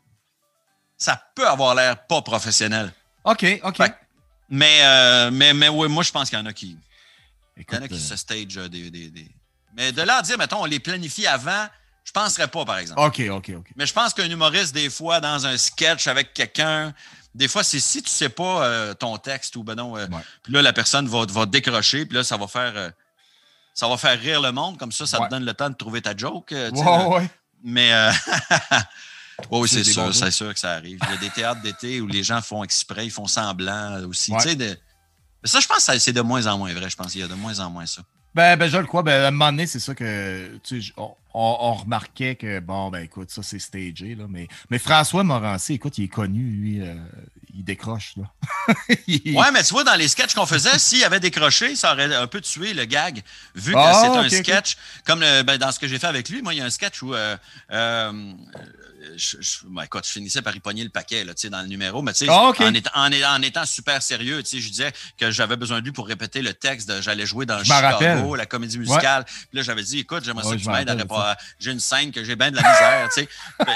Ça 0.97 1.21
peut 1.35 1.47
avoir 1.47 1.75
l'air 1.75 2.07
pas 2.07 2.23
professionnel. 2.23 2.93
OK, 3.25 3.45
OK. 3.65 3.83
Mais, 4.49 4.79
euh, 4.83 5.31
mais, 5.31 5.55
mais 5.55 5.69
oui, 5.69 5.89
moi, 5.89 6.03
je 6.03 6.13
pense 6.13 6.29
qu'il 6.31 6.39
y 6.39 6.43
en 6.43 6.47
a 6.47 6.53
qui. 6.53 6.77
il 7.57 7.65
y 7.73 7.77
en 7.77 7.83
a 7.83 7.89
qui 7.89 8.01
se 8.01 8.17
stage 8.17 8.55
des, 8.55 8.91
des, 8.91 9.11
des, 9.11 9.27
Mais 9.77 9.93
de 9.93 10.03
là 10.03 10.19
à 10.19 10.23
dire, 10.23 10.39
mettons, 10.39 10.63
on 10.63 10.67
les 10.67 10.81
planifie 10.81 11.27
avant, 11.27 11.67
je 12.05 12.11
ne 12.11 12.25
penserais 12.25 12.49
pas, 12.49 12.65
par 12.65 12.79
exemple. 12.79 13.01
OK, 13.01 13.21
OK, 13.31 13.53
OK. 13.57 13.67
Mais 13.77 13.87
je 13.87 13.93
pense 13.93 14.15
qu'un 14.15 14.31
humoriste, 14.31 14.75
des 14.75 14.91
fois, 14.91 15.21
dans 15.21 15.47
un 15.47 15.57
sketch 15.57 16.07
avec 16.07 16.33
quelqu'un, 16.35 16.95
des 17.35 17.49
fois, 17.49 17.63
c'est 17.63 17.81
si 17.81 18.03
tu 18.03 18.09
ne 18.09 18.15
sais 18.15 18.29
pas 18.29 18.65
euh, 18.65 18.95
ton 18.95 19.19
texte 19.19 19.57
ou 19.57 19.65
ben 19.65 19.75
non, 19.75 19.97
euh, 19.97 20.07
puis 20.43 20.53
là, 20.53 20.63
la 20.63 20.73
personne 20.73 21.07
va, 21.07 21.27
va 21.29 21.47
décrocher, 21.47 22.07
puis 22.07 22.17
là, 22.17 22.25
ça 22.25 22.37
va 22.37 22.47
faire 22.47 22.73
euh, 22.77 22.91
ça 23.75 23.89
va 23.89 23.99
faire 23.99 24.19
rire 24.19 24.41
le 24.41 24.53
monde, 24.53 24.79
comme 24.79 24.93
ça, 24.93 25.05
ça 25.05 25.19
te 25.19 25.29
donne 25.29 25.45
le 25.45 25.53
temps 25.53 25.69
de 25.69 25.75
trouver 25.75 26.01
ta 26.01 26.17
joke. 26.17 26.53
ouais. 26.53 27.31
Mais 27.63 27.91
oui, 29.51 29.69
c'est 29.69 29.85
sûr, 29.85 30.15
c'est 30.15 30.31
sûr 30.31 30.53
que 30.53 30.61
ça 30.61 30.73
arrive. 30.73 30.99
Il 31.03 31.15
y 31.15 31.17
a 31.17 31.19
des 31.19 31.31
théâtres 31.31 31.63
d'été 31.63 32.01
où 32.01 32.07
les 32.07 32.23
gens 32.23 32.41
font 32.41 32.65
exprès, 32.65 33.07
ils 33.07 33.11
font 33.11 33.27
semblant 33.27 34.03
aussi. 34.05 34.33
De... 34.33 34.79
Ça, 35.45 35.61
je 35.61 35.67
pense 35.67 35.87
que 35.87 35.99
c'est 35.99 36.13
de 36.13 36.21
moins 36.21 36.47
en 36.47 36.59
moins 36.59 36.73
vrai. 36.73 36.89
Je 36.91 36.97
pense 36.97 37.13
qu'il 37.13 37.21
y 37.21 37.25
a 37.25 37.29
de 37.29 37.35
moins 37.35 37.61
en 37.61 37.71
moins 37.71 37.87
ça. 37.87 38.03
Ben, 38.35 38.57
ben, 38.57 38.69
je 38.69 38.77
le 38.77 38.85
crois. 38.85 39.03
Ben, 39.03 39.25
à 39.25 39.29
un 39.29 39.31
moment 39.31 39.51
donné, 39.51 39.67
c'est 39.67 39.81
ça 39.81 39.95
que 39.95 40.59
tu 40.63 40.93
on, 41.39 41.75
remarquait 41.75 42.35
que, 42.35 42.61
bon, 42.61 42.91
ben 42.91 43.01
écoute, 43.01 43.31
ça 43.31 43.43
c'est 43.43 43.59
stagé. 43.59 44.15
Là, 44.15 44.25
mais, 44.29 44.49
mais 44.71 44.79
François 44.79 45.23
Morancy, 45.23 45.75
écoute, 45.75 45.99
il 45.99 46.05
est 46.05 46.09
connu, 46.09 46.43
lui, 46.43 46.81
euh, 46.81 46.95
il 47.55 47.65
décroche. 47.65 48.15
Là. 48.17 48.25
Ouais, 49.09 49.53
mais 49.53 49.63
tu 49.63 49.73
vois, 49.73 49.85
dans 49.85 49.95
les 49.95 50.09
sketchs 50.09 50.35
qu'on 50.35 50.47
faisait, 50.47 50.79
s'il 50.79 51.05
avait 51.05 51.21
décroché, 51.21 51.77
ça 51.77 51.93
aurait 51.93 52.15
un 52.15 52.27
peu 52.27 52.41
tué 52.41 52.75
le 52.75 52.85
gag, 52.85 53.23
vu 53.55 53.73
que 53.73 53.79
ah, 53.79 54.01
c'est 54.03 54.37
un 54.37 54.43
sketch. 54.43 54.77
Comme 55.05 55.21
ben, 55.21 55.57
dans 55.59 55.73
ce 55.73 55.79
que 55.79 55.87
j'ai 55.87 55.99
fait 55.99 56.07
avec 56.07 56.29
lui, 56.29 56.43
moi, 56.43 56.55
il 56.55 56.59
y 56.59 56.61
a 56.61 56.65
un 56.65 56.71
sketch 56.71 57.03
où 57.03 57.15
euh, 57.15 57.37
euh, 57.71 58.33
je, 59.17 59.37
je, 59.41 59.59
ben, 59.65 59.83
écoute, 59.83 60.05
je 60.07 60.13
finissais 60.13 60.43
par 60.43 60.55
y 60.55 60.61
pogner 60.61 60.85
le 60.85 60.91
paquet 60.91 61.25
là, 61.25 61.33
dans 61.51 61.63
le 61.63 61.69
numéro, 61.69 62.03
mais 62.03 62.13
ah, 62.29 62.49
okay. 62.49 62.65
en, 62.65 62.75
étant, 62.75 62.91
en, 62.95 63.13
en, 63.13 63.43
étant 63.43 63.65
super 63.65 64.03
sérieux, 64.03 64.43
je 64.45 64.69
disais 64.69 64.93
que 65.19 65.31
j'avais 65.31 65.57
besoin 65.57 65.81
de 65.81 65.85
lui 65.85 65.93
pour 65.93 66.07
répéter 66.07 66.43
le 66.43 66.55
texte 66.55 66.89
de 66.89 67.01
J'allais 67.01 67.27
jouer 67.27 67.47
dans 67.47 67.63
Chicago, 67.63 68.35
la 68.35 68.47
comédie 68.47 68.79
musicale. 68.79 69.23
Ouais. 69.23 69.47
Puis 69.49 69.59
là, 69.59 69.63
j'avais 69.63 69.83
dit, 69.83 70.01
écoute, 70.01 70.25
j'aimerais 70.25 70.45
ouais, 70.45 70.53
ça 70.53 70.57
que 70.57 70.63
tu 70.63 70.71
m'aides 70.71 71.11
à. 71.11 71.37
J'ai 71.59 71.73
une 71.73 71.81
scène 71.81 72.11
que 72.11 72.25
j'ai 72.25 72.37
bien 72.37 72.51
de 72.51 72.57
la 72.57 72.63
misère. 72.63 73.09
ben, 73.59 73.75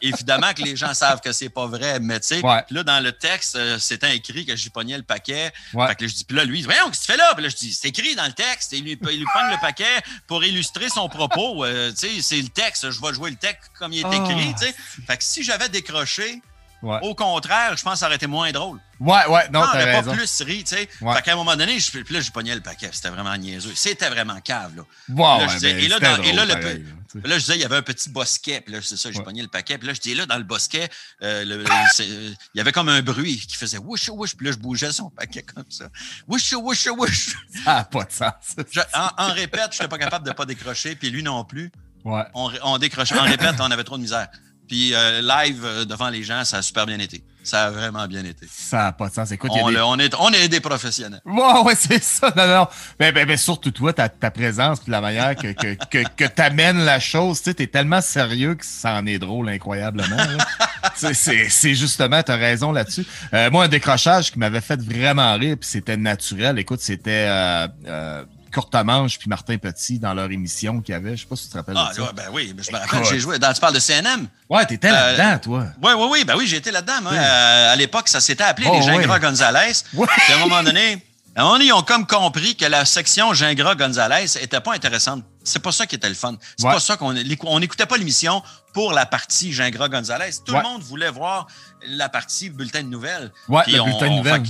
évidemment 0.00 0.52
que 0.52 0.62
les 0.62 0.76
gens 0.76 0.94
savent 0.94 1.20
que 1.20 1.32
c'est 1.32 1.48
pas 1.48 1.66
vrai, 1.66 2.00
mais 2.00 2.20
tu 2.20 2.28
sais, 2.28 2.44
ouais. 2.44 2.64
là, 2.70 2.82
dans 2.82 3.00
le 3.00 3.12
texte, 3.12 3.56
euh, 3.56 3.78
c'était 3.78 4.14
écrit 4.16 4.44
que 4.44 4.56
j'y 4.56 4.70
pognais 4.70 4.96
le 4.96 5.02
paquet. 5.02 5.52
Fait 5.70 5.94
que 5.94 6.04
là, 6.04 6.08
je 6.08 6.14
dis, 6.14 6.24
puis 6.24 6.36
là, 6.36 6.44
lui, 6.44 6.62
voyons, 6.62 6.86
qu'est-ce 6.88 7.00
que 7.00 7.06
tu 7.06 7.12
fais 7.12 7.18
là? 7.18 7.34
Puis 7.34 7.42
là, 7.44 7.48
je 7.48 7.56
dis, 7.56 7.72
c'est 7.72 7.88
écrit 7.88 8.14
dans 8.14 8.26
le 8.26 8.32
texte. 8.32 8.72
Et 8.72 8.80
lui, 8.80 8.98
il 9.00 9.18
lui 9.18 9.26
pogne 9.32 9.50
le 9.50 9.60
paquet 9.60 10.02
pour 10.26 10.44
illustrer 10.44 10.88
son 10.88 11.08
propos. 11.08 11.64
Euh, 11.64 11.90
tu 11.90 12.08
sais, 12.08 12.22
c'est 12.22 12.40
le 12.40 12.48
texte. 12.48 12.90
Je 12.90 13.00
vais 13.00 13.12
jouer 13.12 13.30
le 13.30 13.36
texte 13.36 13.70
comme 13.78 13.92
il 13.92 13.98
est 13.98 14.14
écrit. 14.14 14.54
Oh. 14.54 14.71
Fait 15.06 15.16
que 15.16 15.24
si 15.24 15.42
j'avais 15.42 15.68
décroché, 15.68 16.42
Ouais. 16.84 16.98
Au 17.02 17.14
contraire, 17.14 17.76
je 17.76 17.82
pense 17.84 17.92
que 17.92 17.98
ça 18.00 18.06
aurait 18.06 18.16
été 18.16 18.26
moins 18.26 18.50
drôle. 18.50 18.80
Ouais, 18.98 19.24
ouais, 19.28 19.48
non, 19.52 19.60
t'as 19.72 19.84
raison. 19.84 20.10
pas 20.10 20.16
plus 20.16 20.42
ri, 20.42 20.64
tu 20.64 20.74
sais. 20.74 20.88
Ouais. 21.00 21.14
Fait 21.14 21.22
qu'à 21.22 21.34
un 21.34 21.36
moment 21.36 21.54
donné, 21.54 21.78
je, 21.78 21.88
puis 21.92 22.12
là, 22.12 22.20
je 22.20 22.32
pognais 22.32 22.56
le 22.56 22.60
paquet. 22.60 22.90
C'était 22.90 23.10
vraiment 23.10 23.36
niaiseux. 23.36 23.70
C'était 23.76 24.08
vraiment 24.10 24.40
cave, 24.40 24.74
là. 24.74 24.82
Wow, 25.10 25.16
là, 25.16 25.36
ouais, 25.38 25.48
je 25.48 25.54
disais, 25.54 25.74
ben, 25.74 25.78
et 25.84 25.86
là, 25.86 25.94
c'était 26.00 26.06
dans, 26.10 26.16
drôle, 26.16 26.26
et 26.26 26.32
là, 26.32 26.46
pareil, 26.56 26.84
là, 27.24 27.34
je 27.38 27.40
disais, 27.44 27.54
il 27.54 27.60
y 27.60 27.64
avait 27.64 27.76
un 27.76 27.82
petit 27.82 28.10
bosquet. 28.10 28.62
Puis 28.62 28.74
là, 28.74 28.80
c'est 28.82 28.96
ça, 28.96 29.12
j'ai 29.12 29.18
Ouais. 29.18 29.24
pogné 29.24 29.42
le 29.42 29.46
paquet. 29.46 29.78
Puis 29.78 29.86
là, 29.86 29.94
je 29.94 30.00
dis, 30.00 30.12
là, 30.16 30.26
dans 30.26 30.36
le 30.38 30.42
bosquet, 30.42 30.88
euh, 31.22 31.44
le- 31.44 31.64
c'est- 31.92 32.04
il 32.04 32.36
y 32.56 32.60
avait 32.60 32.72
comme 32.72 32.88
un 32.88 33.00
bruit 33.00 33.38
qui 33.46 33.54
faisait 33.56 33.78
wouch, 33.78 34.08
wouch. 34.08 34.34
Puis 34.34 34.46
là, 34.46 34.50
je 34.52 34.58
bougeais 34.58 34.90
son 34.90 35.08
paquet 35.08 35.42
comme 35.44 35.66
ça. 35.68 35.84
Wouch, 36.26 36.52
wouch, 36.52 36.88
wouch. 36.88 37.36
Ça 37.64 37.74
n'a 37.76 37.84
pas 37.84 38.02
de 38.02 38.10
sens. 38.10 38.32
Je- 38.72 38.80
en, 38.92 39.08
en 39.18 39.32
répète, 39.34 39.68
je 39.70 39.76
n'étais 39.78 39.88
pas 39.88 39.98
capable 39.98 40.24
de 40.24 40.30
ne 40.30 40.34
pas 40.34 40.46
décrocher. 40.46 40.96
Puis 40.96 41.10
lui 41.10 41.22
non 41.22 41.44
plus. 41.44 41.70
Ouais. 42.04 42.24
On, 42.34 42.50
on 42.64 42.78
décrochait. 42.78 43.16
En 43.16 43.22
répète, 43.22 43.54
on 43.60 43.70
avait 43.70 43.84
trop 43.84 43.98
de 43.98 44.02
misère. 44.02 44.26
Puis 44.72 44.94
euh, 44.94 45.20
live 45.20 45.60
euh, 45.66 45.84
devant 45.84 46.08
les 46.08 46.22
gens, 46.22 46.46
ça 46.46 46.56
a 46.56 46.62
super 46.62 46.86
bien 46.86 46.98
été. 46.98 47.22
Ça 47.44 47.66
a 47.66 47.70
vraiment 47.70 48.06
bien 48.06 48.24
été. 48.24 48.46
Ça 48.50 48.84
n'a 48.84 48.92
pas 48.92 49.10
de 49.10 49.12
sens. 49.12 49.30
Écoute, 49.30 49.50
On, 49.52 49.68
des- 49.68 49.74
le- 49.74 49.84
on 49.84 49.98
est, 49.98 50.14
on 50.18 50.30
est 50.30 50.48
des 50.48 50.60
professionnels. 50.60 51.20
Ouais, 51.26 51.60
ouais, 51.62 51.74
c'est 51.74 52.02
ça. 52.02 52.32
Non, 52.34 52.46
non. 52.46 52.66
Ben, 52.98 53.36
surtout 53.36 53.70
toi, 53.70 53.92
ta, 53.92 54.08
ta 54.08 54.30
présence, 54.30 54.80
puis 54.80 54.90
la 54.90 55.02
manière 55.02 55.36
que, 55.36 55.48
que, 55.52 55.74
que, 55.90 56.08
que 56.16 56.24
t'amènes 56.24 56.86
la 56.86 57.00
chose, 57.00 57.42
tu 57.42 57.50
sais, 57.50 57.54
t'es 57.54 57.66
tellement 57.66 58.00
sérieux 58.00 58.54
que 58.54 58.64
ça 58.64 58.94
en 58.94 59.04
est 59.04 59.18
drôle 59.18 59.50
incroyablement. 59.50 60.16
C'est- 60.94 61.74
justement, 61.74 62.22
t'as 62.22 62.36
raison 62.36 62.72
là-dessus. 62.72 63.04
Euh, 63.34 63.50
moi, 63.50 63.64
un 63.64 63.68
décrochage 63.68 64.32
qui 64.32 64.38
m'avait 64.38 64.62
fait 64.62 64.80
vraiment 64.80 65.34
rire, 65.36 65.56
puis 65.60 65.68
c'était 65.68 65.98
naturel. 65.98 66.58
Écoute, 66.58 66.80
c'était 66.80 67.26
euh, 67.28 68.24
Courtemanche 68.52 69.18
puis 69.18 69.28
Martin 69.28 69.56
Petit 69.58 69.98
dans 69.98 70.14
leur 70.14 70.30
émission 70.30 70.80
qu'il 70.80 70.92
y 70.92 70.96
avait. 70.96 71.16
Je 71.16 71.22
sais 71.22 71.28
pas 71.28 71.36
si 71.36 71.44
tu 71.44 71.50
te 71.50 71.56
rappelles 71.56 71.74
Ah, 71.76 71.88
de 71.90 71.94
ça. 71.96 72.02
ouais, 72.02 72.08
ben 72.14 72.26
oui, 72.32 72.52
mais 72.56 72.62
je 72.62 72.70
me 72.70 72.76
rappelle, 72.78 73.04
j'ai 73.04 73.18
joué. 73.18 73.38
Dans, 73.38 73.52
tu 73.52 73.60
parles 73.60 73.74
de 73.74 73.80
CNM? 73.80 74.28
Ouais, 74.48 74.64
t'étais 74.66 74.88
Euh, 74.88 74.92
là-dedans, 74.92 75.38
toi. 75.38 75.66
Oui, 75.82 75.92
oui, 75.96 76.06
oui, 76.12 76.24
ben 76.24 76.36
oui, 76.36 76.54
été 76.54 76.70
là-dedans. 76.70 77.00
moi. 77.02 77.12
Oui. 77.12 77.18
Euh, 77.18 77.72
à 77.72 77.76
l'époque, 77.76 78.08
ça 78.08 78.20
s'était 78.20 78.44
appelé 78.44 78.68
Oh, 78.70 78.76
les 78.76 78.82
Gingras 78.82 79.14
oui. 79.14 79.20
Gonzalez. 79.20 79.72
Puis 79.90 80.32
à 80.32 80.36
un 80.36 80.38
moment 80.40 80.62
donné, 80.62 81.04
à 81.34 81.40
un 81.40 81.44
moment 81.44 81.54
donné, 81.54 81.64
ils 81.66 81.72
ont 81.72 81.82
comme 81.82 82.06
compris 82.06 82.54
que 82.56 82.66
la 82.66 82.84
section 82.84 83.32
Gingras 83.32 83.74
Gonzalez 83.74 84.36
était 84.40 84.60
pas 84.60 84.74
intéressante. 84.74 85.24
C'est 85.44 85.58
pas 85.62 85.72
ça 85.72 85.86
qui 85.86 85.96
était 85.96 86.08
le 86.10 86.14
fun. 86.14 86.36
C'est 86.58 86.66
Ouais. 86.66 86.74
pas 86.74 86.78
ça 86.80 86.96
qu'on 86.96 87.14
on 87.46 87.58
n'écoutait 87.60 87.86
pas 87.86 87.96
l'émission 87.96 88.42
pour 88.74 88.92
la 88.92 89.06
partie 89.06 89.52
Gingras 89.52 89.88
Gonzalez. 89.88 90.30
Tout 90.44 90.52
Ouais. 90.52 90.58
le 90.58 90.64
monde 90.68 90.82
voulait 90.82 91.10
voir 91.10 91.46
la 91.88 92.08
partie 92.08 92.50
bulletin 92.50 92.82
de 92.82 92.88
nouvelles. 92.88 93.32
Ouais, 93.48 93.62
le 93.66 93.80
on- 93.80 93.84
bulletin 93.86 94.06
de 94.06 94.10
on- 94.12 94.16
nouvelles. 94.18 94.42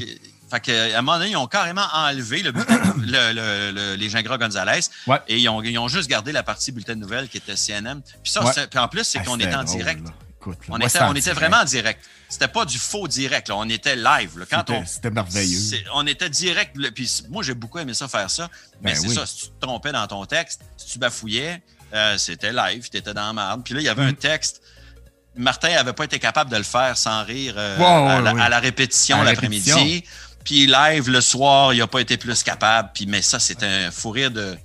Fait 0.53 0.61
que, 0.61 0.95
à 0.95 0.99
un 0.99 1.03
moment 1.03 1.17
donné, 1.19 1.31
ils 1.31 1.37
ont 1.37 1.47
carrément 1.47 1.87
enlevé 1.95 2.43
le 2.43 2.53
bulletin- 2.53 2.95
le- 2.99 3.33
le- 3.33 3.71
le- 3.73 3.95
les 3.97 4.09
Gingras 4.11 4.37
Gonzalez 4.37 4.81
Ouais. 5.07 5.19
et 5.27 5.39
ils 5.39 5.49
ont, 5.49 5.63
ils 5.63 5.79
ont 5.79 5.89
juste 5.89 6.09
gardé 6.11 6.31
la 6.31 6.43
partie 6.43 6.73
bulletin 6.73 6.95
de 6.95 7.01
nouvelles 7.01 7.29
qui 7.31 7.39
était 7.39 7.57
CNM. 7.57 8.03
Puis 8.23 8.31
ça, 8.33 8.45
Ouais. 8.45 8.53
puis 8.69 8.79
en 8.79 8.87
plus, 8.89 9.03
c'est 9.05 9.19
Ah, 9.21 9.25
qu'on 9.25 9.41
était 9.41 9.55
en 9.55 9.65
drôle, 9.65 9.79
direct. 9.79 10.05
là. 10.05 10.13
Écoute, 10.41 10.59
là. 10.69 10.75
On, 10.75 10.79
était, 10.79 11.01
on 11.03 11.11
était 11.13 11.21
direct. 11.21 11.39
vraiment 11.41 11.57
en 11.63 11.65
direct. 11.65 12.05
C'était 12.29 12.49
pas 12.49 12.65
du 12.67 12.79
faux 12.79 13.09
direct. 13.09 13.49
Là. 13.49 13.57
On 13.57 13.69
était 13.69 13.97
live. 13.97 14.39
là. 14.39 14.45
Quand 14.51 14.65
C'était- 14.87 15.11
merveilleux. 15.11 15.85
on 15.95 16.07
était 16.07 16.29
direct. 16.29 16.77
Puis 16.95 17.23
moi, 17.31 17.43
j'ai 17.43 17.55
beaucoup 17.55 17.79
aimé 17.79 17.95
ça 17.95 18.09
faire 18.09 18.29
ça. 18.31 18.51
Mais 18.83 18.93
Ben 18.93 19.01
c'est 19.01 19.09
oui. 19.09 19.15
ça. 19.15 19.25
Si 19.25 19.37
tu 19.37 19.47
te 19.49 19.61
trompais 19.61 19.93
dans 19.93 20.07
ton 20.07 20.25
texte, 20.27 20.61
si 20.77 20.87
tu 20.93 20.99
bafouillais, 20.99 21.63
euh, 21.95 22.19
c'était 22.19 22.53
live. 22.53 22.89
Tu 22.91 22.97
étais 22.99 23.15
dans 23.15 23.27
la 23.29 23.33
marde. 23.33 23.63
Puis 23.65 23.73
là, 23.75 23.81
il 23.81 23.85
y 23.85 23.89
avait 23.89 24.03
un 24.05 24.13
Mm. 24.13 24.17
texte. 24.17 24.61
Martin 25.35 25.71
n'avait 25.71 25.95
pas 25.95 26.05
été 26.05 26.19
capable 26.19 26.51
de 26.51 26.57
le 26.59 26.63
faire 26.63 26.97
sans 26.99 27.25
rire 27.25 27.55
euh, 27.57 27.79
à, 27.79 28.21
la, 28.21 28.35
ouais. 28.35 28.43
à 28.43 28.49
la 28.51 28.59
répétition 28.61 29.23
l'après-midi. 29.23 30.05
Puis 30.45 30.67
live 30.67 31.09
le 31.11 31.21
soir, 31.21 31.73
il 31.73 31.79
n'a 31.79 31.87
pas 31.87 32.01
été 32.01 32.17
plus 32.17 32.43
capable. 32.43 32.91
Puis, 32.95 33.07
mais 33.07 33.23
ça, 33.23 33.39
c'était 33.39 33.67
un 33.67 33.91
fou 33.91 34.11
rire 34.11 34.31
de. 34.31 34.57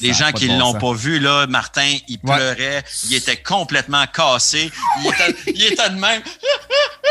Les 0.00 0.14
gens 0.14 0.32
qui 0.32 0.48
ne 0.48 0.58
l'ont 0.58 0.72
pas 0.74 0.94
vu, 0.94 1.18
là, 1.18 1.46
Martin, 1.46 1.96
il 2.08 2.18
Ouais. 2.24 2.36
pleurait, 2.36 2.82
il 3.04 3.14
était 3.14 3.36
complètement 3.36 4.06
cassé, 4.06 4.72
il 5.02 5.06
était, 5.08 5.36
il 5.54 5.62
était 5.64 5.90
de 5.90 5.96
même. 5.96 6.22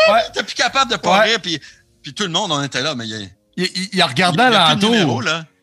Il 0.10 0.30
était 0.30 0.44
plus 0.44 0.56
capable 0.56 0.90
de 0.92 0.98
pas 0.98 1.20
rire, 1.22 1.40
puis, 1.40 1.62
puis 2.02 2.14
tout 2.16 2.24
le 2.24 2.30
monde, 2.30 2.52
on 2.52 2.64
était 2.64 2.82
là, 2.82 2.96
mais 2.96 3.08
il, 3.08 3.30
il, 3.58 3.66
Il, 3.76 3.90
il, 3.94 4.04
regardait 4.04 4.48
il 4.48 4.50
là. 4.50 4.76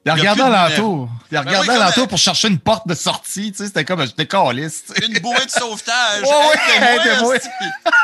Il 0.07 0.13
regardait 0.13 0.43
alentour. 0.43 1.09
Il 1.31 1.35
Ben 1.35 1.41
regardait 1.41 1.59
oui, 1.61 1.67
comme- 1.67 1.83
alentour 1.83 2.09
pour 2.09 2.19
chercher 2.19 2.49
une 2.49 2.59
porte 2.61 2.87
de 2.87 2.95
sortie. 2.95 3.51
Tu 3.53 3.59
sais, 3.59 3.67
c'était 3.67 3.85
comme 3.85 4.01
j'étais 4.07 4.27
caliste. 4.27 4.95
Une 5.03 5.19
bouée 5.19 5.45
de 5.45 5.51
sauvetage. 5.51 6.23
Puis 6.23 7.91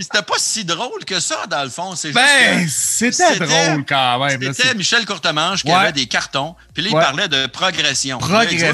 C'était 0.00 0.22
pas 0.22 0.34
si 0.38 0.64
drôle 0.64 1.04
que 1.04 1.20
ça, 1.20 1.46
dans 1.46 1.62
le 1.62 1.70
fond. 1.70 1.94
C'est 1.96 2.12
Ben, 2.12 2.68
c'était 2.68 3.38
drôle 3.38 3.84
quand 3.86 4.18
même. 4.26 4.40
C'était 4.52 4.68
c'est- 4.68 4.74
Michel 4.74 5.04
Courtemanche 5.06 5.62
qui 5.62 5.68
Ouais. 5.68 5.74
avait 5.74 5.92
des 5.92 6.06
cartons. 6.06 6.54
Puis 6.72 6.82
là, 6.82 6.88
il 6.90 6.94
Ouais. 6.96 7.00
parlait 7.02 7.28
de 7.28 7.46
progression. 7.46 8.18
Progression. 8.18 8.72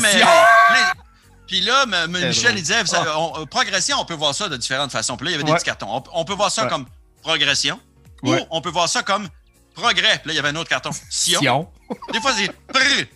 Puis 1.46 1.60
là, 1.62 1.84
Michel, 2.06 2.56
il 2.56 2.62
disait, 2.62 2.84
savez, 2.86 3.10
on- 3.16 3.40
euh, 3.42 3.44
progression, 3.46 3.96
on 4.00 4.04
peut 4.04 4.14
voir 4.14 4.34
ça 4.34 4.48
de 4.48 4.56
différentes 4.56 4.92
façons. 4.92 5.16
Puis 5.16 5.26
là, 5.26 5.30
il 5.30 5.34
y 5.34 5.34
avait 5.36 5.44
des 5.44 5.52
petits 5.52 5.64
cartons. 5.64 5.88
On, 5.96 6.20
on 6.20 6.24
peut 6.24 6.34
voir 6.34 6.50
ça 6.50 6.66
comme 6.66 6.86
progression 7.22 7.80
ou 8.22 8.34
on 8.50 8.60
peut 8.60 8.70
voir 8.70 8.88
ça 8.88 9.02
comme 9.02 9.28
progrès. 9.74 10.18
Puis 10.18 10.28
là, 10.28 10.32
il 10.32 10.36
y 10.36 10.38
avait 10.38 10.48
un 10.50 10.56
autre 10.56 10.68
carton. 10.70 10.90
Sion. 11.10 11.40
Sion. 11.40 11.68
Des 12.12 12.20
fois, 12.20 12.32
c'est 12.36 12.46
pr- 12.72 13.06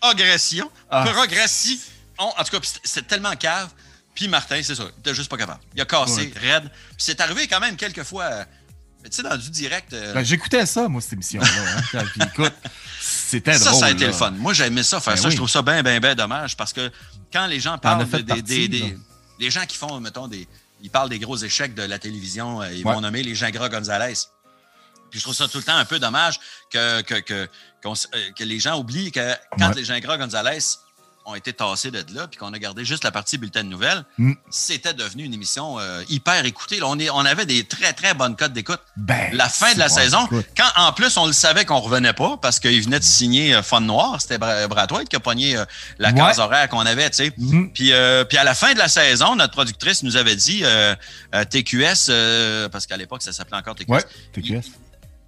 progression, 0.00 0.70
Ah. 0.90 1.04
progression. 1.10 1.76
En 2.18 2.32
tout 2.44 2.58
cas, 2.60 2.68
c'était 2.84 3.06
tellement 3.06 3.34
cave. 3.36 3.68
Puis 4.18 4.26
Martin, 4.26 4.60
c'est 4.64 4.74
ça, 4.74 4.82
il 4.96 4.98
était 4.98 5.14
juste 5.14 5.30
pas 5.30 5.36
capable. 5.36 5.60
Il 5.76 5.80
a 5.80 5.84
cassé, 5.84 6.32
raide. 6.34 6.64
Puis 6.72 6.96
c'est 6.98 7.20
arrivé 7.20 7.46
quand 7.46 7.60
même 7.60 7.76
quelques 7.76 8.02
fois. 8.02 8.24
euh, 8.24 8.44
Tu 9.04 9.10
sais, 9.12 9.22
dans 9.22 9.36
du 9.36 9.48
direct. 9.48 9.92
euh, 9.92 10.12
Ben, 10.12 10.24
J'écoutais 10.24 10.66
ça, 10.66 10.88
moi, 10.88 11.00
cette 11.00 11.12
émission-là. 11.12 11.46
hein, 11.94 12.02
puis 12.12 12.20
écoute, 12.26 12.52
c'était 13.00 13.54
ça, 13.56 13.66
drôle. 13.70 13.78
ça 13.80 13.86
a 13.86 13.90
été 13.90 14.00
là. 14.00 14.06
le 14.08 14.12
fun. 14.12 14.32
Moi, 14.32 14.54
j'aimais 14.54 14.82
ça, 14.82 14.98
faire 14.98 15.14
Ben 15.14 15.20
ça. 15.22 15.28
oui. 15.28 15.32
Je 15.32 15.36
trouve 15.36 15.48
ça 15.48 15.62
bien, 15.62 15.84
bien, 15.84 16.00
bien 16.00 16.16
dommage 16.16 16.56
parce 16.56 16.72
que 16.72 16.90
quand 17.32 17.46
les 17.46 17.60
gens 17.60 17.78
parlent 17.78 18.04
des, 18.08 18.24
partie, 18.24 18.42
des, 18.42 18.66
des- 18.68 18.98
des 19.38 19.50
gens 19.52 19.64
qui 19.66 19.76
font, 19.76 20.00
mettons, 20.00 20.26
des. 20.26 20.48
Ils 20.82 20.90
parlent 20.90 21.08
des 21.10 21.20
gros 21.20 21.36
échecs 21.36 21.74
de 21.76 21.82
la 21.84 22.00
télévision, 22.00 22.60
euh, 22.60 22.72
ils 22.72 22.84
Ouais. 22.84 22.92
vont 22.92 23.00
nommer 23.00 23.22
les 23.22 23.36
Gingras 23.36 23.68
Gonzalez. 23.68 24.14
Puis 25.12 25.20
je 25.20 25.24
trouve 25.24 25.34
ça 25.36 25.46
tout 25.46 25.58
le 25.58 25.64
temps 25.64 25.76
un 25.76 25.84
peu 25.84 26.00
dommage 26.00 26.40
que, 26.72 27.02
que, 27.02 27.14
que, 27.20 27.48
que 28.36 28.44
les 28.44 28.58
gens 28.58 28.76
oublient 28.80 29.12
que 29.12 29.32
quand 29.58 29.68
Ouais. 29.68 29.74
les 29.76 29.84
Gingras 29.84 30.18
Gonzalez 30.18 30.58
ont 31.28 31.34
été 31.34 31.52
tassés 31.52 31.90
de 31.90 32.02
là, 32.14 32.26
puis 32.26 32.38
qu'on 32.38 32.52
a 32.52 32.58
gardé 32.58 32.84
juste 32.84 33.04
la 33.04 33.10
partie 33.10 33.36
bulletin 33.38 33.62
de 33.62 33.68
nouvelles, 33.68 34.04
Mm. 34.18 34.32
c'était 34.50 34.94
devenu 34.94 35.24
une 35.24 35.34
émission 35.34 35.78
euh, 35.78 36.02
hyper 36.08 36.44
écoutée. 36.46 36.78
Là, 36.80 36.86
on, 36.88 36.98
est, 36.98 37.10
on 37.10 37.20
avait 37.20 37.44
des 37.46 37.64
très, 37.64 37.92
très 37.92 38.14
bonnes 38.14 38.34
cotes 38.34 38.52
d'écoute. 38.52 38.80
Ben, 38.96 39.28
La 39.34 39.48
fin 39.48 39.74
de 39.74 39.78
la 39.78 39.88
saison, 39.88 40.24
écoute, 40.26 40.46
quand 40.56 40.68
en 40.76 40.92
plus 40.92 41.16
on 41.18 41.26
le 41.26 41.32
savait 41.32 41.64
qu'on 41.66 41.80
revenait 41.80 42.14
pas 42.14 42.38
parce 42.40 42.58
qu'il 42.60 42.80
venait 42.82 42.98
de 42.98 43.04
signer 43.04 43.54
euh, 43.54 43.62
Fun 43.62 43.80
Noir, 43.80 44.20
c'était 44.20 44.38
Bra- 44.38 44.66
Brad 44.68 44.90
White 44.90 45.08
qui 45.08 45.16
a 45.16 45.20
pogné 45.20 45.56
euh, 45.56 45.64
la 45.98 46.10
Ouais. 46.10 46.14
case 46.16 46.38
horaire 46.38 46.68
qu'on 46.68 46.80
avait, 46.86 47.10
tu 47.10 47.16
sais. 47.16 47.32
mhm. 47.36 47.72
Puis, 47.72 47.92
puis 48.28 48.38
à 48.38 48.44
la 48.44 48.54
fin 48.54 48.72
de 48.72 48.78
la 48.78 48.88
saison, 48.88 49.36
notre 49.36 49.52
productrice 49.52 50.02
nous 50.02 50.16
avait 50.16 50.36
dit 50.36 50.62
TQS, 51.50 52.68
parce 52.70 52.86
qu'à 52.86 52.96
l'époque 52.96 53.22
ça 53.22 53.32
s'appelait 53.32 53.56
encore 53.58 53.74
TQS, 53.74 53.90
Ouais, 53.92 54.04
TQS. 54.32 54.62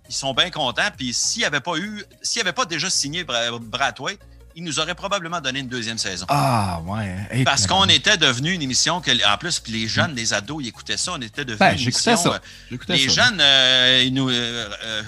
ils 0.09 0.15
sont 0.15 0.35
bien 0.35 0.51
contents. 0.51 0.89
Puis 0.97 1.13
s'il 1.13 1.41
n'y 1.41 1.47
avait 1.47 1.61
pas 1.61 1.77
eu, 1.77 2.03
s'il 2.23 2.41
avait 2.41 2.53
pas 2.53 2.65
déjà 2.65 2.91
signé 2.91 3.25
Bra- 3.25 3.59
Brad 3.61 3.99
White, 4.01 4.21
il 4.57 4.65
nous 4.65 4.81
aurait 4.81 4.95
probablement 4.95 5.41
donné 5.41 5.61
une 5.61 5.69
deuxième 5.69 5.99
saison. 5.99 6.27
Ah, 6.29 6.81
ouais. 6.87 7.15
hein. 7.33 7.45
Parce 7.45 7.67
qu'on 7.67 7.85
était 7.87 8.17
devenu 8.17 8.53
une 8.53 8.63
émission 8.63 9.01
que, 9.01 9.11
en 9.33 9.39
plus, 9.39 9.59
puis 9.61 9.73
les 9.73 9.89
jeunes, 9.89 10.15
les 10.15 10.35
ados, 10.35 10.59
ils 10.63 10.69
écoutaient 10.69 10.97
ça. 10.97 11.13
On 11.15 11.21
était 11.21 11.45
devenu 11.45 11.59
Ben, 11.59 11.75
une 11.77 11.83
émission. 11.83 12.17
ça. 12.17 12.41
euh, 12.73 12.77
les 12.89 13.09
ça. 13.09 13.25
jeunes, 13.27 13.41
euh, 13.41 14.03
ils 14.05 14.13
nous 14.15 14.29
euh, 14.29 14.69
euh, 14.85 15.03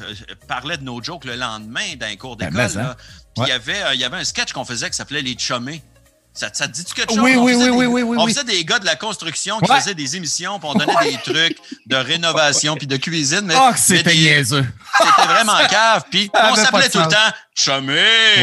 parlaient 0.47 0.77
de 0.79 0.85
nos 0.85 1.03
jokes 1.03 1.25
le 1.25 1.37
lendemain 1.37 1.97
d'un 1.99 2.15
cours 2.17 2.37
Ben, 2.37 2.51
d'école. 2.51 2.97
Puis 3.35 3.45
il 3.45 3.49
y 3.49 3.53
avait, 3.53 3.95
il 3.95 4.01
y 4.01 4.05
avait 4.05 4.19
un 4.19 4.25
sketch 4.25 4.53
qu'on 4.53 4.65
faisait 4.65 4.91
qui 4.91 4.97
s'appelait 4.97 5.23
Les 5.23 5.37
Chummés. 5.39 5.83
Ça, 6.35 6.49
ça 6.53 6.67
te 6.67 6.73
dit-tu 6.73 6.95
quelque 6.95 7.11
chose? 7.13 7.23
Oui, 7.23 7.37
On 7.37 7.43
oui, 7.45 7.55
oui, 7.55 7.65
des- 7.65 7.71
oui, 7.71 7.85
oui, 7.87 8.03
oui, 8.03 8.17
On 8.19 8.27
faisait 8.27 8.43
des 8.45 8.65
gars 8.65 8.79
de 8.79 8.87
la 8.87 8.97
construction 8.97 9.59
qui 9.61 9.71
Ouais. 9.71 9.79
faisaient 9.79 9.95
des 9.95 10.17
émissions, 10.17 10.59
puis 10.59 10.67
on 10.71 10.75
donnait 10.75 10.95
des 11.11 11.19
trucs 11.25 11.59
de 11.87 11.97
rénovation 11.97 12.75
puis 12.77 12.87
de 12.87 12.97
cuisine. 12.97 13.43
Mais, 13.45 13.55
mais 13.55 13.77
c'était 13.77 14.15
niaiseux. 14.15 14.65
c'était 14.99 15.27
vraiment 15.29 15.59
cave. 15.71 16.05
Puis 16.11 16.31
on 16.35 16.55
s'appelait 16.57 16.89
tout 16.89 16.99
le 17.01 17.05
temps 17.09 17.17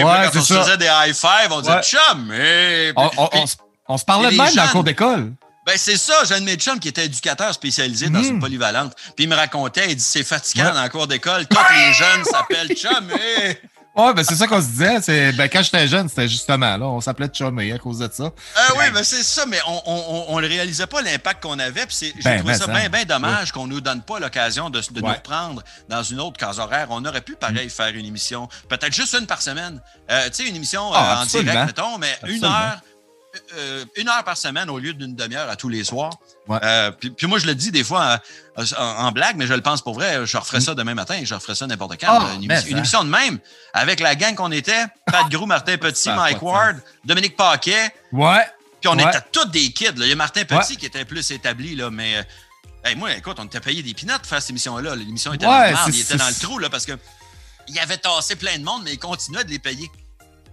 là, 0.04 0.30
quand 0.32 0.40
on 0.40 0.44
se 0.44 0.54
faisait 0.54 0.78
des 0.78 0.86
high 0.86 1.16
five, 1.16 1.52
on 1.52 1.62
disait. 1.62 1.82
Chummé. 1.84 2.94
On, 2.96 3.48
se- 3.48 3.56
on 3.88 3.98
se 3.98 4.06
parlait 4.06 4.32
de 4.32 4.38
même 4.38 4.54
dans 4.54 4.62
jeunes- 4.62 4.72
cours 4.72 4.84
d'école. 4.84 5.34
ben, 5.66 5.74
c'est 5.76 5.98
ça, 5.98 6.14
j'ai 6.28 6.36
un 6.36 6.42
de 6.42 6.46
mes 6.46 6.56
chums 6.58 6.80
qui 6.80 6.90
était 6.90 7.06
éducateur 7.06 7.52
spécialisé 7.56 8.08
dans 8.10 8.22
une 8.22 8.40
polyvalente. 8.40 8.94
Puis 9.16 9.26
il 9.26 9.30
me 9.30 9.36
racontait, 9.36 9.88
il 9.90 9.96
dit 9.96 10.04
c'est 10.04 10.24
fatigant 10.24 10.66
Ouais. 10.68 10.74
dans 10.74 10.84
le 10.84 10.90
cours 10.90 11.08
d'école, 11.08 11.48
tous 11.48 11.58
les 11.76 11.94
jeunes 11.94 12.24
s'appellent 12.24 12.76
chum. 12.76 13.10
hey! 13.20 13.58
Ouais, 14.00 14.14
ben 14.14 14.24
c'est 14.24 14.36
ça 14.36 14.48
qu'on 14.48 14.62
se 14.62 14.68
disait. 14.68 15.02
C'est, 15.02 15.34
ben, 15.34 15.50
quand 15.50 15.62
j'étais 15.62 15.88
jeune, 15.88 16.08
c'était 16.08 16.28
justement 16.28 16.78
là. 16.78 16.86
On 16.86 17.02
s'appelait 17.02 17.30
Chummy 17.32 17.72
à 17.72 17.78
cause 17.78 18.00
de 18.00 18.10
ça. 18.12 18.32
Ah 18.56 18.74
oui, 18.78 18.86
ben 18.94 19.04
c'est 19.04 19.24
ça, 19.24 19.46
mais 19.46 19.60
on 19.66 20.40
ne 20.40 20.48
réalisait 20.48 20.88
pas 20.88 21.02
l'impact 21.02 21.44
qu'on 21.44 21.60
avait. 21.60 21.86
Puis 21.86 22.14
j'ai 22.16 22.24
ben, 22.24 22.40
trouvé 22.40 22.54
ça 22.56 22.68
bien, 22.68 22.90
bien 22.90 23.06
dommage 23.06 23.52
qu'on 23.52 23.68
ne 23.68 23.74
nous 23.74 23.82
donne 23.82 24.02
pas 24.02 24.20
l'occasion 24.20 24.70
de, 24.70 24.82
nous 24.96 25.06
reprendre 25.06 25.64
dans 25.88 26.04
une 26.04 26.20
autre 26.20 26.38
case 26.38 26.60
horaire. 26.60 26.88
On 26.90 27.04
aurait 27.06 27.22
pu, 27.22 27.36
pareil, 27.36 27.68
mm. 27.68 27.72
faire 27.72 27.96
une 27.96 28.06
émission, 28.06 28.48
peut-être 28.68 28.94
juste 28.94 29.16
une 29.20 29.28
par 29.28 29.42
semaine. 29.42 29.82
Euh, 30.10 30.28
tu 30.30 30.44
sais, 30.44 30.50
une 30.50 30.56
émission 30.56 30.92
ah, 30.94 31.20
euh, 31.20 31.24
en 31.24 31.26
direct, 31.26 31.66
mettons, 31.66 31.98
mais 31.98 32.18
une 32.28 32.44
heure 32.46 32.80
euh, 33.56 33.86
une 33.96 34.08
heure 34.08 34.24
par 34.24 34.38
semaine 34.38 34.70
au 34.70 34.80
lieu 34.80 34.94
d'une 34.94 35.16
demi-heure 35.16 35.50
à 35.50 35.56
tous 35.56 35.70
les 35.70 35.84
soirs. 35.84 36.12
Euh, 36.50 36.92
puis, 36.92 37.28
moi, 37.28 37.40
je 37.40 37.46
le 37.46 37.56
dis 37.56 37.72
des 37.72 37.84
fois 37.84 38.20
euh, 38.58 38.64
en, 38.78 39.12
blague, 39.12 39.36
mais 39.36 39.48
je 39.48 39.54
le 39.54 39.62
pense 39.62 39.82
pour 39.82 39.94
vrai. 39.94 40.26
Je 40.26 40.38
referais 40.38 40.62
ça 40.62 40.76
demain 40.76 40.94
matin, 40.94 41.20
je 41.24 41.34
referais 41.34 41.56
ça 41.56 41.68
n'importe 41.68 42.00
quand. 42.00 42.20
Ah, 42.22 42.34
une, 42.36 42.44
émission, 42.44 43.04
de 43.04 43.10
même, 43.10 43.40
avec 43.74 44.00
la 44.00 44.16
gang 44.16 44.36
qu'on 44.36 44.52
était, 44.52 44.86
Pat 45.06 45.30
Grou, 45.30 45.46
Martin 45.46 45.78
Petit, 45.80 46.10
Mike 46.10 46.42
Ward, 46.42 46.78
Dominique 47.06 47.36
Paquet. 47.36 47.94
Ouais. 48.12 48.46
Puis 48.82 48.88
on 48.88 48.98
était 48.98 49.22
tous 49.32 49.46
des 49.46 49.72
kids. 49.72 49.94
Il 49.98 50.08
y 50.08 50.12
a 50.12 50.16
Martin 50.16 50.46
Petit 50.46 50.78
qui 50.78 50.86
était 50.86 51.06
plus 51.06 51.30
établi, 51.32 51.76
là, 51.76 51.90
mais 51.90 52.26
moi, 52.96 53.14
écoute, 53.16 53.38
on 53.40 53.46
était 53.46 53.60
payé 53.60 53.84
des 53.84 53.94
pinottes 53.94 54.20
pour 54.20 54.28
faire 54.28 54.42
cette 54.42 54.52
émission-là. 54.52 54.96
L'émission 54.96 55.34
était 55.34 55.46
dans 55.46 55.60
le 55.60 55.94
il 55.94 56.00
était 56.00 56.16
dans 56.16 56.28
le 56.28 56.42
trou 56.42 56.60
là, 56.60 56.70
parce 56.70 56.86
que 56.86 56.94
il 57.68 57.78
avait 57.80 57.98
tassé 57.98 58.36
plein 58.36 58.58
de 58.58 58.64
monde, 58.64 58.82
mais 58.84 58.94
il 58.94 59.00
continuait 59.00 59.44
de 59.44 59.50
les 59.50 59.60
payer. 59.60 59.90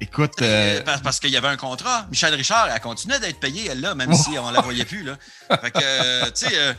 Écoute. 0.01 0.43
Euh, 0.43 0.83
parce, 1.03 1.21
qu'il 1.21 1.31
y 1.31 1.37
avait 1.37 1.49
un 1.49 1.57
contrat. 1.57 2.07
Michel 2.11 2.35
Richard, 2.35 2.69
elle 2.73 2.81
continuait 2.81 3.19
d'être 3.19 3.41
payée, 3.41 3.69
elle, 3.71 3.81
là, 3.81 3.95
même 3.95 4.15
si 4.15 4.39
on 4.39 4.49
ne 4.49 4.55
la 4.55 4.61
voyait 4.61 4.85
plus. 4.85 5.03
Là. 5.03 5.17
Fait 5.61 5.71
que, 5.71 5.79
euh, 5.83 6.25
tu 6.27 6.47
sais, 6.47 6.59
euh, 6.59 6.75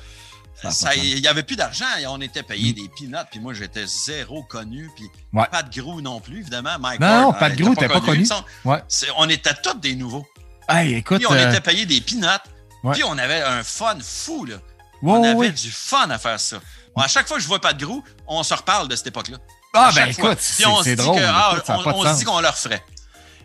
il 0.97 1.21
n'y 1.21 1.27
avait 1.27 1.43
plus 1.43 1.55
d'argent 1.55 1.85
et 1.99 2.07
on 2.07 2.19
était 2.21 2.43
payé 2.43 2.71
mm. 2.71 2.75
des 2.75 2.89
peanuts. 2.97 3.27
Puis 3.31 3.39
moi, 3.39 3.53
j'étais 3.53 3.85
zéro 3.87 4.43
connu. 4.43 4.89
Puis 4.95 5.05
pas 5.33 5.63
de 5.63 5.79
Grou 5.79 6.01
non 6.01 6.19
plus, 6.19 6.39
évidemment. 6.39 6.77
Mike 6.79 6.99
non, 6.99 7.21
non, 7.21 7.33
pas 7.33 7.49
de 7.49 7.61
Grou, 7.61 7.75
t'es 7.75 7.87
pas 7.87 8.01
connu. 8.01 8.27
On 9.17 9.29
était 9.29 9.53
tous 9.63 9.79
des 9.79 9.95
nouveaux. 9.95 10.25
Hey, 10.69 10.95
écoute, 10.95 11.19
puis 11.19 11.27
on 11.27 11.35
était 11.35 11.61
payé 11.61 11.85
des 11.85 12.01
peanuts. 12.01 12.27
Puis 12.91 13.03
on 13.03 13.17
avait 13.17 13.41
un 13.41 13.63
fun 13.63 13.97
fou. 14.01 14.45
Là. 14.45 14.57
on 15.01 15.23
avait 15.23 15.51
du 15.51 15.71
fun 15.71 16.09
à 16.09 16.17
faire 16.17 16.39
ça. 16.39 16.59
à 16.95 17.07
chaque 17.07 17.27
fois 17.27 17.37
que 17.37 17.43
je 17.43 17.47
vois 17.47 17.59
pas 17.59 17.73
de 17.73 17.83
Grou, 17.83 18.03
on 18.27 18.43
se 18.43 18.53
reparle 18.53 18.87
de 18.87 18.95
cette 18.95 19.07
époque-là. 19.07 19.37
Ah, 19.73 19.91
ben 19.93 20.07
écoute, 20.07 20.37
c'est 20.39 20.95
drôle. 20.95 21.21
Ah, 21.23 21.55
on, 21.67 22.03
se 22.03 22.17
dit 22.17 22.25
qu'on 22.25 22.39
leur 22.39 22.57
ferait. 22.57 22.83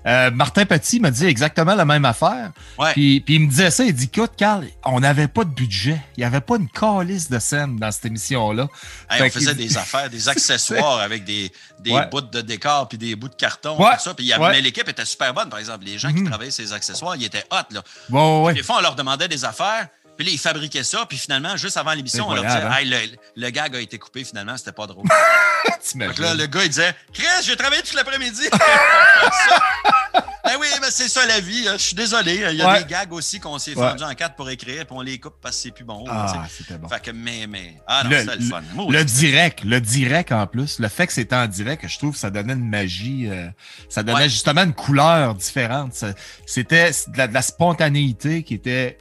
Euh, 0.06 0.30
Martin 0.30 0.64
Petit 0.64 1.00
m'a 1.00 1.10
dit 1.10 1.26
exactement 1.26 1.74
la 1.74 1.84
même 1.84 2.04
affaire. 2.04 2.52
Puis, 2.92 3.24
il 3.28 3.40
me 3.40 3.48
disait 3.48 3.70
ça, 3.70 3.84
il 3.84 3.94
dit 3.94 4.10
écoute, 4.12 4.32
Carl, 4.36 4.66
on 4.84 5.00
n'avait 5.00 5.28
pas 5.28 5.44
de 5.44 5.50
budget. 5.50 6.00
Il 6.16 6.20
n'y 6.20 6.24
avait 6.24 6.40
pas 6.40 6.56
une 6.56 6.68
calice 6.68 7.30
de 7.30 7.38
scène 7.38 7.76
dans 7.76 7.90
cette 7.90 8.06
émission-là. 8.06 8.68
on 9.10 9.30
faisait 9.30 9.54
des 9.54 9.76
affaires, 9.76 10.10
des 10.10 10.28
accessoires 10.28 11.00
avec 11.00 11.24
des, 11.24 11.52
des 11.80 11.98
bouts 12.10 12.20
de 12.20 12.40
décor 12.40 12.88
puis 12.88 12.98
des 12.98 13.14
bouts 13.16 13.28
de 13.28 13.34
carton. 13.34 13.76
Tout 13.76 13.84
ça. 13.98 14.14
Puis 14.14 14.32
mais 14.38 14.60
l'équipe 14.60 14.88
était 14.88 15.04
super 15.04 15.32
bonne, 15.34 15.48
par 15.48 15.58
exemple. 15.58 15.84
Les 15.84 15.98
gens 15.98 16.12
qui 16.12 16.20
mhm. 16.20 16.28
travaillaient 16.28 16.50
ces 16.50 16.72
accessoires, 16.72 17.16
ils 17.16 17.24
étaient 17.24 17.44
hot. 17.50 17.72
Là. 17.72 18.52
Des 18.52 18.62
fois, 18.62 18.76
on 18.78 18.82
leur 18.82 18.94
demandait 18.94 19.28
des 19.28 19.44
affaires. 19.44 19.88
Puis 20.22 20.30
là, 20.30 20.34
ils 20.34 20.38
fabriquaient 20.38 20.84
ça, 20.84 21.04
puis 21.08 21.18
finalement, 21.18 21.56
juste 21.56 21.76
avant 21.76 21.94
l'émission, 21.94 22.28
on 22.28 22.34
leur 22.34 22.44
disait 22.44 22.62
hein? 22.62 22.76
hey, 22.78 23.18
le, 23.34 23.50
gag 23.50 23.74
a 23.74 23.80
été 23.80 23.98
coupé, 23.98 24.22
finalement, 24.22 24.56
c'était 24.56 24.70
pas 24.70 24.86
drôle. 24.86 25.04
Donc 25.96 26.18
là, 26.18 26.34
le 26.34 26.46
gars, 26.46 26.62
il 26.62 26.68
disait 26.68 26.94
Chris, 27.12 27.26
j'ai 27.42 27.56
travaillé 27.56 27.82
tout 27.82 27.96
l'après-midi. 27.96 28.48
ben 30.44 30.52
oui, 30.60 30.68
mais 30.80 30.92
c'est 30.92 31.08
ça 31.08 31.26
la 31.26 31.40
vie. 31.40 31.66
Hein. 31.66 31.72
Je 31.72 31.82
suis 31.82 31.96
désolé. 31.96 32.44
Il 32.52 32.56
y 32.56 32.62
a 32.62 32.78
des 32.80 32.88
gags 32.88 33.12
aussi 33.12 33.40
qu'on 33.40 33.58
s'est 33.58 33.74
fendus 33.74 34.04
en 34.04 34.14
quatre 34.14 34.36
pour 34.36 34.48
écrire, 34.48 34.86
puis 34.86 34.94
on 34.96 35.00
les 35.00 35.18
coupe 35.18 35.34
parce 35.42 35.56
que 35.56 35.62
c'est 35.62 35.70
plus 35.72 35.82
bon. 35.82 36.04
Ah, 36.08 36.44
c'était 36.48 36.78
bon. 36.78 36.86
Fait 36.86 37.02
que, 37.02 37.10
mais, 37.10 37.48
mais. 37.48 37.80
Ah 37.88 38.04
non, 38.04 38.10
c'était 38.16 38.36
le 38.36 38.42
fun. 38.42 38.62
le 38.90 39.02
direct, 39.02 39.64
le 39.64 39.80
direct 39.80 40.30
en 40.30 40.46
plus, 40.46 40.78
le 40.78 40.86
fait 40.86 41.08
que 41.08 41.14
c'était 41.14 41.34
en 41.34 41.48
direct, 41.48 41.84
je 41.88 41.98
trouve 41.98 42.12
que 42.12 42.18
ça 42.18 42.30
donnait 42.30 42.52
une 42.52 42.68
magie. 42.68 43.28
Euh, 43.28 43.48
ça 43.88 44.04
donnait 44.04 44.28
justement 44.28 44.62
une 44.62 44.74
couleur 44.74 45.34
différente. 45.34 46.04
C'était 46.46 46.92
de 47.08 47.34
la 47.34 47.42
spontanéité 47.42 48.44
qui 48.44 48.54
était 48.54 48.98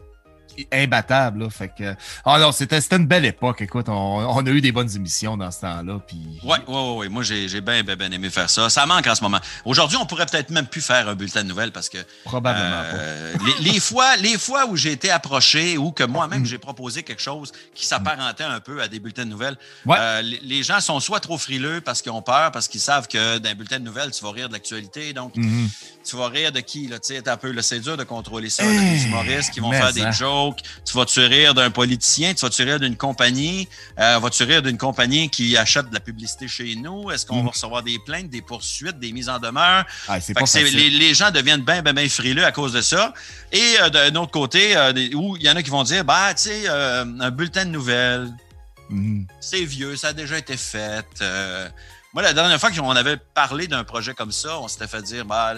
imbattable. 0.71 1.43
Là, 1.43 1.49
fait 1.49 1.69
que, 1.69 1.95
ah 2.25 2.39
non, 2.39 2.51
c'était, 2.51 2.79
une 2.91 3.07
belle 3.07 3.25
époque. 3.25 3.61
Écoute, 3.61 3.87
on, 3.89 4.45
a 4.45 4.49
eu 4.49 4.61
des 4.61 4.71
bonnes 4.71 4.93
émissions 4.95 5.37
dans 5.37 5.51
ce 5.51 5.61
temps-là. 5.61 5.99
Puis... 6.05 6.17
Oui, 6.43 6.57
oui, 6.67 6.93
oui. 6.97 7.09
Moi, 7.09 7.23
j'ai, 7.23 7.47
bien, 7.61 7.83
bien, 7.83 7.95
bien, 7.95 8.11
aimé 8.11 8.29
faire 8.29 8.49
ça. 8.49 8.69
Ça 8.69 8.85
manque 8.85 9.07
en 9.07 9.15
ce 9.15 9.23
moment. 9.23 9.39
Aujourd'hui, 9.65 9.97
on 9.97 10.05
pourrait 10.05 10.25
peut-être 10.25 10.49
même 10.49 10.67
plus 10.67 10.81
faire 10.81 11.07
un 11.07 11.15
bulletin 11.15 11.43
de 11.43 11.49
nouvelles 11.49 11.71
parce 11.71 11.89
que. 11.89 11.99
Probablement 12.25 12.83
euh, 12.93 13.33
Les, 13.59 13.79
fois, 13.79 14.15
les 14.17 14.37
fois 14.37 14.67
où 14.67 14.75
j'ai 14.75 14.91
été 14.91 15.09
approché 15.09 15.77
ou 15.77 15.91
que 15.91 16.03
moi-même 16.03 16.45
j'ai 16.45 16.57
proposé 16.57 17.03
quelque 17.03 17.21
chose 17.21 17.51
qui 17.73 17.85
s'apparentait 17.85 18.43
un 18.43 18.59
peu 18.59 18.81
à 18.81 18.87
des 18.87 18.99
bulletins 18.99 19.25
de 19.25 19.29
nouvelles, 19.29 19.57
euh, 19.87 20.21
les, 20.21 20.63
gens 20.63 20.79
sont 20.79 20.99
soit 20.99 21.19
trop 21.19 21.37
frileux 21.37 21.81
parce 21.81 22.01
qu'ils 22.01 22.11
ont 22.11 22.21
peur, 22.21 22.51
parce 22.51 22.67
qu'ils 22.67 22.81
savent 22.81 23.07
que 23.07 23.37
dans 23.37 23.49
un 23.49 23.55
bulletin 23.55 23.79
de 23.79 23.85
nouvelles, 23.85 24.11
tu 24.11 24.23
vas 24.23 24.31
rire 24.31 24.47
de 24.47 24.53
l'actualité. 24.53 25.13
Donc, 25.13 25.35
mm-hmm. 25.35 25.67
tu 26.03 26.15
vas 26.15 26.27
rire 26.27 26.51
de 26.51 26.59
qui? 26.59 26.87
Là, 26.87 26.97
un 27.27 27.37
peu, 27.37 27.61
c'est 27.61 27.79
dur 27.79 27.97
de 27.97 28.03
contrôler 28.03 28.49
ça. 28.49 28.63
des 28.63 29.05
humoristes 29.05 29.53
qui 29.53 29.59
vont 29.59 29.71
faire 29.71 29.93
des 29.93 30.11
jokes 30.11 30.40
tu 30.85 30.97
vas 30.97 31.05
te 31.05 31.19
rire 31.19 31.53
d'un 31.53 31.71
politicien, 31.71 32.33
tu 32.33 32.41
vas 32.41 32.49
te 32.49 32.61
rire 32.61 32.79
d'une 32.79 32.95
compagnie, 32.95 33.67
euh, 33.99 34.19
vas-tu 34.19 34.43
rire 34.43 34.61
d'une 34.61 34.77
compagnie 34.77 35.29
qui 35.29 35.57
achète 35.57 35.89
de 35.89 35.93
la 35.93 35.99
publicité 35.99 36.47
chez 36.47 36.75
nous? 36.75 37.11
Est-ce 37.11 37.25
qu'on 37.25 37.41
mm. 37.41 37.45
va 37.45 37.51
recevoir 37.51 37.83
des 37.83 37.99
plaintes, 37.99 38.29
des 38.29 38.41
poursuites, 38.41 38.99
des 38.99 39.11
mises 39.11 39.29
en 39.29 39.39
demeure? 39.39 39.85
Ah, 40.07 40.17
les, 40.17 41.13
gens 41.13 41.31
deviennent 41.31 41.61
bien, 41.61 41.81
bien, 41.81 41.93
bien 41.93 42.09
frileux 42.09 42.45
à 42.45 42.51
cause 42.51 42.73
de 42.73 42.81
ça. 42.81 43.13
Et 43.51 43.75
euh, 43.81 43.89
d'un 43.89 44.15
autre 44.15 44.31
côté, 44.31 44.75
euh, 44.75 44.93
où 45.15 45.37
il 45.37 45.43
y 45.43 45.49
en 45.49 45.55
a 45.55 45.63
qui 45.63 45.69
vont 45.69 45.83
dire, 45.83 46.03
bah, 46.03 46.33
tu 46.33 46.43
sais, 46.43 46.67
un 46.67 47.31
bulletin 47.31 47.65
de 47.65 47.71
nouvelles, 47.71 48.29
mm. 48.89 49.23
c'est 49.39 49.63
vieux, 49.63 49.95
ça 49.95 50.09
a 50.09 50.13
déjà 50.13 50.37
été 50.37 50.57
fait. 50.57 51.05
moi, 52.13 52.23
la 52.23 52.33
dernière 52.33 52.59
fois 52.59 52.71
qu'on 52.71 52.89
avait 52.91 53.17
parlé 53.17 53.67
d'un 53.67 53.83
projet 53.83 54.13
comme 54.13 54.31
ça, 54.31 54.59
on 54.59 54.67
s'était 54.67 54.87
fait 54.87 55.01
dire, 55.01 55.25
bah, 55.25 55.53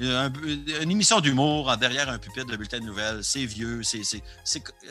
une 0.00 0.90
émission 0.90 1.20
d'humour 1.20 1.76
derrière 1.76 2.08
un 2.08 2.18
pupitre 2.18 2.46
de 2.46 2.56
bulletin 2.56 2.80
de 2.80 2.84
nouvelles. 2.84 3.20
C'est 3.22 3.44
vieux. 3.44 3.82
c'est 3.82 4.22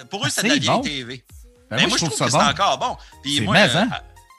pour 0.10 0.26
eux, 0.26 0.30
c'est 0.30 0.44
de 0.44 0.50
la 0.50 0.56
vieille 0.58 0.82
TV. 0.82 1.24
Ben 1.70 1.78
mais 1.78 1.88
moi, 1.88 1.98
je 1.98 2.06
trouve, 2.06 2.20
que 2.20 2.30
c'est 2.30 2.36
encore 2.36 2.78
bon. 2.78 2.98
Puis 3.24 3.40
moi, 3.40 3.56
euh, 3.56 3.78
hein? 3.78 3.90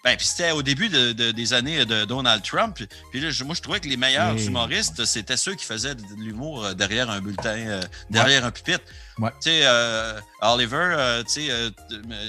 ben, 0.04 0.16
puis 0.18 0.26
c'était 0.26 0.50
au 0.50 0.62
début 0.62 0.90
des 0.90 1.52
années 1.54 1.86
de 1.86 2.04
Donald 2.04 2.42
Trump. 2.42 2.78
Puis 3.10 3.20
là, 3.20 3.30
moi, 3.46 3.54
je 3.54 3.62
trouvais 3.62 3.80
que 3.80 3.88
les 3.88 3.96
meilleurs 3.96 4.36
humoristes, 4.36 5.06
c'était 5.06 5.38
ceux 5.38 5.54
qui 5.54 5.64
faisaient 5.64 5.94
de, 5.94 6.02
l'humour 6.18 6.62
euh, 6.62 6.74
derrière 6.74 7.08
un 7.08 7.22
bulletin, 7.22 7.56
euh, 7.56 7.82
derrière 8.10 8.44
un 8.44 8.50
pupitre. 8.50 8.84
Tu 9.16 9.24
sais, 9.40 9.66
Oliver, 10.42 11.22
tu 11.26 11.46
sais, 11.46 11.72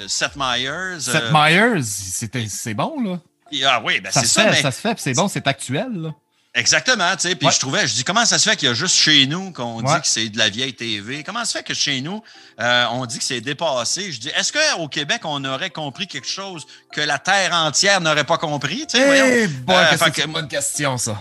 Seth 0.08 0.38
Meyers. 0.38 1.02
Seth 1.02 1.32
Meyers, 1.32 1.84
c'est 1.84 2.74
bon, 2.74 3.02
là. 3.04 3.20
Ah 3.66 3.82
oui, 3.84 4.00
ben 4.00 4.10
c'est 4.12 4.26
ça. 4.26 4.46
Mais... 4.46 4.62
Ça 4.62 4.72
se 4.72 4.80
fait, 4.80 4.98
c'est 5.00 5.14
bon, 5.14 5.28
c'est 5.28 5.46
actuel, 5.48 5.92
là. 5.94 6.16
Exactement, 6.56 7.12
tu 7.16 7.30
sais. 7.30 7.36
Puis 7.36 7.50
je 7.52 7.60
trouvais, 7.60 7.88
je 7.88 7.96
dis, 7.96 8.04
comment 8.04 8.26
ça 8.26 8.38
se 8.38 8.48
fait 8.48 8.56
qu'il 8.56 8.68
y 8.68 8.72
a 8.72 8.76
juste 8.76 8.96
chez 8.96 9.26
nous 9.26 9.52
qu'on 9.52 9.82
dit 9.82 10.02
que 10.02 10.08
c'est 10.08 10.30
de 10.30 10.38
la 10.38 10.50
vieille 10.50 10.76
TV? 10.76 11.24
Comment 11.24 11.40
ça 11.40 11.46
se 11.46 11.58
fait 11.58 11.64
que 11.64 11.74
chez 11.74 12.00
nous, 12.02 12.22
euh, 12.60 12.86
on 12.92 13.08
dit 13.08 13.18
que 13.18 13.24
c'est 13.24 13.42
dépassé? 13.42 14.12
Je 14.12 14.20
dis, 14.20 14.30
est-ce 14.30 14.54
qu'au 14.54 14.88
Québec, 14.88 15.22
on 15.24 15.44
aurait 15.46 15.72
compris 15.72 16.06
quelque 16.06 16.28
chose 16.28 16.68
que 16.94 17.02
la 17.02 17.18
Terre 17.18 17.54
entière 17.54 18.02
n'aurait 18.02 18.24
pas 18.24 18.38
compris? 18.38 18.86
Tu 18.86 19.00
sais, 19.00 19.48
bon, 19.48 19.74
euh, 19.76 19.98
c'est 19.98 20.26
une 20.26 20.32
bonne 20.32 20.48
question, 20.48 21.00
ça. 21.00 21.20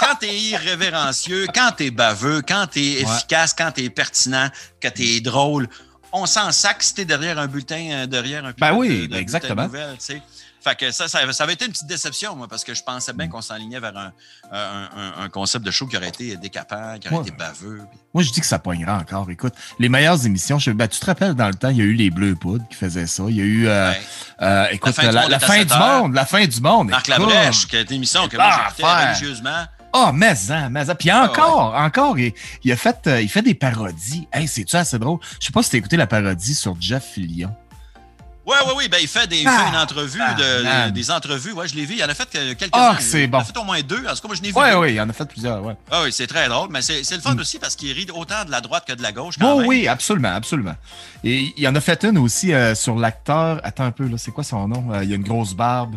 Quand 0.00 0.14
t'es 0.20 0.28
es 0.28 0.40
irrévérencieux, 0.40 1.46
quand 1.52 1.72
t'es 1.76 1.90
baveux, 1.90 2.40
quand 2.46 2.68
t'es 2.68 3.00
efficace, 3.00 3.54
quand 3.58 3.72
t'es 3.72 3.90
pertinent, 3.90 4.50
que 4.80 4.86
t'es 4.86 5.20
drôle, 5.20 5.68
on 6.12 6.26
s'en 6.26 6.52
sac 6.52 6.82
si 6.82 6.94
t'es 6.94 7.04
derrière 7.04 7.38
un 7.38 7.48
bulletin, 7.48 7.88
euh, 7.90 8.06
derrière 8.06 8.44
un 8.44 8.52
Ben 8.56 8.72
oui, 8.72 9.08
ben 9.08 9.18
exactement. 9.18 9.68
Fait 10.60 10.76
que 10.76 10.90
ça, 10.90 11.08
ça, 11.08 11.18
avait 11.18 11.52
été 11.52 11.66
une 11.66 11.72
petite 11.72 11.86
déception, 11.86 12.34
moi, 12.36 12.48
parce 12.48 12.64
que 12.64 12.74
je 12.74 12.82
pensais 12.82 13.12
bien 13.12 13.28
qu'on 13.28 13.40
s'enlignait 13.40 13.80
vers 13.80 14.12
un, 14.52 15.28
concept 15.28 15.64
de 15.64 15.70
show 15.70 15.86
qui 15.86 15.96
aurait 15.96 16.08
été 16.08 16.36
décapant, 16.36 16.98
qui 16.98 17.12
aurait 17.12 17.28
été 17.28 17.36
baveux. 17.36 17.82
Moi, 18.14 18.22
je 18.22 18.30
dis 18.30 18.40
que 18.40 18.46
ça 18.46 18.58
pognera 18.58 18.96
encore. 18.98 19.30
Écoute, 19.30 19.54
les 19.78 19.88
meilleures 19.88 20.24
émissions, 20.26 20.58
je, 20.58 20.70
ben, 20.70 20.88
tu 20.88 20.98
te 20.98 21.06
rappelles, 21.06 21.34
dans 21.34 21.48
le 21.48 21.54
temps, 21.54 21.68
il 21.68 21.76
y 21.76 21.82
a 21.82 21.84
eu 21.84 21.94
les 21.94 22.10
Bleus 22.10 22.34
Poudres 22.34 22.66
qui 22.68 22.76
faisaient 22.76 23.06
ça. 23.06 23.24
Il 23.28 23.36
y 23.36 23.40
a 23.40 23.44
eu, 23.44 23.68
euh, 23.68 23.92
euh, 24.42 24.66
écoute, 24.70 24.96
la 24.96 25.38
fin, 25.38 25.64
du, 25.64 25.74
monde, 25.74 26.14
la 26.14 26.26
fin 26.26 26.46
du 26.46 26.60
monde. 26.60 26.88
Marc 26.90 27.08
Labrèche, 27.08 27.66
qui 27.66 27.76
a 27.76 27.80
été 27.80 27.94
une 27.94 27.98
émission 27.98 28.28
que 28.28 28.36
moi, 28.36 28.68
j'ai 28.76 28.84
religieusement. 28.84 29.66
Ah, 29.92 30.08
oh, 30.08 30.12
mais 30.12 30.34
ça, 30.34 30.68
mais 30.68 30.84
ça. 30.84 30.94
Puis 30.94 31.08
ah, 31.08 31.24
encore, 31.24 31.74
encore, 31.74 32.18
il, 32.18 32.72
a 32.72 32.76
fait, 32.76 33.06
euh, 33.06 33.22
il 33.22 33.28
fait 33.28 33.42
des 33.42 33.54
parodies. 33.54 34.28
Hey, 34.32 34.46
c'est-tu 34.46 34.76
assez 34.76 34.98
drôle? 34.98 35.18
Je 35.40 35.46
sais 35.46 35.52
pas 35.52 35.62
si 35.62 35.70
t'as 35.70 35.78
écouté 35.78 35.96
la 35.96 36.06
parodie 36.06 36.54
sur 36.54 36.76
Jeff 36.78 37.04
Fillion. 37.04 37.54
Oui, 38.48 38.56
oui, 38.66 38.72
oui. 38.78 38.88
Ben, 38.88 38.98
il 39.02 39.08
fait, 39.08 39.26
des, 39.26 39.42
une 39.42 39.76
entrevue, 39.76 40.18
de, 40.18 40.88
des 40.90 41.10
entrevues. 41.10 41.52
Ouais, 41.52 41.68
je 41.68 41.74
l'ai 41.74 41.84
vu. 41.84 41.96
Il 41.96 42.02
en 42.02 42.08
a 42.08 42.14
fait 42.14 42.30
quelques 42.30 42.70
Ah, 42.72 42.96
c'est 42.98 43.26
bon. 43.26 43.38
Il 43.38 43.40
en 43.40 43.42
a 43.42 43.44
fait 43.44 43.58
au 43.58 43.64
moins 43.64 43.80
deux. 43.82 44.06
En 44.06 44.14
tout 44.14 44.22
cas, 44.22 44.28
moi, 44.28 44.36
je 44.36 44.42
l'ai 44.42 44.48
vu. 44.48 44.54
Oui, 44.56 44.68
oui, 44.78 44.94
il 44.94 45.00
en 45.02 45.08
a 45.10 45.12
fait 45.12 45.26
plusieurs. 45.26 45.62
Ouais. 45.62 45.76
Ah, 45.90 46.04
oui, 46.04 46.12
c'est 46.12 46.26
très 46.26 46.48
drôle. 46.48 46.68
Mais 46.70 46.80
c'est 46.80 47.10
le 47.10 47.20
fun 47.20 47.34
mm. 47.34 47.40
aussi 47.40 47.58
parce 47.58 47.76
qu'il 47.76 47.92
rit 47.92 48.06
autant 48.14 48.46
de 48.46 48.50
la 48.50 48.62
droite 48.62 48.84
que 48.86 48.94
de 48.94 49.02
la 49.02 49.12
gauche. 49.12 49.34
Quand 49.38 49.62
Oui, 49.66 49.86
absolument, 49.86 50.34
absolument. 50.34 50.76
Et 51.24 51.52
il 51.58 51.68
en 51.68 51.74
a 51.74 51.80
fait 51.82 52.02
une 52.04 52.16
aussi 52.16 52.54
euh, 52.54 52.74
sur 52.74 52.96
l'acteur. 52.96 53.60
Attends 53.64 53.84
un 53.84 53.92
peu, 53.92 54.08
là, 54.08 54.16
c'est 54.16 54.30
quoi 54.30 54.44
son 54.44 54.66
nom? 54.66 54.94
Euh, 54.94 55.04
il 55.04 55.12
a 55.12 55.16
une 55.16 55.24
grosse 55.24 55.52
barbe. 55.52 55.96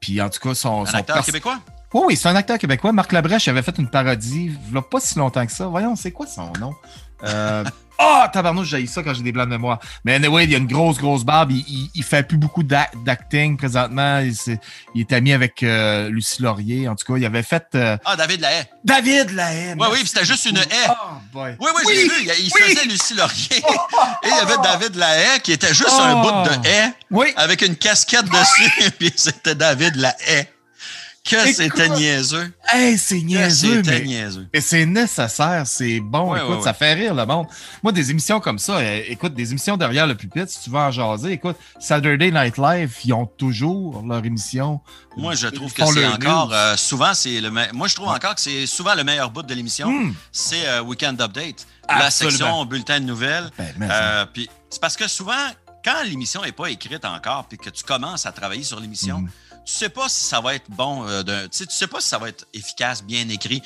Puis 0.00 0.20
en 0.20 0.28
tout 0.28 0.40
cas, 0.40 0.54
son. 0.54 0.84
Un 0.86 0.94
acteur 0.94 1.24
québécois? 1.24 1.60
Oui, 1.94 2.02
oui, 2.08 2.16
c'est 2.16 2.28
un 2.28 2.36
acteur 2.36 2.58
québécois. 2.58 2.92
Marc 2.92 3.10
Labrèche 3.12 3.48
avait 3.48 3.62
fait 3.62 3.78
une 3.78 3.88
parodie 3.88 4.52
il 4.66 4.72
n'y 4.72 4.78
a 4.78 4.82
pas 4.82 5.00
si 5.00 5.18
longtemps 5.18 5.46
que 5.46 5.52
ça. 5.52 5.66
Voyons, 5.66 5.96
c'est 5.96 6.12
quoi 6.12 6.26
son 6.26 6.52
nom? 6.60 6.74
Euh, 7.24 7.64
oh, 8.00 8.22
tabarnouche, 8.32 8.68
j'ai 8.68 8.86
ça 8.86 9.02
quand 9.02 9.14
j'ai 9.14 9.22
des 9.22 9.32
blancs 9.32 9.46
de 9.46 9.52
mémoire. 9.52 9.78
Mais 10.04 10.14
anyway, 10.14 10.44
il 10.44 10.50
y 10.50 10.54
a 10.54 10.58
une 10.58 10.66
grosse, 10.66 10.98
grosse 10.98 11.24
barbe. 11.24 11.52
Il, 11.52 11.90
il, 11.94 12.02
fait 12.02 12.22
plus 12.26 12.38
beaucoup 12.38 12.62
d'acting 12.62 13.56
présentement. 13.56 14.18
Il, 14.20 14.34
il, 14.94 15.00
est 15.02 15.12
ami 15.12 15.32
avec 15.32 15.62
euh, 15.62 16.08
Lucie 16.08 16.42
Laurier. 16.42 16.88
En 16.88 16.96
tout 16.96 17.10
cas, 17.12 17.18
il 17.18 17.24
avait 17.24 17.42
fait. 17.42 17.66
Euh, 17.74 17.96
ah, 18.04 18.16
David 18.16 18.40
Lahaye. 18.40 18.64
David 18.84 19.30
Lahaye. 19.30 19.74
Oui, 19.78 19.86
oui, 19.92 19.98
c'était 20.04 20.24
juste 20.24 20.46
une 20.46 20.58
haie. 20.58 20.88
Oh, 20.88 20.94
boy. 21.32 21.56
Oui, 21.60 21.70
oui, 21.76 21.82
j'ai 21.94 22.04
vu. 22.04 22.30
Il, 22.40 22.50
faisait 22.50 22.84
Lucie 22.86 23.14
Laurier. 23.14 23.56
Et 23.56 24.28
il 24.28 24.36
y 24.36 24.40
avait 24.40 24.62
David 24.62 24.96
Lahaye 24.96 25.40
qui 25.40 25.52
était 25.52 25.74
juste 25.74 25.92
un 25.92 26.22
bout 26.22 26.48
de 26.48 26.68
haie. 26.68 26.92
Oui. 27.10 27.28
Avec 27.36 27.62
une 27.62 27.76
casquette 27.76 28.26
dessus. 28.26 28.90
puis 28.98 29.12
c'était 29.16 29.54
David 29.54 29.96
Lahaye. 29.96 30.46
Que 31.30 31.52
c'était 31.52 31.88
niaiseux. 31.88 32.52
Hey, 32.72 32.98
c'est 32.98 33.20
niaiseux. 33.20 33.82
mais, 33.86 34.00
niaiseux. 34.00 34.48
Mais 34.52 34.60
c'est 34.60 34.84
nécessaire, 34.84 35.64
c'est 35.66 36.00
bon. 36.00 36.34
écoute, 36.34 36.62
ça 36.62 36.74
fait 36.74 36.94
rire 36.94 37.14
le 37.14 37.24
monde. 37.24 37.46
Moi, 37.82 37.92
des 37.92 38.10
émissions 38.10 38.40
comme 38.40 38.58
ça, 38.58 38.78
euh, 38.78 39.02
écoute, 39.06 39.34
des 39.34 39.50
émissions 39.50 39.76
derrière 39.76 40.06
le 40.06 40.16
pupitre, 40.16 40.50
si 40.50 40.60
tu 40.60 40.70
veux 40.70 40.78
en 40.78 40.90
jaser, 40.90 41.32
écoute, 41.32 41.56
Saturday 41.78 42.30
Night 42.30 42.58
Live, 42.58 42.96
ils 43.04 43.12
ont 43.12 43.26
toujours 43.26 44.02
leur 44.06 44.24
émission. 44.24 44.80
Moi, 45.16 45.34
je 45.34 45.46
trouve 45.48 45.72
que 45.72 45.84
c'est 45.86 46.06
encore, 46.06 46.52
euh, 46.52 46.76
souvent, 46.76 47.14
c'est 47.14 47.40
le 47.40 47.50
Moi, 47.50 47.88
je 47.88 47.94
trouve 47.94 48.08
encore 48.08 48.34
que 48.34 48.40
c'est 48.40 48.66
souvent 48.66 48.94
le 48.94 49.04
meilleur 49.04 49.30
bout 49.30 49.42
de 49.42 49.54
l'émission. 49.54 49.90
Hmm. 49.90 50.14
C'est 50.32 50.66
euh, 50.66 50.82
Weekend 50.82 51.20
Update. 51.20 51.66
La 51.88 52.10
section 52.10 52.64
bulletin 52.64 53.00
de 53.00 53.04
nouvelles. 53.04 53.50
Ben, 53.58 54.26
puis 54.32 54.48
c'est 54.68 54.80
parce 54.80 54.96
que 54.96 55.08
souvent, 55.08 55.48
quand 55.84 56.02
l'émission 56.04 56.42
n'est 56.42 56.52
pas 56.52 56.66
écrite 56.66 57.04
encore, 57.04 57.46
puis 57.48 57.58
que 57.58 57.70
tu 57.70 57.82
commences 57.82 58.26
à 58.26 58.32
travailler 58.32 58.62
sur 58.62 58.78
l'émission, 58.78 59.20
hmm 59.20 59.28
tu 59.64 59.72
sais 59.72 59.88
pas 59.88 60.08
si 60.08 60.24
ça 60.24 60.40
va 60.40 60.54
être 60.54 60.70
bon, 60.70 61.06
euh, 61.08 61.48
tu 61.48 61.64
sais 61.68 61.86
pas 61.86 62.00
si 62.00 62.08
ça 62.08 62.18
va 62.18 62.28
être 62.28 62.46
efficace, 62.52 63.02
bien 63.02 63.28
écrit. 63.28 63.62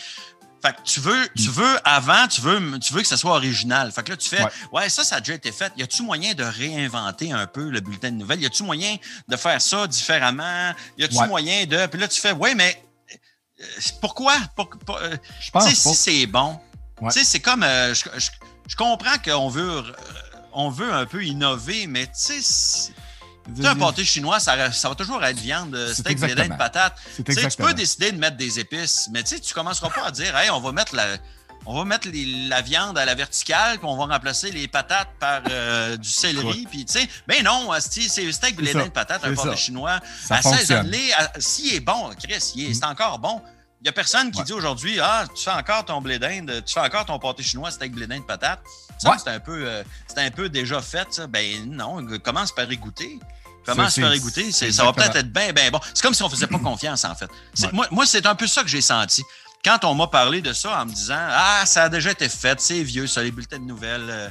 Fait 0.65 0.73
que 0.73 0.81
tu 0.83 1.01
veux, 1.01 1.29
tu 1.37 1.51
veux 1.51 1.77
avant, 1.85 2.27
tu 2.27 2.41
veux, 2.41 2.79
tu 2.79 2.95
veux 2.95 3.03
que 3.03 3.07
ça 3.07 3.19
soit 3.19 3.33
original. 3.33 3.93
Fait 3.93 4.03
que 4.03 4.13
là, 4.13 4.17
tu 4.17 4.31
fais, 4.31 4.43
ouais, 4.73 4.89
ça, 4.89 5.05
ça 5.05 5.17
a 5.17 5.21
déjà 5.21 5.35
été 5.35 5.53
fait. 5.53 5.71
Y 5.77 5.83
a-tu 5.83 6.03
moyen 6.03 6.33
de 6.33 6.43
réinventer 6.43 7.33
un 7.33 7.47
peu 7.47 7.69
le 7.69 7.81
bulletin 7.81 8.11
de 8.11 8.17
nouvelles? 8.17 8.41
Y 8.41 8.47
a-tu 8.47 8.63
moyen 8.63 8.97
de 9.29 9.37
faire 9.37 9.61
ça 9.61 9.87
différemment? 9.87 10.73
Y 10.97 11.05
a-tu 11.05 11.23
moyen 11.27 11.67
de. 11.67 11.87
Puis 11.87 12.01
là, 12.01 12.09
tu 12.09 12.19
fais, 12.19 12.33
ouais, 12.33 12.55
mais 12.55 12.83
euh, 13.61 13.65
pourquoi? 14.01 14.37
Euh, 14.89 15.17
je 15.39 15.51
pense 15.51 15.69
si 15.69 15.95
c'est 15.95 16.27
bon. 16.27 16.59
Tu 16.99 17.11
sais, 17.11 17.25
c'est 17.25 17.41
comme. 17.41 17.63
je, 17.63 18.77
comprends 18.77 19.19
qu'on 19.23 19.51
veut, 19.51 19.83
on 20.55 20.71
veut 20.71 20.95
un 20.95 21.05
peu 21.05 21.23
innover, 21.23 21.87
mais 21.87 22.07
tu 22.07 22.41
sais 22.43 22.93
tu 23.55 23.67
un 23.67 23.77
pâté 23.77 24.05
chinois, 24.05 24.41
ça, 24.41 24.57
va 24.57 24.95
toujours 24.95 25.23
être 25.25 25.39
viande, 25.39 25.77
steak, 25.93 26.19
blé 26.19 26.35
de 26.35 26.57
patate. 26.57 26.97
Tu 27.17 27.25
peux 27.59 27.75
décider 27.75 28.13
de 28.13 28.19
mettre 28.19 28.37
des 28.37 28.59
épices, 28.59 29.09
mais 29.13 29.23
tu 29.23 29.35
ne 29.35 29.55
commenceras 29.55 29.91
pas 29.91 30.07
à 30.07 30.11
dire 30.11 30.37
hey, 30.37 30.51
on 30.51 30.61
va 30.61 30.73
mettre 30.73 30.95
la, 30.95 31.07
on 31.67 31.75
va 31.75 31.85
mettre 31.85 32.09
la 32.13 32.61
viande 32.61 32.99
à 32.99 33.05
la 33.05 33.15
verticale, 33.15 33.79
puis 33.79 33.87
on 33.87 33.97
va 33.97 34.15
remplacer 34.15 34.51
les 34.51 34.69
patates 34.69 35.09
par 35.19 35.43
euh, 35.49 35.97
du 35.97 36.09
céleri. 36.09 36.67
Puis, 36.71 36.85
tu 36.85 36.93
sais, 36.93 37.09
ben 37.27 37.43
non, 37.43 37.71
c'est 37.81 38.33
steak 38.33 38.57
blé 38.57 38.75
de 38.75 38.83
patate, 38.89 39.25
un 39.25 39.35
pâté 39.35 39.57
chinois. 39.57 40.01
Ça 40.27 40.37
assaisonne-les. 40.37 41.13
S'il 41.39 41.75
est 41.75 41.81
bon, 41.81 42.11
Chris, 42.23 42.41
c'est 42.41 42.87
mm. 42.87 42.91
encore 42.91 43.19
bon. 43.19 43.41
Il 43.85 43.89
n'y 43.89 43.91
a 43.91 43.93
personne 43.93 44.31
qui 44.31 44.43
dit 44.45 44.55
aujourd'hui 44.55 44.99
Ah, 44.99 45.27
tu 45.35 45.45
fais 45.45 45.51
encore 45.51 45.85
ton 45.85 46.01
blé 46.01 46.19
d'Inde, 46.19 46.63
tu 46.65 46.73
fais 46.73 46.81
encore 46.81 47.05
ton 47.05 47.19
pâté 47.19 47.43
chinois, 47.43 47.71
steak 47.71 47.93
blé 47.93 48.07
d'Inde, 48.07 48.27
patate. 48.27 48.61
Ça, 48.97 49.15
c'est 49.23 49.29
un, 49.29 49.41
peu, 49.41 49.67
euh, 49.67 49.85
un 50.17 50.31
peu 50.31 50.49
déjà 50.49 50.81
fait. 50.81 51.07
Ça. 51.13 51.27
Ben 51.27 51.71
non, 51.71 51.99
commence 52.21 52.51
par 52.51 52.73
y 52.73 52.79
goûter. 52.79 53.19
Commence 53.67 54.01
par 54.01 54.15
y 54.15 54.21
goûter. 54.21 54.51
Ça 54.53 54.85
va 54.85 54.95
peut-être 54.95 55.17
être 55.17 55.31
bien, 55.31 55.53
bien 55.53 55.71
bon. 55.71 55.81
C'est 55.93 56.01
comme 56.01 56.15
si 56.15 56.23
on 56.23 56.29
ne 56.29 56.31
faisait 56.31 56.47
pas 56.47 56.59
confiance, 56.65 57.05
en 57.05 57.15
fait. 57.15 57.29
Moi, 57.75 57.87
moi 57.91 58.07
c'est 58.07 58.25
un 58.25 58.35
peu 58.35 58.47
ça 58.47 58.63
que 58.63 58.71
j'ai 58.71 58.81
senti. 58.81 59.23
Quand 59.63 59.85
on 59.85 59.95
m'a 59.95 60.07
parlé 60.07 60.41
de 60.41 60.55
ça 60.55 60.81
en 60.81 60.87
me 60.87 60.93
disant 60.93 61.21
Ah, 61.21 61.65
ça 61.67 61.83
a 61.83 61.89
déjà 61.91 62.11
été 62.13 62.31
fait, 62.31 62.59
c'est 62.63 62.83
vieux, 62.83 63.07
ça, 63.07 63.23
les 63.23 63.33
bulletins 63.33 63.59
de 63.59 63.65
nouvelles. 63.65 64.09
Euh, 64.09 64.31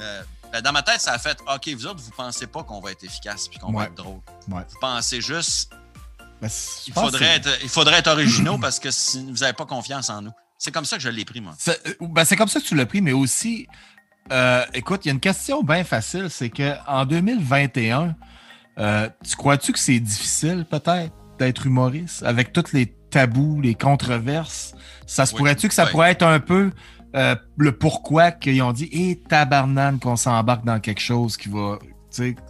euh, 0.00 0.22
ben, 0.52 0.60
dans 0.60 0.72
ma 0.72 0.82
tête, 0.82 1.00
ça 1.00 1.12
a 1.12 1.18
fait 1.20 1.38
OK, 1.46 1.68
vous 1.68 1.86
autres, 1.86 2.00
vous 2.00 2.10
ne 2.10 2.16
pensez 2.16 2.48
pas 2.48 2.64
qu'on 2.64 2.80
va 2.80 2.90
être 2.90 3.04
efficace 3.04 3.46
puis 3.46 3.60
qu'on 3.60 3.72
va 3.72 3.84
être 3.84 3.94
drôle. 3.94 4.18
Vous 4.48 4.80
pensez 4.80 5.20
juste 5.20 5.72
ben, 6.42 6.50
il, 6.88 6.92
faudrait 6.92 7.36
être, 7.36 7.48
il 7.62 7.68
faudrait 7.68 7.98
être 8.00 8.08
originaux 8.08 8.58
parce 8.58 8.80
que 8.80 8.88
vous 9.30 9.38
n'avez 9.38 9.52
pas 9.52 9.64
confiance 9.64 10.10
en 10.10 10.22
nous. 10.22 10.32
C'est 10.58 10.72
comme 10.72 10.84
ça 10.84 10.96
que 10.96 11.02
je 11.02 11.08
l'ai 11.08 11.24
pris, 11.24 11.40
moi. 11.40 11.54
C'est 11.56 11.80
euh, 11.86 11.94
ben, 12.00 12.24
comme 12.36 12.48
ça 12.48 12.58
que 12.58 12.64
tu 12.64 12.74
l'as 12.74 12.84
pris, 12.84 13.00
mais 13.00 13.12
aussi, 13.12 13.68
euh, 14.32 14.64
écoute, 14.74 15.04
il 15.04 15.08
y 15.08 15.10
a 15.12 15.14
une 15.14 15.20
question 15.20 15.62
bien 15.62 15.84
facile, 15.84 16.26
c'est 16.30 16.50
qu'en 16.50 17.04
2021, 17.04 18.16
euh, 18.80 19.08
tu 19.24 19.36
crois-tu 19.36 19.72
que 19.72 19.78
c'est 19.78 20.00
difficile 20.00 20.66
peut-être 20.68 21.14
d'être 21.38 21.64
humoriste 21.64 22.24
avec 22.24 22.52
tous 22.52 22.72
les 22.72 22.86
tabous, 23.10 23.60
les 23.60 23.76
controverses? 23.76 24.74
Ça 25.06 25.26
se 25.26 25.36
pourrait-tu 25.36 25.68
que 25.68 25.74
ça 25.74 25.86
pourrait 25.86 26.10
être 26.10 26.26
un 26.26 26.40
peu 26.40 26.72
le 27.14 27.70
pourquoi 27.70 28.32
qu'ils 28.32 28.62
ont 28.62 28.72
dit 28.72 28.88
Hé, 28.90 29.10
hey, 29.10 29.22
tabarnane 29.22 30.00
qu'on 30.00 30.16
s'embarque 30.16 30.64
dans 30.64 30.80
quelque 30.80 31.02
chose 31.02 31.36
qui 31.36 31.50
va 31.50 31.78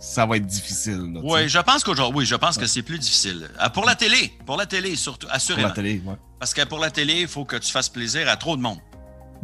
ça 0.00 0.26
va 0.26 0.36
être 0.36 0.46
difficile. 0.46 1.20
oui, 1.22 1.48
je 1.48 1.58
pense 1.58 1.84
qu'aujourd'hui, 1.84 2.20
oui, 2.20 2.26
je 2.26 2.34
pense 2.34 2.58
que 2.58 2.66
c'est 2.66 2.82
plus 2.82 2.98
difficile. 2.98 3.48
Ah, 3.58 3.70
pour 3.70 3.84
la 3.84 3.94
télé, 3.94 4.32
pour 4.44 4.56
la 4.56 4.66
télé 4.66 4.96
surtout, 4.96 5.26
assurément. 5.30 5.68
Pour 5.68 5.76
la 5.76 5.82
télé, 5.82 6.02
oui. 6.04 6.14
Parce 6.38 6.54
que 6.54 6.64
pour 6.64 6.80
la 6.80 6.90
télé, 6.90 7.20
il 7.20 7.28
faut 7.28 7.44
que 7.44 7.56
tu 7.56 7.70
fasses 7.70 7.88
plaisir 7.88 8.28
à 8.28 8.36
trop 8.36 8.56
de 8.56 8.62
monde 8.62 8.78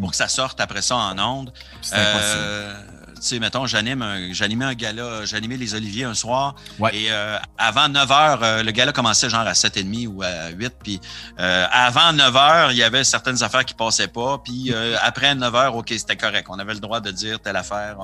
pour 0.00 0.10
que 0.10 0.16
ça 0.16 0.28
sorte 0.28 0.60
après 0.60 0.82
ça 0.82 0.96
en 0.96 1.18
ondes. 1.18 1.52
C'est 1.82 1.94
euh, 1.96 2.74
tu 3.20 3.26
sais, 3.26 3.38
mettons, 3.38 3.66
j'anime 3.66 4.04
j'animais 4.32 4.64
un 4.64 4.74
gala, 4.74 5.24
j'animais 5.24 5.56
les 5.56 5.74
Oliviers 5.74 6.04
un 6.04 6.14
soir. 6.14 6.54
Et 6.92 7.06
euh, 7.10 7.38
avant 7.56 7.88
9 7.88 8.08
h, 8.08 8.38
euh, 8.42 8.62
le 8.62 8.70
gala 8.70 8.92
commençait 8.92 9.28
genre 9.28 9.46
à 9.46 9.52
7h30 9.52 10.06
ou 10.08 10.22
à 10.22 10.50
8. 10.50 10.74
Puis 10.82 11.00
avant 11.36 12.12
9 12.12 12.34
h, 12.34 12.68
il 12.70 12.76
y 12.76 12.82
avait 12.82 13.04
certaines 13.04 13.42
affaires 13.42 13.64
qui 13.64 13.74
passaient 13.74 14.08
pas. 14.08 14.38
Puis 14.38 14.72
après 15.02 15.34
9 15.34 15.52
h, 15.52 15.68
OK, 15.68 15.88
c'était 15.90 16.16
correct. 16.16 16.46
On 16.50 16.58
avait 16.58 16.74
le 16.74 16.80
droit 16.80 17.00
de 17.00 17.10
dire 17.10 17.40
telle 17.40 17.56
affaire. 17.56 17.96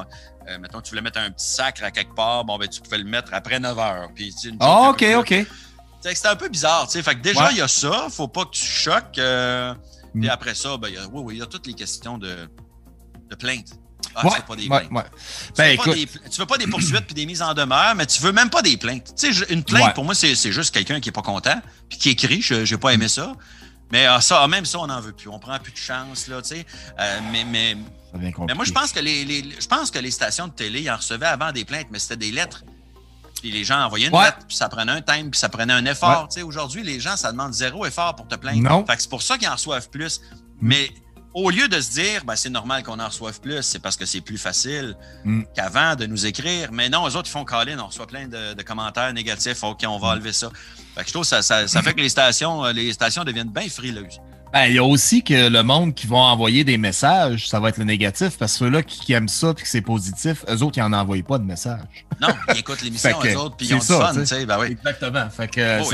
Euh, 0.48 0.58
mettons, 0.58 0.80
tu 0.80 0.90
voulais 0.90 1.02
mettre 1.02 1.18
un 1.18 1.30
petit 1.30 1.46
sacre 1.46 1.84
à 1.84 1.90
quelque 1.90 2.14
part, 2.14 2.44
bon, 2.44 2.58
ben, 2.58 2.68
tu 2.68 2.80
pouvais 2.80 2.98
le 2.98 3.04
mettre 3.04 3.32
après 3.32 3.58
9 3.58 3.78
heures. 3.78 4.08
Puis, 4.14 4.34
oh, 4.60 4.88
OK, 4.90 5.04
OK. 5.16 5.46
C'était 6.00 6.28
un 6.28 6.36
peu 6.36 6.50
bizarre, 6.50 6.86
tu 6.86 6.92
sais. 6.92 7.02
Fait 7.02 7.14
que 7.14 7.20
déjà, 7.20 7.50
il 7.50 7.56
y 7.56 7.62
a 7.62 7.68
ça, 7.68 8.08
faut 8.10 8.28
pas 8.28 8.44
que 8.44 8.50
tu 8.50 8.64
choques. 8.64 9.16
Euh, 9.18 9.74
mm. 10.12 10.28
après 10.28 10.54
ça, 10.54 10.76
ben, 10.76 10.88
y 10.88 10.98
a, 10.98 11.06
oui, 11.06 11.22
oui, 11.24 11.34
il 11.36 11.38
y 11.38 11.42
a 11.42 11.46
toutes 11.46 11.66
les 11.66 11.72
questions 11.72 12.18
de, 12.18 12.46
de 13.30 13.34
plainte. 13.36 13.70
Ah, 14.14 14.22
tu 14.22 14.36
veux 14.36 14.42
pas 14.46 14.56
des 14.56 14.66
plaintes. 14.66 14.90
Ben, 15.56 15.78
tu, 16.30 16.46
pas 16.46 16.58
des 16.58 16.66
poursuites 16.66 17.06
puis 17.06 17.14
des 17.14 17.26
mises 17.26 17.42
en 17.42 17.54
demeure, 17.54 17.94
mais 17.94 18.06
tu 18.06 18.22
veux 18.22 18.32
même 18.32 18.50
pas 18.50 18.62
des 18.62 18.76
plaintes. 18.76 19.14
Tu 19.16 19.32
sais, 19.32 19.52
une 19.52 19.64
plainte, 19.64 19.94
pour 19.94 20.04
moi, 20.04 20.14
c'est 20.14 20.34
juste 20.34 20.74
quelqu'un 20.74 21.00
qui 21.00 21.08
est 21.08 21.12
pas 21.12 21.22
content 21.22 21.60
puis 21.88 21.98
qui 21.98 22.10
écrit, 22.10 22.42
je 22.42 22.70
n'ai 22.70 22.78
pas 22.78 22.92
aimé 22.92 23.08
ça. 23.08 23.32
Mais 23.92 24.06
ah, 24.06 24.20
ça, 24.20 24.46
même 24.48 24.64
ça, 24.64 24.80
on 24.80 24.86
n'en 24.86 25.00
veut 25.00 25.12
plus. 25.12 25.28
On 25.28 25.38
prend 25.38 25.56
plus 25.58 25.72
de 25.72 25.78
chance, 25.78 26.26
là, 26.26 26.42
tu 26.42 26.48
sais. 26.48 26.66
Euh, 26.98 27.20
mais, 27.30 27.44
mais 27.44 27.76
mais 28.18 28.54
moi, 28.54 28.64
je 28.64 28.72
pense 28.72 28.92
que 28.92 29.00
les, 29.00 29.24
je 29.58 29.66
pense 29.66 29.90
que 29.90 29.98
les 29.98 30.10
stations 30.10 30.48
de 30.48 30.52
télé, 30.52 30.82
ils 30.82 30.90
en 30.90 30.96
recevaient 30.96 31.26
avant 31.26 31.52
des 31.52 31.64
plaintes, 31.64 31.88
mais 31.90 31.98
c'était 31.98 32.16
des 32.16 32.30
lettres. 32.30 32.64
Puis 33.40 33.50
les 33.50 33.64
gens 33.64 33.80
envoyaient 33.84 34.08
une 34.08 34.18
lettre, 34.18 34.38
puis 34.48 34.56
ça 34.56 34.68
prenait 34.68 34.92
un 34.92 35.02
time, 35.02 35.30
puis 35.30 35.38
ça 35.38 35.48
prenait 35.48 35.72
un 35.72 35.84
effort. 35.84 36.28
Aujourd'hui, 36.44 36.82
les 36.82 37.00
gens, 37.00 37.16
ça 37.16 37.32
demande 37.32 37.52
zéro 37.52 37.84
effort 37.84 38.14
pour 38.16 38.26
te 38.26 38.36
plaindre. 38.36 38.62
Non. 38.62 38.86
Fait 38.86 38.98
c'est 38.98 39.10
pour 39.10 39.22
ça 39.22 39.36
qu'ils 39.36 39.48
en 39.48 39.52
reçoivent 39.52 39.90
plus. 39.90 40.20
Mm. 40.20 40.68
Mais 40.68 40.90
au 41.34 41.50
lieu 41.50 41.68
de 41.68 41.80
se 41.80 41.90
dire, 41.90 42.24
ben, 42.24 42.36
c'est 42.36 42.48
normal 42.48 42.84
qu'on 42.84 43.00
en 43.00 43.08
reçoive 43.08 43.40
plus, 43.40 43.62
c'est 43.62 43.80
parce 43.80 43.96
que 43.96 44.06
c'est 44.06 44.20
plus 44.20 44.38
facile 44.38 44.96
mm. 45.24 45.42
qu'avant 45.54 45.96
de 45.96 46.06
nous 46.06 46.26
écrire. 46.26 46.70
Mais 46.72 46.88
non, 46.88 47.08
eux 47.08 47.16
autres, 47.16 47.28
ils 47.28 47.32
font 47.32 47.44
caler, 47.44 47.74
on 47.76 47.88
reçoit 47.88 48.06
plein 48.06 48.28
de, 48.28 48.62
commentaires 48.62 49.12
négatifs. 49.12 49.62
OK, 49.64 49.84
on 49.86 49.98
va 49.98 50.08
mm. 50.08 50.10
enlever 50.12 50.32
ça. 50.32 50.50
Fait 50.94 51.02
que 51.02 51.08
je 51.08 51.12
trouve 51.12 51.24
que 51.24 51.28
ça, 51.28 51.42
ça, 51.42 51.66
ça 51.66 51.82
fait 51.82 51.92
que 51.92 52.00
les 52.00 52.08
stations, 52.08 52.64
les 52.66 52.92
stations 52.92 53.24
deviennent 53.24 53.50
bien 53.50 53.68
frileuses. 53.68 54.20
Ben, 54.54 54.66
il 54.66 54.74
y 54.74 54.78
a 54.78 54.84
aussi 54.84 55.24
que 55.24 55.48
le 55.48 55.62
monde 55.64 55.94
qui 55.94 56.06
va 56.06 56.18
envoyer 56.18 56.62
des 56.62 56.78
messages, 56.78 57.48
ça 57.48 57.58
va 57.58 57.70
être 57.70 57.78
le 57.78 57.84
négatif, 57.84 58.38
parce 58.38 58.52
que 58.52 58.58
ceux-là 58.58 58.84
qui, 58.84 59.12
aiment 59.12 59.26
ça 59.26 59.50
et 59.50 59.54
que 59.60 59.66
c'est 59.66 59.80
positif, 59.80 60.44
eux 60.48 60.62
autres, 60.62 60.78
ils 60.78 60.80
n'en 60.88 60.92
envoient 60.92 61.20
pas 61.26 61.38
de 61.38 61.42
messages. 61.42 62.06
Non, 62.22 62.28
ils 62.50 62.60
écoutent 62.60 62.80
l'émission, 62.84 63.18
eux 63.24 63.36
autres, 63.36 63.56
puis 63.56 63.66
ils 63.66 63.74
ont 63.74 63.78
du 63.78 63.84
fun, 63.84 64.14
tu 64.14 64.24
sais. 64.24 64.46
Ben 64.46 64.60
oui. 64.60 64.68
Exactement. 64.68 65.28
Fait 65.28 65.48
que, 65.48 65.82
oh, 65.82 65.90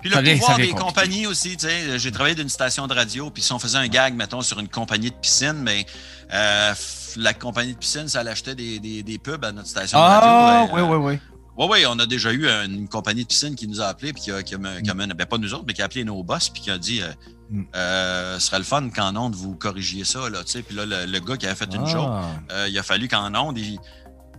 Puis 0.00 0.10
le 0.10 0.38
pouvoir 0.40 0.56
des 0.56 0.70
compagnies 0.70 1.28
aussi, 1.28 1.56
tu 1.56 1.68
sais. 1.68 2.00
J'ai 2.00 2.10
travaillé 2.10 2.34
d'une 2.34 2.48
station 2.48 2.88
de 2.88 2.94
radio, 2.94 3.30
puis 3.30 3.44
si 3.44 3.52
on 3.52 3.60
faisait 3.60 3.78
un 3.78 3.86
gag, 3.86 4.16
mettons, 4.16 4.42
sur 4.42 4.58
une 4.58 4.66
compagnie 4.66 5.12
de 5.12 5.16
piscine, 5.16 5.60
mais 5.62 5.86
euh, 6.34 6.74
la 7.16 7.32
compagnie 7.32 7.74
de 7.74 7.78
piscine, 7.78 8.08
ça 8.08 8.24
l'achetait 8.24 8.56
des, 8.56 8.80
des, 8.80 9.04
des, 9.04 9.18
pubs 9.18 9.44
à 9.44 9.52
notre 9.52 9.68
station 9.68 10.00
de 10.00 10.04
radio. 10.04 10.28
Ah, 10.28 10.66
oui, 10.72 10.80
oui, 10.80 10.96
oui. 10.96 11.18
Oui, 11.62 11.68
oui, 11.70 11.86
on 11.86 11.96
a 12.00 12.06
déjà 12.06 12.32
eu 12.32 12.48
une, 12.48 12.88
compagnie 12.88 13.22
de 13.22 13.28
piscine 13.28 13.54
qui 13.54 13.68
nous 13.68 13.80
a 13.80 13.86
appelés, 13.86 14.12
puis 14.12 14.22
qui 14.22 14.32
a, 14.32 14.42
qui 14.42 14.54
a, 14.54 14.58
ben, 14.58 15.14
pas 15.14 15.38
nous 15.38 15.54
autres, 15.54 15.64
mais 15.64 15.74
qui 15.74 15.82
a 15.82 15.84
appelé 15.84 16.02
nos 16.02 16.20
boss, 16.24 16.48
puis 16.48 16.60
qui 16.60 16.70
a 16.72 16.78
dit 16.78 17.00
euh, 17.02 17.12
mm. 17.50 17.62
euh, 17.76 18.38
ce 18.40 18.46
serait 18.46 18.58
le 18.58 18.64
fun 18.64 18.90
qu'en 18.90 19.14
onde 19.14 19.36
vous 19.36 19.54
corrigiez 19.54 20.04
ça. 20.04 20.28
Là, 20.28 20.40
puis 20.44 20.74
là, 20.74 21.06
le, 21.06 21.18
gars 21.20 21.36
qui 21.36 21.46
avait 21.46 21.54
fait 21.54 21.72
une 21.72 21.86
joke, 21.86 22.08
ah. 22.10 22.30
euh, 22.50 22.68
il 22.68 22.76
a 22.76 22.82
fallu 22.82 23.06
qu'en 23.06 23.32
onde, 23.36 23.58
il, 23.58 23.78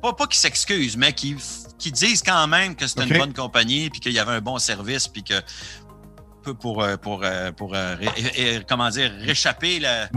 pas, 0.02 0.12
pas 0.12 0.28
qu'il 0.28 0.40
s'excuse, 0.40 0.98
mais 0.98 1.14
qu'il 1.14 1.38
dise 1.94 2.24
quand 2.24 2.46
même 2.48 2.76
que 2.76 2.88
c'était 2.88 3.06
une 3.06 3.18
bonne 3.18 3.34
compagnie, 3.34 3.90
puis 3.90 4.02
qu'il 4.02 4.12
y 4.12 4.20
avait 4.20 4.34
un 4.34 4.42
bon 4.42 4.58
service, 4.58 5.08
puis 5.08 5.24
que 5.24 5.40
pour, 6.42 6.86
pour, 7.02 7.24
pour, 7.56 7.76
comment 8.68 8.90
dire, 8.90 9.14
réchapper 9.22 9.80
la, 9.80 10.10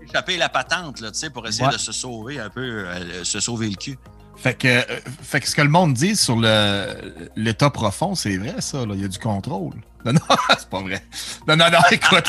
réchapper 0.00 0.36
la 0.36 0.48
patente, 0.48 1.00
là, 1.00 1.10
pour 1.34 1.44
essayer 1.48 1.68
de 1.70 1.78
se 1.78 1.90
sauver 1.90 2.38
un 2.38 2.50
peu, 2.50 2.86
se 3.24 3.40
sauver 3.40 3.68
le 3.68 3.74
cul. 3.74 3.98
Fait 4.42 4.54
que, 4.54 4.66
euh, 4.66 4.82
fait 5.22 5.38
que 5.38 5.48
ce 5.48 5.54
que 5.54 5.62
le 5.62 5.68
monde 5.68 5.94
dit 5.94 6.16
sur 6.16 6.36
l'état 7.36 7.70
profond, 7.70 8.16
c'est 8.16 8.36
vrai, 8.38 8.56
ça. 8.58 8.84
Là. 8.84 8.94
Il 8.94 9.00
y 9.00 9.04
a 9.04 9.08
du 9.08 9.18
contrôle. 9.20 9.74
Non, 10.04 10.12
non, 10.12 10.20
c'est 10.58 10.68
pas 10.68 10.80
vrai. 10.80 11.04
Non, 11.46 11.56
non, 11.56 11.70
non, 11.70 11.78
écoute. 11.90 12.26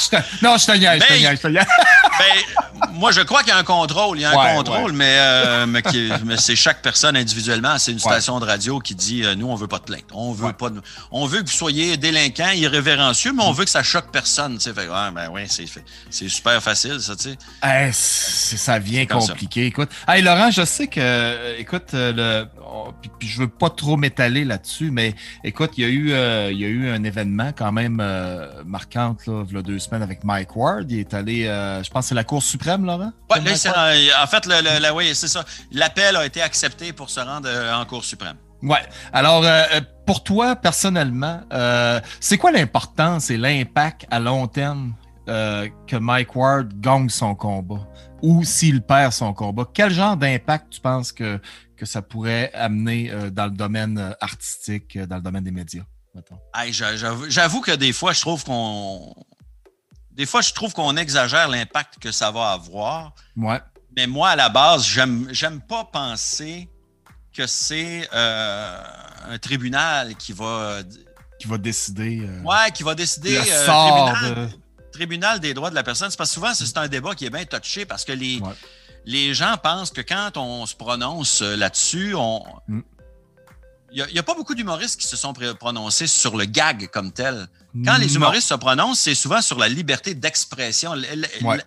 je 0.00 0.08
te, 0.08 0.44
non, 0.44 0.56
je 0.56 0.66
te 0.66 0.72
niaise, 0.72 1.02
je 1.02 1.08
te 1.08 1.18
niaise, 1.18 1.38
je 1.42 1.48
te 1.48 1.52
ben, 1.52 1.64
Ben, 2.18 2.88
moi, 2.92 3.10
je 3.12 3.20
crois 3.20 3.40
qu'il 3.40 3.48
y 3.48 3.52
a 3.52 3.58
un 3.58 3.64
contrôle. 3.64 4.18
Il 4.18 4.22
y 4.22 4.24
a 4.24 4.30
un 4.30 4.56
contrôle, 4.56 4.92
mais, 4.92 5.16
euh, 5.18 5.66
mais, 5.66 5.82
c'est 6.36 6.56
chaque 6.56 6.82
personne 6.82 7.16
individuellement. 7.16 7.78
C'est 7.78 7.92
une 7.92 7.98
station 7.98 8.40
de 8.40 8.46
radio 8.46 8.78
qui 8.78 8.94
dit 8.94 9.24
euh, 9.24 9.34
nous, 9.34 9.48
on 9.48 9.54
veut 9.54 9.66
pas 9.66 9.78
de 9.78 9.84
plainte. 9.84 10.04
On 10.12 10.32
veut 10.32 10.52
pas 10.52 10.70
On 11.10 11.26
veut 11.26 11.42
que 11.42 11.46
vous 11.46 11.56
soyez 11.56 11.96
délinquant, 11.96 12.50
irrévérencieux, 12.50 13.32
mais 13.32 13.42
on 13.42 13.52
veut 13.52 13.64
que 13.64 13.70
ça 13.70 13.82
choque 13.82 14.10
personne. 14.10 14.58
Fait, 14.60 14.72
ben 14.72 15.28
ouais, 15.30 15.46
c'est 15.48 16.28
super 16.28 16.62
facile, 16.62 17.00
ça, 17.00 17.16
tu 17.16 17.30
sais. 17.30 17.92
ça 17.92 18.78
vient 18.78 19.06
compliqué. 19.06 19.66
Écoute, 19.66 19.90
hey, 20.08 20.22
Laurent, 20.22 20.50
je 20.50 20.64
sais 20.64 20.86
que, 20.86 21.58
écoute, 21.58 21.94
euh, 21.94 22.44
le, 22.72 23.08
puis, 23.18 23.28
je 23.28 23.40
veux 23.40 23.48
pas 23.48 23.70
trop 23.70 23.96
m'étaler 23.96 24.44
là-dessus, 24.44 24.90
mais 24.90 25.14
écoute, 25.44 25.72
il 25.76 25.84
y 25.84 25.86
a 25.86 25.90
eu, 25.90 26.52
il 26.52 26.58
y 26.58 26.64
a 26.64 26.68
eu 26.68 26.90
un 26.90 27.04
événement 27.04 27.52
quand 27.56 27.72
même 27.72 28.02
marquant, 28.64 29.16
là, 29.26 29.44
il 29.48 29.54
y 29.54 29.58
a 29.58 29.62
deux 29.62 29.78
semaines 29.78 30.02
avec 30.02 30.24
Mike 30.24 30.56
Ward. 30.56 30.90
Il 30.90 30.98
est 30.98 31.14
allé, 31.14 31.44
je 31.44 31.90
pense, 31.90 32.06
c'est 32.06 32.14
la 32.14 32.24
Cour 32.24 32.42
suprême, 32.42 32.84
Laurent? 32.84 33.12
Oui, 33.30 33.38
en 33.38 34.26
fait, 34.26 34.46
le, 34.46 34.92
oui, 34.92 35.14
c'est 35.14 35.28
ça. 35.28 35.44
L'appel 35.70 36.16
a 36.16 36.26
été 36.26 36.42
accepté 36.42 36.92
pour 36.92 37.10
se 37.10 37.20
rendre 37.20 37.48
euh, 37.48 37.74
en 37.74 37.84
Cour 37.84 38.04
suprême. 38.04 38.36
Oui. 38.62 38.76
Alors, 39.12 39.44
euh, 39.44 39.62
euh, 39.74 39.80
pour 40.06 40.22
toi, 40.22 40.56
personnellement, 40.56 41.40
c'est 42.20 42.38
quoi 42.38 42.52
l'importance 42.52 43.30
et 43.30 43.36
l'impact 43.36 44.06
à 44.10 44.20
long 44.20 44.46
terme 44.46 44.94
que 45.26 45.96
Mike 45.96 46.34
Ward 46.34 46.80
gagne 46.80 47.08
son 47.08 47.34
combat 47.34 47.86
ou 48.22 48.44
s'il 48.44 48.82
perd 48.82 49.12
son 49.12 49.32
combat? 49.32 49.64
Quel 49.72 49.92
genre 49.92 50.16
d'impact 50.16 50.70
tu 50.70 50.80
penses 50.80 51.12
que, 51.12 51.40
que 51.82 51.88
ça 51.88 52.00
pourrait 52.00 52.52
amener 52.54 53.10
dans 53.32 53.46
le 53.46 53.50
domaine 53.50 54.14
artistique, 54.20 54.96
dans 54.96 55.16
le 55.16 55.22
domaine 55.22 55.42
des 55.42 55.50
médias? 55.50 55.82
J'avoue 57.28 57.60
que 57.60 57.72
des 57.72 57.92
fois, 57.92 58.12
je 58.12 58.20
trouve 58.20 58.44
qu'on 58.44 59.14
des 60.12 60.26
fois, 60.26 60.42
je 60.42 60.52
trouve 60.52 60.72
qu'on 60.72 60.96
exagère 60.96 61.48
l'impact 61.48 61.98
que 61.98 62.12
ça 62.12 62.30
va 62.30 62.52
avoir. 62.52 63.14
Ouais. 63.36 63.60
Mais 63.96 64.06
moi, 64.06 64.30
à 64.30 64.36
la 64.36 64.48
base, 64.48 64.84
j'aime, 64.86 65.60
pas 65.68 65.84
penser 65.84 66.68
que 67.32 67.46
c'est 67.46 68.08
euh, 68.12 68.82
un 69.30 69.38
tribunal 69.38 70.14
qui 70.16 70.32
va. 70.32 70.80
Qui 71.40 71.48
va 71.48 71.58
décider. 71.58 72.20
Euh, 72.22 72.42
ouais, 72.42 72.70
qui 72.72 72.82
va 72.82 72.94
décider. 72.94 73.36
Euh, 73.36 73.66
tribunal, 73.66 74.50
tribunal, 74.92 75.40
des 75.40 75.54
droits 75.54 75.70
de 75.70 75.74
la 75.74 75.82
personne. 75.82 76.10
C'est 76.10 76.16
parce 76.16 76.30
que 76.30 76.34
souvent, 76.34 76.54
c'est 76.54 76.76
un 76.76 76.88
débat 76.88 77.14
qui 77.14 77.24
est 77.24 77.30
bien 77.30 77.44
touché 77.44 77.84
parce 77.86 78.04
que 78.04 78.12
les, 78.12 78.40
les 79.04 79.34
gens 79.34 79.56
pensent 79.62 79.90
que 79.90 80.00
quand 80.00 80.36
on 80.36 80.66
se 80.66 80.74
prononce 80.74 81.42
là-dessus, 81.42 82.14
on. 82.14 82.44
Mm. 82.68 82.80
Il 83.94 84.06
n'y 84.10 84.18
a, 84.18 84.22
pas 84.22 84.34
beaucoup 84.34 84.54
d'humoristes 84.54 84.98
qui 84.98 85.06
se 85.06 85.18
sont 85.18 85.34
prononcés 85.60 86.06
sur 86.06 86.38
le 86.38 86.46
gag 86.46 86.88
comme 86.88 87.12
tel. 87.12 87.46
Quand 87.84 87.98
les 87.98 88.14
humoristes 88.14 88.48
se 88.48 88.54
prononcent, 88.54 89.00
c'est 89.00 89.14
souvent 89.14 89.42
sur 89.42 89.58
la 89.58 89.68
liberté 89.68 90.14
d'expression. 90.14 90.94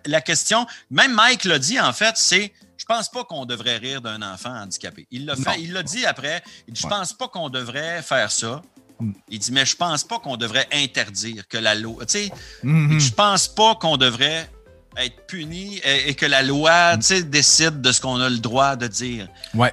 La, 0.04 0.20
question, 0.20 0.66
même 0.90 1.14
Mike 1.14 1.44
l'a 1.44 1.60
dit, 1.60 1.78
en 1.78 1.92
fait, 1.92 2.16
c'est 2.16 2.52
je 2.76 2.84
pense 2.84 3.08
pas 3.08 3.24
qu'on 3.24 3.46
devrait 3.46 3.78
rire 3.78 4.02
d'un 4.02 4.22
enfant 4.22 4.50
handicapé. 4.50 5.06
Il 5.10 5.24
l'a 5.24 5.36
fait, 5.36 5.60
il 5.60 5.72
l'a 5.72 5.82
dit 5.82 6.04
après. 6.04 6.42
Il 6.66 6.74
dit, 6.74 6.80
je 6.80 6.86
pense 6.88 7.12
pas 7.12 7.28
qu'on 7.28 7.48
devrait 7.48 8.02
faire 8.02 8.30
ça. 8.32 8.60
Mm. 8.98 9.12
Il 9.28 9.38
dit, 9.38 9.52
mais 9.52 9.64
je 9.64 9.76
pense 9.76 10.02
pas 10.02 10.18
qu'on 10.18 10.36
devrait 10.36 10.68
interdire 10.72 11.46
que 11.46 11.58
la 11.58 11.76
loi. 11.76 12.04
Tu 12.06 12.12
sais, 12.12 12.32
mm-hmm. 12.64 12.98
je 12.98 13.12
pense 13.12 13.48
pas 13.48 13.76
qu'on 13.76 13.96
devrait 13.96 14.50
être 14.96 15.26
puni 15.26 15.80
et, 15.84 16.14
que 16.14 16.26
la 16.26 16.42
loi, 16.42 16.96
mm. 16.96 17.22
décide 17.22 17.80
de 17.80 17.92
ce 17.92 18.00
qu'on 18.00 18.20
a 18.20 18.28
le 18.28 18.38
droit 18.38 18.76
de 18.76 18.86
dire. 18.86 19.28
Ouais. 19.54 19.72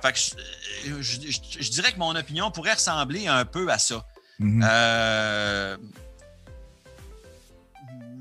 je, 1.00 1.70
dirais 1.70 1.92
que 1.92 2.00
mon 2.00 2.16
opinion 2.16 2.52
pourrait 2.52 2.74
ressembler 2.74 3.28
un 3.28 3.46
peu 3.46 3.70
à 3.70 3.78
ça. 3.78 4.06
Mm-hmm. 4.40 4.62
euh, 4.64 5.78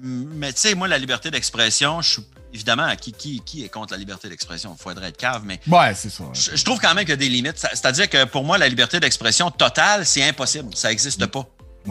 mais 0.02 0.52
tu 0.52 0.60
sais, 0.60 0.74
moi, 0.74 0.88
la 0.88 0.98
liberté 0.98 1.30
d'expression, 1.30 2.00
je 2.02 2.10
suis 2.10 2.22
évidemment, 2.52 2.94
qui, 2.96 3.12
qui, 3.12 3.40
qui, 3.40 3.64
est 3.64 3.68
contre 3.68 3.92
la 3.92 3.98
liberté 3.98 4.28
d'expression? 4.28 4.74
Il 4.78 4.82
faudrait 4.82 5.08
être 5.08 5.16
cave, 5.16 5.42
mais. 5.44 5.60
Ouais, 5.66 5.94
c'est 5.94 6.10
ça. 6.10 6.24
Je, 6.32 6.64
trouve 6.64 6.80
quand 6.80 6.94
même 6.94 7.04
qu'il 7.04 7.10
y 7.10 7.14
a 7.14 7.16
des 7.16 7.28
limites. 7.28 7.58
C'est-à-dire 7.58 8.08
que 8.08 8.24
pour 8.24 8.44
moi, 8.44 8.58
la 8.58 8.68
liberté 8.68 9.00
d'expression 9.00 9.50
totale, 9.50 10.04
c'est 10.06 10.22
impossible. 10.22 10.74
Ça 10.74 10.88
n'existe 10.88 11.24
pas. 11.26 11.46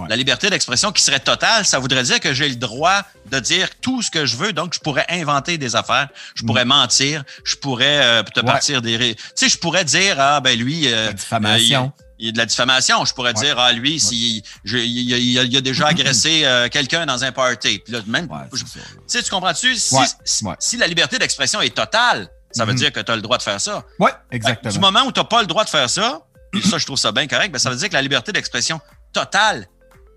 La 0.07 0.15
liberté 0.15 0.49
d'expression 0.49 0.91
qui 0.91 1.01
serait 1.01 1.19
totale, 1.19 1.65
ça 1.65 1.79
voudrait 1.79 2.03
dire 2.03 2.19
que 2.19 2.33
j'ai 2.33 2.47
le 2.47 2.55
droit 2.55 3.01
de 3.29 3.39
dire 3.39 3.69
tout 3.81 4.01
ce 4.01 4.09
que 4.09 4.25
je 4.25 4.37
veux. 4.37 4.53
Donc, 4.53 4.73
je 4.73 4.79
pourrais 4.79 5.05
inventer 5.09 5.57
des 5.57 5.75
affaires, 5.75 6.09
je 6.35 6.43
pourrais 6.43 6.65
mm. 6.65 6.69
mentir, 6.69 7.23
je 7.43 7.55
pourrais 7.55 8.01
euh, 8.01 8.23
te 8.23 8.39
partir 8.39 8.81
des. 8.81 9.15
Tu 9.15 9.23
sais, 9.35 9.49
je 9.49 9.57
pourrais 9.57 9.85
dire, 9.85 10.15
ah, 10.19 10.39
ben 10.39 10.57
lui. 10.57 10.91
Euh, 10.91 11.11
diffamation 11.11 11.91
il 12.21 12.27
y 12.27 12.29
a 12.29 12.31
de 12.33 12.37
la 12.37 12.45
diffamation. 12.45 13.03
Je 13.03 13.13
pourrais 13.13 13.33
dire, 13.33 13.57
ah, 13.57 13.73
lui, 13.73 13.95
il, 13.95 14.43
il, 14.63 15.57
a, 15.57 15.61
déjà 15.61 15.87
agressé 15.87 16.41
euh, 16.45 16.69
quelqu'un 16.69 17.05
dans 17.05 17.23
un 17.23 17.31
party. 17.31 17.79
Puis 17.79 17.93
là, 17.93 17.99
même, 18.05 18.29
tu 18.53 18.63
sais, 19.07 19.23
tu 19.23 19.29
comprends-tu? 19.29 19.75
Si, 19.75 20.77
la 20.77 20.87
liberté 20.87 21.17
d'expression 21.17 21.61
est 21.61 21.75
totale, 21.75 22.29
ça 22.51 22.63
veut 22.63 22.73
mm-hmm. 22.73 22.77
dire 22.77 22.91
que 22.91 22.99
tu 22.99 23.11
as 23.11 23.15
le 23.15 23.21
droit 23.21 23.37
de 23.37 23.43
faire 23.43 23.59
ça. 23.59 23.83
Oui, 23.97 24.11
exactement. 24.29 24.71
du 24.71 24.79
moment 24.79 25.01
où 25.05 25.11
tu 25.11 25.19
n'as 25.19 25.25
pas 25.25 25.41
le 25.41 25.47
droit 25.47 25.63
de 25.63 25.69
faire 25.69 25.89
ça, 25.89 26.21
et 26.53 26.61
ça, 26.61 26.77
je 26.77 26.85
trouve 26.85 26.97
ça 26.97 27.11
bien 27.11 27.27
correct, 27.27 27.51
ben, 27.51 27.59
ça 27.59 27.69
veut 27.69 27.75
dire 27.75 27.89
que 27.89 27.93
la 27.93 28.01
liberté 28.01 28.31
d'expression 28.31 28.79
totale 29.13 29.65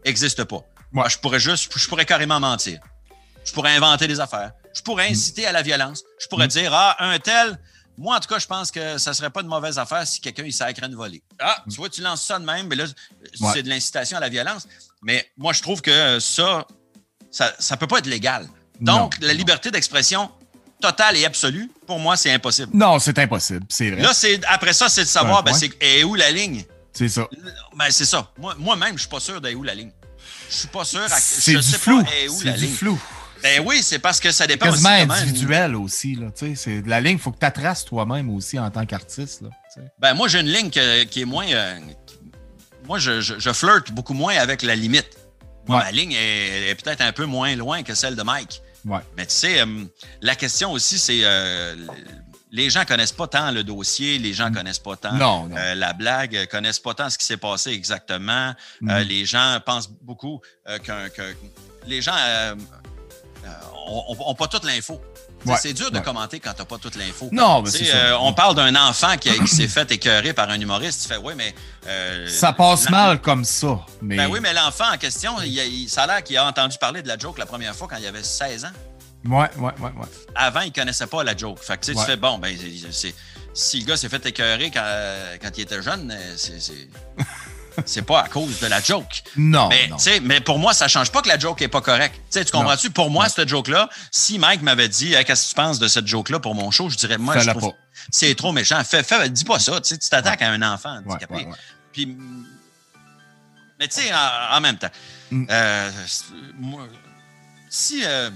n'existe 0.04 0.44
pas. 0.44 0.60
Moi, 0.92 1.08
je 1.08 1.18
pourrais 1.18 1.40
juste, 1.40 1.72
je 1.76 1.88
pourrais 1.88 2.04
carrément 2.04 2.40
mentir. 2.40 2.80
Je 3.44 3.52
pourrais 3.52 3.76
inventer 3.76 4.06
des 4.06 4.20
affaires. 4.20 4.52
Je 4.74 4.82
pourrais 4.82 5.08
mm. 5.08 5.12
inciter 5.12 5.46
à 5.46 5.52
la 5.52 5.62
violence. 5.62 6.02
Je 6.18 6.26
pourrais 6.28 6.46
mm. 6.46 6.50
dire, 6.50 6.74
ah, 6.74 6.96
un 6.98 7.18
tel, 7.18 7.58
moi, 7.96 8.16
en 8.16 8.20
tout 8.20 8.28
cas, 8.28 8.38
je 8.38 8.46
pense 8.46 8.70
que 8.70 8.98
ça 8.98 9.10
ne 9.10 9.14
serait 9.14 9.30
pas 9.30 9.42
une 9.42 9.48
mauvaise 9.48 9.78
affaire 9.78 10.06
si 10.06 10.20
quelqu'un 10.20 10.44
il 10.44 10.52
sacrait 10.52 10.86
une 10.86 10.94
volée. 10.94 11.22
Ah, 11.38 11.62
tu 11.68 11.76
vois, 11.76 11.88
tu 11.88 12.00
lances 12.00 12.22
ça 12.22 12.38
de 12.38 12.44
même, 12.44 12.66
mais 12.66 12.76
là, 12.76 12.86
c'est 13.52 13.62
de 13.62 13.68
l'incitation 13.68 14.16
à 14.16 14.20
la 14.20 14.28
violence. 14.28 14.66
Mais 15.02 15.30
moi, 15.36 15.52
je 15.52 15.62
trouve 15.62 15.80
que 15.80 16.18
ça, 16.18 16.66
ça 17.30 17.54
ne 17.70 17.76
peut 17.76 17.86
pas 17.86 17.98
être 17.98 18.06
légal. 18.06 18.48
Donc, 18.80 19.16
la 19.20 19.32
liberté 19.32 19.70
d'expression 19.70 20.30
totale 20.80 21.16
et 21.16 21.24
absolue, 21.24 21.70
pour 21.86 21.98
moi, 21.98 22.16
c'est 22.16 22.32
impossible. 22.32 22.70
Non, 22.74 22.98
c'est 22.98 23.18
impossible, 23.18 23.64
c'est 23.68 23.90
vrai. 23.90 24.02
Là, 24.02 24.12
après 24.48 24.72
ça, 24.72 24.88
c'est 24.88 25.02
de 25.02 25.08
savoir, 25.08 25.42
ben, 25.42 25.54
c'est 25.54 26.04
où 26.04 26.14
la 26.14 26.30
ligne? 26.30 26.64
C'est 26.94 27.08
ça. 27.08 27.28
Ben, 27.76 27.90
c'est 27.90 28.04
ça. 28.04 28.30
Moi-même, 28.38 28.88
je 28.88 28.92
ne 28.94 28.98
suis 28.98 29.08
pas 29.08 29.20
sûr 29.20 29.40
d'où 29.40 29.62
la 29.62 29.74
ligne. 29.74 29.90
Je 30.48 30.54
suis 30.54 30.68
pas 30.68 30.84
sûr. 30.84 31.06
C'est 31.08 31.54
du 31.54 31.62
flou. 31.62 32.02
C'est 32.30 32.52
du 32.52 32.68
flou. 32.68 33.00
Ben 33.42 33.62
oui, 33.62 33.82
c'est 33.82 33.98
parce 33.98 34.20
que 34.20 34.32
ça 34.32 34.46
dépend 34.46 34.70
quasiment 34.70 34.96
aussi. 34.96 35.22
individuel 35.22 35.76
aussi. 35.76 36.14
Là, 36.14 36.28
c'est, 36.34 36.80
la 36.86 36.98
ligne, 37.02 37.18
il 37.18 37.18
faut 37.18 37.30
que 37.30 37.44
tu 37.44 37.52
traces 37.52 37.84
toi-même 37.84 38.30
aussi 38.30 38.58
en 38.58 38.70
tant 38.70 38.86
qu'artiste. 38.86 39.42
Là, 39.42 39.50
ben 39.98 40.14
moi, 40.14 40.28
j'ai 40.28 40.40
une 40.40 40.50
ligne 40.50 40.70
qui 40.70 41.20
est 41.20 41.24
moins. 41.26 41.46
Euh, 41.46 41.78
moi, 42.86 42.98
je, 42.98 43.20
je, 43.20 43.52
flirte 43.52 43.92
beaucoup 43.92 44.14
moins 44.14 44.34
avec 44.36 44.62
la 44.62 44.74
limite. 44.74 45.18
Ma 45.68 45.90
ligne 45.90 46.12
est, 46.12 46.74
peut-être 46.82 47.02
un 47.02 47.12
peu 47.12 47.26
moins 47.26 47.54
loin 47.54 47.82
que 47.82 47.94
celle 47.94 48.16
de 48.16 48.22
Mike. 48.22 48.62
Ouais. 48.86 49.00
Mais 49.16 49.26
tu 49.26 49.34
sais, 49.34 49.60
euh, 49.60 49.84
la 50.22 50.36
question 50.36 50.72
aussi, 50.72 50.98
c'est. 50.98 51.20
Euh, 51.22 51.74
les 52.54 52.70
gens 52.70 52.84
connaissent 52.84 53.12
pas 53.12 53.26
tant 53.26 53.50
le 53.50 53.64
dossier, 53.64 54.18
les 54.18 54.32
gens 54.32 54.50
mm. 54.50 54.54
connaissent 54.54 54.78
pas 54.78 54.96
tant 54.96 55.12
non, 55.14 55.48
la 55.74 55.92
blague, 55.92 56.46
connaissent 56.50 56.78
pas 56.78 56.94
tant 56.94 57.10
ce 57.10 57.18
qui 57.18 57.26
s'est 57.26 57.36
passé 57.36 57.70
exactement. 57.70 58.54
Mm. 58.80 58.98
les 59.00 59.26
gens 59.26 59.58
pensent 59.64 59.90
beaucoup 59.90 60.40
que, 60.64 61.34
les 61.86 62.00
gens 62.00 62.14
on 63.86 64.28
n'a 64.28 64.34
pas 64.34 64.46
toute 64.46 64.64
l'info. 64.64 65.00
c'est 65.58 65.72
dur 65.72 65.90
de 65.90 65.98
commenter 66.00 66.40
quand 66.40 66.52
tu 66.52 66.60
n'as 66.60 66.64
pas 66.64 66.78
toute 66.78 66.96
l'info. 66.96 67.28
Non, 67.32 67.62
mais 67.62 67.70
c'est 67.70 67.94
euh, 67.94 68.18
On 68.18 68.32
parle 68.32 68.54
d'un 68.54 68.74
enfant 68.76 69.16
qui, 69.16 69.30
s'est 69.46 69.68
fait 69.68 69.90
écœurer 69.92 70.32
par 70.32 70.48
un 70.50 70.58
humoriste. 70.60 71.02
Tu 71.02 71.08
fais, 71.08 71.16
oui, 71.16 71.34
mais. 71.36 71.54
Euh, 71.86 72.28
ça 72.28 72.52
passe 72.52 72.88
mal 72.88 73.20
comme 73.20 73.44
ça. 73.44 73.80
Mais... 74.00 74.16
Ben 74.16 74.28
oui, 74.30 74.40
mais 74.42 74.52
l'enfant 74.52 74.92
en 74.92 74.96
question, 74.96 75.34
il, 75.44 75.88
ça 75.88 76.04
a 76.04 76.06
l'air 76.06 76.24
qu'il 76.24 76.36
a 76.36 76.46
entendu 76.46 76.78
parler 76.78 77.02
de 77.02 77.08
la 77.08 77.18
joke 77.18 77.38
la 77.38 77.46
première 77.46 77.74
fois 77.74 77.88
quand 77.88 77.96
il 77.96 78.06
avait 78.06 78.22
16 78.22 78.64
ans. 78.64 78.72
Ouais, 79.24 79.48
ouais, 79.56 79.72
ouais, 79.80 79.90
ouais. 79.96 80.06
Avant, 80.34 80.60
il 80.60 80.68
ne 80.68 80.72
connaissait 80.72 81.06
pas 81.06 81.24
la 81.24 81.36
joke. 81.36 81.58
Fait 81.60 81.78
que 81.78 81.86
tu 81.86 81.98
fais, 81.98 82.16
bon, 82.16 82.38
ben, 82.38 82.54
si 83.54 83.80
le 83.80 83.86
gars 83.86 83.96
s'est 83.96 84.08
fait 84.08 84.24
écœurer 84.26 84.70
quand, 84.70 84.84
quand 85.40 85.50
il 85.56 85.62
était 85.62 85.82
jeune, 85.82 86.10
euh, 86.10 86.34
c'est. 86.36 86.60
c'est 87.86 88.02
pas 88.06 88.22
à 88.22 88.28
cause 88.28 88.60
de 88.60 88.66
la 88.66 88.80
joke. 88.80 89.22
Non. 89.36 89.68
Mais, 89.68 89.88
mais 90.22 90.40
pour 90.40 90.58
moi, 90.58 90.74
ça 90.74 90.88
change 90.88 91.10
pas 91.10 91.22
que 91.22 91.28
la 91.28 91.38
joke 91.38 91.62
est 91.62 91.68
pas 91.68 91.80
correcte. 91.80 92.20
tu 92.30 92.44
comprends-tu? 92.44 92.90
Pour 92.90 93.10
moi, 93.10 93.28
cette 93.28 93.48
joke-là, 93.48 93.88
si 94.10 94.38
Mike 94.38 94.62
m'avait 94.62 94.88
dit 94.88 95.14
Qu'est-ce 95.24 95.44
que 95.44 95.48
tu 95.50 95.54
penses 95.54 95.78
de 95.78 95.88
cette 95.88 96.06
joke-là 96.06 96.40
pour 96.40 96.54
mon 96.54 96.70
show, 96.70 96.90
je 96.90 96.96
dirais 96.96 97.16
Moi, 97.16 97.38
je 97.38 97.50
trouve 97.50 97.72
c'est 98.10 98.34
trop 98.34 98.52
méchant. 98.52 98.82
Fais, 98.84 99.02
fais, 99.02 99.30
dis 99.30 99.44
pas 99.44 99.58
ça. 99.58 99.80
Tu 99.80 99.96
t'attaques 99.98 100.42
à 100.42 100.50
un 100.50 100.62
enfant 100.62 100.98
handicapé. 100.98 101.46
Puis, 101.92 102.16
mais 103.78 103.88
tu 103.88 104.02
sais, 104.02 104.10
en, 104.50 104.60
même 104.60 104.76
temps, 104.76 104.90
mm. 105.30 105.46
euh, 105.50 105.90
si. 107.68 108.02
Euh, 108.04 108.30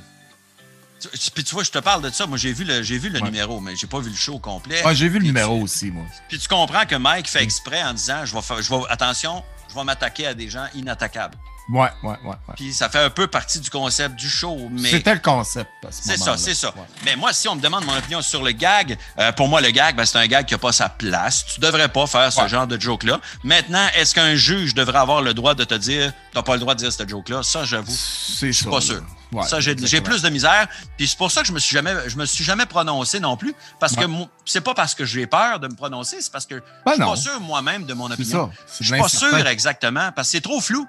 puis 1.34 1.44
tu 1.44 1.54
vois, 1.54 1.64
je 1.64 1.70
te 1.70 1.78
parle 1.78 2.02
de 2.02 2.10
ça. 2.10 2.26
Moi, 2.26 2.38
j'ai 2.38 2.52
vu 2.52 2.64
le, 2.64 2.82
j'ai 2.82 2.98
vu 2.98 3.08
le 3.08 3.20
numéro, 3.20 3.60
mais 3.60 3.76
j'ai 3.76 3.86
pas 3.86 4.00
vu 4.00 4.10
le 4.10 4.16
show 4.16 4.38
complet. 4.38 4.82
Ah, 4.84 4.94
j'ai 4.94 5.08
vu 5.08 5.18
le 5.18 5.24
numéro 5.24 5.60
aussi, 5.60 5.90
moi. 5.90 6.04
Puis 6.28 6.38
tu 6.38 6.48
comprends 6.48 6.86
que 6.86 6.96
Mike 6.96 7.28
fait 7.28 7.42
exprès 7.42 7.82
en 7.82 7.94
disant 7.94 8.24
je 8.24 8.34
vais, 8.34 8.62
je 8.62 8.68
vais 8.70 8.80
attention, 8.88 9.42
je 9.68 9.74
vais 9.74 9.84
m'attaquer 9.84 10.26
à 10.26 10.34
des 10.34 10.48
gens 10.48 10.66
inattaquables. 10.74 11.36
Ouais, 11.68 11.90
ouais, 12.02 12.16
ouais. 12.24 12.34
Puis 12.56 12.72
ça 12.72 12.88
fait 12.88 12.98
un 12.98 13.10
peu 13.10 13.26
partie 13.26 13.60
du 13.60 13.68
concept 13.68 14.16
du 14.16 14.28
show. 14.28 14.56
Mais... 14.70 14.88
C'était 14.88 15.12
le 15.12 15.20
concept. 15.20 15.70
C'est 15.90 16.16
ça, 16.16 16.36
c'est 16.38 16.54
ça. 16.54 16.72
Mais 17.04 17.14
moi, 17.14 17.32
si 17.32 17.46
on 17.48 17.56
me 17.56 17.60
demande 17.60 17.84
mon 17.84 17.96
opinion 17.96 18.22
sur 18.22 18.42
le 18.42 18.52
gag, 18.52 18.96
euh, 19.18 19.32
pour 19.32 19.48
moi, 19.48 19.60
le 19.60 19.70
gag, 19.70 19.94
ben, 19.94 20.06
c'est 20.06 20.18
un 20.18 20.26
gag 20.26 20.46
qui 20.46 20.54
n'a 20.54 20.58
pas 20.58 20.72
sa 20.72 20.88
place. 20.88 21.44
Tu 21.44 21.60
devrais 21.60 21.88
pas 21.88 22.06
faire 22.06 22.32
ce 22.32 22.48
genre 22.48 22.66
de 22.66 22.80
joke-là. 22.80 23.20
Maintenant, 23.44 23.86
est-ce 23.94 24.14
qu'un 24.14 24.34
juge 24.34 24.74
devrait 24.74 24.98
avoir 24.98 25.20
le 25.20 25.34
droit 25.34 25.54
de 25.54 25.64
te 25.64 25.74
dire 25.74 26.12
tu 26.32 26.38
n'as 26.38 26.42
pas 26.42 26.54
le 26.54 26.60
droit 26.60 26.74
de 26.74 26.80
dire 26.80 26.92
ce 26.92 27.06
joke-là? 27.06 27.42
Ça, 27.42 27.64
j'avoue, 27.64 27.92
je 27.92 28.50
suis 28.50 28.66
pas 28.66 28.80
sûr. 28.80 29.02
ça, 29.46 29.60
j'ai 29.60 30.00
plus 30.00 30.22
de 30.22 30.30
misère. 30.30 30.68
Puis 30.96 31.08
c'est 31.08 31.18
pour 31.18 31.30
ça 31.30 31.42
que 31.42 31.48
je 31.48 31.52
me 31.52 31.58
suis 31.58 31.74
jamais, 31.74 31.94
je 32.06 32.16
me 32.16 32.24
suis 32.24 32.44
jamais 32.44 32.66
prononcé 32.66 33.20
non 33.20 33.36
plus. 33.36 33.54
Parce 33.78 33.94
que 33.94 34.04
c'est 34.46 34.62
pas 34.62 34.74
parce 34.74 34.94
que 34.94 35.04
j'ai 35.04 35.26
peur 35.26 35.60
de 35.60 35.68
me 35.68 35.74
prononcer, 35.74 36.22
c'est 36.22 36.32
parce 36.32 36.46
que 36.46 36.56
je 36.56 36.60
je 36.86 36.92
suis 36.94 37.04
pas 37.04 37.16
sûr 37.16 37.40
moi-même 37.40 37.84
de 37.84 37.92
mon 37.92 38.10
opinion. 38.10 38.50
Je 38.80 38.84
suis 38.84 38.98
pas 38.98 39.08
sûr 39.08 39.46
exactement, 39.46 40.12
parce 40.12 40.28
que 40.28 40.32
c'est 40.32 40.40
trop 40.40 40.60
flou. 40.60 40.86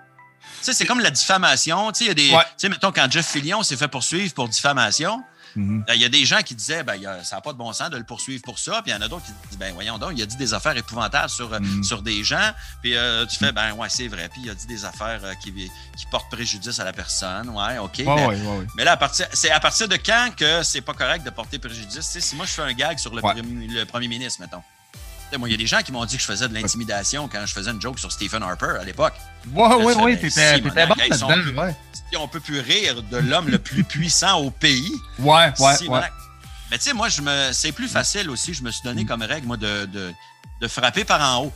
Sais, 0.62 0.74
c'est 0.74 0.86
comme 0.86 1.00
la 1.00 1.12
diffamation. 1.12 1.92
Tu 1.92 2.00
sais, 2.00 2.06
il 2.06 2.08
y 2.08 2.12
a 2.12 2.14
des. 2.14 2.28
Tu 2.30 2.54
sais, 2.58 2.70
mettons, 2.70 2.92
quand 2.92 3.10
Jeff 3.10 3.28
Fillion 3.28 3.64
s'est 3.64 3.78
fait 3.78 3.88
poursuivre 3.88 4.34
pour 4.34 4.50
diffamation, 4.50 5.24
mhm. 5.56 5.84
ben, 5.88 5.94
il 5.94 6.02
y 6.02 6.06
a 6.06 6.10
des 6.10 6.26
gens 6.26 6.42
qui 6.42 6.56
disaient, 6.56 6.84
ben, 6.84 7.00
ça 7.24 7.38
n'a 7.38 7.42
pas 7.42 7.54
de 7.54 7.58
bon 7.58 7.72
sens 7.74 7.90
de 7.90 7.98
le 7.98 8.04
poursuivre 8.04 8.42
pour 8.44 8.60
ça. 8.60 8.82
Puis 8.82 8.92
il 8.92 8.96
y 8.96 8.98
en 8.98 9.02
a 9.02 9.08
d'autres 9.08 9.26
qui 9.26 9.32
disent, 9.50 9.58
ben, 9.58 9.74
voyons 9.74 9.98
donc, 9.98 10.12
il 10.16 10.22
a 10.22 10.26
dit 10.26 10.36
des 10.36 10.54
affaires 10.54 10.76
épouvantables 10.76 11.30
sur, 11.30 11.54
euh, 11.54 11.60
mhm. 11.60 11.84
sur 11.84 12.02
des 12.02 12.24
gens. 12.24 12.52
Puis 12.82 12.96
euh, 12.96 13.26
tu 13.26 13.38
fais, 13.38 13.52
ben, 13.52 13.74
ouais, 13.74 13.90
c'est 13.90 14.08
vrai. 14.08 14.30
Puis 14.30 14.42
il 14.44 14.50
a 14.50 14.56
dit 14.56 14.68
des 14.68 14.84
affaires 14.86 15.22
euh, 15.24 15.34
qui, 15.42 15.54
qui 15.54 16.06
portent 16.12 16.32
préjudice 16.32 16.80
à 16.80 16.84
la 16.84 16.94
personne. 16.94 17.50
Ouais, 17.50 17.78
OK. 17.78 18.04
mais, 18.76 18.84
là, 18.84 19.00
c'est 19.34 19.52
à 19.52 19.60
partir 19.60 19.88
de 19.88 19.96
quand 19.96 20.30
que 20.36 20.64
c'est 20.64 20.82
pas 20.82 20.94
correct 20.94 21.24
de 21.24 21.30
porter 21.30 21.60
préjudice? 21.60 22.18
Si 22.20 22.36
moi, 22.36 22.46
je 22.46 22.52
fais 22.52 22.62
un 22.64 22.74
gag 22.74 22.98
sur 22.98 23.14
le, 23.16 23.22
le 23.22 23.86
premier 23.86 24.08
ministre, 24.08 24.42
mettons. 24.42 24.64
Moi, 25.38 25.48
il 25.48 25.52
y 25.52 25.56
a 25.56 25.58
des 25.58 25.68
gens 25.68 25.82
qui 25.82 25.92
m'ont 25.92 26.06
dit 26.06 26.16
que 26.16 26.22
je 26.22 26.28
faisais 26.28 26.48
de 26.48 26.54
l'intimidation 26.54 27.28
quand 27.28 27.46
je 27.46 27.54
faisais 27.54 27.72
une 27.72 27.82
joke 27.82 28.00
sur 28.00 28.12
Stephen 28.12 28.42
Harper 28.42 28.78
à 28.80 28.84
l'époque. 28.84 29.14
Ouais, 29.54 29.76
ouais, 29.76 29.96
ouais, 29.96 30.18
t'étais 30.18 30.60
bon 30.62 30.70
là-dedans, 30.74 31.64
ouais. 31.64 31.76
On 32.18 32.28
peut 32.28 32.40
plus 32.40 32.60
rire 32.60 33.04
de 33.04 33.18
l'homme 33.18 33.50
le 33.50 33.60
plus 33.60 33.84
puissant 33.84 34.40
au 34.40 34.50
pays. 34.50 34.92
Ouais, 35.20 35.54
ouais, 35.60 35.88
ouais. 35.88 36.02
Mais 36.72 36.78
tu 36.78 36.86
sais, 36.86 36.94
moi, 36.94 37.10
je 37.10 37.22
me, 37.22 37.52
c'est 37.52 37.72
plus 37.72 37.88
facile 37.88 38.30
aussi. 38.30 38.54
Je 38.54 38.64
me 38.64 38.72
suis 38.72 38.82
donné 38.84 39.04
mm. 39.04 39.08
comme 39.08 39.22
règle, 39.22 39.48
moi, 39.48 39.58
de, 39.58 39.86
de, 39.86 40.12
de 40.62 40.68
frapper 40.68 41.04
par 41.04 41.22
en 41.22 41.46
haut. 41.46 41.54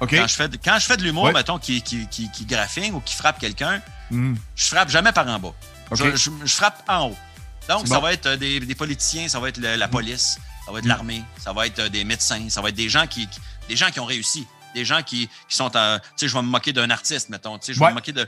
Quand 0.00 0.26
je 0.26 0.34
fais, 0.34 0.48
quand 0.64 0.78
je 0.80 0.86
fais 0.86 0.96
de 0.96 1.04
l'humour, 1.04 1.32
mettons, 1.32 1.58
qui, 1.58 1.80
qui, 1.82 2.08
qui, 2.08 2.30
qui 2.30 2.44
graffine 2.44 2.94
ou 2.94 3.00
qui 3.00 3.14
frappe 3.14 3.38
quelqu'un, 3.38 3.80
mm. 4.10 4.34
je 4.56 4.64
frappe 4.64 4.88
jamais 4.88 5.12
par 5.12 5.26
en 5.28 5.38
bas. 5.38 5.54
Je, 5.92 6.16
je, 6.16 6.30
frappe 6.46 6.82
en 6.88 7.08
haut. 7.08 7.16
Donc, 7.68 7.86
ça 7.86 8.00
va 8.00 8.12
être 8.12 8.26
euh, 8.26 8.36
des, 8.36 8.58
des, 8.60 8.74
politiciens, 8.74 9.28
ça 9.28 9.38
va 9.38 9.48
être 9.48 9.60
la 9.60 9.88
police, 9.88 10.38
ça 10.64 10.72
va 10.72 10.78
être 10.78 10.86
l'armée, 10.86 11.22
ça 11.38 11.52
va 11.52 11.66
être 11.66 11.78
euh, 11.80 11.88
des 11.88 12.04
médecins, 12.04 12.48
ça 12.48 12.60
va 12.60 12.68
être 12.68 12.76
des 12.76 12.88
gens 12.88 13.06
qui, 13.06 13.28
des 13.68 13.76
gens 13.76 13.90
qui 13.90 14.00
ont 14.00 14.04
réussi. 14.04 14.46
Des 14.74 14.86
gens 14.86 15.02
qui, 15.02 15.28
qui 15.48 15.56
sont. 15.56 15.68
Tu 15.68 15.78
sais, 16.16 16.28
je 16.28 16.34
vais 16.34 16.40
me 16.40 16.48
moquer 16.48 16.72
d'un 16.72 16.88
artiste, 16.88 17.28
mettons. 17.28 17.58
Tu 17.58 17.66
sais, 17.66 17.74
je 17.74 17.78
vais 17.78 17.90
me 17.90 17.94
moquer 17.94 18.12
de, 18.12 18.26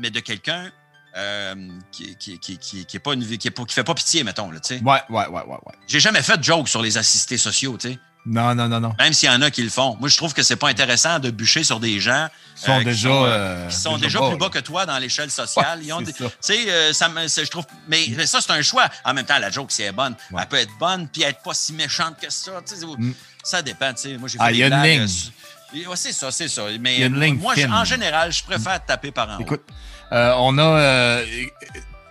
mais, 0.00 0.10
de 0.10 0.18
quelqu'un 0.18 0.68
euh, 1.16 1.54
qui, 1.92 2.16
qui, 2.16 2.40
qui, 2.40 2.58
qui, 2.58 2.96
est 2.96 2.98
pas 2.98 3.14
une, 3.14 3.24
qui, 3.38 3.46
est 3.46 3.70
fait 3.70 3.84
pas 3.84 3.94
pitié, 3.94 4.24
mettons. 4.24 4.50
Là, 4.50 4.58
tu 4.58 4.74
sais. 4.74 4.82
Ouais, 4.82 5.00
ouais, 5.10 5.28
ouais, 5.28 5.42
ouais. 5.42 5.42
ouais. 5.46 5.74
J'ai 5.86 6.00
jamais 6.00 6.22
fait 6.22 6.38
de 6.38 6.42
joke 6.42 6.68
sur 6.68 6.82
les 6.82 6.98
assistés 6.98 7.38
sociaux, 7.38 7.78
tu 7.78 7.92
sais. 7.92 7.98
Non, 8.26 8.54
non, 8.54 8.68
non, 8.68 8.80
non. 8.80 8.94
Même 8.98 9.12
s'il 9.12 9.28
y 9.28 9.32
en 9.32 9.42
a 9.42 9.50
qui 9.50 9.62
le 9.62 9.68
font. 9.68 9.96
Moi, 10.00 10.08
je 10.08 10.16
trouve 10.16 10.32
que 10.32 10.42
c'est 10.42 10.56
pas 10.56 10.68
intéressant 10.68 11.18
de 11.18 11.30
bûcher 11.30 11.62
sur 11.62 11.78
des 11.78 12.00
gens 12.00 12.28
qui 12.56 12.62
sont 12.62 12.80
déjà, 12.80 13.08
euh, 13.08 13.68
qui 13.68 13.76
sont 13.76 13.98
déjà, 13.98 14.18
plus 14.20 14.38
bas 14.38 14.48
que 14.48 14.60
toi 14.60 14.86
dans 14.86 14.98
l'échelle 14.98 15.30
sociale. 15.30 15.80
Ils 15.82 15.92
ont 15.92 16.02
Tu 16.02 16.12
sais, 16.40 16.70
euh, 16.70 16.92
ça, 16.94 17.08
je 17.10 17.50
trouve. 17.50 17.66
Mais, 17.88 18.06
ça, 18.26 18.40
c'est 18.40 18.52
un 18.52 18.62
choix. 18.62 18.88
En 19.04 19.12
même 19.12 19.26
temps, 19.26 19.38
la 19.38 19.50
joke, 19.50 19.70
si 19.70 19.82
elle 19.82 19.88
est 19.88 19.92
bonne, 19.92 20.14
elle 20.36 20.46
peut 20.46 20.56
être 20.56 20.72
bonne 20.78 21.08
puis 21.08 21.22
être 21.22 21.42
pas 21.42 21.54
si 21.54 21.74
méchante 21.74 22.16
que 22.20 22.30
ça. 22.30 22.52
Mm. 22.98 23.12
Ça 23.42 23.60
dépend. 23.60 23.92
Tu 23.92 24.02
sais, 24.02 24.16
moi, 24.16 24.28
j'ai 24.28 24.38
fait 24.38 24.44
ah, 24.44 24.52
des 24.52 24.58
y 24.58 24.64
a 24.64 24.68
une 24.68 24.82
ligne. 24.82 25.86
Ouais, 25.86 25.96
c'est 25.96 26.12
ça, 26.12 26.30
c'est 26.30 26.48
ça. 26.48 26.62
Mais 26.80 27.08
moi, 27.08 27.54
en 27.70 27.84
général, 27.84 28.32
je 28.32 28.42
préfère 28.42 28.82
taper 28.84 29.10
par 29.10 29.28
en 29.28 29.36
haut. 29.36 29.42
Écoute, 29.42 29.64
on 30.10 30.56
a. 30.58 31.20
tu 31.22 31.50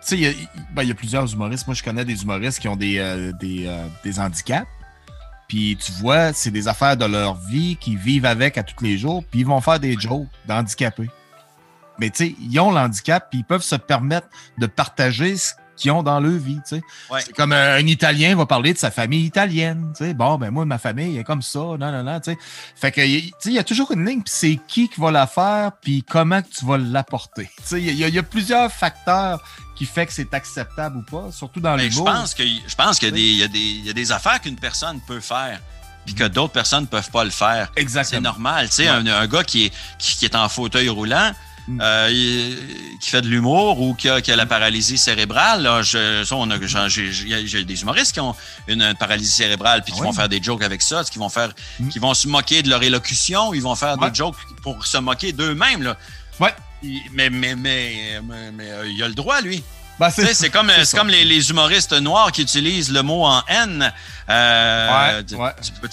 sais, 0.02 0.18
il 0.20 0.48
ben, 0.74 0.84
y, 0.84 0.92
a 0.92 0.96
plusieurs 0.96 1.32
humoristes. 1.34 1.66
Moi, 1.66 1.76
je 1.76 1.82
connais 1.82 2.06
des 2.06 2.22
humoristes 2.22 2.60
qui 2.60 2.68
ont 2.68 2.76
des, 2.76 3.32
des, 3.40 3.68
des 4.04 4.20
handicaps. 4.20 4.68
Puis 5.54 5.78
tu 5.80 5.92
vois, 5.92 6.34
c'est 6.34 6.50
des 6.50 6.68
affaires 6.68 6.98
de 6.98 7.06
leur 7.06 7.36
vie 7.36 7.78
qu'ils 7.80 8.00
vivent 8.00 8.26
avec 8.26 8.58
à 8.58 8.64
tous 8.64 8.84
les 8.84 8.98
jours, 8.98 9.24
puis 9.30 9.42
ils 9.42 9.46
vont 9.46 9.62
faire 9.62 9.80
des 9.80 9.96
jokes 10.00 10.26
d'handicapés. 10.48 11.12
Mais 12.00 12.10
tu 12.10 12.26
sais, 12.26 12.36
ils 12.42 12.60
ont 12.60 12.72
l'handicap, 12.72 13.28
puis 13.30 13.42
ils 13.42 13.46
peuvent 13.46 13.62
se 13.62 13.76
permettre 13.76 14.26
de 14.58 14.66
partager 14.66 15.38
ce 15.38 15.54
qu'ils 15.76 15.92
ont 15.92 16.02
dans 16.02 16.20
leur 16.20 16.40
vie. 16.40 16.60
C'est 16.66 16.82
comme 17.36 17.52
un, 17.52 17.78
Italien 17.86 18.36
va 18.36 18.48
parler 18.48 18.74
de 18.74 18.80
sa 18.80 18.90
famille 18.90 19.26
italienne. 19.26 19.94
sais. 19.96 20.16
Bon, 20.16 20.40
ben 20.40 20.50
moi, 20.50 20.66
ma 20.66 20.80
famille 20.80 21.20
est 21.20 21.24
comme 21.24 21.44
ça. 21.44 21.60
Non, 21.60 21.78
non, 21.78 22.02
non. 22.02 22.20
Fait 22.76 22.92
que 22.92 23.02
il 23.02 23.32
y 23.46 23.60
a 23.60 23.64
toujours 23.64 23.92
une 23.92 24.08
ligne, 24.08 24.24
puis 24.24 24.34
c'est 24.36 24.60
qui 24.68 24.90
qui 24.90 25.00
va 25.00 25.12
la 25.12 25.28
faire, 25.28 25.74
puis 25.84 26.02
comment 26.02 26.42
tu 26.42 26.66
vas 26.66 26.80
l'apporter. 26.80 27.48
Il 27.74 27.78
y, 27.78 27.94
y, 27.94 28.18
a 28.18 28.24
plusieurs 28.24 28.72
facteurs 28.72 29.44
qui 29.84 29.92
fait 29.94 30.06
que 30.06 30.14
c'est 30.14 30.34
acceptable 30.34 30.98
ou 30.98 31.02
pas, 31.02 31.30
surtout 31.32 31.60
dans 31.60 31.76
les 31.76 31.92
Je 31.92 32.00
pense 32.00 32.34
que 32.34 32.44
je 32.44 32.76
pense 32.76 33.00
qu'il 33.00 33.18
y, 33.18 33.40
y, 33.40 33.90
a 33.90 33.94
des 33.94 34.12
affaires 34.12 34.40
qu'une 34.40 34.56
personne 34.56 35.02
peut 35.06 35.20
faire 35.20 35.60
puis 36.06 36.16
que 36.16 36.24
d'autres 36.26 36.54
personnes 36.54 36.84
ne 36.84 36.88
peuvent 36.88 37.12
pas 37.12 37.24
le 37.24 37.30
faire. 37.30 37.72
Exactement. 37.76 38.18
C'est 38.18 38.24
normal. 38.24 38.68
Tu 38.68 38.76
sais, 38.76 38.88
un, 38.88 39.06
un, 39.08 39.28
gars 39.28 39.44
qui 39.44 39.66
est, 39.66 39.74
qui, 39.98 40.26
est 40.26 40.36
en 40.36 40.50
fauteuil 40.50 40.90
roulant, 40.90 41.32
mm. 41.68 41.80
euh, 41.82 42.56
qui 43.00 43.10
fait 43.10 43.22
de 43.22 43.28
l'humour 43.28 43.80
ou 43.80 43.94
qui 43.94 44.10
a, 44.10 44.22
qui 44.22 44.30
a, 44.32 44.36
la 44.36 44.46
paralysie 44.46 44.98
cérébrale, 44.98 45.64
là, 45.64 45.82
j'ai 45.82 46.24
des 47.64 47.82
humoristes 47.82 48.12
qui 48.14 48.20
ont 48.20 48.36
une, 48.68 48.94
paralysie 48.96 49.32
cérébrale 49.32 49.82
puis 49.84 49.94
qui 49.94 50.02
vont 50.02 50.12
faire 50.12 50.28
des 50.28 50.44
jokes 50.44 50.64
avec 50.64 50.82
ça, 50.82 51.04
qui 51.06 51.20
vont 51.20 51.30
faire, 51.30 51.54
mm. 51.80 51.88
qui 51.90 52.00
vont 52.00 52.14
se 52.14 52.28
moquer 52.28 52.64
de 52.64 52.70
leur 52.70 52.84
élocution, 52.84 53.54
ils 53.54 53.62
vont 53.62 53.76
faire 53.76 53.98
des 53.98 54.14
jokes 54.14 54.36
pour 54.62 54.86
se 54.86 54.98
moquer 54.98 55.32
d'eux-mêmes. 55.32 55.84
Là. 55.84 55.98
Ouais 56.40 56.54
mais, 57.12 57.30
mais, 57.30 57.56
mais, 57.56 58.22
mais, 58.24 58.72
euh, 58.72 58.88
il 58.88 59.02
a 59.04 59.08
le 59.08 59.14
droit, 59.14 59.42
lui. 59.42 59.64
Ben, 60.00 60.10
c'est 60.10 60.50
comme, 60.50 60.72
comme 60.94 61.08
les, 61.08 61.24
les, 61.24 61.50
humoristes 61.52 61.94
noirs 61.94 62.32
qui 62.32 62.42
utilisent 62.42 62.92
le 62.92 63.04
mot 63.04 63.24
en 63.26 63.44
N. 63.48 63.94
Euh, 64.30 65.22
tu, 65.24 65.36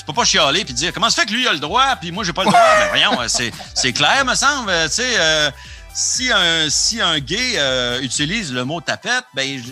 peux 0.06 0.12
pas 0.12 0.24
chialer 0.24 0.64
puis 0.64 0.72
dire 0.72 0.92
comment 0.92 1.10
ça 1.10 1.20
fait 1.20 1.28
que 1.28 1.32
lui 1.32 1.42
il 1.42 1.48
a 1.48 1.52
le 1.52 1.58
droit 1.58 1.96
puis 1.96 2.10
moi 2.10 2.24
j'ai 2.24 2.32
pas 2.32 2.44
le 2.44 2.48
droit? 2.48 2.60
ben 2.60 2.88
voyons, 2.88 3.28
c'est 3.28 3.92
clair, 3.92 4.24
me 4.24 4.34
semble. 4.34 4.72
Tu 4.84 4.94
sais, 4.94 5.14
euh, 5.18 5.50
si, 5.92 6.32
un, 6.32 6.70
si 6.70 7.00
un 7.00 7.18
gay 7.18 7.60
utilise 8.00 8.52
le 8.52 8.64
mot 8.64 8.80
tapette, 8.80 9.24
ben 9.34 9.62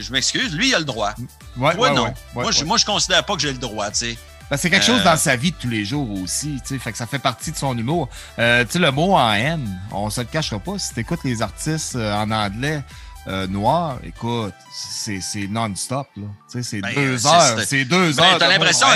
je, 0.00 0.10
m'excuse, 0.10 0.54
lui 0.54 0.68
il 0.68 0.74
a 0.74 0.78
le 0.78 0.84
droit. 0.86 1.14
moi 1.54 1.90
non. 1.90 2.14
moi, 2.34 2.50
je, 2.52 2.64
moi 2.64 2.78
je 2.78 2.86
considère 2.86 3.24
pas 3.24 3.34
que 3.34 3.42
j'ai 3.42 3.52
le 3.52 3.58
droit. 3.58 3.90
Tu 3.90 3.98
sais. 3.98 4.18
Ben, 4.50 4.56
c'est 4.56 4.70
quelque 4.70 4.86
chose 4.86 5.02
dans 5.02 5.16
sa 5.16 5.34
vie 5.34 5.50
de 5.50 5.56
tous 5.56 5.68
les 5.68 5.84
jours 5.84 6.08
aussi, 6.22 6.60
tu 6.62 6.74
sais, 6.74 6.78
fait 6.78 6.92
que 6.92 6.98
ça 6.98 7.06
fait 7.06 7.18
partie 7.18 7.50
de 7.50 7.56
son 7.56 7.76
humour. 7.76 8.08
Euh, 8.38 8.64
tu 8.64 8.72
sais, 8.72 8.78
le 8.78 8.92
mot 8.92 9.14
en 9.14 9.32
haine, 9.32 9.80
on 9.90 10.08
se 10.08 10.20
le 10.20 10.26
cachera 10.26 10.60
pas. 10.60 10.78
Si 10.78 10.94
tu 10.94 11.00
écoutes 11.00 11.24
les 11.24 11.42
artistes 11.42 11.96
euh, 11.96 12.14
en 12.14 12.30
anglais 12.30 12.80
euh, 13.26 13.48
noirs, 13.48 13.98
écoute, 14.04 14.54
c'est 14.72 15.48
non-stop, 15.48 16.06
là. 16.16 16.26
Tu 16.48 16.62
sais, 16.62 16.62
c'est 16.62 16.80
ben, 16.80 16.94
deux 16.94 17.26
heures, 17.26 17.58
c'est 17.66 17.84
deux 17.84 18.12
ben, 18.12 18.22
heures. 18.22 18.38
T'as 18.38 18.48
l'impression, 18.48 18.86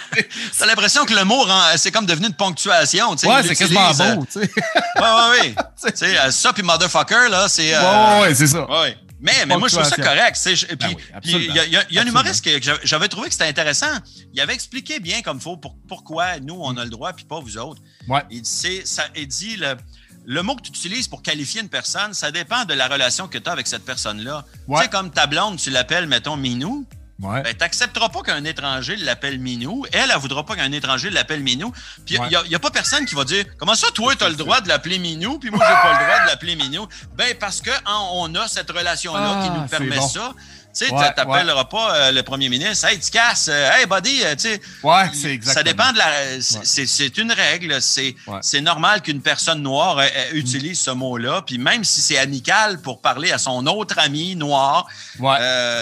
t'as 0.58 0.66
l'impression 0.66 1.06
que 1.06 1.14
le 1.14 1.24
mot, 1.24 1.46
c'est 1.76 1.90
comme 1.90 2.04
devenu 2.04 2.26
une 2.26 2.34
ponctuation, 2.34 3.16
tu 3.16 3.20
sais. 3.20 3.26
Ouais, 3.26 3.42
c'est 3.42 3.56
quasiment 3.56 3.90
beau, 3.92 4.26
tu 4.26 4.32
sais. 4.32 4.40
ouais, 4.40 4.50
ouais, 4.96 5.40
ouais. 5.40 5.54
tu 5.82 5.96
sais, 5.96 6.30
ça 6.30 6.52
puis 6.52 6.62
motherfucker, 6.62 7.30
là, 7.30 7.48
c'est. 7.48 7.74
ouais, 7.74 7.82
ouais, 7.82 8.20
ouais, 8.20 8.34
c'est 8.34 8.48
ça. 8.48 8.70
Ouais. 8.70 8.98
Mais, 9.20 9.44
mais 9.46 9.56
moi, 9.58 9.68
je 9.68 9.76
trouve 9.76 9.88
ça 9.88 9.96
correct. 9.96 10.38
Ben 10.78 10.94
puis 11.22 11.32
il 11.34 11.54
y, 11.54 11.58
a, 11.58 11.66
y 11.90 11.98
a 11.98 12.02
un 12.02 12.06
humoriste 12.06 12.44
que 12.44 12.58
j'avais 12.84 13.08
trouvé 13.08 13.28
que 13.28 13.32
c'était 13.34 13.48
intéressant. 13.48 13.92
Il 14.32 14.40
avait 14.40 14.54
expliqué 14.54 14.98
bien 14.98 15.20
comme 15.22 15.36
il 15.36 15.42
faut 15.42 15.56
pourquoi 15.56 16.40
nous, 16.40 16.58
on 16.58 16.76
a 16.76 16.84
le 16.84 16.90
droit, 16.90 17.12
puis 17.12 17.24
pas 17.24 17.38
vous 17.40 17.58
autres. 17.58 17.82
Ouais. 18.08 18.22
Il, 18.30 18.44
ça, 18.46 19.04
il 19.14 19.28
dit 19.28 19.56
le, 19.56 19.76
le 20.24 20.42
mot 20.42 20.56
que 20.56 20.62
tu 20.62 20.70
utilises 20.70 21.08
pour 21.08 21.22
qualifier 21.22 21.60
une 21.60 21.68
personne, 21.68 22.14
ça 22.14 22.30
dépend 22.30 22.64
de 22.64 22.74
la 22.74 22.88
relation 22.88 23.28
que 23.28 23.38
tu 23.38 23.48
as 23.48 23.52
avec 23.52 23.66
cette 23.66 23.84
personne-là. 23.84 24.44
Tu 24.68 24.76
sais, 24.76 24.88
comme 24.88 25.10
ta 25.10 25.26
blonde, 25.26 25.58
tu 25.58 25.70
l'appelles, 25.70 26.06
mettons, 26.06 26.36
Minou. 26.36 26.86
Ouais. 27.22 27.42
Ben, 27.42 27.54
t'accepteras 27.54 28.08
pas 28.08 28.22
qu'un 28.22 28.44
étranger 28.44 28.96
l'appelle 28.96 29.38
Minou. 29.38 29.84
Elle, 29.92 30.10
elle 30.12 30.18
voudra 30.18 30.44
pas 30.44 30.56
qu'un 30.56 30.72
étranger 30.72 31.10
l'appelle 31.10 31.42
Minou. 31.42 31.72
Puis 32.06 32.16
il 32.16 32.48
n'y 32.48 32.54
a, 32.54 32.58
pas 32.58 32.70
personne 32.70 33.04
qui 33.04 33.14
va 33.14 33.24
dire 33.24 33.44
Comment 33.58 33.74
ça, 33.74 33.88
toi, 33.92 34.14
tu 34.16 34.24
as 34.24 34.30
le 34.30 34.36
droit 34.36 34.60
de 34.60 34.68
l'appeler 34.68 34.98
Minou, 34.98 35.38
puis 35.38 35.50
moi, 35.50 35.60
j'ai 35.62 35.74
pas 35.74 35.98
le 35.98 36.04
droit 36.04 36.20
de 36.22 36.26
l'appeler 36.26 36.56
Minou? 36.56 36.86
Ben, 37.16 37.34
parce 37.38 37.60
qu'on 37.60 38.34
a 38.34 38.48
cette 38.48 38.70
relation-là 38.70 39.42
qui 39.42 39.50
nous 39.50 39.64
ah, 39.64 39.68
permet 39.68 40.00
ça. 40.00 40.32
Tu 40.72 40.86
sais, 40.86 40.94
ouais, 40.94 41.12
t'appelleras 41.14 41.64
pas 41.64 41.94
euh, 41.96 42.12
le 42.12 42.22
premier 42.22 42.48
ministre, 42.48 42.86
hey, 42.86 43.00
tu 43.00 43.10
casses, 43.10 43.48
euh, 43.50 43.72
hey, 43.72 43.86
buddy, 43.86 44.22
euh, 44.22 44.36
tu 44.36 44.42
sais. 44.42 44.60
Ouais, 44.84 45.10
c'est 45.12 45.32
exactement. 45.32 45.54
Ça 45.54 45.62
dépend 45.64 45.92
de 45.92 45.98
la. 45.98 46.40
C'est 46.40 47.18
une 47.18 47.32
règle. 47.32 47.80
C'est 47.82 48.60
normal 48.60 49.02
qu'une 49.02 49.20
personne 49.20 49.62
noire 49.62 50.00
utilise 50.32 50.80
ce 50.80 50.92
mot-là. 50.92 51.42
Puis 51.42 51.58
même 51.58 51.84
si 51.84 52.00
c'est 52.00 52.18
amical 52.18 52.80
pour 52.80 53.00
parler 53.00 53.32
à 53.32 53.38
son 53.38 53.66
autre 53.66 53.98
ami 53.98 54.36
noir, 54.36 54.86
tu 55.18 55.24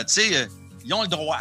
sais 0.07 0.49
ils 0.85 0.95
ont 0.95 1.03
le 1.03 1.09
droit. 1.09 1.41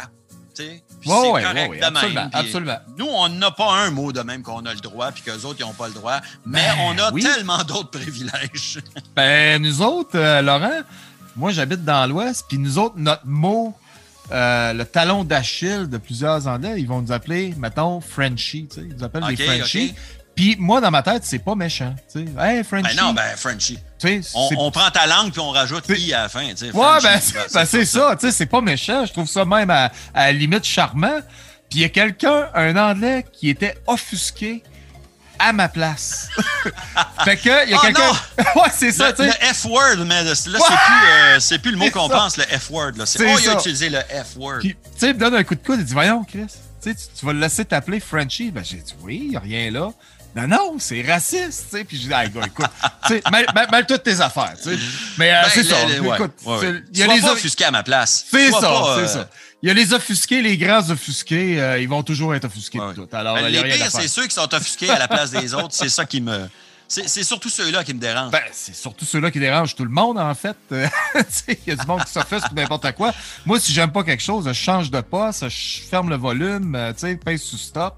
Oui, 0.60 0.82
oui, 1.06 1.42
oui, 1.70 1.80
absolument, 1.80 2.30
absolument. 2.32 2.78
Nous, 2.96 3.06
on 3.06 3.28
n'a 3.28 3.50
pas 3.50 3.72
un 3.72 3.90
mot 3.90 4.12
de 4.12 4.20
même 4.22 4.42
qu'on 4.42 4.64
a 4.66 4.74
le 4.74 4.80
droit, 4.80 5.12
puis 5.12 5.22
qu'eux 5.22 5.44
autres, 5.44 5.56
ils 5.60 5.64
n'ont 5.64 5.72
pas 5.72 5.88
le 5.88 5.94
droit. 5.94 6.20
Mais 6.44 6.66
ben 6.66 6.74
on 6.80 6.98
a 6.98 7.12
tellement 7.12 7.62
d'autres 7.64 7.90
privilèges. 7.90 8.80
ben, 9.16 9.62
nous 9.62 9.82
autres, 9.82 10.18
euh, 10.18 10.42
Laurent, 10.42 10.82
moi, 11.36 11.52
j'habite 11.52 11.84
dans 11.84 12.08
l'Ouest, 12.08 12.46
puis 12.48 12.58
nous 12.58 12.78
autres, 12.78 12.96
notre 12.96 13.26
mot, 13.26 13.76
euh, 14.32 14.72
le 14.72 14.84
talon 14.84 15.24
d'Achille 15.24 15.88
de 15.88 15.98
plusieurs 15.98 16.48
années, 16.48 16.74
ils 16.76 16.88
vont 16.88 17.00
nous 17.00 17.12
appeler, 17.12 17.54
mettons, 17.56 18.00
Frenchie. 18.00 18.68
Ils 18.76 18.96
nous 18.96 19.04
appellent 19.04 19.24
les 19.28 19.36
Frenchies. 19.36 19.94
Puis 20.38 20.54
moi, 20.56 20.80
dans 20.80 20.92
ma 20.92 21.02
tête, 21.02 21.24
c'est 21.24 21.40
pas 21.40 21.56
méchant. 21.56 21.96
Tu 22.12 22.20
sais, 22.24 22.26
hey, 22.38 22.62
Frenchie. 22.62 22.94
Ben 22.94 23.02
non, 23.02 23.12
ben 23.12 23.36
Frenchie. 23.36 23.76
On, 24.34 24.48
on 24.58 24.70
prend 24.70 24.88
ta 24.88 25.04
langue 25.08 25.32
puis 25.32 25.40
on 25.40 25.50
rajoute 25.50 25.82
i 25.88 26.14
à 26.14 26.22
la 26.22 26.28
fin. 26.28 26.48
tu 26.50 26.58
sais, 26.58 26.70
Ouais, 26.70 27.00
ben, 27.02 27.02
ben, 27.02 27.20
c'est 27.20 27.78
ben, 27.78 27.84
ça, 27.84 28.16
sais, 28.20 28.30
c'est 28.30 28.46
pas 28.46 28.60
méchant. 28.60 29.04
Je 29.04 29.12
trouve 29.12 29.26
ça 29.26 29.44
même 29.44 29.68
à, 29.68 29.90
à 30.14 30.26
la 30.26 30.32
limite 30.32 30.62
charmant. 30.62 31.18
Puis 31.68 31.80
il 31.80 31.82
y 31.82 31.84
a 31.84 31.88
quelqu'un, 31.88 32.50
un 32.54 32.76
Anglais, 32.76 33.26
qui 33.32 33.48
était 33.50 33.76
offusqué 33.88 34.62
à 35.40 35.52
ma 35.52 35.68
place. 35.68 36.28
fait 37.24 37.36
que, 37.36 37.64
il 37.66 37.70
y 37.70 37.74
a 37.74 37.78
Oh 37.78 37.80
quelqu'un. 37.84 38.10
ouais, 38.60 38.70
c'est 38.72 38.92
ça, 38.92 39.12
tu 39.12 39.24
sais. 39.24 39.36
le 39.40 39.54
F-word, 39.54 40.04
mais 40.06 40.22
là, 40.22 40.36
c'est 40.36 40.50
plus, 40.52 40.56
euh, 40.56 41.40
c'est 41.40 41.58
plus 41.58 41.72
le 41.72 41.78
mot 41.78 41.90
qu'on 41.90 42.08
ça. 42.08 42.14
pense, 42.14 42.36
le 42.36 42.44
F-word. 42.44 42.92
C'est 43.06 43.26
Oh, 43.28 43.38
il 43.40 43.48
a 43.48 43.54
ça. 43.54 43.58
utilisé 43.58 43.90
le 43.90 43.98
F-word. 43.98 44.60
Puis, 44.60 44.76
tu 44.76 44.90
sais, 45.00 45.08
il 45.10 45.14
me 45.14 45.18
donne 45.18 45.34
un 45.34 45.42
coup 45.42 45.56
de 45.56 45.66
coude, 45.66 45.80
il 45.80 45.84
dit 45.84 45.92
Voyons, 45.94 46.22
Chris, 46.22 46.46
tu, 46.80 46.94
tu 46.94 47.26
vas 47.26 47.32
le 47.32 47.40
laisser 47.40 47.64
t'appeler 47.64 47.98
Frenchie. 47.98 48.52
Ben, 48.52 48.64
j'ai 48.64 48.76
dit 48.76 48.94
Oui, 49.02 49.22
il 49.24 49.30
n'y 49.30 49.36
a 49.36 49.40
rien 49.40 49.68
là. 49.72 49.90
Non, 50.36 50.46
non, 50.46 50.76
c'est 50.78 51.02
raciste, 51.02 51.66
tu 51.70 51.78
sais. 51.78 51.84
Puis 51.84 51.96
j'ai 51.96 52.08
dit, 52.08 52.14
ah, 52.14 52.26
gars, 52.28 52.42
écoute, 52.46 52.66
tu 53.06 53.14
sais, 53.14 53.22
mêle 53.72 53.86
toutes 53.86 54.02
tes 54.02 54.20
affaires, 54.20 54.54
tu 54.62 54.70
sais. 54.70 54.78
Mais 55.16 55.32
euh, 55.32 55.42
Ben, 55.42 55.48
c'est 55.52 55.64
ça. 55.64 55.76
écoute, 55.82 56.32
ouais, 56.44 56.52
ouais. 56.52 56.58
c'est- 56.60 56.82
il 56.92 56.98
y 56.98 57.02
a 57.02 57.06
Sois 57.06 57.14
les 57.14 57.20
pas 57.22 57.28
o- 57.30 57.32
offusqué 57.32 57.64
à 57.64 57.70
ma 57.70 57.82
place. 57.82 58.24
C'est 58.30 58.50
ça, 58.52 58.60
c'est 58.60 58.66
euh, 59.02 59.06
ça. 59.06 59.30
Il 59.62 59.68
y 59.68 59.70
a 59.70 59.74
les 59.74 59.92
offusqués, 59.92 60.40
les 60.40 60.56
grands 60.56 60.88
offusqués, 60.90 61.60
euh, 61.60 61.80
ils 61.80 61.88
vont 61.88 62.02
toujours 62.04 62.34
être 62.34 62.44
offusqués 62.44 62.78
de 62.78 62.92
tout. 62.92 63.08
Alors, 63.12 63.34
Ben, 63.36 63.48
les 63.48 63.62
pires, 63.64 63.90
c'est 63.90 64.06
ceux 64.08 64.26
qui 64.26 64.34
sont 64.34 64.52
offusqués 64.54 64.90
à 64.90 64.98
la 64.98 65.08
place 65.08 65.30
des 65.32 65.52
autres. 65.54 65.70
C'est 65.74 65.88
ça 65.88 66.04
qui 66.04 66.20
me. 66.20 66.48
C'est 66.90 67.06
c'est 67.06 67.24
surtout 67.24 67.50
ceux-là 67.50 67.84
qui 67.84 67.92
me 67.92 67.98
dérangent. 68.00 68.30
Ben, 68.30 68.40
c'est 68.50 68.74
surtout 68.74 69.04
ceux-là 69.04 69.30
qui 69.30 69.38
dérangent 69.40 69.74
tout 69.74 69.84
le 69.84 69.90
monde, 69.90 70.18
en 70.18 70.34
fait. 70.34 70.56
Tu 70.70 70.76
sais, 71.28 71.58
Il 71.66 71.70
y 71.70 71.72
a 71.72 71.76
du 71.76 71.86
monde 71.86 72.02
qui 72.04 72.12
s'offusque 72.12 72.46
pour 72.46 72.54
n'importe 72.54 72.92
quoi. 72.92 73.12
Moi, 73.44 73.60
si 73.60 73.72
j'aime 73.74 73.90
pas 73.92 74.04
quelque 74.04 74.22
chose, 74.22 74.46
je 74.46 74.52
change 74.54 74.90
de 74.90 75.00
poste, 75.02 75.48
je 75.50 75.80
ferme 75.90 76.08
le 76.08 76.16
volume, 76.16 76.78
tu 76.94 77.00
sais, 77.00 77.16
pèse 77.16 77.42
sur 77.42 77.58
stop. 77.58 77.96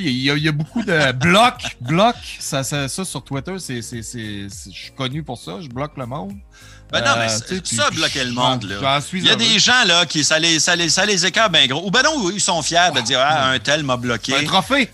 Il 0.00 0.10
y, 0.10 0.30
a- 0.30 0.34
il 0.36 0.42
y 0.42 0.48
a 0.48 0.52
beaucoup 0.52 0.82
de 0.82 1.12
blocs, 1.20 1.76
blocs. 1.80 2.14
Ça, 2.40 2.62
ça, 2.64 2.88
ça, 2.88 3.04
sur 3.04 3.22
Twitter, 3.24 3.54
c'est, 3.58 3.82
c'est, 3.82 4.02
c'est- 4.02 4.48
je 4.48 4.70
suis 4.84 4.92
connu 4.96 5.22
pour 5.22 5.38
ça. 5.38 5.60
Je 5.60 5.68
bloque 5.68 5.96
le 5.96 6.06
monde. 6.06 6.34
Ben 6.92 7.00
non, 7.00 7.12
mais 7.18 7.26
Euh, 7.32 7.60
ça, 7.64 7.90
bloquer 7.90 8.24
le 8.24 8.32
monde, 8.32 8.64
là. 8.64 9.00
Il 9.12 9.24
y 9.24 9.30
a 9.30 9.36
des 9.36 9.58
gens 9.58 9.84
là 9.86 10.06
qui 10.06 10.22
ça 10.22 10.38
les, 10.38 10.60
ça 10.60 10.76
les, 10.76 10.88
ça 10.88 11.04
les 11.04 11.26
écarte 11.26 11.50
bien 11.50 11.66
gros. 11.66 11.84
Ou 11.86 11.90
ben 11.90 12.02
non, 12.02 12.30
ils 12.30 12.40
sont 12.40 12.62
fiers 12.62 12.90
de 12.94 13.00
dire 13.00 13.18
Ah, 13.20 13.48
un 13.50 13.58
tel 13.58 13.82
m'a 13.82 13.96
bloqué. 13.96 14.34
Un 14.36 14.44
trophée. 14.44 14.90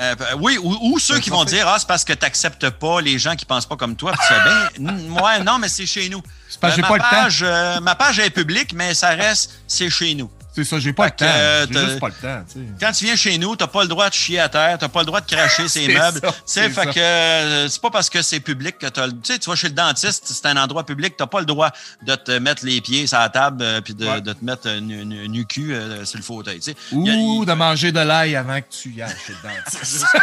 Euh, 0.00 0.14
oui, 0.40 0.58
ou, 0.60 0.76
ou 0.92 0.98
ceux 0.98 1.18
qui 1.20 1.30
vont 1.30 1.44
dire 1.44 1.68
Ah, 1.68 1.76
c'est 1.78 1.86
parce 1.86 2.04
que 2.04 2.12
tu 2.12 2.18
n'acceptes 2.24 2.68
pas 2.70 3.00
les 3.00 3.18
gens 3.18 3.36
qui 3.36 3.44
pensent 3.44 3.66
pas 3.66 3.76
comme 3.76 3.94
toi. 3.94 4.12
Puis 4.12 4.26
tu 4.28 4.80
ben, 4.82 4.98
ouais, 5.22 5.40
non, 5.44 5.58
mais 5.58 5.68
c'est 5.68 5.86
chez 5.86 6.08
nous. 6.08 6.22
C'est 6.48 6.58
parce 6.60 6.74
que 6.74 6.80
Euh, 6.80 6.82
j'ai 6.82 6.82
ma, 6.82 6.88
pas 6.88 6.96
le 6.96 7.28
temps. 7.30 7.44
euh, 7.46 7.80
ma 7.80 7.94
page 7.94 8.18
est 8.20 8.30
publique, 8.30 8.72
mais 8.72 8.94
ça 8.94 9.10
reste, 9.10 9.60
c'est 9.68 9.90
chez 9.90 10.14
nous. 10.14 10.30
C'est 10.54 10.62
ça, 10.64 10.78
j'ai 10.78 10.92
pas 10.92 11.06
Fait 11.06 11.10
le 11.10 11.16
temps. 11.16 11.24
euh, 11.28 11.66
J'ai 11.68 11.80
juste 11.86 11.98
pas 11.98 12.08
le 12.08 12.14
temps, 12.14 12.44
tu 12.46 12.60
sais. 12.60 12.66
Quand 12.80 12.92
tu 12.92 13.04
viens 13.06 13.16
chez 13.16 13.38
nous, 13.38 13.56
t'as 13.56 13.66
pas 13.66 13.82
le 13.82 13.88
droit 13.88 14.08
de 14.08 14.14
chier 14.14 14.38
à 14.38 14.48
terre, 14.48 14.78
t'as 14.78 14.88
pas 14.88 15.00
le 15.00 15.06
droit 15.06 15.20
de 15.20 15.26
cracher 15.26 15.66
ses 15.68 15.88
meubles. 15.88 16.20
c'est 16.46 16.68
fait 16.70 16.74
ça. 16.84 16.86
que 16.86 17.00
euh, 17.00 17.68
c'est 17.68 17.80
pas 17.82 17.90
parce 17.90 18.08
que 18.08 18.22
c'est 18.22 18.38
public 18.38 18.78
que 18.78 18.86
t'as 18.86 19.06
le. 19.06 19.12
Tu 19.14 19.32
sais, 19.32 19.38
tu 19.40 19.50
vas 19.50 19.56
chez 19.56 19.66
le 19.68 19.74
dentiste, 19.74 20.26
c'est 20.28 20.46
un 20.46 20.56
endroit 20.56 20.86
public, 20.86 21.16
t'as 21.16 21.26
pas 21.26 21.40
le 21.40 21.46
droit 21.46 21.70
de 22.06 22.14
te 22.14 22.30
mettre 22.38 22.64
les 22.64 22.80
pieds 22.80 23.06
sur 23.08 23.18
la 23.18 23.30
table 23.30 23.62
euh, 23.64 23.80
puis 23.80 23.94
de, 23.94 24.06
Ouais. 24.06 24.20
de 24.20 24.32
te 24.32 24.44
mettre 24.44 24.68
nu, 24.78 25.44
cul 25.46 25.74
euh, 25.74 26.04
sur 26.04 26.18
le 26.18 26.24
fauteuil. 26.24 26.60
Y 26.92 27.10
a- 27.10 27.14
Ou 27.14 27.44
de 27.44 27.52
manger 27.52 27.90
de 27.90 28.00
l'ail 28.00 28.36
avant 28.36 28.60
que 28.60 28.66
tu 28.70 28.90
y 28.90 29.02
ailles 29.02 29.12
chez 29.26 29.32
le 29.32 29.48
dentiste. 29.48 30.04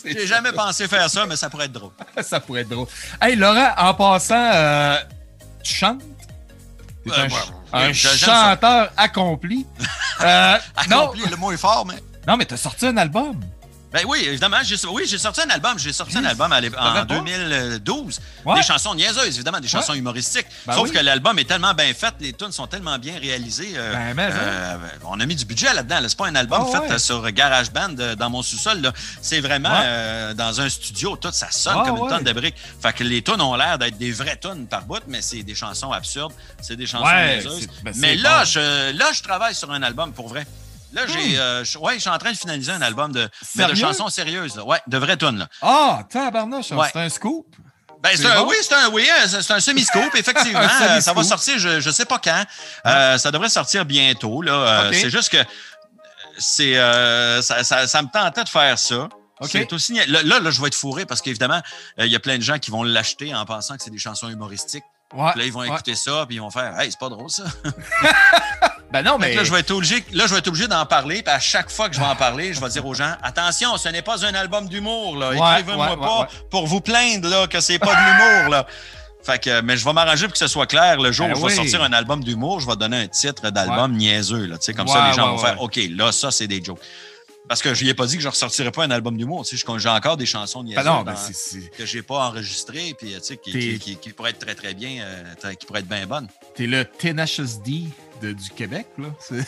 J'ai 0.04 0.26
jamais 0.26 0.52
pensé 0.52 0.86
faire 0.88 1.10
ça, 1.10 1.26
mais 1.26 1.36
ça 1.36 1.50
pourrait 1.50 1.66
être 1.66 1.72
drôle. 1.72 1.90
Ça 2.22 2.40
pourrait 2.40 2.60
être 2.62 2.68
drôle. 2.68 2.86
Hey, 3.20 3.36
Laurent, 3.36 3.72
en 3.76 3.92
passant, 3.94 4.50
euh, 4.54 4.96
tu 5.62 5.74
chantes? 5.74 6.00
T'es 7.04 7.10
Euh, 7.10 7.14
un, 7.16 7.22
ouais, 7.24 7.28
ch- 7.30 7.48
ouais, 7.48 7.54
un 7.72 7.92
chanteur 7.92 8.92
accompli. 8.96 9.66
Euh, 10.20 10.56
non, 10.88 11.02
Accompli, 11.02 11.22
le 11.30 11.36
mot 11.36 11.52
est 11.52 11.56
fort, 11.56 11.86
mais. 11.86 11.94
non, 12.26 12.36
mais 12.36 12.44
t'as 12.44 12.56
sorti 12.56 12.86
un 12.86 12.96
album. 12.96 13.40
Ben 13.92 14.04
oui, 14.06 14.24
évidemment. 14.26 14.58
J'ai, 14.62 14.76
oui, 14.88 15.02
j'ai 15.06 15.18
sorti 15.18 15.40
un 15.40 15.50
album. 15.50 15.78
J'ai 15.78 15.92
sorti 15.92 16.16
un 16.18 16.24
album 16.24 16.52
en 16.52 16.54
Savais 16.54 16.70
pas. 16.70 17.04
2012. 17.04 18.20
Ouais. 18.44 18.54
Des 18.54 18.62
chansons 18.62 18.94
niaiseuses, 18.94 19.34
évidemment, 19.34 19.58
des 19.60 19.66
chansons 19.68 19.92
Ouais. 19.92 19.98
humoristiques. 19.98 20.46
Ben 20.66 20.74
Sauf 20.74 20.88
oui. 20.88 20.92
que 20.94 20.98
l'album 21.00 21.38
est 21.38 21.44
tellement 21.44 21.74
bien 21.74 21.92
fait, 21.92 22.14
les 22.20 22.32
tunes 22.32 22.52
sont 22.52 22.66
tellement 22.68 22.98
bien 22.98 23.18
réalisées. 23.18 23.72
euh, 23.76 24.14
Ben, 24.14 24.30
euh, 24.32 24.76
on 25.04 25.18
a 25.18 25.26
mis 25.26 25.34
du 25.34 25.44
budget 25.44 25.74
là-dedans. 25.74 26.00
là. 26.00 26.08
C'est 26.08 26.16
pas 26.18 26.28
un 26.28 26.34
album 26.36 26.64
Ah, 26.68 26.70
fait 26.70 26.78
ouais. 26.78 26.92
euh, 26.92 26.98
sur 26.98 27.30
GarageBand 27.32 27.96
euh, 27.98 28.14
dans 28.14 28.30
mon 28.30 28.42
sous-sol. 28.42 28.92
C'est 29.20 29.40
vraiment 29.40 29.80
dans 30.34 30.60
un 30.60 30.68
studio. 30.68 31.16
Tout 31.16 31.30
ça 31.32 31.50
sonne 31.50 31.76
Ah, 31.78 31.84
comme 31.86 31.96
une 31.98 32.08
tonne 32.08 32.24
de 32.24 32.32
briques. 32.32 32.56
Fait 32.80 32.92
que 32.92 33.02
les 33.04 33.22
tunes 33.22 33.40
ont 33.40 33.56
l'air 33.56 33.78
d'être 33.78 33.98
des 33.98 34.12
vraies 34.12 34.38
tunes 34.40 34.66
par 34.68 34.82
bout, 34.82 35.02
mais 35.08 35.20
c'est 35.22 35.42
des 35.42 35.54
chansons 35.54 35.90
absurdes. 35.92 36.32
C'est 36.60 36.76
des 36.76 36.86
chansons 36.86 37.06
niaiseuses. 37.12 37.66
mais 37.84 37.92
c'est 37.92 38.16
là, 38.16 38.38
bon. 38.40 38.44
je, 38.44 38.92
là, 38.96 39.06
je 39.12 39.22
travaille 39.22 39.54
sur 39.54 39.70
un 39.72 39.82
album 39.82 40.12
pour 40.12 40.28
vrai. 40.28 40.46
Là, 40.92 41.02
j'ai, 41.06 41.38
euh, 41.38 41.62
je, 41.64 41.78
ouais, 41.78 41.94
je 41.94 42.00
suis 42.00 42.10
en 42.10 42.18
train 42.18 42.32
de 42.32 42.36
finaliser 42.36 42.72
un 42.72 42.82
album 42.82 43.12
de, 43.12 43.28
mais 43.56 43.66
de 43.66 43.74
chansons 43.74 44.08
sérieuses. 44.08 44.56
Là. 44.56 44.64
Ouais, 44.64 44.80
de 44.86 44.98
vraies 44.98 45.16
tunes. 45.16 45.38
Là. 45.38 45.48
Ah, 45.62 46.00
tabarnouche, 46.10 46.70
Ouais. 46.72 46.88
c'est 46.92 46.98
un 47.00 47.08
scoop. 47.08 47.46
Ben, 48.02 48.10
C'est 48.16 48.26
un- 48.26 48.42
bon? 48.42 48.48
Oui, 48.48 48.56
c'est 48.62 48.74
un, 48.74 48.88
oui, 48.88 49.06
c'est 49.26 49.42
c'est 49.42 49.52
un 49.52 49.60
semi-scope, 49.60 50.14
effectivement. 50.14 50.58
Un 50.58 50.64
Euh, 50.64 51.00
ça 51.00 51.12
va 51.12 51.22
semi-scoop. 51.22 51.24
sortir, 51.24 51.58
je 51.58 51.86
ne 51.88 51.92
sais 51.92 52.06
pas 52.06 52.18
quand. 52.18 52.44
Euh, 52.86 53.18
ça 53.18 53.30
devrait 53.30 53.50
sortir 53.50 53.84
bientôt. 53.84 54.40
Là. 54.42 54.52
Euh. 54.52 54.90
C'est 54.92 55.10
juste 55.10 55.28
que 55.30 55.44
c'est, 56.38 56.76
euh, 56.78 57.42
ça, 57.42 57.62
ça- 57.62 57.86
ça 57.86 58.00
me 58.02 58.08
tentait 58.10 58.44
de 58.44 58.48
faire 58.48 58.78
ça. 58.78 59.08
Ok. 59.40 59.50
C'est 59.52 59.72
aussi, 59.72 59.94
là, 60.06 60.22
là, 60.22 60.50
je 60.50 60.60
vais 60.60 60.68
être 60.68 60.74
fourré 60.74 61.06
parce 61.06 61.20
qu'évidemment, 61.22 61.60
euh, 61.98 62.06
il 62.06 62.12
y 62.12 62.16
a 62.16 62.20
plein 62.20 62.36
de 62.38 62.42
gens 62.42 62.58
qui 62.58 62.70
vont 62.70 62.82
l'acheter 62.82 63.34
en 63.34 63.44
pensant 63.44 63.76
que 63.76 63.82
c'est 63.82 63.90
des 63.90 63.98
chansons 63.98 64.28
humoristiques. 64.28 64.84
Ouais. 65.12 65.30
Puis 65.32 65.40
là, 65.40 65.46
ils 65.46 65.52
vont 65.52 65.60
ouais. 65.60 65.68
écouter 65.68 65.94
ça, 65.94 66.24
puis 66.26 66.36
ils 66.36 66.40
vont 66.40 66.50
faire 66.50 66.78
Hey, 66.80 66.90
c'est 66.90 67.00
pas 67.00 67.08
drôle 67.08 67.30
ça. 67.30 67.44
Ben 68.92 69.02
non, 69.02 69.18
mais. 69.18 69.34
là, 69.34 69.44
je 69.44 69.52
vais 69.52 69.60
être 69.60 69.70
obligé, 69.70 70.04
là, 70.12 70.26
je 70.26 70.32
vais 70.32 70.38
être 70.38 70.48
obligé 70.48 70.66
d'en 70.66 70.84
parler. 70.84 71.22
Puis 71.22 71.32
à 71.32 71.38
chaque 71.38 71.70
fois 71.70 71.88
que 71.88 71.94
je 71.94 72.00
vais 72.00 72.06
en 72.06 72.16
parler, 72.16 72.52
je 72.52 72.60
vais 72.60 72.68
dire 72.68 72.84
aux 72.84 72.94
gens 72.94 73.14
attention, 73.22 73.76
ce 73.76 73.88
n'est 73.88 74.02
pas 74.02 74.24
un 74.26 74.34
album 74.34 74.68
d'humour. 74.68 75.16
Là. 75.16 75.32
Écrivez-moi 75.34 75.90
ouais, 75.90 75.96
pas 75.96 76.20
ouais, 76.22 76.26
pour 76.50 76.66
vous 76.66 76.80
plaindre 76.80 77.28
là, 77.28 77.46
que 77.46 77.60
c'est 77.60 77.78
pas 77.78 77.94
de 77.94 78.00
l'humour. 78.00 78.50
Là. 78.50 78.66
Fait 79.22 79.38
que, 79.38 79.60
mais 79.60 79.76
je 79.76 79.84
vais 79.84 79.92
m'arranger 79.92 80.24
pour 80.26 80.32
que 80.32 80.38
ce 80.38 80.48
soit 80.48 80.66
clair. 80.66 80.98
Le 81.00 81.12
jour 81.12 81.26
Ben 81.28 81.34
où 81.34 81.36
je 81.36 81.40
vais 81.42 81.46
oui. 81.48 81.54
sortir 81.54 81.82
un 81.82 81.92
album 81.92 82.24
d'humour, 82.24 82.58
je 82.60 82.66
vais 82.66 82.76
donner 82.76 82.96
un 83.02 83.06
titre 83.06 83.50
d'album 83.50 83.92
niaiseux. 83.94 84.46
Là, 84.46 84.56
Tu 84.58 84.64
sais, 84.64 84.74
comme 84.74 84.88
ça, 84.88 85.08
les 85.08 85.14
gens 85.14 85.28
vont 85.32 85.38
faire. 85.38 85.60
OK, 85.60 85.78
là, 85.90 86.10
ça, 86.10 86.30
c'est 86.30 86.46
des 86.48 86.62
jokes. 86.64 86.80
Parce 87.48 87.62
que 87.62 87.74
je 87.74 87.82
lui 87.82 87.90
ai 87.90 87.94
pas 87.94 88.06
dit 88.06 88.14
que 88.16 88.22
je 88.22 88.28
ne 88.28 88.30
ressortirais 88.30 88.70
pas 88.70 88.84
un 88.84 88.90
album 88.92 89.16
d'humour. 89.16 89.44
Tu 89.44 89.58
sais, 89.58 89.64
je- 89.66 89.78
J'ai 89.78 89.88
encore 89.88 90.16
des 90.16 90.24
chansons 90.24 90.62
niaiseuses 90.62 90.84
Ben 90.84 90.90
non, 90.90 91.02
ben 91.02 91.14
dans- 91.14 91.76
que 91.76 91.84
j'ai 91.84 92.00
pas 92.02 92.26
enregistrées, 92.28 92.94
puis 92.96 93.12
tu 93.12 93.20
sais, 93.22 93.36
qui, 93.36 93.50
qui, 93.50 93.78
qui- 93.80 93.96
qui 93.96 94.10
pourraient 94.10 94.30
être 94.30 94.38
très, 94.38 94.54
très 94.54 94.72
bien, 94.72 95.02
euh, 95.02 95.52
qui 95.54 95.66
pourraient 95.66 95.80
être 95.80 95.88
bien 95.88 96.06
bonnes. 96.06 96.28
T'es 96.54 96.66
le 96.68 96.84
Tenacious 96.84 97.58
D? 97.64 97.82
De- 98.20 98.32
du 98.32 98.50
Québec, 98.50 98.86
là. 98.98 99.08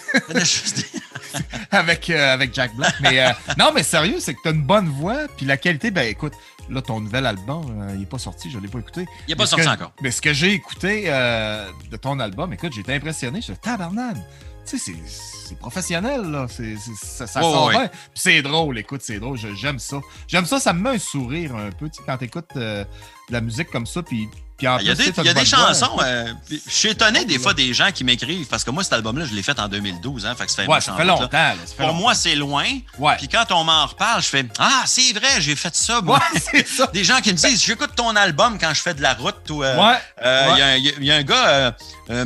Avec, 1.71 2.11
euh, 2.11 2.35
avec 2.35 2.55
Jack 2.55 2.75
Black. 2.77 2.95
Mais 3.01 3.21
euh, 3.25 3.31
non, 3.59 3.71
mais 3.75 3.83
sérieux, 3.83 4.17
c'est 4.21 4.35
que 4.35 4.41
t'as 4.45 4.53
une 4.53 4.63
bonne 4.65 4.89
voix, 4.89 5.27
puis 5.37 5.47
la 5.47 5.57
qualité, 5.57 5.91
ben 5.91 6.07
écoute, 6.07 6.35
là, 6.69 6.83
ton 6.83 7.01
nouvel 7.01 7.25
album, 7.27 7.65
euh, 7.81 7.95
il 7.97 8.03
est 8.03 8.07
pas 8.07 8.19
sorti, 8.19 8.51
je 8.51 8.59
l'ai 8.59 8.69
pas 8.69 8.79
écouté. 8.81 9.07
Il 9.27 9.31
n'est 9.31 9.37
pas 9.37 9.45
Mais 9.45 9.49
sorti 9.49 9.65
que- 9.65 9.71
encore. 9.71 9.93
Mais 10.03 10.11
ce 10.11 10.21
que 10.21 10.33
j'ai 10.33 10.53
écouté 10.53 11.05
euh, 11.07 11.69
de 11.91 11.97
ton 11.97 12.19
album, 12.21 12.53
écoute, 12.53 12.73
j'ai 12.75 12.81
été 12.83 12.95
impressionné. 12.95 13.41
Je 13.41 13.47
suis 13.47 13.57
tabarnane. 13.57 14.23
Tu 14.67 14.79
sais, 14.79 14.93
c'est- 15.07 15.57
professionnel, 15.59 16.23
là. 16.31 16.47
C'est, 16.49 16.77
c'est- 16.77 16.95
ça 17.07 17.27
ça 17.27 17.41
Ouais, 17.41 17.53
sort 17.53 17.67
ouais. 17.69 17.73
bien. 17.75 17.89
Puis 17.89 17.99
c'est 18.15 18.43
drôle, 18.43 18.79
écoute, 18.79 19.01
c'est 19.03 19.19
drôle. 19.19 19.39
J'aime 19.57 19.79
ça. 19.79 20.01
J'aime 20.29 20.45
ça, 20.47 20.61
ça 20.61 20.73
me 20.73 20.81
met 20.81 20.91
un 20.91 20.99
sourire 20.99 21.57
un 21.57 21.71
peu, 21.71 21.89
tu 21.89 21.97
sais, 21.97 22.03
quand 22.07 22.17
t'écoutes 22.19 22.55
de 22.57 22.85
la 23.31 23.41
musique 23.41 23.71
comme 23.71 23.87
ça, 23.87 24.03
puis, 24.03 24.29
en 24.69 24.79
Il 24.79 24.87
y 24.87 24.91
a 24.91 24.95
des, 24.95 25.11
y 25.25 25.29
a 25.29 25.35
des 25.35 25.45
chansons. 25.45 25.97
euh, 26.03 26.33
je 26.51 26.57
suis 26.73 26.89
étonné 26.91 27.25
des 27.25 27.39
fois 27.39 27.55
des 27.55 27.73
gens 27.75 27.91
qui 27.93 28.05
m'écrivent 28.05 28.47
parce 28.47 28.65
que 28.65 28.71
moi, 28.71 28.83
cet 28.85 28.93
album-là, 28.95 29.25
je 29.29 29.35
l'ai 29.35 29.43
fait 29.43 29.59
en 29.59 29.69
2012. 29.69 30.27
Hein, 30.27 30.35
fait 30.37 30.47
que 30.47 30.51
ça 30.51 30.63
fait, 30.63 30.69
Ouais, 30.69 30.81
ça 30.81 30.93
fait 30.95 31.05
longtemps. 31.05 31.29
là, 31.33 31.55
ça 31.55 31.71
fait 31.71 31.77
Pour 31.77 31.87
longtemps. 31.89 31.99
moi, 32.01 32.15
c'est 32.15 32.35
loin. 32.35 32.65
ouais. 32.99 33.17
Puis 33.19 33.29
quand 33.29 33.45
on 33.51 33.65
m'en 33.65 33.87
reparle, 33.87 34.23
je 34.23 34.29
fais 34.29 34.45
Ah, 34.59 34.83
c'est 34.87 35.13
vrai, 35.13 35.41
j'ai 35.41 35.57
fait 35.57 35.75
ça. 35.75 36.01
moi. 36.01 36.19
Ouais, 36.35 36.41
c'est 36.53 36.67
ça. 36.69 36.87
Des 36.93 37.05
gens 37.05 37.21
qui 37.21 37.31
me 37.33 37.37
disent 37.39 37.63
J'écoute 37.65 37.91
ton 37.97 38.15
album 38.17 38.59
quand 38.59 38.73
je 38.75 38.81
fais 38.81 38.95
de 38.95 39.03
la 39.03 39.15
route. 39.15 39.49
Ou, 39.51 39.63
euh, 39.65 39.77
Ouais. 39.77 39.97
euh, 40.25 40.49
Il 40.53 40.59
y 40.59 40.63
a 40.63 40.67
un- 40.67 40.77
y, 40.77 41.11
a- 41.13 41.23
gars, 41.23 41.75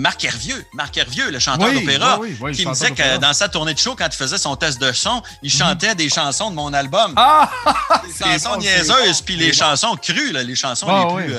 Marc 0.01 0.25
Hervieux, 0.25 0.65
Marc 0.75 0.97
Hervieux, 0.97 1.31
le 1.31 1.39
chanteur 1.39 1.69
Oui, 1.69 1.81
d'opéra, 1.81 2.19
oui, 2.19 2.37
oui, 2.41 2.53
qui 2.53 2.67
me 2.67 2.73
disait 2.73 2.91
que 2.91 3.19
dans 3.19 3.33
sa 3.33 3.49
tournée 3.49 3.75
de 3.75 3.79
show, 3.79 3.95
quand 3.97 4.07
il 4.11 4.17
faisait 4.17 4.39
son 4.39 4.57
test 4.57 4.81
de 4.81 4.91
son, 4.93 5.23
il 5.43 5.51
chantait 5.51 5.95
des 5.95 6.09
chansons 6.09 6.51
de 6.51 6.57
mon 6.57 6.73
album. 6.73 7.13
Ah! 7.17 7.51
c'est 8.15 8.25
chansons 8.25 8.51
bon, 8.55 8.57
niaiseuses, 8.59 9.21
puis 9.23 9.37
les 9.37 9.53
chansons 9.53 9.97
crues, 9.97 10.33
là, 10.33 10.43
les 10.43 10.55
chansons 10.57 10.87
Ah, 10.89 11.05
les, 11.21 11.25
plus, 11.27 11.35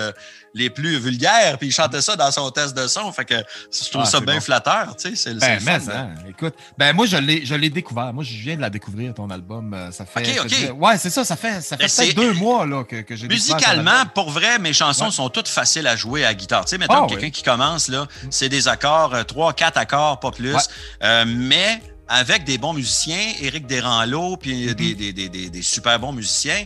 les 0.57 0.69
plus 0.69 0.97
vulgaires, 0.99 1.57
puis 1.57 1.67
il 1.67 1.71
chantait 1.71 2.01
ça 2.01 2.15
dans 2.15 2.31
son 2.31 2.49
test 2.51 2.75
de 2.75 2.87
son. 2.87 3.11
Fait 3.11 3.25
que 3.25 3.35
je 3.35 3.89
trouve 3.89 4.01
Ah, 4.03 4.09
ça 4.09 4.19
bien 4.19 4.35
bon. 4.35 4.41
flatteur, 4.41 4.95
tu 4.97 5.15
sais, 5.15 5.15
c'est 5.15 5.33
Ben, 5.39 5.59
fun, 5.59 5.79
hein, 5.93 6.09
écoute, 6.27 6.53
ben 6.77 6.93
moi 6.93 7.05
je 7.05 7.17
l'ai, 7.17 7.45
je 7.45 7.55
l'ai 7.55 7.69
découvert. 7.69 8.13
Moi, 8.13 8.23
je 8.23 8.33
viens 8.33 8.55
de 8.55 8.61
la 8.61 8.69
découvrir 8.69 9.13
ton 9.13 9.29
album. 9.29 9.73
euh, 9.73 9.91
Ça 9.91 10.05
fait. 10.05 10.19
Ok, 10.19 10.35
ça 10.35 10.41
ok. 10.43 10.49
faisait- 10.49 10.71
ouais, 10.71 10.97
c'est 10.97 11.09
ça. 11.09 11.23
Ça 11.23 11.35
fait, 11.35 11.61
ça 11.61 11.77
fait 11.77 11.85
Ben, 11.85 11.89
peut-être 12.05 12.15
deux 12.15 12.33
mois 12.33 12.65
là 12.65 12.83
que, 12.83 13.01
que 13.01 13.15
j'ai. 13.15 13.27
Musicalement, 13.27 14.05
pour 14.13 14.29
vrai, 14.31 14.59
mes 14.59 14.73
chansons 14.73 15.05
Ouais. 15.05 15.11
sont 15.11 15.29
toutes 15.29 15.47
faciles 15.47 15.87
à 15.87 15.95
jouer 15.95 16.25
à 16.25 16.33
guitare. 16.33 16.65
Tu 16.65 16.71
sais, 16.71 16.77
mettons 16.77 17.05
Ah, 17.05 17.07
quelqu'un 17.07 17.29
qui 17.29 17.43
commence, 17.43 17.87
là, 17.87 18.07
c'est 18.29 18.49
des 18.49 18.67
accords, 18.67 19.13
euh, 19.13 19.23
trois, 19.23 19.53
quatre 19.53 19.77
accords, 19.77 20.19
pas 20.19 20.31
plus. 20.31 20.53
Ouais. 20.53 20.61
Euh, 21.03 21.25
mais 21.27 21.81
avec 22.07 22.43
des 22.45 22.57
bons 22.57 22.73
musiciens, 22.73 23.33
Éric 23.41 23.67
Desranleau, 23.67 24.37
puis 24.37 24.67
Mhm. 24.67 24.73
des, 24.73 24.95
des, 24.95 25.13
des, 25.13 25.29
des, 25.29 25.49
des 25.49 25.61
super 25.61 25.99
bons 25.99 26.13
musiciens, 26.13 26.63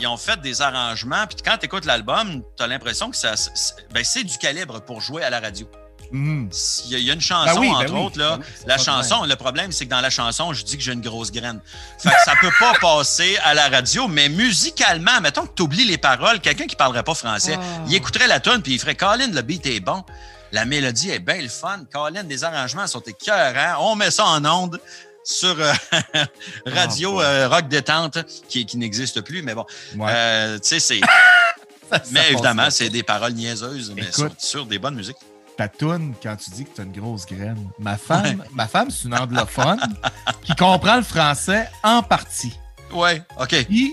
ils 0.00 0.06
ont 0.06 0.16
fait 0.16 0.40
des 0.40 0.62
arrangements. 0.62 1.26
Puis 1.26 1.38
quand 1.44 1.56
tu 1.58 1.66
écoutes 1.66 1.84
l'album, 1.84 2.42
tu 2.56 2.62
as 2.62 2.66
l'impression 2.66 3.10
que 3.10 3.16
ça, 3.16 3.36
c'est 3.36 3.74
ben, 3.92 4.04
c'est 4.04 4.24
du 4.24 4.38
calibre 4.38 4.80
pour 4.82 5.00
jouer 5.00 5.22
à 5.22 5.30
la 5.30 5.40
radio. 5.40 5.68
Mhm. 6.10 6.48
Il, 6.86 7.00
y 7.00 7.10
a, 7.10 7.14
une 7.14 7.20
chanson, 7.20 7.60
ben 7.60 7.70
entre 7.70 7.92
ben 7.92 7.96
autres, 7.96 8.18
là. 8.18 8.38
Ben 8.38 8.44
la 8.66 8.78
chanson, 8.78 9.24
le 9.24 9.36
problème, 9.36 9.72
c'est 9.72 9.84
que 9.84 9.90
dans 9.90 10.00
la 10.00 10.10
chanson, 10.10 10.52
je 10.52 10.64
dis 10.64 10.76
que 10.76 10.82
j'ai 10.82 10.92
une 10.92 11.02
grosse 11.02 11.30
graine. 11.30 11.60
Fait 11.98 12.08
que 12.08 12.22
ça 12.24 12.32
peut 12.40 12.52
pas 12.58 12.72
passer 12.80 13.36
à 13.44 13.54
la 13.54 13.68
radio, 13.68 14.08
mais 14.08 14.28
musicalement, 14.28 15.20
mettons 15.20 15.46
que 15.46 15.54
tu 15.54 15.62
oublies 15.62 15.84
les 15.84 15.98
paroles, 15.98 16.40
quelqu'un 16.40 16.66
qui 16.66 16.76
parlerait 16.76 17.02
pas 17.02 17.14
français, 17.14 17.58
il 17.86 17.94
écouterait 17.94 18.26
la 18.26 18.40
tune 18.40 18.62
puis 18.62 18.74
il 18.74 18.78
ferait 18.78 18.94
Colin, 18.94 19.28
le 19.28 19.42
beat 19.42 19.66
est 19.66 19.80
bon. 19.80 20.02
La 20.50 20.64
mélodie 20.64 21.10
est 21.10 21.18
bien 21.18 21.42
le 21.42 21.48
fun. 21.48 21.80
Colin, 21.92 22.22
les 22.22 22.42
arrangements 22.42 22.86
sont 22.86 23.02
écœurants. 23.02 23.90
On 23.90 23.96
met 23.96 24.10
ça 24.10 24.24
en 24.24 24.42
onde 24.46 24.80
sur 25.28 25.60
euh, 25.60 25.72
Radio 26.66 27.20
ah, 27.20 27.24
euh, 27.24 27.48
Rock 27.48 27.68
Détente, 27.68 28.18
qui, 28.48 28.64
qui 28.64 28.78
n'existe 28.78 29.20
plus, 29.20 29.42
mais 29.42 29.54
bon. 29.54 29.66
Euh, 30.00 30.58
tu 30.58 30.68
sais, 30.68 30.80
c'est. 30.80 31.00
mais 32.10 32.32
évidemment, 32.32 32.70
c'est 32.70 32.88
des 32.88 33.02
paroles 33.02 33.34
niaiseuses, 33.34 33.92
mais 33.94 34.08
sur 34.38 34.64
des 34.64 34.78
bonnes 34.78 34.94
musiques. 34.94 35.18
Ta 35.56 35.68
toune, 35.68 36.14
quand 36.22 36.36
tu 36.36 36.50
dis 36.50 36.64
que 36.64 36.74
tu 36.74 36.80
as 36.80 36.84
une 36.84 36.92
grosse 36.92 37.26
graine. 37.26 37.68
Ma 37.78 37.96
femme, 37.96 38.44
ma 38.52 38.68
femme 38.68 38.90
c'est 38.90 39.08
une 39.08 39.14
anglophone 39.14 39.80
qui 40.42 40.54
comprend 40.54 40.96
le 40.96 41.02
français 41.02 41.68
en 41.82 42.02
partie. 42.02 42.56
Ouais, 42.92 43.22
OK. 43.38 43.66
Puis, 43.66 43.92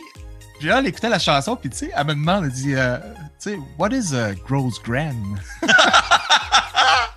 puis 0.59 0.69
elle 0.69 0.85
écoutait 0.85 1.09
la 1.09 1.19
chanson, 1.19 1.55
puis 1.55 1.69
tu 1.69 1.77
sais, 1.77 1.91
elle 1.93 2.05
me 2.05 2.13
demande, 2.13 2.45
elle 2.45 2.51
dit, 2.51 2.75
tu 3.41 3.49
sais, 3.49 3.59
what 3.79 3.89
is 3.89 4.15
a 4.15 4.35
gross 4.35 4.81
graine? 4.81 5.39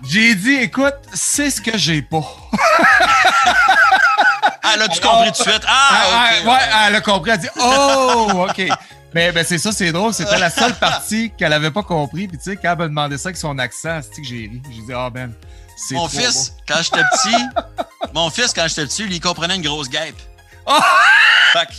J'ai 0.03 0.33
dit, 0.33 0.55
écoute, 0.55 0.95
c'est 1.13 1.51
ce 1.51 1.61
que 1.61 1.77
j'ai 1.77 2.01
pas. 2.01 2.25
Elle 4.73 4.81
a-tu 4.81 5.01
compris 5.01 5.31
tout 5.31 5.43
de 5.43 5.49
suite? 5.49 5.63
Ah, 5.67 5.89
ah 5.91 6.29
ok. 6.39 6.47
ouais, 6.47 6.87
elle 6.87 6.95
a 6.95 7.01
compris. 7.01 7.31
Elle 7.31 7.35
a 7.35 7.41
dit, 7.41 7.49
oh, 7.59 8.45
OK. 8.49 8.69
Mais 9.13 9.31
ben, 9.31 9.43
c'est 9.43 9.57
ça, 9.57 9.71
c'est 9.71 9.91
drôle. 9.91 10.13
C'était 10.13 10.37
la 10.37 10.49
seule 10.49 10.75
partie 10.75 11.31
qu'elle 11.37 11.53
avait 11.53 11.71
pas 11.71 11.83
compris. 11.83 12.27
Puis 12.27 12.37
tu 12.37 12.51
sais, 12.51 12.55
quand 12.55 12.73
elle 12.73 12.77
me 12.77 12.87
demandait 12.87 13.17
ça 13.17 13.29
avec 13.29 13.37
son 13.37 13.57
accent, 13.57 14.01
c'est 14.03 14.21
que 14.21 14.27
j'ai 14.27 14.35
ri? 14.35 14.61
J'ai 14.69 14.81
dit, 14.81 14.93
ah 14.93 15.07
oh, 15.07 15.11
ben, 15.11 15.33
c'est 15.75 15.95
Mon 15.95 16.07
fils, 16.07 16.53
quand 16.67 16.81
j'étais 16.81 17.03
petit, 17.03 17.43
mon 18.13 18.29
fils, 18.29 18.53
quand 18.53 18.67
j'étais 18.67 18.85
petit, 18.85 19.03
lui, 19.03 19.15
il 19.15 19.21
comprenait 19.21 19.55
une 19.55 19.61
grosse 19.61 19.89
guêpe. 19.89 20.17
Oh! 20.65 20.77
Fait 21.53 21.65
que 21.65 21.73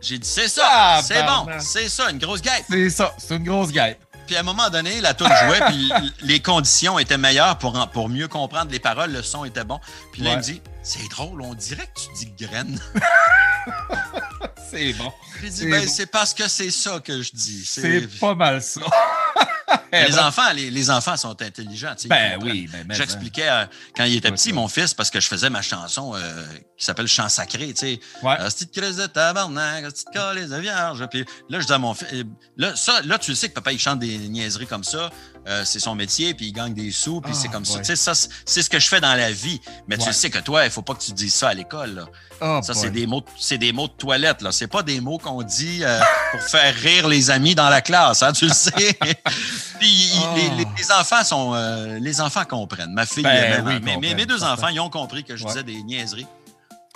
j'ai 0.00 0.18
dit, 0.18 0.28
c'est 0.28 0.48
ça, 0.48 0.66
ah, 0.66 1.00
c'est 1.04 1.22
bon, 1.22 1.46
c'est 1.58 1.88
ça, 1.88 2.10
une 2.10 2.18
grosse 2.18 2.40
guêpe. 2.40 2.64
C'est 2.68 2.90
ça, 2.90 3.14
c'est 3.18 3.36
une 3.36 3.44
grosse 3.44 3.70
guêpe. 3.70 4.00
Puis 4.26 4.36
à 4.36 4.40
un 4.40 4.44
moment 4.44 4.68
donné, 4.70 5.00
la 5.00 5.14
tune 5.14 5.26
jouait, 5.26 5.60
puis 5.68 5.92
les 6.22 6.40
conditions 6.40 6.98
étaient 6.98 7.18
meilleures 7.18 7.58
pour, 7.58 7.88
pour 7.90 8.08
mieux 8.08 8.28
comprendre 8.28 8.70
les 8.70 8.78
paroles, 8.78 9.12
le 9.12 9.22
son 9.22 9.44
était 9.44 9.64
bon. 9.64 9.80
Puis 10.12 10.22
là, 10.22 10.32
il 10.32 10.36
me 10.36 10.42
dit 10.42 10.62
C'est 10.88 11.06
drôle, 11.10 11.42
on 11.42 11.52
dirait 11.52 11.86
que 11.86 12.00
tu 12.00 12.08
dis 12.14 12.46
graine. 12.46 12.80
c'est 14.70 14.94
bon. 14.94 15.12
J'ai 15.42 15.50
dit 15.50 15.66
ben, 15.66 15.86
c'est 15.86 16.06
parce 16.06 16.32
que 16.32 16.48
c'est 16.48 16.70
ça 16.70 16.98
que 17.00 17.20
je 17.20 17.30
dis. 17.30 17.62
C'est 17.66 18.08
pas 18.18 18.34
mal 18.34 18.62
ça. 18.62 18.80
les, 19.92 20.18
enfants, 20.18 20.50
les, 20.54 20.90
enfants 20.90 21.18
sont 21.18 21.42
intelligents. 21.42 21.94
Ben 22.06 22.38
oui, 22.42 22.70
ben, 22.72 22.86
J'expliquais 22.90 23.50
euh, 23.50 23.66
quand 23.94 24.04
il 24.04 24.16
était 24.16 24.30
petit, 24.30 24.54
mon 24.54 24.66
fils, 24.66 24.94
parce 24.94 25.10
que 25.10 25.20
je 25.20 25.26
faisais 25.26 25.50
ma 25.50 25.60
chanson 25.60 26.14
euh, 26.14 26.46
qui 26.78 26.86
s'appelle 26.86 27.06
Chant 27.06 27.28
sacré. 27.28 27.74
Tu 27.74 27.80
sais, 27.80 28.00
ouais. 28.22 28.36
petite 28.36 28.72
crise 28.72 28.96
de 28.96 29.06
tabarnak, 29.06 29.84
petite 29.84 30.08
calice 30.10 30.48
de 30.48 30.56
vierge. 30.56 31.06
Puis 31.10 31.26
là, 31.50 31.60
je 31.60 31.66
dis 31.66 31.72
à 31.72 31.78
mon 31.78 31.92
fils, 31.92 32.24
là, 32.56 32.74
ça, 32.76 33.02
là, 33.02 33.18
tu 33.18 33.32
le 33.32 33.36
sais 33.36 33.50
que 33.50 33.54
papa, 33.54 33.72
il 33.72 33.78
chante 33.78 33.98
des 33.98 34.16
niaiseries 34.16 34.66
comme 34.66 34.84
ça. 34.84 35.10
Euh, 35.48 35.64
c'est 35.64 35.80
son 35.80 35.94
métier, 35.94 36.34
puis 36.34 36.48
il 36.48 36.52
gagne 36.52 36.74
des 36.74 36.90
sous, 36.90 37.20
puis 37.20 37.34
c'est 37.34 37.48
ah, 37.48 37.52
comme 37.52 37.64
ça. 37.64 37.78
Tu 37.78 37.86
sais, 37.86 37.96
ça, 37.96 38.12
c'est 38.44 38.62
ce 38.62 38.68
que 38.68 38.78
je 38.78 38.86
fais 38.86 39.00
dans 39.00 39.14
la 39.14 39.32
vie. 39.32 39.60
Mais 39.86 39.96
tu 39.96 40.12
sais 40.12 40.28
que 40.28 40.38
toi, 40.38 40.64
il 40.64 40.70
faut 40.70 40.82
pas 40.82 40.94
que 40.94 41.02
tu 41.02 41.12
dises 41.12 41.34
ça 41.34 41.48
à 41.48 41.54
l'école. 41.54 42.06
Oh, 42.40 42.60
ça, 42.62 42.74
c'est 42.74 42.90
des 42.90 43.06
mots, 43.06 43.24
c'est 43.38 43.58
des 43.58 43.72
mots 43.72 43.88
de 43.88 43.92
toilette. 43.92 44.42
Là, 44.42 44.52
c'est 44.52 44.66
pas 44.66 44.82
des 44.82 45.00
mots 45.00 45.18
qu'on 45.18 45.42
dit 45.42 45.82
pour 46.32 46.42
faire 46.42 46.74
rire 46.74 47.08
les 47.08 47.30
amis 47.30 47.54
dans 47.54 47.68
la 47.68 47.80
classe. 47.80 48.22
Hein, 48.22 48.32
tu 48.32 48.46
le 48.46 48.52
sais. 48.52 48.98
Puis 49.80 50.12
les, 50.36 50.66
ah. 50.90 51.00
enfants 51.00 51.24
sont, 51.24 51.54
euh, 51.54 51.98
les 51.98 52.20
enfants 52.20 52.44
comprennent. 52.44 52.92
Ma 52.92 53.06
fille, 53.06 53.22
ben 53.22 54.00
mes, 54.00 54.26
deux 54.26 54.42
enfants, 54.44 54.68
ils 54.68 54.80
ont 54.80 54.90
compris 54.90 55.24
que 55.24 55.36
je 55.36 55.44
disais 55.44 55.62
des 55.62 55.82
niaiseries. 55.82 56.26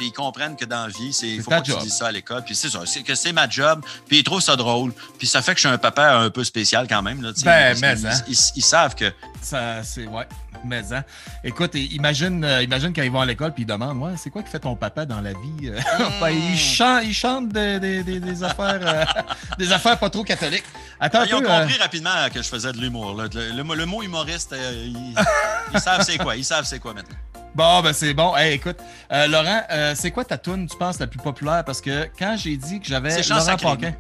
Puis 0.03 0.09
ils 0.09 0.12
comprennent 0.12 0.57
que 0.57 0.64
dans 0.64 0.86
la 0.86 0.88
vie, 0.88 1.16
il 1.22 1.40
faut 1.40 1.50
pas 1.50 1.61
que 1.61 1.70
tu 1.70 1.78
dises 1.78 1.94
ça 1.94 2.09
à 2.09 2.11
l'école. 2.11 2.42
Puis 2.42 2.57
c'est 2.57 2.68
ça, 2.68 2.80
c'est 2.86 3.05
que 3.05 3.14
c'est 3.14 3.32
ma 3.32 3.48
job. 3.48 3.84
Puis 4.09 4.18
ils 4.18 4.24
trouvent 4.24 4.40
ça 4.40 4.57
drôle. 4.57 4.92
Puis 5.16 5.28
ça 5.28 5.42
fait 5.42 5.53
que 5.53 5.61
je 5.61 5.68
suis 5.68 5.72
un 5.72 5.78
papa 5.78 6.16
un 6.16 6.28
peu 6.28 6.42
spécial 6.42 6.88
quand 6.88 7.03
même. 7.03 7.22
Là, 7.22 7.30
ben, 7.44 7.78
mais, 7.80 7.94
ils, 8.00 8.07
hein. 8.09 8.50
ils, 8.57 8.64
savent 8.64 8.96
que. 8.96 9.12
Ça, 9.40 9.84
c'est, 9.84 10.09
ouais. 10.09 10.26
Mais, 10.64 10.92
hein. 10.92 11.05
Écoute, 11.44 11.76
imagine, 11.76 12.44
euh, 12.44 12.64
imagine 12.64 12.92
quand 12.92 13.03
ils 13.03 13.12
vont 13.12 13.20
à 13.20 13.26
l'école 13.26 13.55
puis 13.55 13.62
ils 13.62 13.66
demandent 13.66 14.03
ouais, 14.03 14.14
c'est 14.16 14.30
quoi 14.30 14.42
qui 14.42 14.50
fait 14.50 14.59
ton 14.59 14.74
papa 14.74 15.07
dans 15.07 15.20
la 15.20 15.34
vie 15.34 15.68
euh? 15.68 15.78
ben, 16.20 16.30
il, 16.30 16.59
chante, 16.59 17.03
il 17.05 17.14
chante 17.14 17.50
des, 17.50 18.42
affaires, 18.42 18.80
euh, 18.82 19.05
des 19.59 19.70
affaires 19.70 20.00
pas 20.00 20.11
trop 20.11 20.24
catholiques. 20.24 20.64
Attends, 20.98 21.22
ils 21.22 21.34
ont 21.36 21.42
compris 21.42 21.78
rapidement 21.78 22.28
que 22.34 22.42
je 22.42 22.48
faisais 22.48 22.72
de 22.72 22.78
l'humour. 22.78 23.14
Le, 23.14 23.84
mot 23.84 24.03
humoriste, 24.03 24.53
ils, 25.72 25.80
savent 25.80 26.03
c'est 26.03 26.18
quoi. 26.18 26.34
Ils 26.34 26.44
savent 26.44 26.64
c'est 26.64 26.80
quoi 26.80 26.92
maintenant. 26.92 27.18
Bon, 27.55 27.82
ben 27.82 27.92
c'est 27.92 28.14
bon. 28.14 28.34
Hey, 28.36 28.55
écoute, 28.55 28.78
Laurent, 29.11 29.62
c'est 29.94 30.11
quoi 30.11 30.24
ta 30.24 30.38
tune, 30.38 30.66
tu 30.66 30.76
penses, 30.76 30.98
la 30.98 31.07
plus 31.07 31.18
populaire? 31.18 31.64
Parce 31.64 31.80
que 31.80 32.09
quand 32.18 32.36
j'ai 32.36 32.57
dit 32.57 32.80
que 32.80 32.86
j'avais 32.86 33.22
Laurent 33.22 33.57
Paquin... 33.57 33.92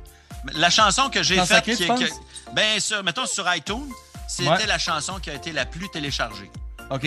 La 0.54 0.70
chanson 0.70 1.08
que 1.08 1.22
j'ai 1.22 1.36
faite, 1.44 1.62
qui, 1.62 1.86
ben, 2.52 2.80
sur, 2.80 3.04
mettons 3.04 3.26
sur 3.26 3.44
iTunes, 3.54 3.88
c'était 4.26 4.66
la 4.66 4.78
chanson 4.78 5.20
qui 5.22 5.30
a 5.30 5.34
été 5.34 5.52
la 5.52 5.66
plus 5.66 5.88
téléchargée. 5.88 6.50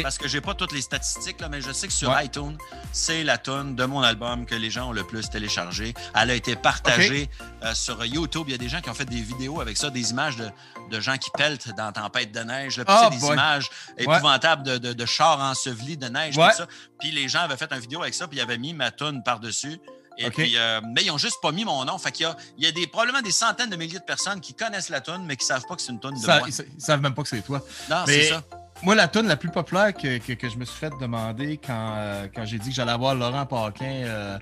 Parce 0.02 0.18
que 0.18 0.28
j'ai 0.28 0.42
pas 0.42 0.54
toutes 0.54 0.72
les 0.72 0.82
statistiques, 0.82 1.40
là, 1.42 1.50
mais 1.50 1.62
je 1.62 1.72
sais 1.72 1.88
que 1.88 1.94
sur 1.94 2.20
iTunes, 2.22 2.58
c'est 2.92 3.24
la 3.24 3.38
tune 3.38 3.76
de 3.76 3.86
mon 3.86 4.02
album 4.02 4.46
que 4.46 4.56
les 4.56 4.70
gens 4.70 4.90
ont 4.90 4.94
le 4.94 5.04
plus 5.04 5.30
téléchargé. 5.30 5.94
Elle 6.16 6.32
a 6.32 6.36
été 6.36 6.56
partagée 6.56 7.30
euh, 7.64 7.74
sur 7.74 8.04
YouTube. 8.06 8.44
Il 8.48 8.52
y 8.52 8.56
a 8.56 8.58
des 8.58 8.70
gens 8.70 8.82
qui 8.82 8.90
ont 8.90 8.94
fait 8.94 9.06
des 9.06 9.22
vidéos 9.22 9.62
avec 9.62 9.78
ça, 9.78 9.90
des 9.90 10.12
images 10.12 10.38
de, 10.38 11.00
gens 11.00 11.18
qui 11.18 11.30
peltent 11.32 11.76
dans 11.76 11.92
Tempête 11.92 12.32
de 12.32 12.40
neige. 12.40 12.78
Là, 12.78 12.84
oh, 12.88 13.10
des 13.10 13.26
images 13.26 13.70
épouvantables 13.98 14.64
de, 14.64 14.94
de, 14.94 15.06
chars 15.06 15.40
ensevelis 15.40 15.98
de 15.98 16.08
neige. 16.08 16.36
Ça. 16.36 16.68
Puis 17.00 17.12
les 17.12 17.28
gens 17.28 17.42
avaient 17.42 17.58
fait 17.58 17.72
une 17.72 17.80
vidéo 17.80 18.02
avec 18.02 18.14
ça, 18.14 18.28
puis 18.28 18.38
ils 18.38 18.42
avaient 18.42 18.58
mis 18.58 18.74
ma 18.74 18.92
tune 18.92 19.24
par-dessus. 19.24 19.80
Et 20.18 20.30
puis, 20.30 20.58
euh, 20.58 20.82
mais 20.94 21.04
ils 21.04 21.08
n'ont 21.08 21.18
juste 21.18 21.42
pas 21.42 21.52
mis 21.52 21.66
mon 21.66 21.84
nom. 21.86 21.98
Fait 21.98 22.12
qu'il 22.12 22.26
y 22.26 22.30
a, 22.30 22.36
il 22.58 22.64
y 22.64 22.68
a 22.68 22.72
des, 22.72 22.88
probablement 22.88 23.22
des 23.22 23.32
centaines 23.32 23.70
de 23.70 23.76
milliers 23.76 24.00
de 24.00 24.04
personnes 24.04 24.40
qui 24.40 24.54
connaissent 24.54 24.90
la 24.90 25.02
tune, 25.02 25.24
mais 25.26 25.36
qui 25.36 25.44
ne 25.44 25.48
savent 25.48 25.66
pas 25.68 25.76
que 25.76 25.82
c'est 25.82 25.92
une 25.92 26.00
tune 26.00 26.12
de 26.12 26.26
moi. 26.26 26.42
Ils 26.48 26.76
ne 26.76 26.80
savent 26.80 27.02
même 27.02 27.14
pas 27.14 27.24
que 27.24 27.30
c'est 27.30 27.42
toi. 27.42 27.62
Non, 27.90 28.04
c'est 28.06 28.30
ça. 28.30 28.44
Moi, 28.86 28.94
la 28.94 29.08
tune 29.08 29.26
la 29.26 29.36
plus 29.36 29.50
populaire 29.50 29.96
que, 29.96 30.20
que, 30.20 30.48
je 30.48 30.58
me 30.58 30.64
suis 30.64 30.80
fait 30.80 30.94
demander 31.02 31.58
quand, 31.58 31.94
euh, 31.98 32.28
quand 32.34 32.46
j'ai 32.46 32.60
dit 32.60 32.70
que 32.70 32.76
j'allais 32.76 32.92
avoir 32.92 33.16
Laurent 33.16 33.48
Paquin 33.48 33.84
euh, 33.84 34.38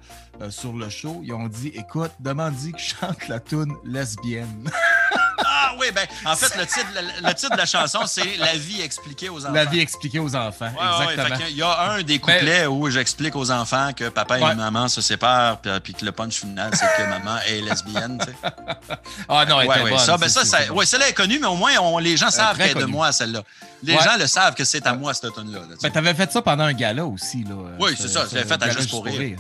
sur 0.50 0.74
le 0.74 0.90
show, 0.90 1.22
ils 1.24 1.32
ont 1.32 1.48
dit 1.48 1.72
Écoute, 1.74 2.12
demande-y 2.20 2.74
que 2.74 2.78
je 2.78 2.94
chante 3.00 3.30
la 3.30 3.40
tune 3.40 3.74
lesbienne. 3.86 4.70
Ah 5.46 5.76
oui, 5.80 5.88
ben, 5.94 6.06
en 6.26 6.36
fait, 6.36 6.56
le 6.58 6.66
titre, 6.66 6.88
le, 6.96 7.34
titre 7.34 7.52
de 7.52 7.58
la 7.58 7.66
chanson, 7.66 8.02
c'est 8.06 8.38
La 8.38 8.56
vie 8.56 8.82
expliquée 8.82 9.30
aux 9.30 9.44
enfants. 9.44 9.54
La 9.54 9.66
vie 9.66 9.80
expliquée 9.80 10.20
aux 10.20 10.36
enfants. 10.36 10.72
exactement. 11.10 11.46
il 11.50 11.56
y 11.56 11.62
a 11.62 11.92
un 11.92 12.02
des 12.02 12.20
couplets 12.20 12.66
où 12.66 12.90
j'explique 12.90 13.36
aux 13.36 13.52
enfants 13.52 13.92
que 13.96 14.10
papa 14.10 14.40
et 14.40 14.56
maman 14.56 14.88
se 14.88 15.02
séparent, 15.02 15.60
puis, 15.84 15.94
que 15.94 16.06
le 16.06 16.12
punch 16.12 16.40
final, 16.40 16.72
c'est 16.74 16.86
que 16.98 17.10
maman 17.10 17.38
est 17.48 17.62
lesbienne. 17.62 18.20
Tu 18.20 18.28
sais. 18.28 18.36
Ah 19.30 19.46
non, 19.46 19.62
elle 19.62 19.70
ouais, 19.70 19.82
ouais, 19.84 19.98
ça, 19.98 20.18
ben, 20.18 20.28
ça, 20.28 20.46
ça, 20.46 20.72
ouais, 20.72 20.86
celle-là 20.86 21.10
est 21.10 21.14
connue, 21.14 21.40
mais 21.40 21.48
au 21.48 21.56
moins, 21.56 21.72
on, 21.80 21.98
les 21.98 22.18
gens 22.18 22.30
savent 22.30 22.58
qu'elle 22.58 22.78
est 22.78 22.82
de 22.82 22.86
moi, 22.86 23.12
celle-là. 23.12 23.44
Les 23.84 23.94
gens 23.94 24.18
le 24.18 24.28
savent 24.28 24.56
que 24.56 24.64
c'est 24.64 24.86
à 24.88 24.94
moi, 24.94 25.14
cette 25.14 25.34
tune-là. 25.34 25.60
Ben, 25.82 25.92
t'avais 25.92 26.14
fait 26.14 26.32
ça 26.32 26.42
pendant 26.42 26.64
un 26.64 26.74
gala 26.74 27.06
aussi. 27.06 27.44
Là, 27.44 27.56
oui, 27.80 27.92
c'est 27.98 28.08
ça. 28.08 28.26
Je 28.30 28.38
l'ai 28.38 28.44
fait 28.44 28.62
à 28.62 28.70
Juste 28.70 28.90
pour 28.90 29.06
rire. 29.06 29.38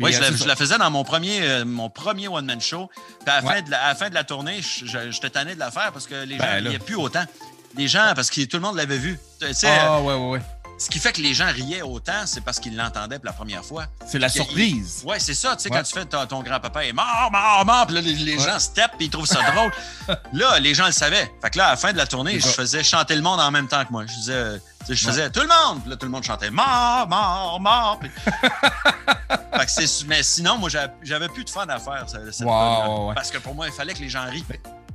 Oui, 0.00 0.12
je, 0.12 0.46
la, 0.46 0.56
faisais 0.56 0.78
dans 0.78 0.90
mon 0.90 1.04
premier, 1.04 1.40
euh, 1.42 1.64
mon 1.64 1.90
premier 1.90 2.28
one-man 2.28 2.60
show. 2.60 2.88
Puis 3.24 3.30
à, 3.34 3.40
la 3.40 3.42
fin 3.42 3.60
de 3.60 3.70
la, 3.70 3.82
à 3.82 4.08
la 4.10 4.24
j'étais 5.10 5.30
tanné 5.30 5.54
de 5.54 5.60
la 5.60 5.70
faire 5.70 5.92
parce 5.92 6.06
que 6.06 6.24
les 6.24 6.36
gens, 6.36 6.44
ben, 6.44 6.64
il 6.64 6.70
n'y 6.70 6.78
plus 6.78 6.96
autant. 6.96 7.24
Les 7.76 7.88
gens, 7.88 8.12
parce 8.14 8.30
que 8.30 8.44
tout 8.44 8.58
le 8.58 8.62
monde 8.62 8.76
l'avait 8.76 8.98
vu. 8.98 9.18
Ah, 9.64 10.00
ouais, 10.00 10.14
ouais, 10.14 10.30
ouais. 10.30 10.40
Ce 10.82 10.90
qui 10.90 10.98
fait 10.98 11.12
que 11.12 11.20
les 11.20 11.32
gens 11.32 11.46
riaient 11.46 11.82
autant, 11.82 12.26
c'est 12.26 12.40
parce 12.40 12.58
qu'ils 12.58 12.76
l'entendaient 12.76 13.20
pour 13.20 13.26
la 13.26 13.32
première 13.32 13.64
fois. 13.64 13.84
C'est 14.04 14.18
la 14.18 14.28
surprise. 14.28 15.04
Oui, 15.06 15.14
c'est 15.18 15.32
ça. 15.32 15.54
Tu 15.54 15.62
sais, 15.62 15.70
quand 15.70 15.82
tu 15.84 15.92
fais 15.92 16.04
ton, 16.04 16.42
grand-papa 16.42 16.84
est 16.84 16.92
mort, 16.92 17.30
mort, 17.30 17.64
mort, 17.64 17.86
puis 17.86 17.94
là, 17.94 18.00
les, 18.00 18.38
gens 18.38 18.58
step 18.58 18.90
et 18.98 19.04
ils 19.04 19.10
trouvent 19.10 19.26
ça 19.26 19.42
drôle. 19.52 19.70
là, 20.32 20.58
les 20.58 20.74
gens 20.74 20.86
le 20.86 20.92
savaient. 20.92 21.30
Fait 21.40 21.50
que 21.50 21.58
là, 21.58 21.68
à 21.68 21.70
la 21.70 21.76
fin 21.76 21.92
de 21.92 21.98
la 21.98 22.06
tournée, 22.06 22.40
je 22.40 22.48
faisais 22.48 22.82
chanter 22.82 23.14
le 23.14 23.22
monde 23.22 23.38
en 23.38 23.52
même 23.52 23.68
temps 23.68 23.84
que 23.84 23.92
moi. 23.92 24.06
Je 24.06 24.12
disais, 24.12 24.60
je 24.88 25.06
faisais 25.06 25.30
tout 25.30 25.42
le 25.42 25.46
monde. 25.46 25.82
Puis 25.82 25.90
là, 25.90 25.96
tout 25.96 26.06
le 26.06 26.12
monde 26.12 26.24
chantait 26.24 26.50
mort, 26.50 27.06
mort, 27.08 27.60
mort. 27.60 28.00
fait 29.54 29.66
que 29.66 30.04
mais 30.06 30.24
sinon, 30.24 30.58
moi, 30.58 30.68
j'avais 31.02 31.28
plus 31.28 31.44
de 31.44 31.50
fun 31.50 31.66
à 31.68 31.78
faire. 31.78 32.06
Cette 32.08 32.44
Parce 32.44 33.30
que 33.30 33.38
pour 33.38 33.54
moi, 33.54 33.68
il 33.68 33.72
fallait 33.72 33.94
que 33.94 34.00
les 34.00 34.08
gens 34.08 34.24
rient. 34.28 34.44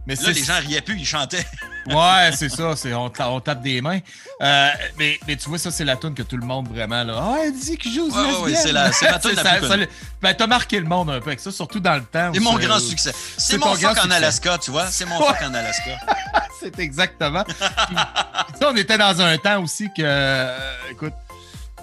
Mais 0.07 0.15
là, 0.15 0.29
les 0.31 0.43
gens 0.43 0.57
riaient 0.61 0.79
plus, 0.79 0.97
ils 0.97 1.05
chantaient. 1.05 1.45
ouais, 1.87 2.31
c'est 2.33 2.47
ça, 2.47 2.73
on, 2.95 3.11
on, 3.19 3.39
tape 3.41 3.61
des 3.61 3.81
mains. 3.81 3.99
Euh, 4.41 4.69
mais, 4.97 5.19
mais, 5.27 5.35
tu 5.35 5.49
vois, 5.49 5.57
ça, 5.57 5.69
c'est 5.69 5.83
la 5.83 5.97
tune 5.97 6.13
que 6.13 6.23
tout 6.23 6.37
le 6.37 6.45
monde 6.45 6.69
vraiment, 6.69 7.03
là. 7.03 7.19
Ah, 7.21 7.35
elle 7.43 7.53
dit 7.53 7.77
qu'il 7.77 7.93
joue 7.93 8.09
ouais, 8.09 8.39
ouais, 8.43 8.55
c'est 8.55 8.71
la, 8.71 8.89
la 9.01 9.19
tune 9.19 9.31
la 9.35 9.59
plus 9.59 9.87
Ben, 10.21 10.33
t'as 10.33 10.47
marqué 10.47 10.79
le 10.79 10.85
monde 10.85 11.09
un 11.09 11.19
peu 11.19 11.27
avec 11.27 11.41
ça, 11.41 11.51
surtout 11.51 11.81
dans 11.81 11.95
le 11.95 12.05
temps. 12.05 12.31
C'est 12.33 12.39
mon 12.39 12.57
grand 12.57 12.79
succès. 12.79 13.11
C'est 13.37 13.57
mon 13.57 13.75
fuck 13.75 13.97
en 13.97 14.09
Alaska, 14.09 14.57
tu 14.59 14.71
vois. 14.71 14.87
C'est 14.87 15.05
mon 15.05 15.19
fuck 15.19 15.41
en 15.43 15.53
Alaska. 15.53 15.97
c'est 16.61 16.79
exactement. 16.79 17.43
Puis, 17.43 18.65
on 18.65 18.75
était 18.77 18.97
dans 18.97 19.19
un 19.19 19.37
temps 19.37 19.61
aussi 19.61 19.89
que, 19.89 20.03
euh, 20.03 20.57
écoute, 20.89 21.13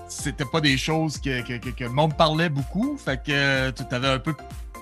c'était 0.09 0.47
pas 0.47 0.63
des 0.63 0.79
choses 0.79 1.19
que, 1.19 1.43
que, 1.43 1.59
que, 1.59 1.85
le 1.85 1.91
monde 1.91 2.17
parlait 2.17 2.49
beaucoup. 2.49 2.99
Fait 3.05 3.23
que 3.23 3.71
tu 3.71 3.95
avais 3.95 4.09
un 4.09 4.19
peu 4.19 4.35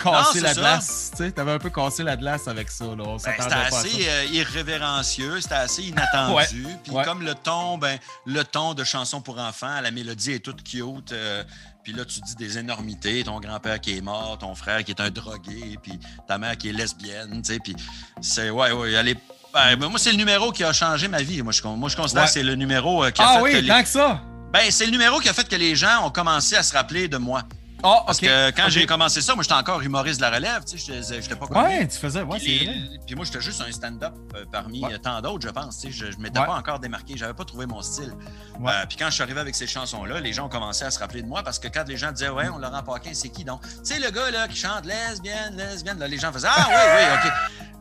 cassé 0.03 0.41
la 0.41 0.55
glace. 0.55 1.13
Tu 1.17 1.41
avais 1.41 1.53
un 1.53 1.59
peu 1.59 1.71
cassé 1.71 2.03
la 2.03 2.17
glace 2.17 2.49
avec 2.49 2.71
ça. 2.71 2.85
Ben, 2.85 3.19
c'était 3.19 3.55
assez 3.55 4.09
euh, 4.09 4.25
irrévérencieux, 4.33 5.41
c'était 5.41 5.55
assez 5.55 5.83
inattendu. 5.83 6.67
Puis 6.85 6.93
comme 7.05 7.23
le 7.23 7.35
ton, 7.35 7.79
ben, 7.79 7.99
le 8.27 8.45
ton 8.45 8.75
de 8.75 8.85
chanson 8.85 9.21
pour 9.21 9.39
enfants, 9.39 9.81
la 9.81 9.91
mélodie 9.91 10.33
est 10.33 10.41
toute 10.41 10.63
cute. 10.63 11.13
Euh, 11.13 11.45
puis 11.83 11.93
là, 11.93 12.05
tu 12.05 12.21
dis 12.21 12.37
des 12.37 12.59
énormités, 12.59 13.25
ton 13.25 13.41
grand-père 13.41 13.81
qui 13.81 13.97
est 13.97 14.01
mort, 14.01 14.39
ton 14.39 14.55
frère 14.55 14.85
qui 14.85 14.93
est 14.93 15.01
un 15.01 15.11
drogué, 15.11 15.77
puis 15.83 15.99
ta 16.29 16.39
mère 16.39 16.57
qui 16.57 16.69
est 16.69 16.73
lesbienne, 16.73 17.43
tu 17.43 17.55
sais, 17.55 17.59
puis 17.59 17.75
c'est, 18.21 18.51
ouais, 18.51 18.71
ouais, 18.71 18.93
elle 18.93 19.09
est, 19.09 19.19
ben, 19.53 19.77
moi, 19.77 19.99
c'est 19.99 20.13
le 20.13 20.17
numéro 20.17 20.53
qui 20.53 20.65
a 20.65 20.73
changé 20.73 21.09
ma 21.09 21.23
vie. 21.23 21.43
Moi, 21.43 21.53
je, 21.53 21.63
moi, 21.67 21.89
je 21.89 21.97
considère 21.97 22.25
que 22.25 22.31
c'est 22.31 22.43
le 22.43 22.55
numéro 22.55 23.05
euh, 23.05 23.11
qui 23.11 23.21
a 23.21 23.27
ah, 23.29 23.35
fait 23.35 23.43
oui, 23.43 23.67
tant 23.67 23.83
que 23.83 23.89
ça! 23.89 24.23
Ben, 24.53 24.71
c'est 24.71 24.87
le 24.87 24.93
numéro 24.93 25.19
qui 25.19 25.29
a 25.29 25.33
fait 25.33 25.49
que 25.49 25.57
les 25.57 25.75
gens 25.75 26.07
ont 26.07 26.11
commencé 26.11 26.57
à 26.57 26.63
se 26.63 26.73
rappeler 26.73 27.09
de 27.09 27.17
moi. 27.17 27.43
Oh, 27.85 28.01
Parce 28.07 28.21
que 28.21 28.51
quand 28.51 28.69
j'ai 28.69 28.87
commencé 28.87 29.21
ça, 29.21 29.35
moi, 29.35 29.43
j'étais 29.43 29.55
encore 29.55 29.81
humoriste 29.83 30.19
de 30.21 30.23
la 30.23 30.31
relève. 30.31 30.65
Tu 30.65 30.79
sais, 30.79 31.03
j'étais 31.21 31.35
pas 31.35 31.47
connu. 31.47 31.61
Ouais, 31.65 31.89
tu 31.89 31.99
faisais, 31.99 32.23
ouais, 32.23 32.39
c'est 32.39 32.65
vrai. 32.65 32.75
Puis 33.07 33.15
moi, 33.17 33.25
j'étais 33.25 33.41
juste 33.41 33.61
un 33.61 33.73
stand-up 33.73 34.15
euh, 34.37 34.45
parmi 34.51 34.83
tant 35.03 35.21
d'autres, 35.21 35.47
je 35.47 35.53
pense. 35.53 35.81
Tu 35.81 35.93
sais, 35.93 36.07
je 36.13 36.17
ne 36.17 36.23
m'étais 36.23 36.39
pas 36.41 36.55
encore 36.55 36.79
démarqué. 36.79 37.15
J'avais 37.17 37.35
pas 37.35 37.45
trouvé 37.45 37.67
mon 37.67 37.83
style. 37.83 38.13
Euh, 38.65 38.87
puis 38.89 38.97
quand 38.97 39.07
je 39.07 39.15
suis 39.15 39.23
arrivé 39.23 39.41
avec 39.41 39.55
ces 39.55 39.67
chansons-là, 39.67 40.21
les 40.21 40.33
gens 40.33 40.47
ont 40.47 40.51
commencé 40.51 40.85
à 40.85 40.91
se 40.91 40.99
rappeler 40.99 41.23
de 41.23 41.29
moi 41.29 41.43
parce 41.43 41.59
que 41.59 41.69
quand 41.69 41.85
les 41.89 41.97
gens 41.97 42.13
disaient, 42.13 42.29
ouais, 42.29 42.49
on 42.49 42.59
Laurent 42.59 42.83
Paquin, 42.83 43.11
c'est 43.15 43.29
qui 43.31 43.45
donc? 43.45 43.63
Tu 43.63 43.69
sais, 43.85 43.99
le 43.99 44.11
gars 44.11 44.31
là, 44.31 44.47
qui 44.49 44.57
chante 44.57 44.85
lesbienne, 44.87 45.57
lesbienne, 45.57 45.99
là, 45.99 46.07
les 46.07 46.19
gens 46.19 46.33
faisaient, 46.33 46.49
ah 46.51 46.67
oui, 46.69 46.75
oui, 46.97 47.03
OK. 47.15 47.33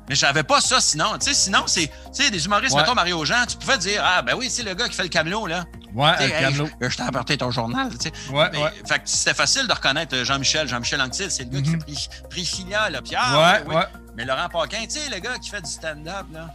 Mais 0.10 0.16
j'avais 0.16 0.44
pas 0.44 0.62
ça 0.62 0.82
sinon. 0.82 1.18
Tu 1.20 1.28
sais, 1.28 1.34
sinon, 1.34 1.66
c'est 1.68 1.90
des 2.30 2.46
humoristes, 2.46 2.76
mettons 2.76 2.94
Mario 2.94 3.24
Jean, 3.26 3.46
tu 3.48 3.58
pouvais 3.58 3.78
dire, 3.78 4.02
ah 4.06 4.22
ben 4.22 4.36
oui, 4.36 4.50
c'est 4.50 4.64
le 4.64 4.74
gars 4.74 4.88
qui 4.88 4.96
fait 4.96 5.04
le 5.04 5.10
camelot, 5.10 5.48
là. 5.48 5.66
Ouais, 5.94 6.12
le 6.20 6.30
camelot. 6.30 6.70
Je, 6.82 6.96
t'ai 6.96 7.04
apporté 7.04 7.38
ton 7.38 7.52
journal, 7.52 7.90
tu 7.98 8.10
sais. 8.10 8.32
Ouais, 8.32 8.50
ouais. 8.58 8.72
Fait 8.88 9.00
que 9.00 9.02
c'était 9.06 9.34
facile 9.34 9.68
de 9.68 9.74
reconnaître 9.74 10.16
euh, 10.16 10.26
Jean-Michel, 10.26 10.68
Jean-Michel 10.68 11.02
Anctil, 11.02 11.32
c'est 11.32 11.44
le 11.44 11.50
gars 11.50 11.62
qui 11.62 11.70
mhm. 11.70 11.82
fait 11.82 12.28
Priscilla, 12.30 12.90
là. 12.90 13.02
Puis, 13.02 13.14
ah, 13.18 13.62
ouais, 13.66 13.76
ouais. 13.76 13.84
Mais 14.16 14.26
Laurent 14.26 14.50
Paquin, 14.50 14.84
tu 14.84 15.00
sais, 15.00 15.10
le 15.10 15.20
gars 15.20 15.38
qui 15.38 15.50
fait 15.50 15.62
du 15.62 15.70
stand-up, 15.70 16.26
là. 16.34 16.48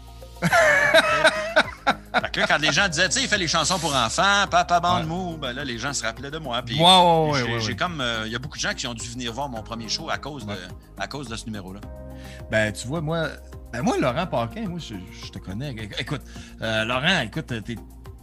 fait 2.20 2.30
que 2.30 2.40
là, 2.40 2.46
quand 2.46 2.58
les 2.58 2.72
gens 2.72 2.88
disaient, 2.88 3.08
tu 3.08 3.14
sais, 3.14 3.22
il 3.22 3.28
fait 3.28 3.38
les 3.38 3.48
chansons 3.48 3.78
pour 3.78 3.94
enfants, 3.94 4.46
Papa 4.50 4.80
Bande 4.80 5.06
Mou, 5.06 5.36
ben 5.36 5.52
là, 5.52 5.64
les 5.64 5.78
gens 5.78 5.92
se 5.92 6.02
rappelaient 6.02 6.30
de 6.30 6.38
moi. 6.38 6.62
Puis, 6.62 6.78
j'ai 7.60 7.76
comme, 7.76 8.00
euh, 8.00 8.24
il 8.26 8.32
y 8.32 8.36
a 8.36 8.38
beaucoup 8.38 8.56
de 8.56 8.62
gens 8.62 8.74
qui 8.74 8.86
ont 8.86 8.94
dû 8.94 9.08
venir 9.08 9.32
voir 9.32 9.48
mon 9.48 9.62
premier 9.62 9.88
show 9.88 10.08
à 10.10 10.18
cause, 10.18 10.46
de, 10.46 10.54
à 10.98 11.06
cause 11.06 11.28
de 11.28 11.36
ce 11.36 11.44
numéro-là. 11.46 11.80
Ben, 12.50 12.72
tu 12.72 12.86
vois, 12.86 13.00
moi, 13.00 13.28
ben 13.72 13.82
moi, 13.82 13.96
Laurent 13.98 14.26
Paquin, 14.26 14.68
moi, 14.68 14.78
je, 14.78 15.30
te 15.30 15.38
connais. 15.38 15.74
Écoute, 15.98 16.22
euh, 16.62 16.84
Laurent, 16.84 17.20
écoute, 17.20 17.46
t'es 17.46 17.76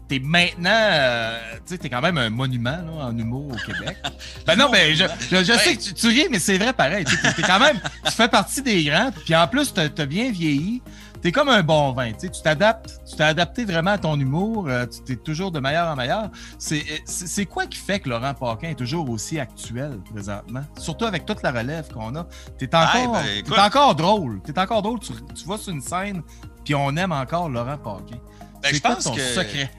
t'es 0.08 0.20
maintenant, 0.20 0.70
euh, 0.70 1.40
tu 1.58 1.74
sais, 1.74 1.78
t'es 1.78 1.90
quand 1.90 2.02
même 2.02 2.18
un 2.18 2.30
monument 2.30 2.78
là, 2.78 3.06
en 3.06 3.18
humour 3.18 3.52
au 3.54 3.56
Québec. 3.56 3.98
ben 4.46 4.56
non, 4.56 4.70
mais 4.70 4.96
je, 4.96 5.06
je, 5.32 5.44
sais 5.44 5.76
que 5.78 5.94
tu, 5.94 6.08
ris, 6.08 6.28
mais 6.30 6.40
c'est 6.40 6.58
vrai 6.58 6.74
pareil. 6.74 7.06
Tu 7.06 7.16
es 7.16 7.44
quand 7.44 7.60
même, 7.60 7.80
tu 8.06 8.12
fais 8.12 8.28
partie 8.28 8.62
des 8.62 8.84
grands, 8.84 9.12
puis 9.26 9.36
en 9.36 9.48
plus, 9.48 9.74
t'as 9.74 9.88
as 9.98 10.06
bien 10.06 10.32
vieilli. 10.32 10.82
T'es 11.24 11.32
comme 11.32 11.48
un 11.48 11.64
bon 11.64 11.94
vin, 11.94 12.12
tu 12.12 12.30
t'adaptes, 12.44 13.00
tu 13.10 13.16
t'es 13.16 13.24
adapté 13.24 13.64
vraiment 13.64 13.92
à 13.92 13.98
ton 13.98 14.20
humour, 14.20 14.68
euh, 14.68 14.86
tu 15.06 15.14
es 15.14 15.16
toujours 15.16 15.52
de 15.52 15.62
meilleur 15.62 15.88
en 15.88 15.96
meilleur. 15.96 16.30
C'est 16.58 17.46
quoi 17.46 17.66
qui 17.66 17.80
fait 17.80 18.02
que 18.02 18.10
Laurent 18.10 18.34
Paquin 18.34 18.72
est 18.72 18.76
toujours 18.76 19.10
aussi 19.10 19.40
actuel 19.40 20.02
présentement? 20.12 20.64
Surtout 20.78 21.06
avec 21.06 21.26
toute 21.26 21.42
la 21.42 21.52
relève 21.52 21.90
qu'on 21.94 22.14
a. 22.18 22.28
T'es 22.58 22.68
encore, 22.76 23.14
ben, 23.14 23.26
es 23.26 23.60
encore 23.60 23.96
drôle. 23.96 24.42
T'es 24.42 24.60
encore 24.60 24.82
drôle. 24.82 25.00
Tu, 25.00 25.14
tu 25.34 25.48
vas 25.48 25.58
sur 25.58 25.72
une 25.72 25.80
scène, 25.80 26.24
puis 26.66 26.76
on 26.76 26.94
aime 26.98 27.14
encore 27.14 27.48
Laurent 27.48 27.78
Paquin. 27.78 28.20
Ben, 28.62 28.74
c'est 28.74 28.82
quoi 28.82 28.96
ton 28.98 29.14
secret? 29.14 29.72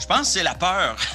Je 0.00 0.06
pense 0.06 0.18
que 0.18 0.26
c'est 0.26 0.42
la 0.42 0.56
peur. 0.56 0.96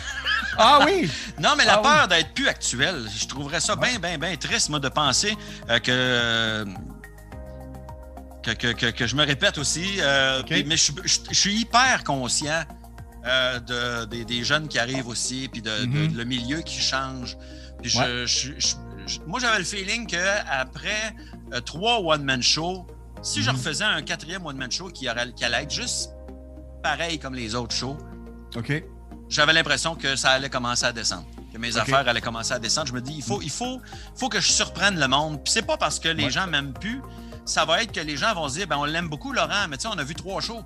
Ah 0.57 0.79
oui? 0.85 1.09
non, 1.39 1.51
mais 1.55 1.65
la 1.65 1.75
ah 1.75 1.77
peur 1.77 2.07
d'être 2.07 2.33
plus 2.33 2.47
actuel. 2.47 3.05
Je 3.15 3.27
trouverais 3.27 3.59
ça 3.59 3.75
bien, 3.75 3.99
bien, 3.99 4.17
bien 4.17 4.35
triste, 4.37 4.69
moi, 4.69 4.79
de 4.79 4.89
penser 4.89 5.37
euh, 5.69 5.77
que, 5.77 6.65
que, 8.55 8.91
que, 8.91 9.07
je 9.07 9.15
me 9.15 9.25
répète 9.25 9.57
aussi. 9.57 9.97
Euh, 9.99 10.41
mais 10.49 10.77
je, 10.77 10.91
suis 11.31 11.61
hyper 11.61 12.03
conscient 12.03 12.63
euh, 13.25 13.59
de, 14.05 14.23
des, 14.23 14.43
jeunes 14.43 14.67
qui 14.67 14.79
arrivent 14.79 15.07
aussi, 15.07 15.49
puis 15.51 15.61
de, 15.61 15.69
mm-hmm. 15.69 16.15
le 16.15 16.23
milieu 16.23 16.61
qui 16.61 16.79
change. 16.79 17.37
Puis 17.81 17.97
moi, 19.25 19.39
j'avais 19.39 19.59
le 19.59 19.65
feeling 19.65 20.07
qu'après 20.07 21.15
trois 21.65 21.99
one-man 21.99 22.41
shows, 22.41 22.87
si 23.21 23.41
je 23.41 23.49
mm-hmm. 23.49 23.53
refaisais 23.53 23.83
un 23.83 24.01
quatrième 24.01 24.45
one-man 24.45 24.71
show 24.71 24.89
qui, 24.89 25.09
aurait, 25.09 25.31
qui 25.33 25.43
allait 25.43 25.63
être 25.63 25.73
juste 25.73 26.11
pareil 26.83 27.19
comme 27.19 27.35
les 27.35 27.55
autres 27.55 27.75
shows. 27.75 27.97
J'avais 29.29 29.53
l'impression 29.53 29.95
que 29.95 30.15
ça 30.15 30.31
allait 30.31 30.49
commencer 30.49 30.85
à 30.85 30.93
descendre, 30.93 31.27
que 31.51 31.57
mes 31.57 31.75
affaires 31.77 32.07
allaient 32.07 32.21
commencer 32.21 32.53
à 32.53 32.59
descendre. 32.59 32.87
Je 32.87 32.93
me 32.93 33.01
dis, 33.01 33.15
il 33.17 33.23
faut, 33.23 33.41
il 33.41 33.49
faut, 33.49 33.81
faut 34.15 34.29
que 34.29 34.39
je 34.39 34.51
surprenne 34.51 34.99
le 34.99 35.07
monde. 35.07 35.43
Puis 35.43 35.51
c'est 35.51 35.65
pas 35.65 35.77
parce 35.77 35.99
que 35.99 36.09
les 36.09 36.29
gens 36.29 36.47
m'aiment 36.47 36.73
plus, 36.73 37.01
ça 37.47 37.65
va 37.65 37.81
être 37.81 37.91
que 37.91 37.99
les 37.99 38.17
gens 38.17 38.33
vont 38.33 38.47
se 38.49 38.55
dire, 38.55 38.67
ben 38.67 38.77
on 38.77 38.85
l'aime 38.85 39.09
beaucoup, 39.09 39.33
Laurent, 39.33 39.67
mais 39.69 39.77
tu 39.77 39.83
sais, 39.83 39.89
on 39.93 39.97
a 39.97 40.03
vu 40.03 40.13
trois 40.13 40.41
shows. 40.41 40.63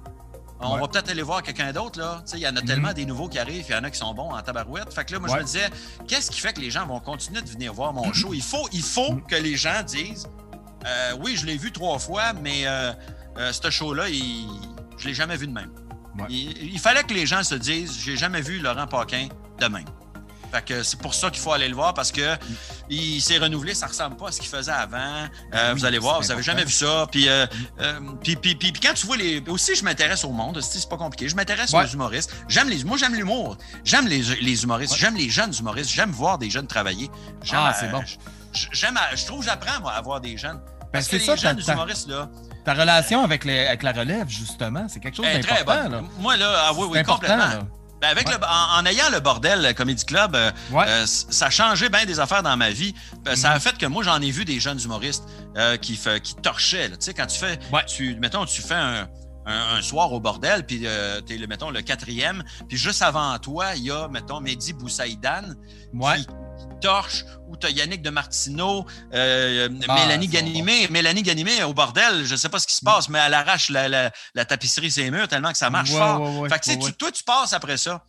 On 0.63 0.77
va 0.77 0.87
peut-être 0.87 1.09
aller 1.09 1.23
voir 1.23 1.41
quelqu'un 1.41 1.71
d'autre, 1.73 1.99
là. 1.99 2.23
Il 2.33 2.39
y 2.39 2.47
en 2.47 2.55
a 2.55 2.61
tellement 2.61 2.89
mhm. 2.89 2.93
des 2.93 3.05
nouveaux 3.05 3.27
qui 3.27 3.39
arrivent, 3.39 3.65
il 3.67 3.71
y 3.71 3.75
en 3.75 3.83
a 3.83 3.89
qui 3.89 3.97
sont 3.97 4.13
bons 4.13 4.31
en 4.31 4.41
tabarouette. 4.41 4.93
Fait 4.93 5.03
que 5.05 5.13
là, 5.13 5.19
moi, 5.19 5.29
je 5.29 5.35
me 5.35 5.43
disais, 5.43 5.69
qu'est-ce 6.07 6.29
qui 6.29 6.39
fait 6.39 6.53
que 6.53 6.59
les 6.61 6.69
gens 6.69 6.85
vont 6.85 6.99
continuer 6.99 7.41
de 7.41 7.49
venir 7.49 7.73
voir 7.73 7.93
mon 7.93 8.13
show? 8.13 8.33
Il 8.33 8.43
faut, 8.43 8.67
il 8.71 8.83
faut 8.83 9.13
mhm. 9.13 9.25
que 9.25 9.35
les 9.35 9.55
gens 9.55 9.81
disent, 9.83 10.27
euh, 10.85 11.13
oui, 11.19 11.35
je 11.35 11.45
l'ai 11.45 11.57
vu 11.57 11.71
trois 11.71 11.99
fois, 11.99 12.33
mais 12.33 12.67
euh, 12.67 12.91
euh, 13.37 13.51
ce 13.51 13.69
show-là, 13.69 14.05
je 14.07 15.07
l'ai 15.07 15.13
jamais 15.13 15.37
vu 15.37 15.47
de 15.47 15.53
même. 15.53 15.71
Il, 16.29 16.79
fallait 16.79 17.03
que 17.03 17.13
les 17.13 17.25
gens 17.25 17.41
se 17.41 17.55
disent 17.55 17.97
j'ai 17.97 18.17
jamais 18.17 18.41
vu 18.41 18.59
Laurent 18.59 18.85
Paquin 18.85 19.29
de 19.59 19.65
même. 19.67 19.85
Fait 20.51 20.63
que 20.65 20.83
c'est 20.83 20.99
pour 20.99 21.13
ça 21.13 21.29
qu'il 21.29 21.41
faut 21.41 21.53
aller 21.53 21.69
le 21.69 21.75
voir 21.75 21.93
parce 21.93 22.11
que 22.11 22.37
il 22.89 23.21
s'est 23.21 23.37
renouvelé, 23.37 23.73
ça 23.73 23.87
ressemble 23.87 24.17
pas 24.17 24.27
à 24.27 24.31
ce 24.31 24.39
qu'il 24.41 24.49
faisait 24.49 24.71
avant. 24.71 25.27
Euh, 25.53 25.73
vous 25.73 25.85
allez 25.85 25.97
voir, 25.97 26.19
vous 26.19 26.31
avez 26.31 26.43
jamais 26.43 26.65
vu 26.65 26.71
ça. 26.71 27.07
Euh, 27.15 27.47
euh, 27.79 27.99
puis, 28.21 28.35
puis, 28.35 28.55
puis, 28.55 28.73
quand 28.73 28.93
tu 28.93 29.05
vois 29.05 29.17
les. 29.17 29.41
Aussi, 29.47 29.75
je 29.75 29.83
m'intéresse 29.83 30.25
au 30.25 30.31
monde, 30.31 30.59
c'est 30.61 30.89
pas 30.89 30.97
compliqué. 30.97 31.29
Je 31.29 31.35
m'intéresse 31.35 31.73
aux 31.73 31.85
humoristes. 31.85 32.35
J'aime 32.49 32.69
les. 32.69 32.83
Moi, 32.83 32.97
j'aime 32.97 33.15
l'humour. 33.15 33.57
J'aime 33.85 34.07
les, 34.07 34.21
les, 34.21 34.63
humoristes. 34.63 34.95
J'aime 34.97 35.15
les 35.15 35.29
jeunes 35.29 35.53
humoristes. 35.57 35.91
J'aime 35.91 36.11
voir 36.11 36.37
des 36.37 36.49
jeunes 36.49 36.67
travailler. 36.67 37.09
Ah, 37.53 37.73
c'est 37.77 37.89
bon. 37.89 38.03
J'aime. 38.73 38.99
Je 39.15 39.25
trouve 39.25 39.39
que 39.39 39.45
j'apprends 39.45 39.87
à 39.87 40.01
voir 40.01 40.19
des 40.19 40.37
jeunes. 40.37 40.59
Ben, 40.91 40.99
parce 40.99 41.07
que 41.07 41.15
les 41.15 41.37
jeunes 41.37 41.61
humoristes, 41.65 42.09
là. 42.09 42.29
Ta 42.65 42.73
relation 42.73 43.23
avec, 43.23 43.45
les, 43.45 43.65
avec 43.65 43.81
la 43.81 43.91
relève, 43.91 44.27
justement, 44.27 44.85
c'est 44.87 44.99
quelque 44.99 45.15
chose 45.15 45.25
d'important. 45.25 46.03
Moi, 46.19 46.37
là, 46.37 46.65
ah, 46.67 46.71
oui, 46.73 46.87
oui, 46.91 47.03
complètement. 47.03 47.67
Ben 48.01 48.09
avec 48.09 48.27
le, 48.27 48.35
en, 48.43 48.83
ayant 48.87 49.11
le 49.11 49.19
bordel 49.19 49.75
Comedy 49.75 50.03
Club, 50.03 50.35
euh, 50.35 50.51
euh, 50.73 51.05
ça 51.05 51.45
a 51.45 51.49
changé 51.51 51.87
bien 51.87 52.03
des 52.05 52.19
affaires 52.19 52.41
dans 52.41 52.57
ma 52.57 52.71
vie. 52.71 52.95
Euh, 53.27 53.35
ça 53.35 53.51
a 53.51 53.55
mhm. 53.55 53.61
fait 53.61 53.77
que 53.77 53.85
moi, 53.85 54.03
j'en 54.03 54.19
ai 54.21 54.31
vu 54.31 54.43
des 54.43 54.59
jeunes 54.59 54.81
humoristes 54.81 55.23
qui, 55.81 55.99
qui 56.23 56.35
torchaient. 56.35 56.89
Tu 56.89 56.95
sais, 56.99 57.13
quand 57.13 57.27
tu 57.27 57.37
fais, 57.37 57.59
tu, 57.85 58.15
mettons, 58.15 58.45
tu 58.45 58.63
fais 58.63 58.73
un, 58.73 59.07
un, 59.45 59.81
soir 59.83 60.11
au 60.13 60.19
bordel, 60.19 60.65
puis 60.65 60.79
tu 60.79 60.85
es, 60.87 61.47
mettons, 61.47 61.69
le 61.69 61.83
quatrième, 61.83 62.43
puis 62.67 62.77
juste 62.77 63.03
avant 63.03 63.37
toi, 63.37 63.75
il 63.75 63.83
y 63.83 63.91
a, 63.91 64.07
mettons, 64.07 64.41
Mehdi 64.41 64.73
Boussaïdan 64.73 65.53
qui, 65.93 66.27
torche, 66.81 67.23
ou 67.47 67.55
tu 67.55 67.67
as 67.67 67.69
Yannick 67.69 68.01
de 68.01 68.09
Martineau, 68.09 68.85
euh, 69.13 69.69
ah, 69.87 69.95
Mélanie 69.95 70.27
Ganimé. 70.27 70.87
Mélanie 70.89 71.23
Ganimé, 71.23 71.63
au 71.63 71.73
bordel, 71.73 72.25
je 72.25 72.33
ne 72.33 72.37
sais 72.37 72.49
pas 72.49 72.59
ce 72.59 72.67
qui 72.67 72.75
se 72.75 72.83
passe, 72.83 73.07
mais 73.07 73.19
elle 73.19 73.33
arrache 73.33 73.69
la, 73.69 73.87
la, 73.87 74.11
la 74.35 74.45
tapisserie 74.45 74.91
ses 74.91 75.09
murs 75.09 75.27
tellement 75.27 75.51
que 75.51 75.57
ça 75.57 75.69
marche 75.69 75.91
fort. 75.91 76.47
fait 76.49 76.59
que, 76.59 76.85
tu, 76.85 76.93
toi, 76.93 77.11
tu 77.11 77.23
passes 77.23 77.53
après 77.53 77.77
ça. 77.77 78.03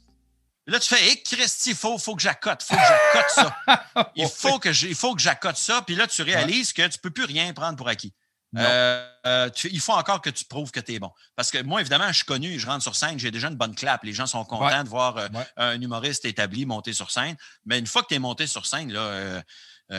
Là, 0.67 0.79
tu 0.79 0.95
fais, 0.95 1.09
hé, 1.09 1.23
Christy, 1.23 1.71
il 1.71 1.77
faut, 1.77 1.99
faut 1.99 2.15
que 2.15 2.23
j'accote, 2.23 2.63
faut 2.63 2.77
que 2.77 2.81
j'accote 2.81 3.31
ça. 3.35 4.13
il 4.17 4.95
faut 4.95 5.15
que 5.15 5.21
j'accote 5.21 5.57
ça. 5.57 5.83
Puis 5.83 5.97
là, 5.97 6.07
tu 6.07 6.23
réalises 6.23 6.73
que 6.73 6.83
tu 6.83 6.99
ne 6.99 7.01
peux 7.03 7.11
plus 7.11 7.25
rien 7.25 7.53
prendre 7.53 7.77
pour 7.77 7.89
acquis. 7.89 8.13
Euh, 8.59 9.09
euh, 9.27 9.51
il 9.65 9.81
faut 9.81 9.93
encore 9.93 10.21
que 10.21 10.31
tu 10.31 10.45
prouves 10.45 10.71
que 10.71 10.81
tu 10.81 10.95
es 10.95 10.99
bon. 10.99 11.11
Parce 11.37 11.51
que 11.51 11.63
moi, 11.63 11.81
évidemment, 11.81 12.09
je 12.09 12.17
suis 12.17 12.25
connu, 12.25 12.59
je 12.59 12.67
rentre 12.67 12.83
sur 12.83 12.97
scène, 12.97 13.19
j'ai 13.19 13.31
déjà 13.31 13.49
une 13.49 13.57
bonne 13.57 13.75
clap. 13.75 14.03
Les 14.05 14.13
gens 14.13 14.27
sont 14.27 14.45
contents 14.45 14.85
de 14.85 14.89
voir 14.89 15.17
euh, 15.17 15.29
un 15.57 15.81
humoriste 15.81 16.25
établi 16.25 16.67
monter 16.67 16.93
sur 16.93 17.11
scène. 17.11 17.37
Mais 17.65 17.79
une 17.79 17.87
fois 17.87 18.03
que 18.03 18.09
tu 18.09 18.15
es 18.15 18.19
monté 18.19 18.47
sur 18.47 18.67
scène, 18.67 18.93
là, 18.93 19.43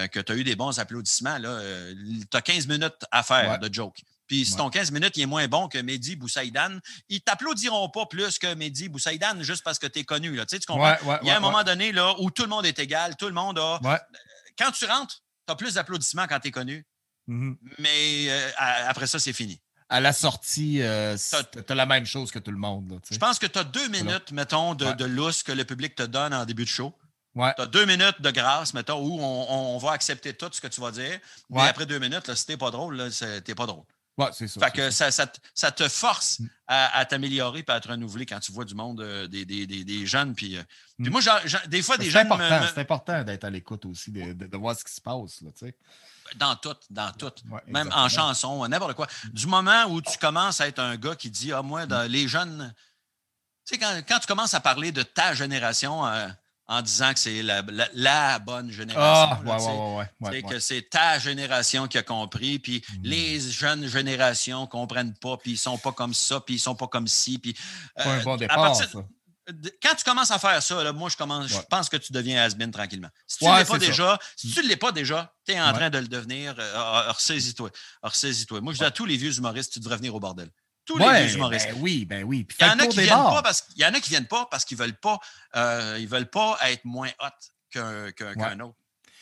que 0.08 0.20
tu 0.20 0.32
as 0.32 0.36
eu 0.36 0.44
des 0.44 0.56
bons 0.56 0.80
applaudissements, 0.80 1.40
tu 1.40 2.38
as 2.38 2.42
15 2.42 2.68
minutes 2.68 3.06
à 3.12 3.24
faire 3.24 3.60
de 3.60 3.74
joke. 3.74 4.02
Puis 4.28 4.46
si 4.46 4.56
ton 4.56 4.70
15 4.70 4.92
minutes 4.92 5.18
il 5.18 5.24
est 5.24 5.28
moins 5.28 5.48
bon 5.48 5.68
que 5.68 5.78
Mehdi 5.78 6.16
Boussaïdan, 6.16 6.80
ils 7.10 7.22
t'applaudiront 7.22 7.90
pas 7.90 8.06
plus 8.06 8.40
que 8.40 8.56
Mehdi 8.56 8.88
Boussaïdan 8.88 9.42
juste 9.42 9.64
parce 9.64 9.78
que 9.78 9.86
tu 9.86 10.00
es 10.00 10.04
connu. 10.06 10.36
Là. 10.36 10.46
Tu, 10.46 10.56
sais, 10.56 10.60
tu 10.60 10.66
comprends? 10.66 10.96
il 11.22 11.28
y 11.28 11.32
a 11.32 11.38
un 11.38 11.42
moment 11.42 11.64
donné 11.64 11.92
là, 11.92 12.16
où 12.20 12.32
tout 12.32 12.44
le 12.44 12.50
monde 12.50 12.66
est 12.66 12.80
égal, 12.80 13.16
tout 13.18 13.28
le 13.28 13.34
monde 13.34 13.60
a. 13.60 13.80
Quand 14.58 14.72
tu 14.72 14.86
rentres, 14.86 15.22
tu 15.46 15.52
as 15.52 15.56
plus 15.56 15.74
d'applaudissements 15.74 16.28
quand 16.28 16.40
tu 16.40 16.48
es 16.48 16.52
connu 16.52 16.86
Mhm. 17.28 17.58
Mais 17.80 18.30
euh, 18.30 18.50
après 18.88 19.08
ça, 19.08 19.20
c'est 19.20 19.34
fini. 19.34 19.60
À 19.90 20.00
la 20.00 20.14
sortie, 20.14 20.82
euh, 20.82 21.16
tu 21.18 21.72
as 21.72 21.76
la 21.76 21.86
même 21.86 22.06
chose 22.06 22.32
que 22.32 22.40
tout 22.40 22.52
le 22.52 22.58
monde. 22.58 23.00
je 23.10 23.18
pense 23.18 23.38
que 23.38 23.46
tu 23.46 23.60
as 23.60 23.64
deux 23.64 23.88
minutes, 23.90 24.32
mettons, 24.32 24.74
de, 24.74 24.92
de 24.94 25.06
lousse 25.06 25.44
que 25.44 25.52
le 25.52 25.66
public 25.66 25.94
te 25.94 26.04
donne 26.04 26.34
en 26.34 26.46
début 26.46 26.64
de 26.64 26.70
show. 26.70 26.94
Ouais. 27.36 27.54
Tu 27.56 27.62
as 27.62 27.66
deux 27.68 27.86
minutes 27.86 28.22
de 28.22 28.32
grâce, 28.32 28.74
mettons, 28.74 29.00
où 29.00 29.20
on, 29.22 29.78
va 29.78 29.92
accepter 29.92 30.34
tout 30.34 30.50
ce 30.52 30.62
que 30.62 30.68
tu 30.68 30.82
vas 30.82 30.92
dire. 30.92 31.20
Mais 31.50 31.62
après 31.62 31.86
deux 31.86 32.00
minutes, 32.00 32.28
là, 32.28 32.36
si 32.36 32.46
t'es 32.46 32.58
pas 32.58 32.72
drôle, 32.72 33.10
t'es 33.44 33.56
pas 33.56 33.66
drôle. 33.66 33.86
Ouais, 34.18 34.28
c'est 34.32 34.48
ça. 34.48 34.60
Fait 34.60 34.72
que 34.72 34.92
ça, 34.92 35.10
ça, 35.12 35.72
te 35.72 35.90
force 35.90 36.40
mm. 36.40 36.48
à, 36.68 37.06
t'améliorer 37.06 37.64
et 37.68 37.72
à 37.72 37.80
te 37.80 37.88
renouveler 37.88 38.26
quand 38.26 38.40
tu 38.40 38.52
vois 38.52 38.66
du 38.66 38.76
monde, 38.76 39.02
euh, 39.02 39.28
des, 39.28 39.44
des, 39.46 39.66
des, 39.66 40.06
jeunes. 40.06 40.36
Puis, 40.36 40.56
euh, 40.56 40.64
mm. 41.00 41.10
moi, 41.10 41.22
des 41.68 41.82
fois, 41.82 41.98
des 41.98 42.12
jeunes. 42.12 42.28
C'est 42.74 42.82
important 42.82 43.24
d'être 43.24 43.44
à 43.44 43.50
l'écoute 43.50 43.86
aussi, 43.86 44.12
de, 44.12 44.34
de, 44.34 44.58
voir 44.58 44.78
ce 44.78 44.84
qui 44.84 44.94
se 44.94 45.02
passe. 45.02 45.42
Là, 45.42 45.50
dans 46.36 46.56
tout, 46.56 46.76
dans 46.90 47.12
tout. 47.12 47.32
Même 47.68 47.90
en 47.94 48.10
chanson, 48.10 48.68
n'importe 48.68 48.94
quoi. 48.94 49.08
Du 49.32 49.48
moment 49.48 49.86
où 49.86 50.02
tu 50.02 50.18
commences 50.18 50.62
à 50.62 50.68
être 50.68 50.80
un 50.80 50.96
gars 50.96 51.16
qui 51.16 51.30
dit 51.30 51.52
Ah, 51.52 51.62
moi, 51.62 51.86
dans 51.86 52.10
les 52.10 52.28
jeunes. 52.28 52.74
Tu 53.66 53.76
sais, 53.76 53.80
quand, 53.80 54.02
quand, 54.08 54.20
tu 54.20 54.28
commences 54.28 54.54
à 54.54 54.60
parler 54.60 54.92
de 54.92 55.04
ta 55.04 55.34
génération, 55.34 56.06
euh, 56.06 56.28
en 56.68 56.82
disant 56.82 57.14
que 57.14 57.20
c'est 57.20 57.42
la, 57.44 58.40
bonne 58.40 58.72
génération. 58.72 59.38
Ah, 59.48 60.08
ouais, 60.22 60.42
que 60.44 60.60
c'est 60.60 60.90
ta 60.90 61.20
génération 61.20 61.88
qui 61.88 61.98
a 61.98 62.04
compris, 62.04 62.60
puis 62.60 62.84
mm. 62.90 63.02
les 63.04 63.40
jeunes 63.40 63.88
générations 63.88 64.62
ne 64.62 64.68
comprennent 64.68 65.16
pas, 65.16 65.38
puis 65.38 65.52
ils 65.52 65.56
ne 65.56 65.60
sont 65.60 65.78
pas 65.78 65.92
comme 65.92 66.14
ça, 66.14 66.40
puis 66.40 66.56
ils 66.56 66.58
ne 66.58 66.62
sont 66.62 66.76
pas 66.76 66.88
comme 66.88 67.08
ci. 67.08 67.38
Puis, 67.38 67.56
un 67.98 68.20
euh, 68.20 68.24
bon 68.24 68.38
départ, 68.38 68.76
ça. 68.76 68.86
Quand 69.82 69.96
tu 69.96 70.04
commences 70.04 70.32
à 70.32 70.40
faire 70.40 70.62
ça, 70.64 70.84
là, 70.84 70.94
moi, 70.94 71.10
je, 71.10 71.18
commence, 71.18 71.48
je 71.48 71.60
pense 71.70 71.90
que 71.90 71.98
tu 71.98 72.14
deviens 72.14 72.44
has 72.44 72.56
tranquillement. 72.72 73.10
Si 73.28 73.40
tu 73.40 73.46
ne 73.46 73.58
l'es 73.58 73.66
pas 73.66 73.78
déjà, 73.78 74.20
si 74.36 74.52
tu 74.52 74.62
l'es 74.62 74.78
pas 74.78 74.92
déjà, 74.92 75.34
tu 75.46 75.54
es 75.54 75.62
en 75.62 75.74
train 75.74 75.90
de 75.90 75.98
le 75.98 76.08
devenir. 76.08 76.56
Euh, 76.58 77.12
ressaisis-toi. 77.12 77.70
Ressaisis-toi. 78.02 78.62
Moi, 78.62 78.74
je 78.74 78.80
dis 78.80 78.86
à 78.86 78.92
tous 78.92 79.06
les 79.06 79.18
vieux 79.18 79.36
humoristes, 79.38 79.74
tu 79.74 79.80
devrais 79.80 79.98
venir 79.98 80.16
au 80.16 80.20
bordel. 80.20 80.50
Tous 80.86 80.98
les 80.98 81.26
vieux 81.26 81.36
humoristes. 81.36 81.68
Ben 81.68 81.78
oui, 81.80 82.06
ben 82.06 82.24
oui. 82.24 82.48
il 82.60 82.66
y 82.66 82.70
en 82.70 82.80
a 82.80 82.88
qui 82.88 83.00
viennent 83.00 83.10
pas 83.10 83.42
parce 83.42 83.66
y 83.76 83.86
en 83.86 83.94
a 83.94 84.00
qui 84.00 84.10
viennent 84.10 84.28
pas 84.28 84.48
parce 84.50 84.66
qu'ils 84.66 84.78
veulent 84.78 85.00
pas, 85.00 85.20
euh, 85.56 85.98
ils 86.00 86.08
veulent 86.08 86.30
pas 86.30 86.58
être 86.64 86.84
moins 86.86 87.10
hot 87.20 87.28
qu'un 87.72 88.60
autre. 88.60 88.76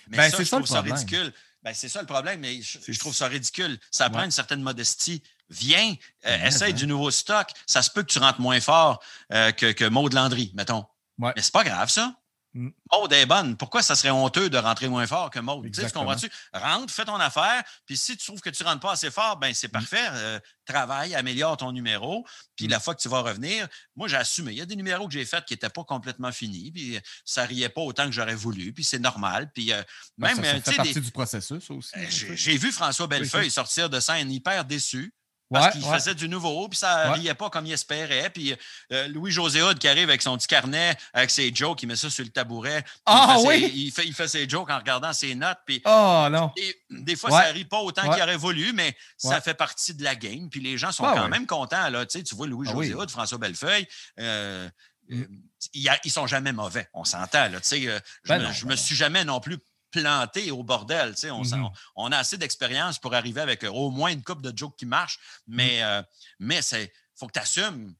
Mais 0.09 0.17
ben, 0.17 0.31
ça, 0.31 0.43
je 0.43 0.49
trouve 0.49 0.65
ça 0.65 0.81
ridicule. 0.81 1.33
Ben, 1.63 1.73
c'est 1.73 1.89
ça 1.89 2.01
le 2.01 2.07
problème, 2.07 2.39
mais 2.39 2.59
je, 2.61 2.99
trouve 2.99 3.15
ça 3.15 3.27
ridicule. 3.27 3.79
Ça 3.91 4.09
prend 4.09 4.23
une 4.23 4.31
certaine 4.31 4.61
modestie. 4.61 5.21
Viens, 5.51 5.95
euh, 6.25 6.45
essaye 6.45 6.73
du 6.73 6.87
nouveau 6.87 7.11
stock. 7.11 7.49
Ça 7.67 7.81
se 7.81 7.91
peut 7.91 8.03
que 8.03 8.11
tu 8.11 8.19
rentres 8.19 8.39
moins 8.39 8.61
fort 8.61 9.03
euh, 9.33 9.51
que, 9.51 9.71
que 9.71 9.85
Maud 9.85 10.13
Landry, 10.13 10.51
mettons. 10.55 10.85
Mais 11.17 11.33
c'est 11.37 11.53
pas 11.53 11.63
grave, 11.63 11.89
ça. 11.89 12.15
Mm. 12.53 12.69
Maud 12.91 13.13
est 13.13 13.25
bonne. 13.25 13.55
Pourquoi 13.55 13.81
ça 13.81 13.95
serait 13.95 14.09
honteux 14.09 14.49
de 14.49 14.57
rentrer 14.57 14.89
moins 14.89 15.07
fort 15.07 15.29
que 15.29 15.39
Maud? 15.39 15.65
Tu 15.71 15.81
sais, 15.81 15.89
comprends-tu? 15.89 16.29
Rentre, 16.53 16.93
fais 16.93 17.05
ton 17.05 17.15
affaire, 17.15 17.63
puis 17.85 17.95
si 17.95 18.17
tu 18.17 18.25
trouves 18.25 18.41
que 18.41 18.49
tu 18.49 18.63
ne 18.63 18.67
rentres 18.67 18.81
pas 18.81 18.91
assez 18.91 19.09
fort, 19.09 19.37
ben 19.37 19.53
c'est 19.53 19.69
mm. 19.69 19.71
parfait. 19.71 20.07
Euh, 20.11 20.39
travaille, 20.65 21.15
améliore 21.15 21.57
ton 21.57 21.71
numéro, 21.71 22.25
puis 22.55 22.67
mm. 22.67 22.71
la 22.71 22.79
fois 22.79 22.95
que 22.95 23.01
tu 23.01 23.09
vas 23.09 23.21
revenir, 23.21 23.67
moi, 23.95 24.07
j'ai 24.07 24.17
assumé. 24.17 24.51
Il 24.51 24.57
y 24.57 24.61
a 24.61 24.65
des 24.65 24.75
numéros 24.75 25.07
que 25.07 25.13
j'ai 25.13 25.25
faits 25.25 25.45
qui 25.45 25.53
n'étaient 25.53 25.69
pas 25.69 25.83
complètement 25.83 26.31
finis, 26.31 26.71
puis 26.71 26.99
ça 27.23 27.45
riait 27.45 27.69
pas 27.69 27.81
autant 27.81 28.05
que 28.05 28.11
j'aurais 28.11 28.35
voulu, 28.35 28.73
puis 28.73 28.83
c'est 28.83 28.99
normal. 28.99 29.49
Puis 29.53 29.71
euh, 29.71 29.81
même. 30.17 30.35
Ça, 30.35 30.59
fait 30.61 30.75
partie 30.75 31.01
du 31.01 31.11
processus 31.11 31.69
aussi. 31.71 31.97
Euh, 31.97 32.05
j'ai 32.09 32.57
vu 32.57 32.71
François 32.71 33.07
Bellefeuille 33.07 33.51
sortir 33.51 33.89
de 33.89 33.99
scène 33.99 34.31
hyper 34.31 34.65
déçu. 34.65 35.13
Parce 35.51 35.73
qu'il 35.73 35.83
faisait 35.83 36.15
du 36.15 36.29
nouveau, 36.29 36.67
puis 36.69 36.77
ça 36.77 37.09
ne 37.09 37.13
riait 37.13 37.33
pas 37.33 37.49
comme 37.49 37.65
il 37.65 37.73
espérait. 37.73 38.29
Puis 38.29 38.55
euh, 38.91 39.07
Louis-José 39.09 39.61
Hood 39.61 39.79
qui 39.79 39.87
arrive 39.87 40.09
avec 40.09 40.21
son 40.21 40.37
petit 40.37 40.47
carnet, 40.47 40.95
avec 41.13 41.29
ses 41.29 41.53
jokes, 41.53 41.83
il 41.83 41.87
met 41.87 41.95
ça 41.95 42.09
sur 42.09 42.23
le 42.23 42.29
tabouret. 42.29 42.83
Ah 43.05 43.37
il 43.39 43.47
oui! 43.47 43.71
il, 43.75 43.91
fait, 43.91 44.05
il 44.05 44.13
fait 44.13 44.27
ses 44.27 44.47
jokes 44.47 44.69
en 44.69 44.77
regardant 44.77 45.13
ses 45.13 45.35
notes. 45.35 45.59
Puis, 45.65 45.81
oh 45.85 46.27
non! 46.31 46.51
des 46.89 47.15
fois, 47.15 47.31
ça 47.31 47.49
ne 47.49 47.53
rit 47.53 47.65
pas 47.65 47.79
autant 47.79 48.11
qu'il 48.11 48.23
aurait 48.23 48.37
voulu, 48.37 48.73
mais 48.73 48.95
ça 49.17 49.41
fait 49.41 49.53
partie 49.53 49.93
de 49.93 50.03
la 50.03 50.15
game. 50.15 50.49
Puis 50.49 50.59
les 50.59 50.77
gens 50.77 50.91
sont 50.91 51.03
quand 51.03 51.29
même 51.29 51.45
contents. 51.45 51.89
Là. 51.89 52.05
Tu, 52.05 52.19
sais, 52.19 52.23
tu 52.23 52.35
vois 52.35 52.47
Louis-José 52.47 52.93
ah, 52.93 52.99
Hood, 52.99 53.11
François 53.11 53.37
Bellefeuille. 53.37 53.87
Euh, 54.19 54.69
mm. 55.09 55.21
euh, 55.21 55.25
ils, 55.73 55.89
ne 56.05 56.09
sont 56.09 56.27
jamais 56.27 56.53
mauvais, 56.53 56.87
on 56.93 57.03
s'entend. 57.03 57.49
Tu 57.49 57.57
sais, 57.61 57.81
je, 57.81 57.99
ben 58.27 58.51
je 58.51 58.65
me 58.65 58.75
suis 58.75 58.95
jamais 58.95 59.23
non 59.25 59.39
plus 59.39 59.57
planté 59.91 60.51
au 60.51 60.63
bordel. 60.63 61.13
On, 61.25 61.43
mm-hmm. 61.43 61.71
on, 61.95 62.11
a 62.11 62.17
assez 62.17 62.37
d'expérience 62.37 62.99
pour 62.99 63.13
arriver 63.13 63.41
avec 63.41 63.63
euh, 63.63 63.69
au 63.69 63.91
moins 63.91 64.11
une 64.11 64.23
coupe 64.23 64.41
de 64.41 64.55
jokes 64.55 64.75
qui 64.77 64.85
marche, 64.85 65.19
mais, 65.47 65.77
il 65.77 65.79
mm-hmm. 65.79 65.99
euh, 65.99 66.03
mais 66.39 66.61
c'est 66.61 66.91
faut 67.15 67.27
que 67.27 67.33
tu 67.33 67.39
assumes. 67.39 67.93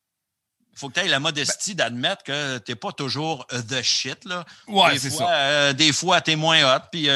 Il 0.73 0.79
faut 0.79 0.87
que 0.89 0.93
tu 0.93 0.99
aies 1.01 1.09
la 1.09 1.19
modestie 1.19 1.75
d'admettre 1.75 2.23
que 2.23 2.57
tu 2.59 2.71
n'es 2.71 2.75
pas 2.75 2.93
toujours 2.93 3.45
euh, 3.51 3.61
the 3.61 3.81
shit. 3.81 4.23
Là. 4.23 4.45
Ouais, 4.67 4.97
des, 4.97 5.09
fois, 5.09 5.73
des 5.73 5.91
fois, 5.91 6.21
tu 6.21 6.31
es 6.31 6.35
moins 6.35 6.75
hot. 6.75 6.83
Puis, 6.91 7.09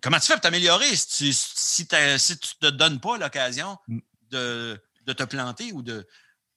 Comment 0.00 0.18
tu 0.18 0.26
fais 0.26 0.34
pour 0.34 0.42
t'améliorer 0.42 0.94
si 0.94 1.06
tu 1.08 1.32
si, 1.32 1.88
si 2.18 2.38
tu 2.38 2.56
te 2.60 2.66
donnes 2.66 3.00
pas 3.00 3.18
l'occasion 3.18 3.78
mm. 3.88 3.98
de, 4.30 4.82
de, 5.06 5.12
te 5.12 5.24
planter 5.24 5.72
ou 5.72 5.82
de, 5.82 6.06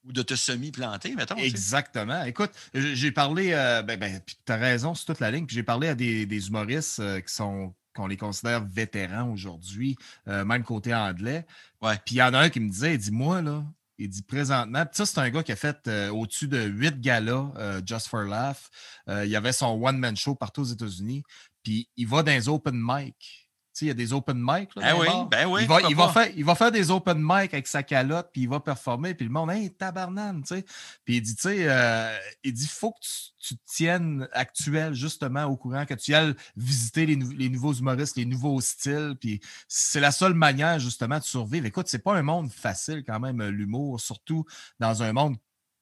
ou 0.05 0.11
de 0.11 0.21
te 0.21 0.35
semi-planter, 0.35 1.15
mettons. 1.15 1.35
Exactement. 1.35 2.23
Écoute, 2.23 2.51
j'ai 2.73 3.11
parlé, 3.11 3.51
euh, 3.53 3.81
ben, 3.83 3.99
ben 3.99 4.21
tu 4.25 4.51
as 4.51 4.55
raison, 4.55 4.95
c'est 4.95 5.05
toute 5.05 5.19
la 5.19 5.31
ligne. 5.31 5.45
J'ai 5.49 5.63
parlé 5.63 5.87
à 5.87 5.95
des, 5.95 6.47
humoristes 6.47 6.99
euh, 6.99 7.19
qui 7.21 7.33
sont 7.33 7.73
qu'on 7.93 8.07
les 8.07 8.15
considère 8.15 8.63
vétérans 8.63 9.29
aujourd'hui, 9.29 9.97
euh, 10.29 10.45
même 10.45 10.63
côté 10.63 10.93
anglais. 10.93 11.45
Ouais. 11.81 11.99
Puis 12.05 12.15
il 12.15 12.17
y 12.19 12.23
en 12.23 12.33
a 12.33 12.39
un 12.39 12.49
qui 12.49 12.61
me 12.61 12.69
disait, 12.69 12.93
il 12.93 12.97
dit, 12.97 13.11
moi, 13.11 13.41
là, 13.41 13.65
il 13.97 14.07
dit 14.07 14.21
présentement, 14.21 14.85
ça, 14.93 15.05
c'est 15.05 15.19
un 15.19 15.29
gars 15.29 15.43
qui 15.43 15.51
a 15.51 15.57
fait 15.57 15.89
au-dessus 16.09 16.47
de 16.47 16.63
huit 16.63 17.01
galas, 17.01 17.51
Just 17.85 18.07
for 18.07 18.21
Laugh. 18.21 18.69
il 19.07 19.27
y 19.27 19.35
avait 19.35 19.51
son 19.51 19.79
one-man 19.79 20.15
show 20.15 20.35
partout 20.35 20.61
aux 20.61 20.65
États-Unis. 20.65 21.23
Puis 21.63 21.89
il 21.97 22.07
va 22.07 22.23
dans 22.23 22.31
les 22.31 22.49
open 22.49 22.81
mic 22.81 23.40
il 23.85 23.87
y 23.89 23.91
a 23.91 23.95
des 23.95 24.13
open 24.13 24.37
mic. 24.37 24.75
Là, 24.75 24.93
ben, 24.93 25.27
ben 25.29 25.45
oui, 25.47 25.61
il, 25.63 25.67
va, 25.67 25.81
il, 25.81 25.95
va 25.95 26.09
faire, 26.09 26.29
il 26.35 26.45
va 26.45 26.55
faire 26.55 26.71
des 26.71 26.91
open 26.91 27.17
mic 27.19 27.53
avec 27.53 27.67
sa 27.67 27.83
calotte, 27.83 28.29
puis 28.31 28.41
il 28.41 28.49
va 28.49 28.59
performer, 28.59 29.13
puis 29.13 29.25
le 29.25 29.31
monde, 29.31 29.51
hey, 29.51 29.71
tabarnane, 29.71 30.43
tu 30.43 30.55
sais. 30.55 30.65
Puis 31.05 31.17
il 31.17 31.21
dit, 31.21 31.35
tu 31.35 31.41
sais, 31.43 31.65
euh, 31.67 32.17
il 32.43 32.53
dit, 32.53 32.67
faut 32.67 32.91
que 32.91 32.99
tu, 33.01 33.55
te 33.57 33.61
tiennes 33.65 34.27
actuel, 34.33 34.93
justement, 34.93 35.45
au 35.45 35.57
courant, 35.57 35.85
que 35.85 35.93
tu 35.93 36.13
ailles 36.13 36.35
visiter 36.55 37.05
les, 37.05 37.15
les 37.15 37.49
nouveaux 37.49 37.73
humoristes, 37.73 38.15
les 38.17 38.25
nouveaux 38.25 38.61
styles, 38.61 39.15
puis 39.19 39.41
c'est 39.67 39.99
la 39.99 40.11
seule 40.11 40.33
manière, 40.33 40.79
justement, 40.79 41.17
de 41.17 41.23
survivre. 41.23 41.65
Écoute, 41.65 41.87
c'est 41.87 42.03
pas 42.03 42.15
un 42.15 42.23
monde 42.23 42.51
facile, 42.51 43.03
quand 43.05 43.19
même, 43.19 43.41
l'humour, 43.43 43.99
surtout 43.99 44.45
dans 44.79 45.03
un 45.03 45.13
monde 45.13 45.37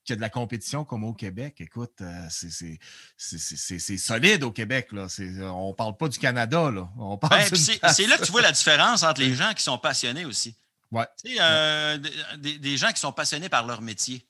qu'il 0.09 0.15
y 0.15 0.17
a 0.17 0.17
de 0.17 0.21
la 0.21 0.29
compétition 0.29 0.83
comme 0.85 1.03
au 1.03 1.13
Québec, 1.13 1.55
écoute, 1.59 2.01
euh, 2.01 2.27
c'est 2.29 3.97
solide 3.97 4.43
au 4.43 4.51
Québec. 4.51 4.87
Là. 4.91 5.05
On 5.53 5.69
ne 5.69 5.73
parle 5.73 5.95
pas 5.97 6.07
du 6.07 6.17
Canada. 6.17 6.71
Là. 6.71 6.89
Ben, 6.97 7.55
c'est 7.55 8.07
là 8.07 8.17
que 8.17 8.25
tu 8.25 8.31
vois 8.31 8.41
la 8.41 8.51
différence 8.51 9.03
entre 9.03 9.21
les 9.21 9.35
gens 9.35 9.53
qui 9.53 9.61
sont 9.61 9.77
passionnés 9.77 10.25
aussi. 10.25 10.55
Ouais. 10.91 11.05
Euh, 11.39 11.99
des, 12.39 12.77
gens 12.77 12.91
qui 12.91 12.99
sont 12.99 13.11
passionnés 13.11 13.49
par 13.49 13.67
leur 13.67 13.81
métier. 13.81 14.25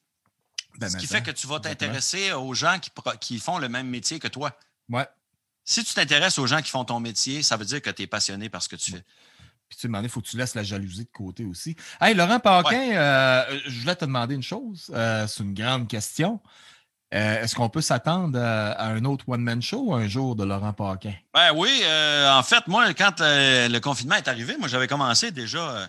Ben, 0.79 0.89
Ce 0.89 0.97
qui 0.97 1.07
fait 1.07 1.21
que 1.21 1.31
tu 1.31 1.47
vas 1.47 1.61
t'intéresser 1.61 2.33
aux 2.33 2.53
gens 2.53 2.77
qui, 2.79 2.91
qui, 3.21 3.39
font 3.39 3.57
le 3.57 3.69
même 3.69 3.87
métier 3.87 4.19
que 4.19 4.27
toi. 4.27 4.51
Ouais. 4.89 5.07
Si 5.63 5.83
tu 5.85 5.93
t'intéresses 5.93 6.37
aux 6.39 6.47
gens 6.47 6.61
qui 6.61 6.71
font 6.71 6.83
ton 6.83 6.99
métier, 6.99 7.41
ça 7.41 7.55
veut 7.55 7.65
dire 7.65 7.81
que 7.81 7.89
tu 7.89 8.01
es 8.01 8.07
passionné 8.07 8.49
par 8.49 8.61
ce 8.61 8.67
que 8.67 8.75
tu 8.75 8.91
fais. 8.91 9.03
Puis 9.69 9.77
tu 9.77 9.87
sais, 9.87 9.99
il 10.01 10.09
faut 10.09 10.19
que 10.19 10.27
tu 10.27 10.37
laisses 10.37 10.55
la 10.55 10.63
jalousie 10.63 11.05
de 11.05 11.11
côté 11.11 11.45
aussi. 11.45 11.75
Hey, 12.01 12.15
Laurent 12.15 12.39
Paquin, 12.39 12.91
euh, 12.91 13.59
je 13.67 13.81
voulais 13.81 13.95
te 13.95 14.03
demander 14.03 14.33
une 14.33 14.43
chose. 14.43 14.91
Euh, 14.93 15.27
c'est 15.27 15.43
une 15.43 15.53
grande 15.53 15.87
question. 15.87 16.41
Euh, 17.13 17.43
est-ce 17.43 17.55
qu'on 17.55 17.69
peut 17.69 17.81
s'attendre 17.81 18.39
à, 18.39 18.87
un 18.87 19.05
autre 19.05 19.29
one-man 19.29 19.61
show 19.61 19.93
un 19.93 20.07
jour 20.07 20.35
de 20.35 20.43
Laurent 20.43 20.73
Paquin? 20.73 21.13
Ben 21.35 21.51
oui. 21.55 21.83
en 21.85 22.41
fait, 22.41 22.67
moi, 22.67 22.91
quand 22.95 23.19
le 23.19 23.79
confinement 23.79 24.15
est 24.15 24.27
arrivé, 24.27 24.57
moi, 24.57 24.67
j'avais 24.67 24.87
commencé 24.87 25.29
déjà. 25.29 25.87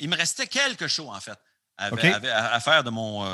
il 0.00 0.10
me 0.10 0.16
restait 0.16 0.48
quelques 0.48 0.88
shows, 0.88 1.10
en 1.10 1.20
fait, 1.20 1.38
à, 1.78 2.60
faire 2.60 2.82
de 2.82 2.90
mon 2.90 3.24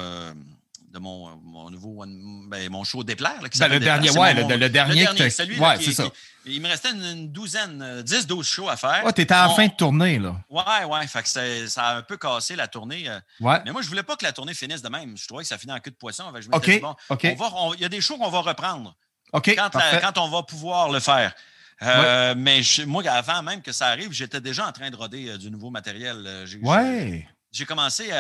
de 0.93 0.98
mon, 0.98 1.36
mon 1.43 1.70
nouveau 1.70 2.05
ben, 2.06 2.70
mon 2.70 2.85
show 2.85 3.05
Déplaire. 3.05 3.40
Là, 3.43 3.48
ben, 3.59 3.69
le, 3.69 3.81
dernier, 3.81 4.10
ouais, 4.10 4.35
le, 4.35 4.56
le, 4.56 4.69
dernier, 4.69 5.06
celui 5.31 5.59
ouais, 5.59 5.77
c'est 5.81 5.93
ça. 5.93 6.09
il 6.47 6.60
me 6.60 6.69
restait 6.69 6.90
une, 6.90 7.31
douzaine, 7.31 8.02
10-12 8.02 8.43
shows 8.43 8.69
à 8.69 8.77
faire. 8.77 9.05
Ouais, 9.05 9.12
tu 9.12 9.23
étais 9.23 9.35
en 9.35 9.55
fin 9.55 9.66
de 9.66 9.73
tournée, 9.73 10.19
là. 10.19 10.36
Ouais, 10.48 10.85
ouais. 10.85 11.06
Fait 11.06 11.23
que 11.23 11.66
ça 11.69 11.82
a 11.82 11.97
un 11.97 12.02
peu 12.02 12.16
cassé 12.16 12.56
la 12.56 12.69
tournée. 12.69 13.09
Euh. 13.09 13.19
Ouais. 13.40 13.60
Mais 13.65 13.73
moi, 13.73 13.82
je 13.82 13.89
voulais 13.89 14.02
pas 14.02 14.16
que 14.16 14.24
la 14.24 14.32
tournée 14.32 14.55
finisse 14.55 14.82
de 14.82 14.89
même. 14.89 15.16
Je 15.16 15.27
trouvais 15.27 15.43
que 15.43 15.48
ça 15.48 15.59
finit 15.59 15.73
en 15.73 15.81
queue 15.81 15.90
de 15.90 15.97
poisson. 15.97 16.24
je 16.40 16.48
OK. 16.51 17.36
bon, 17.36 17.74
il 17.74 17.81
y 17.81 17.85
a 17.85 17.89
des 17.89 18.01
shows 18.01 18.16
qu'on 18.16 18.31
va 18.31 18.40
reprendre. 18.40 18.94
OK. 19.32 19.55
Quand, 19.55 19.70
quand, 19.70 20.19
on 20.19 20.28
va 20.28 20.43
pouvoir 20.43 20.90
le 20.90 21.01
faire. 21.01 21.35
Euh, 21.82 22.35
mais 22.36 22.60
moi, 22.86 23.06
avant 23.09 23.43
même 23.43 23.62
que 23.62 23.70
ça 23.70 23.86
arrive, 23.89 24.10
j'étais 24.10 24.40
déjà 24.40 24.66
en 24.66 24.73
train 24.73 24.90
de 24.90 24.97
roder 24.97 25.28
euh, 25.28 25.39
du 25.39 25.48
nouveau 25.51 25.70
matériel. 25.70 26.47
ouais 26.62 27.27
j'ai 27.50 27.64
commencé 27.64 28.10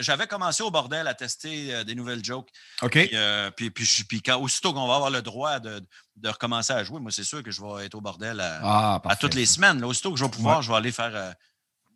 j'avais 0.00 0.26
commencé 0.26 0.62
au 0.62 0.70
bordel 0.70 1.06
à 1.06 1.14
tester 1.14 1.74
euh, 1.74 1.84
des 1.84 1.94
nouvelles 1.94 2.24
jokes. 2.24 2.50
OK. 2.82 2.92
Puis, 2.92 3.10
euh, 3.14 3.50
puis, 3.50 3.70
puis, 3.70 4.22
quand, 4.22 4.40
aussitôt 4.40 4.72
qu'on 4.72 4.86
va 4.86 4.96
avoir 4.96 5.10
le 5.10 5.22
droit 5.22 5.58
de, 5.58 5.80
de, 6.16 6.28
recommencer 6.28 6.72
à 6.72 6.84
jouer, 6.84 7.00
moi, 7.00 7.10
c'est 7.10 7.24
sûr 7.24 7.42
que 7.42 7.50
je 7.50 7.62
vais 7.62 7.86
être 7.86 7.94
au 7.94 8.00
bordel 8.00 8.40
à, 8.40 9.00
ah, 9.02 9.16
toutes 9.16 9.34
les 9.34 9.46
semaines. 9.46 9.82
aussitôt 9.84 10.12
que 10.12 10.18
je 10.18 10.24
vais 10.24 10.30
pouvoir, 10.30 10.62
je 10.62 10.70
vais 10.70 10.76
aller 10.76 10.92
faire. 10.92 11.14
Euh, 11.14 11.32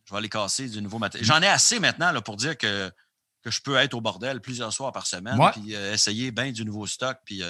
je 0.06 0.14
vais 0.14 0.18
aller 0.18 0.30
casser 0.30 0.68
du 0.68 0.80
nouveau 0.80 0.98
matériel. 0.98 1.26
J'en 1.26 1.42
ai 1.42 1.48
assez 1.48 1.78
maintenant 1.78 2.12
là, 2.12 2.22
pour 2.22 2.36
dire 2.36 2.56
que, 2.56 2.90
que 3.42 3.50
je 3.50 3.60
peux 3.60 3.76
être 3.76 3.92
au 3.92 4.00
bordel 4.00 4.40
plusieurs 4.40 4.72
soirs 4.72 4.90
par 4.90 5.06
semaine, 5.06 5.38
puis 5.52 5.74
essayer 5.74 6.30
bien 6.30 6.50
du 6.50 6.64
nouveau 6.64 6.86
stock, 6.86 7.18
puis 7.26 7.42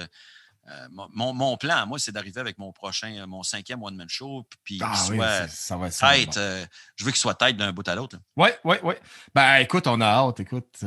euh, 0.71 0.87
mon, 0.91 1.33
mon, 1.33 1.57
plan, 1.57 1.87
moi, 1.87 1.97
c'est 1.99 2.11
d'arriver 2.11 2.39
avec 2.39 2.57
mon 2.57 2.71
prochain, 2.71 3.15
euh, 3.17 3.27
mon 3.27 3.43
cinquième 3.43 3.81
one-man 3.81 4.09
show, 4.09 4.45
puis 4.63 4.79
ah, 4.81 4.91
qu'il 4.91 5.15
soit 5.15 5.47
ça 5.47 5.77
va 5.77 5.89
tête. 5.89 6.37
Euh, 6.37 6.65
je 6.95 7.05
veux 7.05 7.11
qu'il 7.11 7.19
soit 7.19 7.33
tête 7.33 7.57
d'un 7.57 7.71
bout 7.71 7.87
à 7.87 7.95
l'autre. 7.95 8.17
Oui, 8.35 8.49
oui, 8.63 8.75
oui. 8.83 8.93
Ben, 9.33 9.57
écoute, 9.57 9.87
on 9.87 9.99
a 10.01 10.05
hâte. 10.05 10.41
Écoute, 10.41 10.83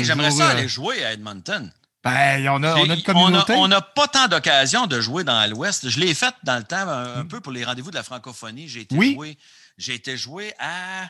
j'aimerais 0.00 0.30
ça 0.30 0.48
aller 0.48 0.68
jouer 0.68 1.04
à 1.04 1.12
Edmonton. 1.12 1.70
Ben, 2.02 2.48
on 2.48 2.62
a, 2.62 2.76
on 2.76 2.90
a 2.90 2.94
une 2.94 3.02
communauté. 3.02 3.54
On 3.54 3.68
n'a 3.68 3.80
pas 3.80 4.08
tant 4.08 4.28
d'occasions 4.28 4.86
de 4.86 5.00
jouer 5.00 5.24
dans 5.24 5.48
l'Ouest. 5.50 5.88
Je 5.88 6.00
l'ai 6.00 6.14
fait 6.14 6.34
dans 6.42 6.56
le 6.56 6.64
temps 6.64 6.88
un, 6.88 7.24
hmm. 7.24 7.28
peu 7.28 7.40
pour 7.40 7.52
les 7.52 7.64
rendez-vous 7.64 7.90
de 7.90 7.96
la 7.96 8.02
francophonie. 8.02 8.68
J'ai 8.68 8.80
été, 8.82 8.96
joué, 8.96 9.38
j'ai 9.76 9.94
été 9.94 10.16
joué 10.16 10.52
à 10.58 11.08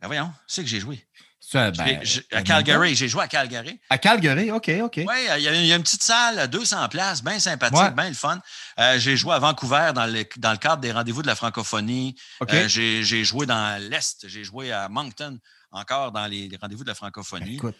Ben 0.00 0.06
voyons, 0.06 0.32
c'est 0.46 0.62
que 0.62 0.68
j'ai 0.68 0.80
joué. 0.80 1.04
Ça, 1.50 1.70
ben, 1.72 1.98
je- 2.04 2.20
à 2.30 2.42
Calgary, 2.42 2.94
j'ai 2.94 3.08
joué 3.08 3.24
à 3.24 3.28
Calgary. 3.28 3.80
À 3.90 3.98
Calgary, 3.98 4.52
OK, 4.52 4.70
OK. 4.82 4.96
Oui, 4.98 5.04
il 5.36 5.42
y, 5.42 5.48
a- 5.48 5.52
il 5.54 5.66
y 5.66 5.72
a 5.72 5.76
une 5.76 5.82
petite 5.82 6.02
salle, 6.04 6.46
200 6.48 6.88
places, 6.88 7.24
bien 7.24 7.40
sympathique, 7.40 7.76
Ouais. 7.76 7.90
bien 7.90 8.08
le 8.08 8.14
fun. 8.14 8.40
Euh, 8.78 8.98
j'ai 9.00 9.16
joué 9.16 9.34
à 9.34 9.40
Vancouver 9.40 9.90
dans 9.94 10.06
le, 10.06 10.24
dans 10.36 10.52
le 10.52 10.58
cadre 10.58 10.80
des 10.80 10.92
rendez-vous 10.92 11.22
de 11.22 11.26
la 11.26 11.34
francophonie. 11.34 12.14
Euh, 12.48 12.68
j'ai 12.68 13.24
joué 13.24 13.46
dans 13.46 13.82
l'Est, 13.90 14.28
j'ai 14.28 14.44
joué 14.44 14.70
à 14.70 14.88
Moncton, 14.88 15.38
encore 15.72 16.12
dans 16.12 16.26
les, 16.26 16.46
les 16.48 16.56
rendez-vous 16.56 16.84
de 16.84 16.88
la 16.88 16.94
francophonie. 16.94 17.56
Écoute, 17.56 17.76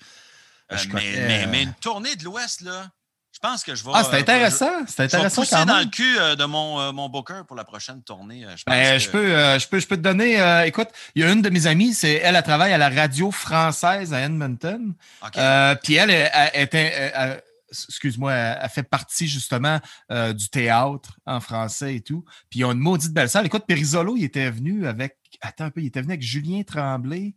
Euh, 0.73 0.77
mais, 0.93 1.03
mais- 1.03 1.45
euh, 1.45 1.47
mais 1.51 1.63
une 1.65 1.75
tournée 1.75 2.15
de 2.17 2.25
l'Ouest, 2.25 2.61
là, 2.63 2.89
je 3.33 3.39
pense 3.41 3.63
que 3.65 3.75
je 3.75 3.85
vais. 3.85 3.91
Ah, 3.95 4.05
c'est 4.05 4.17
euh, 4.17 4.21
intéressant. 4.21 4.71
C'est 4.87 5.05
Je, 5.05 5.09
je 5.09 5.17
vais 5.17 5.25
intéressant 5.27 5.43
quand 5.49 5.67
dans 5.67 5.75
même. 5.77 5.85
le 5.85 5.91
cul 5.91 6.19
euh, 6.19 6.37
de 6.37 6.45
mon, 6.45 6.81
euh, 6.81 6.93
mon 6.93 7.09
booker 7.09 7.43
pour 7.47 7.57
la 7.57 7.65
prochaine 7.65 8.03
tournée. 8.03 8.45
euh, 8.45 8.57
Je 8.57 8.65
pense 8.65 8.75
Ben, 8.75 8.93
que- 8.95 8.99
je, 8.99 9.09
peux, 9.11 9.35
euh, 9.35 9.59
je, 9.59 9.69
peux, 9.69 9.79
je 9.81 9.87
peux 9.87 9.97
te 9.97 10.03
donner. 10.03 10.41
euh, 10.41 10.65
écoute, 10.67 10.89
il 11.15 11.23
y 11.23 11.25
a 11.25 11.33
une 11.33 11.41
de 11.43 11.49
mes 11.51 11.67
amies, 11.67 11.95
c'est 11.95 12.15
elle, 12.15 12.37
elle 12.37 12.43
travaille 12.43 12.73
à 12.73 12.79
la 12.79 12.89
radio 12.91 13.31
française 13.31 14.13
à 14.13 14.21
Edmonton. 14.21 14.95
OK. 15.25 15.37
Euh, 15.39 15.75
puis 15.83 15.95
elle, 15.95 16.11
elle- 16.11 17.43
excuse-moi, 17.71 18.33
elle, 18.33 18.69
fait 18.69 18.83
partie 18.83 19.29
justement 19.29 19.79
euh, 20.11 20.33
du 20.33 20.49
théâtre 20.49 21.19
en 21.27 21.41
français 21.41 21.95
et 21.97 22.01
tout. 22.01 22.25
Puis 22.51 22.61
ils 22.61 22.65
ont 22.65 22.73
une 22.73 22.79
maudite 22.81 23.13
belle 23.13 23.31
salle. 23.31 23.47
Écoute, 23.47 23.65
Périsolo, 23.67 24.17
il 24.17 24.25
était 24.25 24.51
venu 24.51 24.87
avec. 24.87 25.17
Attends 25.41 25.65
un 25.67 25.71
peu, 25.71 25.81
il 25.81 25.87
était 25.87 26.01
venu 26.03 26.13
avec 26.13 26.23
Julien 26.23 26.63
Tremblay. 26.65 27.35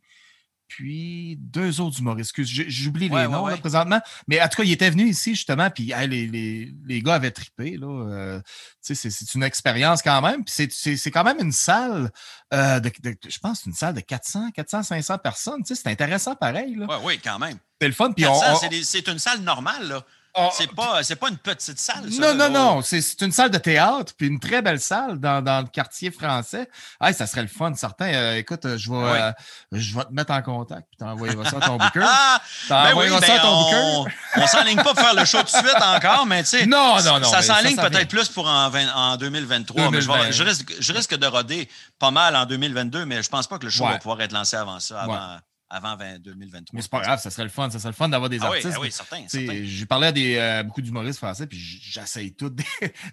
Puis 0.76 1.38
deux 1.40 1.82
autres 1.82 2.00
humoristes. 2.00 2.32
Excuse, 2.32 2.66
j'oublie 2.68 3.08
Ouais, 3.10 3.22
les 3.22 3.28
ouais, 3.28 3.32
noms 3.32 3.46
là, 3.46 3.58
présentement. 3.58 4.02
Mais 4.28 4.42
en 4.42 4.48
tout 4.48 4.58
cas, 4.58 4.64
il 4.64 4.72
était 4.72 4.90
venu 4.90 5.04
ici 5.08 5.36
justement. 5.36 5.70
Puis 5.70 5.92
hey, 5.92 6.08
les, 6.08 6.26
les, 6.26 6.74
les 6.88 7.02
gars 7.02 7.14
avaient 7.16 7.30
trippé. 7.30 7.78
Euh, 7.80 8.42
c'est, 8.82 9.36
une 9.36 9.44
expérience 9.44 10.02
quand 10.02 10.20
même. 10.24 10.44
Puis 10.44 10.70
c'est, 10.72 11.12
quand 11.12 11.24
même 11.24 11.38
une 11.40 11.52
salle, 11.52 12.10
euh, 12.56 12.80
de, 12.80 12.92
de- 13.04 13.16
je 13.30 13.38
pense, 13.38 13.66
une 13.66 13.74
salle 13.74 13.94
de 13.94 14.00
400, 14.00 14.50
400, 14.56 14.82
500 14.82 15.18
personnes. 15.20 15.62
C'est 15.64 15.86
intéressant 15.88 16.36
pareil. 16.36 16.74
Là. 16.76 16.88
Ouais, 16.88 17.04
oui, 17.04 17.20
quand 17.24 17.38
même. 17.38 17.58
C'est 17.80 17.88
le 17.88 17.94
fun. 17.94 18.12
Puis 18.12 18.26
on, 18.26 18.40
400, 18.40 18.54
on- 18.54 18.58
c'est 18.58 18.70
des- 18.70 18.84
c'est 18.84 19.08
une 19.08 19.20
salle 19.20 19.42
normale, 19.42 19.88
là. 19.88 20.04
On- 20.36 20.50
C'est 20.52 20.72
pas, 20.74 21.04
c'est 21.04 21.16
pas 21.16 21.30
une 21.30 21.38
petite 21.38 21.80
salle. 21.80 22.12
ça, 22.12 22.34
non, 22.34 22.36
non, 22.36 22.50
non. 22.50 22.82
C'est, 22.82 23.22
une 23.22 23.32
salle 23.32 23.52
de 23.52 23.58
théâtre, 23.58 24.14
puis 24.18 24.28
une 24.28 24.40
très 24.40 24.62
belle 24.62 24.80
salle 24.80 25.20
dans, 25.20 25.42
dans 25.44 25.62
le 25.62 25.68
quartier 25.68 26.12
français. 26.12 26.70
Hey, 27.02 27.14
ça 27.14 27.28
serait 27.28 27.42
le 27.44 27.48
fun, 27.48 27.74
certain. 27.76 28.06
Euh, 28.14 28.36
écoute, 28.38 28.62
je 28.78 28.92
vais, 28.92 28.98
euh, 28.98 29.32
je 29.72 29.96
vais 29.96 30.04
te 30.06 30.12
mettre 30.14 30.32
en 30.34 30.42
contact, 30.42 30.88
puis 30.90 30.98
t'envoyeras 30.98 31.50
ça 31.50 31.58
à 31.58 31.62
ton 31.68 31.78
booker. 31.78 32.00
Ah! 32.06 32.42
Ben 32.70 32.84
oui, 32.84 32.90
T'envoyeras 33.10 33.22
ça 33.22 33.28
ben 33.28 33.36
à 33.36 33.40
ton 33.42 33.48
on, 33.50 34.04
booker. 34.04 34.16
on 34.38 34.48
s'enligne 34.48 34.78
pas 34.78 34.94
pour 34.94 35.00
faire 35.00 35.14
le 35.16 35.26
show 35.26 35.38
tout 35.40 35.44
de 35.46 35.50
suite 35.68 35.82
encore, 35.82 36.26
mais 36.26 36.44
tu 36.44 36.50
sais, 36.50 36.66
Non, 36.66 36.98
non, 37.04 37.20
non, 37.20 37.30
ça 37.30 37.42
ça, 37.42 37.56
s'enligne 37.56 37.76
ça 37.76 37.90
peut-être 37.90 38.10
plus 38.10 38.30
pour 38.30 38.48
en, 38.48 38.70
20 38.70 38.94
en 38.94 39.18
2023. 39.18 39.92
Mais 39.92 40.02
je, 40.02 40.08
vais- 40.08 40.14
2020. 40.14 40.32
je 40.32 40.44
risque, 40.44 40.74
je 40.80 40.94
risque 40.94 41.16
de 41.16 41.28
roder 41.28 41.70
pas 42.00 42.12
mal 42.12 42.36
en 42.36 42.46
2022, 42.46 43.06
mais 43.06 43.22
je 43.24 43.30
pense 43.30 43.48
pas 43.48 43.58
que 43.60 43.66
le 43.66 43.70
show 43.72 43.84
Ouais. 43.86 43.92
va 43.94 43.98
pouvoir 44.00 44.22
être 44.22 44.32
lancé 44.32 44.56
avant 44.56 44.80
ça, 44.80 45.02
avant, 45.02 45.38
avant 45.74 45.96
20 45.98 46.20
2023. 46.20 46.62
Mais 46.74 46.82
c'est 46.82 46.92
pas 46.92 47.02
grave, 47.02 47.20
ça 47.20 47.32
serait 47.32 47.44
le 47.44 47.50
fun. 47.50 47.70
Ça 47.72 47.80
serait 47.80 47.90
le 47.90 47.96
fun 47.96 48.08
d'avoir 48.08 48.30
des 48.30 48.38
Ah 48.42 48.50
oui, 48.52 48.58
artistes. 48.58 48.74
ah 48.76 48.80
oui, 48.80 48.92
certain, 48.92 49.24
certain. 49.28 49.62
J'ai 49.64 49.86
parlé 49.88 50.08
à 50.08 50.12
des, 50.12 50.36
euh, 50.38 50.64
beaucoup 50.64 50.82
d'humoristes 50.82 51.18
français, 51.18 51.48
puis 51.48 51.58
j'essaye 51.60 52.34
tous 52.36 52.50
de 52.52 52.64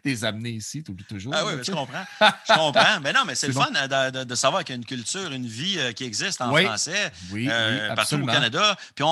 les 0.04 0.24
amener 0.24 0.50
ici, 0.50 0.82
tout, 0.84 0.94
toujours. 1.08 1.32
Ah 1.34 1.44
oui, 1.46 1.54
mais 1.56 1.64
je 1.64 1.72
comprends. 1.72 2.04
Je 2.48 2.52
comprends. 2.54 3.00
Mais 3.02 3.12
non, 3.12 3.20
mais 3.26 3.34
c'est 3.34 3.46
le 3.46 3.52
fun 3.54 3.70
euh, 3.74 4.10
de, 4.10 4.18
de- 4.18 4.24
de 4.24 4.34
savoir 4.34 4.62
qu'il 4.64 4.74
y 4.74 4.76
a 4.76 4.80
une 4.80 4.84
culture, 4.86 5.32
une 5.32 5.46
vie 5.46 5.78
euh, 5.78 5.92
qui 5.92 6.04
existe 6.04 6.40
en 6.42 6.52
Oui. 6.52 6.64
français 6.64 7.10
Oui, 7.32 7.48
euh, 7.50 7.88
oui, 7.88 7.96
partout 7.96 8.16
au. 8.22 8.26
Canada. 8.26 8.76
Puis 8.94 9.02
on, 9.04 9.08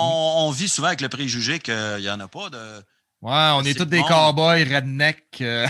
on 0.46 0.50
vit 0.50 0.68
souvent 0.68 0.88
avec 0.88 1.00
le 1.00 1.08
préjugé 1.08 1.58
qu'il 1.58 1.96
n'y 2.00 2.10
en 2.10 2.20
a 2.20 2.28
pas 2.28 2.50
de. 2.50 2.58
Ouais, 3.20 3.32
on 3.54 3.62
est 3.64 3.74
tous 3.76 3.84
des 3.86 4.00
cowboys 4.02 4.62
redneck. 4.62 5.24
euh, 5.40 5.66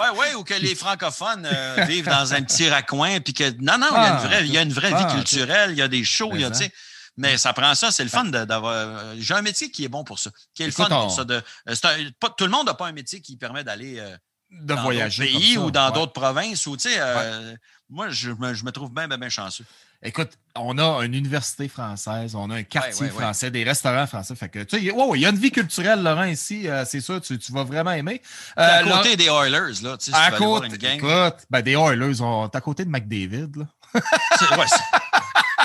Oui, 0.00 0.06
oui, 0.18 0.26
ou 0.36 0.44
que 0.44 0.54
les 0.54 0.74
francophones 0.76 1.48
euh, 1.50 1.84
vivent 1.88 2.06
dans 2.06 2.32
un 2.32 2.42
petit 2.42 2.68
raccoin, 2.68 3.18
puis 3.20 3.34
que 3.34 3.50
non, 3.60 3.76
non, 3.78 3.88
il 3.90 3.94
y 3.94 3.96
a 3.96 4.14
Ah, 4.16 4.20
une 4.22 4.28
vraie, 4.28 4.44
il 4.46 4.52
y 4.52 4.58
a 4.58 4.62
une 4.62 4.72
vraie 4.72 4.92
ah, 4.94 5.04
vie 5.06 5.14
culturelle, 5.14 5.70
il 5.72 5.78
y 5.78 5.82
a 5.82 5.88
des 5.88 6.04
shows, 6.04 6.30
il 6.34 6.42
y 6.42 6.44
a, 6.44 6.50
tu 6.52 6.58
sais. 6.58 6.72
Mais 7.16 7.38
ça 7.38 7.52
prend 7.52 7.74
ça, 7.74 7.90
c'est 7.90 8.04
le 8.04 8.10
fun 8.10 8.24
d'avoir. 8.24 8.72
euh, 8.74 9.14
J'ai 9.18 9.34
un 9.34 9.42
métier 9.42 9.70
qui 9.70 9.84
est 9.84 9.88
bon 9.88 10.04
pour 10.04 10.18
ça, 10.18 10.30
qui 10.54 10.62
est 10.62 10.66
le 10.66 10.72
Écoute, 10.72 10.86
fun 10.88 10.94
on- 10.96 11.02
pour 11.02 11.10
ça. 11.12 11.24
De, 11.24 11.34
euh, 11.68 11.74
un- 11.84 12.10
pas- 12.20 12.30
tout 12.36 12.44
le 12.44 12.50
monde 12.50 12.66
n'a 12.66 12.74
pas 12.74 12.86
un 12.86 12.92
métier 12.92 13.20
qui 13.20 13.36
permet 13.36 13.64
d'aller 13.64 13.98
euh, 13.98 14.16
de 14.50 14.74
dans 14.74 14.82
voyager. 14.82 15.24
pays 15.24 15.54
ça, 15.54 15.60
ou 15.60 15.70
dans 15.70 15.86
ouais. 15.88 15.92
d'autres 15.94 16.12
provinces. 16.12 16.66
Ou, 16.66 16.76
tu 16.76 16.88
sais, 16.90 16.96
euh, 16.98 17.54
Moi, 17.88 18.08
je 18.10 18.30
me, 18.32 18.52
je 18.52 18.64
me 18.64 18.72
trouve 18.72 18.92
bien, 18.92 19.06
bien, 19.06 19.16
bien 19.16 19.28
chanceux. 19.28 19.64
Écoute, 20.02 20.30
on 20.56 20.76
a 20.76 21.04
une 21.04 21.14
université 21.14 21.68
française, 21.68 22.34
on 22.34 22.50
a 22.50 22.56
un 22.56 22.62
quartier 22.64 23.06
Ouais, 23.06 23.12
français, 23.12 23.48
des 23.52 23.62
restaurants 23.62 24.08
français. 24.08 24.34
Fait 24.34 24.48
que, 24.48 24.58
tu 24.64 24.76
sais, 24.76 24.82
il 24.82 25.20
y 25.20 25.24
a 25.24 25.28
une 25.30 25.36
vie 25.38 25.52
culturelle, 25.52 26.02
Laurent, 26.02 26.24
ici, 26.24 26.68
euh, 26.68 26.84
c'est 26.84 27.00
sûr, 27.00 27.20
tu, 27.20 27.38
tu 27.38 27.52
vas 27.52 27.62
vraiment 27.62 27.92
aimer. 27.92 28.20
À 28.56 28.78
Euh, 28.80 28.82
Laurent- 28.82 28.96
côté 28.98 29.14
des 29.16 29.26
Oilers, 29.26 29.80
là, 29.84 29.96
tu 29.96 30.06
sais, 30.06 30.10
si 30.10 30.14
à 30.16 30.32
côté, 30.32 30.66
écoute, 30.96 31.36
ben, 31.48 31.62
des 31.62 31.72
Oilers, 31.76 32.20
on 32.20 32.46
est 32.48 32.56
à 32.56 32.60
côté 32.60 32.84
de 32.84 32.90
McDavid, 32.90 33.50
là. 33.56 33.66
Ouais, 33.94 34.00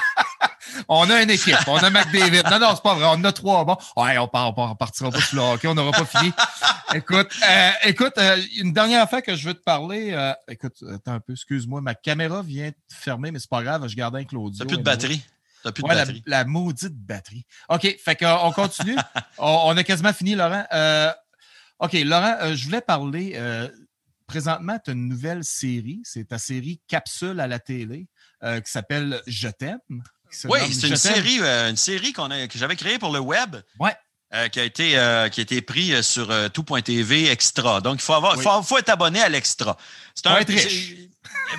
On 0.88 1.10
a 1.10 1.22
une 1.23 1.30
équipe, 1.30 1.56
on 1.68 1.77
a 1.77 1.89
McDavid. 1.89 2.43
Non, 2.49 2.60
non, 2.60 2.72
c'est 2.76 2.84
pas 2.84 2.95
vrai, 2.95 3.06
on 3.11 3.23
a 3.23 3.31
trois. 3.31 3.65
Bon, 3.65 3.77
ouais, 3.98 4.18
on, 4.18 4.27
part, 4.27 4.49
on, 4.49 4.53
part- 4.53 4.72
on 4.72 4.76
partira 4.76 5.11
pas 5.11 5.22
sur 5.22 5.38
le 5.38 5.43
hockey, 5.53 5.68
on 5.68 5.76
n'aura 5.76 5.91
pas 5.91 6.06
fini. 6.06 6.31
Écoute, 6.93 7.31
euh, 7.49 7.69
écoute, 7.84 8.14
euh, 8.18 8.41
une 8.57 8.73
dernière 8.73 9.02
affaire 9.03 9.22
que 9.22 9.35
je 9.35 9.48
veux 9.48 9.53
te 9.53 9.64
parler. 9.64 10.11
euh, 10.14 10.34
écoute, 10.48 10.84
attends 10.93 11.14
un 11.14 11.19
peu, 11.19 11.34
excuse-moi, 11.34 11.81
ma 11.81 11.95
caméra 11.95 12.41
vient 12.41 12.69
de 12.69 12.76
fermer, 12.93 13.31
mais 13.31 13.39
c'est 13.39 13.49
pas 13.49 13.64
grave, 13.64 13.88
je 13.88 13.95
garde 13.95 14.15
un 14.15 14.23
Claudio. 14.23 14.57
T'as 14.60 14.65
plus 14.65 14.77
de 14.77 14.84
batterie. 14.84 15.22
T'as 15.64 15.72
plus 15.72 15.84
de 15.84 15.88
Ouais, 15.88 15.95
batterie. 15.95 16.23
la 16.26 16.43
maudite 16.45 16.95
batterie. 16.95 17.45
OK, 17.69 17.95
fait 18.03 18.15
qu'on 18.15 18.52
continue. 18.52 18.95
on, 19.38 19.61
on 19.65 19.77
a 19.77 19.84
quasiment 19.84 20.11
fini, 20.14 20.35
Laurent. 20.35 20.65
OK, 21.80 21.93
Laurent, 21.93 22.35
je 22.53 22.64
voulais 22.65 22.81
parler. 22.81 23.39
présentement, 24.27 24.77
tu 24.84 24.91
as 24.91 24.93
une 24.93 25.07
nouvelle 25.07 25.43
série. 25.43 26.02
C'est 26.03 26.27
ta 26.30 26.38
série 26.38 26.81
Capsule 26.88 27.39
à 27.39 27.48
la 27.48 27.60
télé 27.60 28.07
euh, 28.43 28.60
qui 28.61 28.72
s'appelle 28.72 29.22
Je 29.27 29.49
t'aime. 29.49 29.80
Oui, 30.45 30.59
c'est 30.73 30.87
une 30.87 30.95
série, 30.95 31.39
euh, 31.41 31.69
une 31.69 31.77
série 31.77 32.13
qu'on 32.13 32.31
a, 32.31 32.47
que 32.47 32.57
j'avais 32.57 32.75
créée 32.75 32.99
pour 32.99 33.11
le 33.11 33.19
web. 33.19 33.55
Ouais. 33.79 33.95
euh, 34.33 34.47
qui, 34.47 34.61
a 34.61 34.63
été, 34.63 34.97
euh, 34.97 35.27
qui 35.27 35.41
a 35.41 35.43
été 35.43 35.61
pris 35.61 35.93
euh, 35.93 36.01
sur 36.01 36.31
euh, 36.31 36.47
tout.tv 36.47 37.27
extra. 37.29 37.81
Donc, 37.81 37.95
il 37.99 38.01
faut, 38.01 38.13
avoir, 38.13 38.37
Oui. 38.37 38.43
faut, 38.43 38.63
faut 38.63 38.77
être 38.77 38.87
abonné 38.87 39.21
à 39.21 39.27
l'extra. 39.27 39.75
C'est 40.15 40.25
Faut 40.29 40.37
être 40.37 40.47
riche. 40.47 40.95
c'est- 40.95 41.09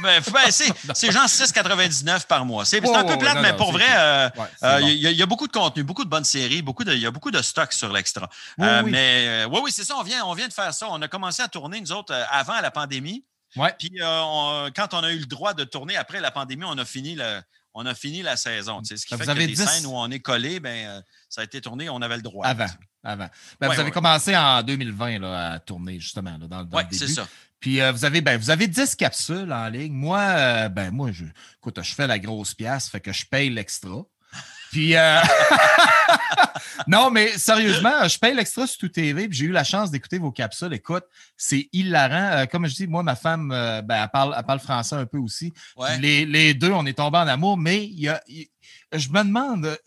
ben, 0.02 0.22
ben, 0.32 0.50
c'est 0.50 0.72
c'est 0.94 1.12
genre 1.12 1.26
6,99 1.28 2.26
par 2.26 2.46
mois. 2.46 2.64
C'est 2.64 2.78
un 2.78 3.04
peu 3.04 3.18
plate, 3.18 3.34
non, 3.36 3.42
mais 3.42 3.50
non, 3.52 3.56
pour 3.58 3.72
vrai, 3.72 3.84
Ouais, 3.84 4.82
il 4.82 4.94
y, 4.98 5.06
a- 5.06 5.10
il 5.10 5.16
y 5.18 5.22
a 5.22 5.26
beaucoup 5.26 5.46
de 5.46 5.52
contenu, 5.52 5.82
beaucoup 5.82 6.04
de 6.04 6.08
bonnes 6.08 6.24
séries, 6.24 6.62
beaucoup 6.62 6.82
de, 6.84 6.92
il 6.94 7.00
y 7.00 7.06
a 7.06 7.10
beaucoup 7.10 7.30
de 7.30 7.42
stock 7.42 7.72
sur 7.74 7.92
l'extra. 7.92 8.28
Oui, 8.56 8.66
oui. 8.84 8.90
Mais 8.90 9.44
oui, 9.50 9.60
oui, 9.64 9.70
c'est 9.70 9.84
ça, 9.84 9.94
on 9.98 10.02
vient, 10.02 10.24
on 10.24 10.32
vient 10.32 10.48
de 10.48 10.52
faire 10.54 10.72
ça. 10.72 10.86
On 10.90 11.00
a 11.02 11.08
commencé 11.08 11.42
à 11.42 11.48
tourner, 11.48 11.78
nous 11.80 11.92
autres, 11.92 12.14
avant 12.30 12.58
la 12.60 12.70
pandémie. 12.70 13.22
Ouais. 13.54 13.74
Puis 13.78 13.92
euh, 14.00 14.20
on- 14.22 14.70
quand 14.74 14.94
on 14.94 15.04
a 15.04 15.10
eu 15.12 15.18
le 15.18 15.26
droit 15.26 15.52
de 15.52 15.64
tourner 15.64 15.96
après 15.98 16.20
la 16.20 16.30
pandémie, 16.30 16.64
on 16.66 16.78
a 16.78 16.86
fini, 16.86 17.14
le, 17.16 17.42
on 17.74 17.86
a 17.86 17.94
fini 17.94 18.22
la 18.22 18.36
saison. 18.36 18.80
tu 18.82 18.88
sais. 18.88 18.96
Ce 18.96 19.06
qui 19.06 19.14
Ben, 19.14 19.18
fait 19.18 19.24
vous 19.24 19.30
avez 19.30 19.42
que 19.44 19.50
des 19.50 19.54
10 19.56 19.64
scènes 19.66 19.86
où 19.86 19.92
on 19.96 20.10
est 20.10 20.20
collé, 20.20 20.60
ben, 20.60 20.86
euh, 20.88 21.02
ça 21.28 21.40
a 21.40 21.44
été 21.44 21.60
tourné, 21.60 21.88
on 21.88 22.02
avait 22.02 22.16
le 22.16 22.22
droit. 22.22 22.46
Avant. 22.46 22.66
Avant. 23.04 23.28
Ben, 23.60 23.68
Ouais, 23.68 23.74
vous 23.74 23.80
avez 23.80 23.88
ouais. 23.88 23.90
commencé 23.90 24.36
en 24.36 24.62
2020 24.62 25.18
là, 25.20 25.52
à 25.52 25.58
tourner, 25.58 25.98
justement, 25.98 26.32
là, 26.38 26.46
dans, 26.46 26.64
dans 26.64 26.76
Oui, 26.76 26.84
le 26.84 26.90
début. 26.90 27.06
c'est 27.06 27.12
ça. 27.14 27.26
Puis 27.60 27.80
euh, 27.80 27.92
vous 27.92 28.04
avez 28.04 28.20
ben, 28.20 28.36
vous 28.38 28.50
avez 28.50 28.66
10 28.66 28.96
capsules 28.96 29.52
en 29.52 29.68
ligne. 29.68 29.92
Moi, 29.92 30.18
euh, 30.18 30.68
ben 30.68 30.90
moi, 30.90 31.12
je, 31.12 31.24
écoute, 31.58 31.80
je 31.82 31.94
fais 31.94 32.06
la 32.08 32.18
grosse 32.18 32.54
pièce, 32.54 32.88
fait 32.88 33.00
que 33.00 33.12
je 33.12 33.24
paye 33.24 33.50
l'extra. 33.50 34.02
Puis 34.72 34.96
euh, 34.96 35.20
non, 36.86 37.10
mais 37.10 37.36
sérieusement, 37.38 38.06
je 38.08 38.18
paye 38.18 38.34
l'extra 38.34 38.66
sur 38.66 38.78
tout 38.78 38.88
TV, 38.88 39.28
puis 39.28 39.38
j'ai 39.38 39.44
eu 39.46 39.52
la 39.52 39.64
chance 39.64 39.90
d'écouter 39.90 40.18
vos 40.18 40.32
capsules. 40.32 40.72
Écoute, 40.72 41.04
c'est 41.36 41.68
hilarant. 41.72 42.38
Euh, 42.38 42.46
comme 42.46 42.66
je 42.66 42.74
dis, 42.74 42.86
moi, 42.86 43.02
ma 43.02 43.16
femme, 43.16 43.52
euh, 43.52 43.82
ben, 43.82 44.02
elle, 44.02 44.10
parle, 44.10 44.34
elle 44.36 44.44
parle 44.44 44.60
français 44.60 44.96
un 44.96 45.06
peu 45.06 45.18
aussi. 45.18 45.52
Ouais. 45.76 45.98
Les, 45.98 46.26
les 46.26 46.54
deux, 46.54 46.72
on 46.72 46.86
est 46.86 46.94
tombés 46.94 47.18
en 47.18 47.28
amour, 47.28 47.56
mais 47.56 47.86
y 47.86 48.08
a, 48.08 48.22
je 48.92 49.08
me 49.08 49.22
demande, 49.22 49.78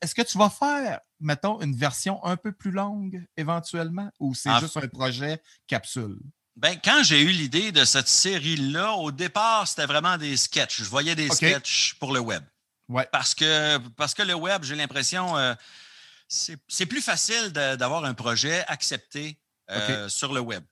est-ce 0.00 0.14
que 0.14 0.22
tu 0.22 0.38
vas 0.38 0.50
faire, 0.50 1.00
mettons, 1.20 1.60
une 1.60 1.74
version 1.74 2.24
un 2.24 2.36
peu 2.36 2.52
plus 2.52 2.70
longue 2.70 3.24
éventuellement, 3.36 4.10
ou 4.18 4.34
c'est 4.34 4.56
juste 4.60 4.76
un 4.76 4.88
projet 4.88 5.40
capsule? 5.66 6.18
Ben, 6.56 6.78
quand 6.82 7.02
j'ai 7.02 7.20
eu 7.20 7.28
l'idée 7.28 7.70
de 7.70 7.84
cette 7.84 8.08
série-là, 8.08 8.92
au 8.94 9.12
départ, 9.12 9.68
c'était 9.68 9.84
vraiment 9.84 10.16
des 10.16 10.38
sketchs. 10.38 10.82
Je 10.82 10.88
voyais 10.88 11.14
des 11.14 11.28
sketchs 11.28 11.96
pour 12.00 12.14
le 12.14 12.20
web. 12.20 12.42
Ouais. 12.88 13.08
Parce 13.12 13.34
que, 13.34 13.78
parce 13.96 14.14
que 14.14 14.22
le 14.22 14.34
web, 14.34 14.62
j'ai 14.62 14.76
l'impression, 14.76 15.36
euh, 15.36 15.54
c'est 16.28 16.86
plus 16.86 17.02
facile 17.02 17.50
d'avoir 17.52 18.04
un 18.04 18.14
projet 18.14 18.64
accepté 18.68 19.38
euh, 19.70 20.08
sur 20.08 20.32
le 20.32 20.40
web. 20.40 20.64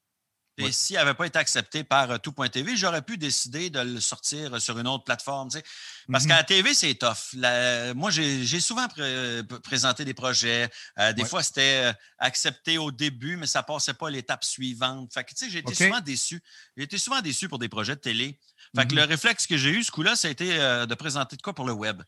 Et 0.56 0.70
s'il 0.70 0.94
n'avait 0.94 1.14
pas 1.14 1.26
été 1.26 1.36
accepté 1.36 1.82
par 1.82 2.12
euh, 2.12 2.18
tout.tv, 2.18 2.76
j'aurais 2.76 3.02
pu 3.02 3.18
décider 3.18 3.70
de 3.70 3.80
le 3.80 3.98
sortir 4.00 4.60
sur 4.62 4.78
une 4.78 4.86
autre 4.86 5.02
plateforme. 5.02 5.48
tu 5.50 5.58
sais. 5.58 5.64
Parce 6.12 6.22
Mhm. 6.24 6.28
qu'à 6.30 6.36
la 6.36 6.44
TV, 6.44 6.74
c'est 6.74 6.94
tough. 6.94 7.32
La- 7.32 7.92
moi, 7.94 8.12
j'ai 8.12 8.60
souvent 8.60 8.86
pré- 8.86 9.40
présenté 9.64 10.04
des 10.04 10.14
projets. 10.14 10.70
Euh, 11.00 11.12
des 11.12 11.22
Ouais. 11.22 11.28
fois, 11.28 11.42
c'était 11.42 11.92
accepté 12.18 12.78
au 12.78 12.92
début, 12.92 13.36
mais 13.36 13.48
ça 13.48 13.62
ne 13.62 13.64
passait 13.64 13.94
pas 13.94 14.06
à 14.06 14.10
l'étape 14.12 14.44
suivante. 14.44 15.12
Fait 15.12 15.24
que, 15.24 15.30
tu 15.30 15.44
sais, 15.44 15.50
j'ai 15.50 15.58
été 15.58 15.74
souvent 15.74 16.00
déçu. 16.00 16.40
J'ai 16.76 16.84
été 16.84 16.98
souvent 16.98 17.20
déçu 17.20 17.48
pour 17.48 17.58
des 17.58 17.68
projets 17.68 17.96
de 17.96 18.00
télé. 18.00 18.38
Fait 18.76 18.86
que 18.86 18.94
le 18.94 19.02
réflexe 19.04 19.46
que 19.46 19.56
j'ai 19.56 19.70
eu 19.70 19.82
ce 19.84 19.90
coup-là, 19.90 20.16
ça 20.16 20.28
a 20.28 20.30
été 20.30 20.58
euh, 20.58 20.86
de 20.86 20.94
présenter 20.94 21.36
de 21.36 21.42
quoi 21.42 21.52
pour 21.54 21.66
le 21.66 21.72
web. 21.72 22.02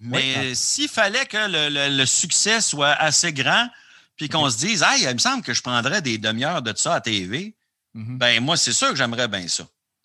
Mais 0.00 0.36
Ouais. 0.36 0.54
s'il 0.54 0.88
fallait 0.88 1.26
que 1.26 1.36
le, 1.36 1.68
le- 1.68 1.96
le 1.96 2.06
succès 2.06 2.60
soit 2.60 2.90
assez 2.92 3.32
grand, 3.32 3.68
puis 4.16 4.28
qu'on 4.28 4.48
se 4.50 4.56
dise, 4.58 4.82
ah, 4.82 4.96
il 4.98 5.06
me 5.12 5.18
semble 5.18 5.42
que 5.42 5.52
je 5.54 5.62
prendrais 5.62 6.02
des 6.02 6.18
demi-heures 6.18 6.62
de 6.62 6.72
ça 6.76 6.94
à 6.94 7.00
TV, 7.00 7.54
Mhm. 7.94 8.18
ben 8.18 8.42
moi, 8.42 8.56
c'est 8.56 8.72
sûr 8.72 8.88
que 8.90 8.96
j'aimerais 8.96 9.28
bien 9.28 9.46
ça. 9.48 9.64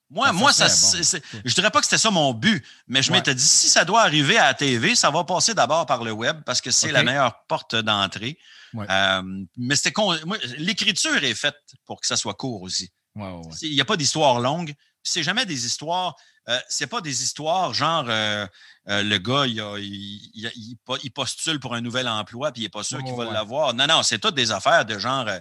Moi, 0.09 0.27
Ça 0.27 0.33
moi 0.33 0.53
ça, 0.53 0.67
bon. 0.67 1.19
je 1.45 1.53
dirais 1.55 1.71
pas 1.71 1.79
que 1.79 1.85
c'était 1.85 1.97
ça 1.97 2.11
mon 2.11 2.33
but, 2.33 2.63
mais 2.87 3.01
je 3.01 3.11
Ouais. 3.11 3.17
m'étais 3.17 3.33
dit, 3.35 3.43
si 3.43 3.67
ça 3.69 3.83
doit 3.85 4.01
arriver 4.03 4.37
à 4.37 4.45
la 4.47 4.53
TV, 4.53 4.95
ça 4.95 5.09
va 5.09 5.23
passer 5.23 5.53
d'abord 5.53 5.85
par 5.85 6.03
le 6.03 6.11
web 6.11 6.41
parce 6.45 6.61
que 6.61 6.71
c'est 6.71 6.91
la 6.91 7.03
meilleure 7.03 7.43
porte 7.47 7.75
d'entrée. 7.75 8.37
Ouais. 8.73 8.85
Euh, 8.89 9.21
mais 9.57 9.75
c'était 9.75 9.91
con- 9.93 10.15
l'écriture 10.57 11.23
est 11.23 11.33
faite 11.35 11.57
pour 11.85 11.99
que 12.01 12.07
ça 12.07 12.17
soit 12.17 12.33
court 12.35 12.61
aussi. 12.61 12.91
Ouais, 13.15 13.31
Il 13.61 13.71
n'y 13.71 13.81
a 13.81 13.85
pas 13.85 13.97
d'histoire 13.97 14.39
longue. 14.39 14.73
C'est 15.05 15.23
jamais 15.23 15.45
des 15.45 15.65
histoires. 15.65 16.15
Euh, 16.47 16.59
c'est 16.69 16.87
pas 16.87 17.01
des 17.01 17.23
histoires 17.23 17.73
genre 17.73 18.05
euh, 18.07 18.45
euh, 18.89 19.01
le 19.01 19.17
gars, 19.17 19.45
il, 19.47 19.59
a- 19.61 19.79
il- 19.79 20.29
il- 20.35 20.51
il 20.55 20.77
po- 20.85 20.97
il 21.03 21.09
postule 21.11 21.59
pour 21.59 21.73
un 21.73 21.81
nouvel 21.81 22.07
emploi 22.07 22.51
puis 22.51 22.61
il 22.61 22.65
n'est 22.65 22.69
pas 22.69 22.83
sûr 22.83 22.99
qu'il 23.03 23.15
va 23.15 23.25
ouais. 23.25 23.33
l'avoir. 23.33 23.73
Non, 23.73 23.87
non, 23.87 24.03
c'est 24.03 24.19
toutes 24.19 24.35
des 24.35 24.51
affaires 24.51 24.85
de 24.85 24.99
genre 24.99 25.27
euh, 25.27 25.39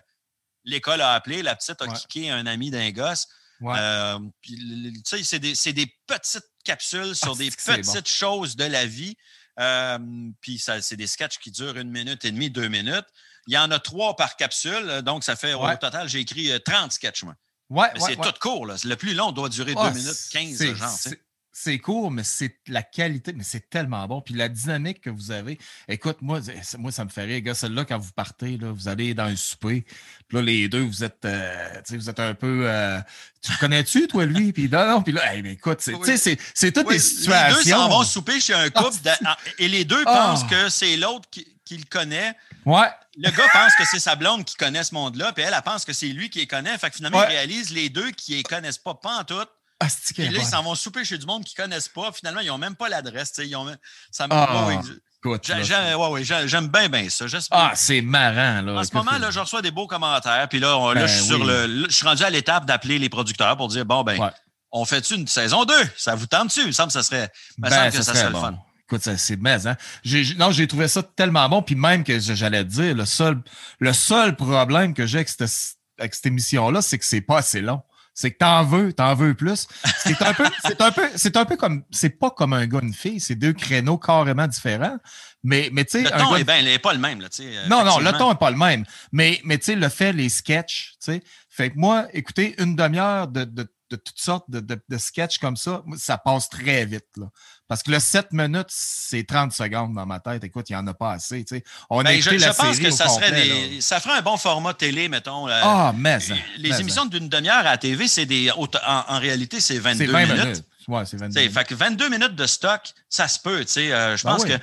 l'école 0.65 1.03
a 1.03 1.13
appelé, 1.13 1.43
la 1.43 1.55
petite 1.57 1.83
a 1.83 1.87
Ouais. 1.87 1.95
kické 2.09 2.31
un 2.31 2.47
ami 2.47 2.71
d'un 2.71 2.91
gosse. 2.91 3.27
Ouais. 3.61 3.77
C'est 5.05 5.39
des, 5.39 5.55
des 5.73 5.95
petites 6.07 6.45
capsules 6.65 7.15
sur 7.15 7.33
Ah, 7.33 7.39
des 7.39 7.51
que 7.51 7.63
c'est 7.63 7.81
petites 7.83 8.09
choses 8.09 8.57
de 8.57 8.65
la 8.65 8.87
vie. 8.87 9.17
Puis 10.41 10.59
ça, 10.59 10.81
c'est 10.83 10.97
des 10.97 11.07
sketchs 11.07 11.39
qui 11.39 11.51
durent 11.51 11.77
une 11.77 11.91
minute 11.91 12.25
et 12.25 12.31
demie, 12.33 12.51
deux 12.51 12.69
minutes. 12.69 13.07
Il 13.47 13.53
y 13.55 13.59
en 13.59 13.71
a 13.71 13.79
trois 13.79 14.17
par 14.17 14.37
capsule, 14.37 15.03
donc 15.03 15.23
ça 15.23 15.37
fait 15.37 15.53
au 15.53 15.67
total, 15.77 16.09
j'ai 16.09 16.21
écrit 16.21 16.51
euh, 16.51 16.59
30 16.59 16.93
sketchs, 16.93 17.25
moi. 17.25 17.35
Ouais, 17.71 17.89
Mais 17.95 18.01
ouais, 18.03 18.11
c'est 18.13 18.19
ouais. 18.19 18.27
tout 18.33 18.39
court. 18.41 18.67
Là. 18.67 18.77
Le 18.85 18.95
plus 18.97 19.15
long 19.15 19.33
doit 19.33 19.49
durer 19.49 19.75
Ah, 19.77 19.91
2 19.91 19.99
minutes 19.99 20.29
15, 20.33 20.57
c'est- 20.57 20.75
genre. 20.75 20.89
c'est- 20.91 21.79
court, 21.79 22.11
mais 22.11 22.25
c'est 22.25 22.59
la 22.67 22.83
qualité, 22.83 23.33
mais 23.33 23.45
c'est 23.45 23.71
tellement 23.71 24.07
bon. 24.09 24.21
Puis 24.21 24.35
la 24.35 24.49
dynamique 24.49 25.01
que 25.01 25.09
vous 25.11 25.31
avez, 25.31 25.57
écoute, 25.89 26.19
moi, 26.21 26.41
moi 26.79 26.91
ça 26.93 27.05
me 27.05 27.11
fait 27.11 27.23
rire, 27.25 27.41
gars. 27.41 27.55
Celle-là, 27.55 27.85
quand 27.85 27.97
vous 27.99 28.11
partez, 28.13 28.57
là, 28.59 28.73
vous 28.73 28.89
allez 28.89 29.15
dans 29.15 29.25
un 29.27 29.37
souper, 29.37 29.85
puis 30.29 30.37
là, 30.37 30.43
les 30.43 30.69
deux, 30.69 30.83
vous 30.83 31.05
êtes, 31.05 31.25
euh, 31.25 31.75
tu 31.77 31.93
sais, 31.93 31.97
vous 31.97 32.11
êtes 32.11 32.19
un 32.21 32.35
peu. 32.35 32.65
euh, 32.69 33.01
tu 33.41 33.53
le 33.53 33.59
connais-tu, 33.59 34.09
toi, 34.09 34.27
lui? 34.27 34.53
Puis 34.53 34.69
non, 34.69 34.87
non, 34.87 35.03
puis 35.03 35.13
là, 35.13 35.33
hey, 35.35 35.43
mais 35.43 35.53
écoute, 35.53 35.79
c'est, 35.81 35.95
Oui. 35.95 36.01
tu 36.05 36.07
sais, 36.07 36.17
c'est, 36.17 36.39
c'est 36.55 36.73
toutes 36.73 36.89
Oui, 36.89 36.95
les 36.95 37.01
situations. 37.01 37.57
deux 37.57 37.71
s'en 37.71 37.89
vont 37.89 38.03
souper 38.05 38.41
chez 38.41 38.55
un 38.55 38.69
couple 38.71 38.97
Ah, 39.25 39.37
de- 39.59 39.65
et 39.65 39.69
les 39.69 39.85
deux 39.85 40.03
Ah. 40.07 40.35
pensent 40.37 40.45
que 40.51 40.69
c'est 40.69 40.97
l'autre 40.97 41.29
qui, 41.31 41.47
qui 41.65 41.77
le 41.77 41.85
connaît. 41.89 42.35
Ouais, 42.67 42.91
Le 43.17 43.31
gars 43.31 43.45
pense 43.53 43.75
que 43.77 43.85
c'est 43.91 43.99
sa 44.01 44.15
blonde 44.17 44.45
qui 44.45 44.55
connaît 44.57 44.85
ce 44.85 44.93
monde-là, 44.95 45.33
puis 45.33 45.43
elle, 45.45 45.55
elle 45.55 45.63
pense 45.63 45.85
que 45.85 45.93
c'est 45.93 46.07
lui 46.09 46.29
qui 46.31 46.39
les 46.41 46.47
connaît. 46.47 46.77
Fait 46.79 46.91
que 46.91 46.97
finalement, 46.97 47.19
Ouais. 47.21 47.27
ils 47.31 47.37
réalisent 47.37 47.71
les 47.71 47.89
deux 47.89 48.11
qui 48.11 48.35
les 48.37 48.43
connaissent 48.43 48.79
pas, 48.79 48.95
pas 48.95 49.19
en 49.21 49.25
tout. 49.25 49.35
ah, 49.81 49.87
Puis 50.15 50.25
là, 50.29 50.31
ils 50.33 50.39
bon. 50.39 50.45
s'en 50.45 50.63
vont 50.63 50.75
souper 50.75 51.05
chez 51.05 51.19
du 51.19 51.27
monde 51.27 51.45
qu'ils 51.45 51.57
connaissent 51.57 51.89
pas. 51.89 52.11
Finalement, 52.13 52.41
ils 52.41 52.49
n'ont 52.49 52.59
même 52.59 52.77
pas 52.77 52.89
l'adresse. 52.89 53.33
Ils 53.39 53.55
ont, 53.57 53.67
ça 54.11 54.27
me- 54.27 54.33
Ah, 54.35 54.67
ouais, 54.67 54.79
J'aime 56.47 56.69
bien, 56.69 56.89
bien 56.89 57.09
ça. 57.09 57.25
Ah, 57.51 57.73
c'est 57.75 58.03
marrant, 58.03 58.61
là. 58.63 58.73
En 58.81 58.85
ce 58.85 58.95
moment, 58.95 59.17
là, 59.19 59.31
je 59.31 59.41
reçois 59.41 59.63
des 59.63 59.71
beaux 59.71 59.87
commentaires. 59.87 60.47
Puis 60.51 60.61
là, 60.61 60.77
on- 60.77 60.89
là, 60.93 61.01
Ben 61.03 61.07
je, 61.07 61.15
suis 61.17 61.25
sur 61.27 61.45
le, 61.45 61.67
là, 61.67 61.87
je 61.89 61.95
suis 61.95 62.07
rendu 62.07 62.23
à 62.23 62.31
l'étape 62.31 62.67
d'appeler 62.67 62.99
les 62.99 63.09
producteurs 63.09 63.57
pour 63.57 63.69
dire 63.69 63.85
bon, 63.87 64.03
ben, 64.05 64.31
on 64.71 64.85
fait-tu 64.85 65.15
une 65.15 65.27
saison 65.27 65.65
2 65.65 65.75
Ça 65.97 66.15
vous 66.15 66.27
tente-tu? 66.27 66.61
Il 66.61 66.67
me 66.69 66.73
semble 66.73 66.89
que 66.89 66.93
ça 66.95 67.03
serait, 67.03 67.31
Ben, 67.59 67.69
que 67.91 67.97
ça 67.97 68.03
serait 68.03 68.19
serait 68.19 68.27
le 68.29 68.33
bon. 68.35 68.41
fun. 68.43 68.59
Écoute, 68.87 69.03
c'est 69.17 69.41
mais, 69.41 69.67
hein. 69.67 69.77
Non, 70.37 70.51
j'ai 70.51 70.67
trouvé 70.67 70.89
ça 70.89 71.03
tellement 71.03 71.49
bon. 71.49 71.63
Puis 71.63 71.75
même 71.75 72.05
que 72.05 72.19
j'allais 72.19 72.65
te 72.65 72.69
dire, 72.69 72.95
le 72.95 73.07
seul, 73.07 73.41
le 73.79 73.93
seul 73.93 74.37
problème 74.37 74.93
que 74.93 75.07
j'ai 75.07 75.19
avec 75.19 75.29
cette, 75.31 75.49
avec 75.99 76.15
cette 76.15 76.27
émission-là, 76.27 76.83
c'est 76.83 76.99
que 76.99 77.05
c'est 77.05 77.23
pas 77.23 77.39
assez 77.39 77.63
long. 77.63 77.83
C'est 78.17 78.31
que 78.31 78.39
t'en 78.39 78.63
veux, 78.63 78.93
t'en 78.93 79.15
veux 79.15 79.35
plus. 79.35 79.67
C'est 79.97 80.21
un 80.23 80.35
peu, 80.35 80.45
c'est 80.65 80.81
un 80.81 80.93
peu, 80.93 81.09
c'est 81.17 81.37
un 81.37 81.45
peu 81.45 81.57
comme, 81.57 81.83
c'est 81.91 82.11
pas 82.11 82.31
comme 82.31 82.53
un 82.53 82.67
gars, 82.67 82.79
une 82.83 82.95
fille. 82.95 83.19
C'est 83.21 83.35
deux 83.35 83.53
créneaux 83.55 83.99
carrément 83.99 84.47
différents. 84.47 84.99
Mais, 85.43 85.69
mais 85.73 85.85
tu 85.85 85.99
sais, 85.99 86.03
Le 86.05 86.11
ton 86.11 86.31
gars- 86.33 86.39
est, 86.39 86.45
ben, 86.45 86.57
il 86.61 86.69
est 86.69 86.79
pas 86.79 86.93
le 86.93 87.01
même. 87.01 87.21
Là, 87.21 87.29
tu 87.29 87.43
sais, 87.43 87.69
non, 87.69 87.85
non, 87.85 87.99
le 87.99 88.13
ton 88.13 88.29
n'est 88.31 88.39
pas 88.39 88.51
le 88.51 88.57
même. 88.57 88.85
Mais, 89.13 89.41
mais 89.45 89.59
tu 89.59 89.65
sais, 89.65 89.75
le 89.77 89.89
fait, 89.89 90.13
les 90.13 90.29
sketchs, 90.29 90.93
tu 91.03 91.13
sais. 91.13 91.23
Fait 91.49 91.71
que 91.71 91.79
moi, 91.79 92.07
écoutez, 92.13 92.55
une 92.63 92.77
demi-heure 92.77 93.29
de, 93.29 93.45
de, 93.45 93.67
de 93.97 94.01
toutes 94.01 94.19
sortes 94.21 94.49
de, 94.51 94.61
de, 94.61 94.81
de 94.89 94.99
sketchs 94.99 95.39
comme 95.39 95.57
ça, 95.57 95.83
ça 95.97 96.19
passe 96.19 96.49
très 96.49 96.85
vite. 96.85 97.07
Là. 97.17 97.27
Parce 97.69 97.83
que 97.83 97.91
le 97.91 97.99
7 98.01 98.33
minutes, 98.33 98.67
c'est 98.69 99.25
30 99.27 99.53
secondes 99.53 99.95
dans 99.95 100.05
ma 100.07 100.21
tête. 100.21 100.45
Écoute, 100.45 100.69
il 100.69 100.73
n'y 100.75 100.79
en 100.79 100.87
a 100.87 100.95
pas 100.95 101.13
assez. 101.13 101.45
On 101.89 102.01
a 102.01 102.05
Ben, 102.05 102.13
je 102.21 102.29
écouté 102.29 102.39
je 102.39 102.47
la 102.47 102.55
pense 102.55 102.77
série 102.77 102.85
que 102.85 102.91
ça 102.91 103.09
serait 103.09 103.33
des. 103.33 103.81
Ça 103.81 104.01
ferait 104.01 104.19
un 104.19 104.23
bon 104.23 104.37
format 104.37 104.75
télé, 104.75 105.09
mettons. 105.09 105.47
là. 105.47 105.61
Ah, 105.65 105.93
mais 105.97 106.21
ça, 106.21 106.35
les 106.59 106.71
mais 106.71 106.81
émissions 106.81 107.07
d'une 107.07 107.29
demi-heure 107.29 107.57
à 107.59 107.63
la 107.63 107.79
TV, 107.79 108.07
c'est 108.09 108.27
des. 108.27 108.51
En, 108.51 108.67
en 108.87 109.19
réalité, 109.19 109.61
c'est 109.61 109.77
ça. 109.77 109.81
22 109.81 110.05
c'est 110.07 110.13
20 110.13 110.27
minutes. 110.27 110.45
minutes. 110.45 110.65
Ouais, 110.89 111.05
c'est 111.07 111.17
22 111.17 111.29
Tu 111.29 111.33
sais, 111.35 111.41
minutes. 111.49 111.59
Fait 111.59 111.65
que 111.65 111.75
22 111.75 112.09
minutes 112.11 112.35
de 112.35 112.47
stock, 112.47 112.83
ça 113.09 113.29
se 113.29 113.39
peut. 113.39 113.65
euh, 113.79 114.17
je 114.17 114.25
Ben 114.25 114.33
pense 114.33 114.43
oui. 114.45 114.51
que 114.51 114.59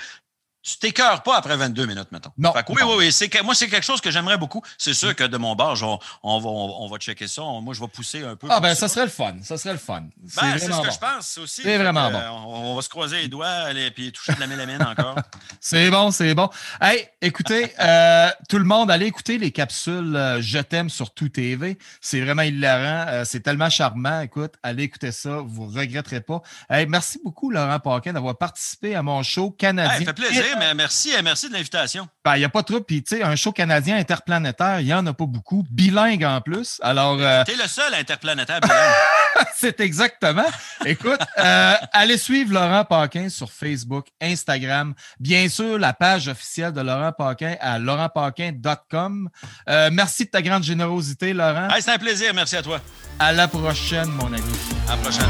tu 0.64 0.78
t'écœures 0.78 1.24
pas 1.24 1.38
après 1.38 1.58
22 1.58 1.86
minutes, 1.86 2.12
mettons. 2.12 2.32
Non. 2.38 2.54
Fait 2.54 2.64
que 2.64 2.72
oui, 2.72 2.82
Non. 2.82 2.90
oui, 2.92 3.06
oui. 3.06 3.12
c'est 3.12 3.30
que- 3.30 3.42
moi, 3.44 3.56
c'est 3.56 3.68
quelque 3.68 3.86
chose 3.86 4.02
que 4.02 4.12
j'aimerais 4.12 4.38
beaucoup. 4.38 4.62
C'est 4.78 4.94
sûr 4.94 5.16
que 5.16 5.24
de 5.24 5.38
mon 5.38 5.56
bord, 5.56 5.76
on, 6.24 6.40
va, 6.40 6.50
on, 6.50 6.88
va 6.88 6.98
checker 6.98 7.28
ça. 7.28 7.42
Moi, 7.42 7.74
je 7.74 7.80
vais 7.80 7.88
pousser 7.88 8.24
un 8.24 8.36
peu. 8.36 8.48
Ah, 8.50 8.60
ben, 8.60 8.76
ça 8.76 8.88
serait 8.88 9.06
le 9.06 9.12
fun. 9.12 9.36
Ça 9.44 9.58
serait 9.58 9.74
le 9.74 9.80
fun. 9.80 10.02
Ben, 10.02 10.30
c'est 10.54 10.60
ce 10.60 10.66
vraiment 10.66 10.82
que 10.82 10.88
bon. 10.88 10.94
je 10.94 11.00
pense 11.00 11.38
aussi. 11.40 11.62
C'est 11.64 11.78
vraiment 11.78 12.06
euh, 12.06 12.12
bon. 12.12 12.20
On, 12.48 12.76
va 12.76 12.82
se 12.82 12.90
croiser 12.90 13.22
les 13.22 13.28
doigts 13.28 13.48
aller, 13.48 13.92
puis 13.92 14.12
toucher 14.12 14.34
de 14.34 14.40
la 14.40 14.48
mélamine 14.48 14.82
encore. 14.84 15.16
C'est 15.64 15.92
bon, 15.92 16.10
c'est 16.10 16.34
bon. 16.34 16.50
Hey, 16.82 17.08
écoutez, 17.22 17.72
euh, 17.80 18.30
tout 18.50 18.58
le 18.58 18.64
monde, 18.64 18.90
allez 18.90 19.06
écouter 19.06 19.38
les 19.38 19.52
capsules 19.52 20.16
euh, 20.16 20.42
Je 20.42 20.58
t'aime 20.58 20.90
sur 20.90 21.14
Tout 21.14 21.30
TV. 21.30 21.78
C'est 22.02 22.20
vraiment 22.20 22.42
hilarant. 22.42 23.08
Euh, 23.10 23.24
c'est 23.26 23.42
tellement 23.42 23.70
charmant. 23.70 24.22
Écoute, 24.22 24.54
allez 24.64 24.84
écouter 24.84 25.12
ça. 25.12 25.38
Vous 25.46 25.72
ne 25.72 25.80
regretterez 25.80 26.22
pas. 26.22 26.42
Hey, 26.70 26.88
merci 26.88 27.20
beaucoup, 27.24 27.52
Laurent 27.52 27.80
Paquin, 27.80 28.14
d'avoir 28.14 28.38
participé 28.38 28.96
à 28.96 29.04
mon 29.04 29.22
show 29.22 29.52
canadien. 29.52 29.94
Hey, 29.94 30.06
ça 30.06 30.14
fait 30.14 30.22
plaisir, 30.22 30.51
mais 30.58 30.74
merci, 30.74 31.14
euh, 31.16 31.22
merci 31.24 31.48
de 31.48 31.54
l'invitation. 31.54 32.08
Ben, 32.24 32.36
Il 32.36 32.40
n'y 32.40 32.46
a 32.46 32.50
pas 32.50 32.64
trop. 32.64 32.80
Puis, 32.82 33.04
tu 33.04 33.18
sais, 33.18 33.24
un 33.24 33.36
show 33.36 33.52
canadien 33.52 33.98
interplanétaire, 33.98 34.80
il 34.80 34.86
n'y 34.86 34.94
en 34.94 35.06
a 35.08 35.14
pas 35.14 35.26
beaucoup. 35.26 35.66
Bilingue 35.70 36.24
en 36.24 36.42
plus. 36.42 36.80
Alors, 36.82 37.18
euh, 37.20 37.44
T'es 37.44 37.56
le 37.56 37.68
seul 37.68 37.94
interplanétaire 37.94 38.62
bilingue. 38.62 39.46
c'est 39.58 39.80
exactement. 39.80 40.46
Écoute, 40.86 41.20
euh, 41.38 41.74
allez 41.94 42.18
suivre 42.18 42.54
Laurent 42.54 42.86
Paquin 42.86 43.30
sur 43.30 43.52
Facebook, 43.52 44.08
Instagram. 44.22 44.94
Bien 45.20 45.50
sûr, 45.50 45.78
la 45.80 45.94
page 45.94 46.28
officielle 46.28 46.74
de 46.74 46.82
Laurent 46.82 47.12
Paquin 47.12 47.56
à 47.60 47.80
laurentpaquin.com. 47.80 49.30
Euh, 49.70 49.90
merci 49.92 50.26
de 50.26 50.30
ta 50.30 50.42
grande 50.42 50.64
générosité, 50.64 51.34
Laurent. 51.34 51.70
Hey, 51.70 51.82
c'est 51.82 51.92
un 51.92 51.98
plaisir. 51.98 52.34
Merci 52.34 52.58
à 52.58 52.62
toi. 52.62 52.80
À 53.20 53.32
la 53.32 53.48
prochaine, 53.48 54.10
mon 54.10 54.28
ami. 54.28 54.42
À 54.88 54.96
la 54.96 54.98
prochaine. 54.98 55.28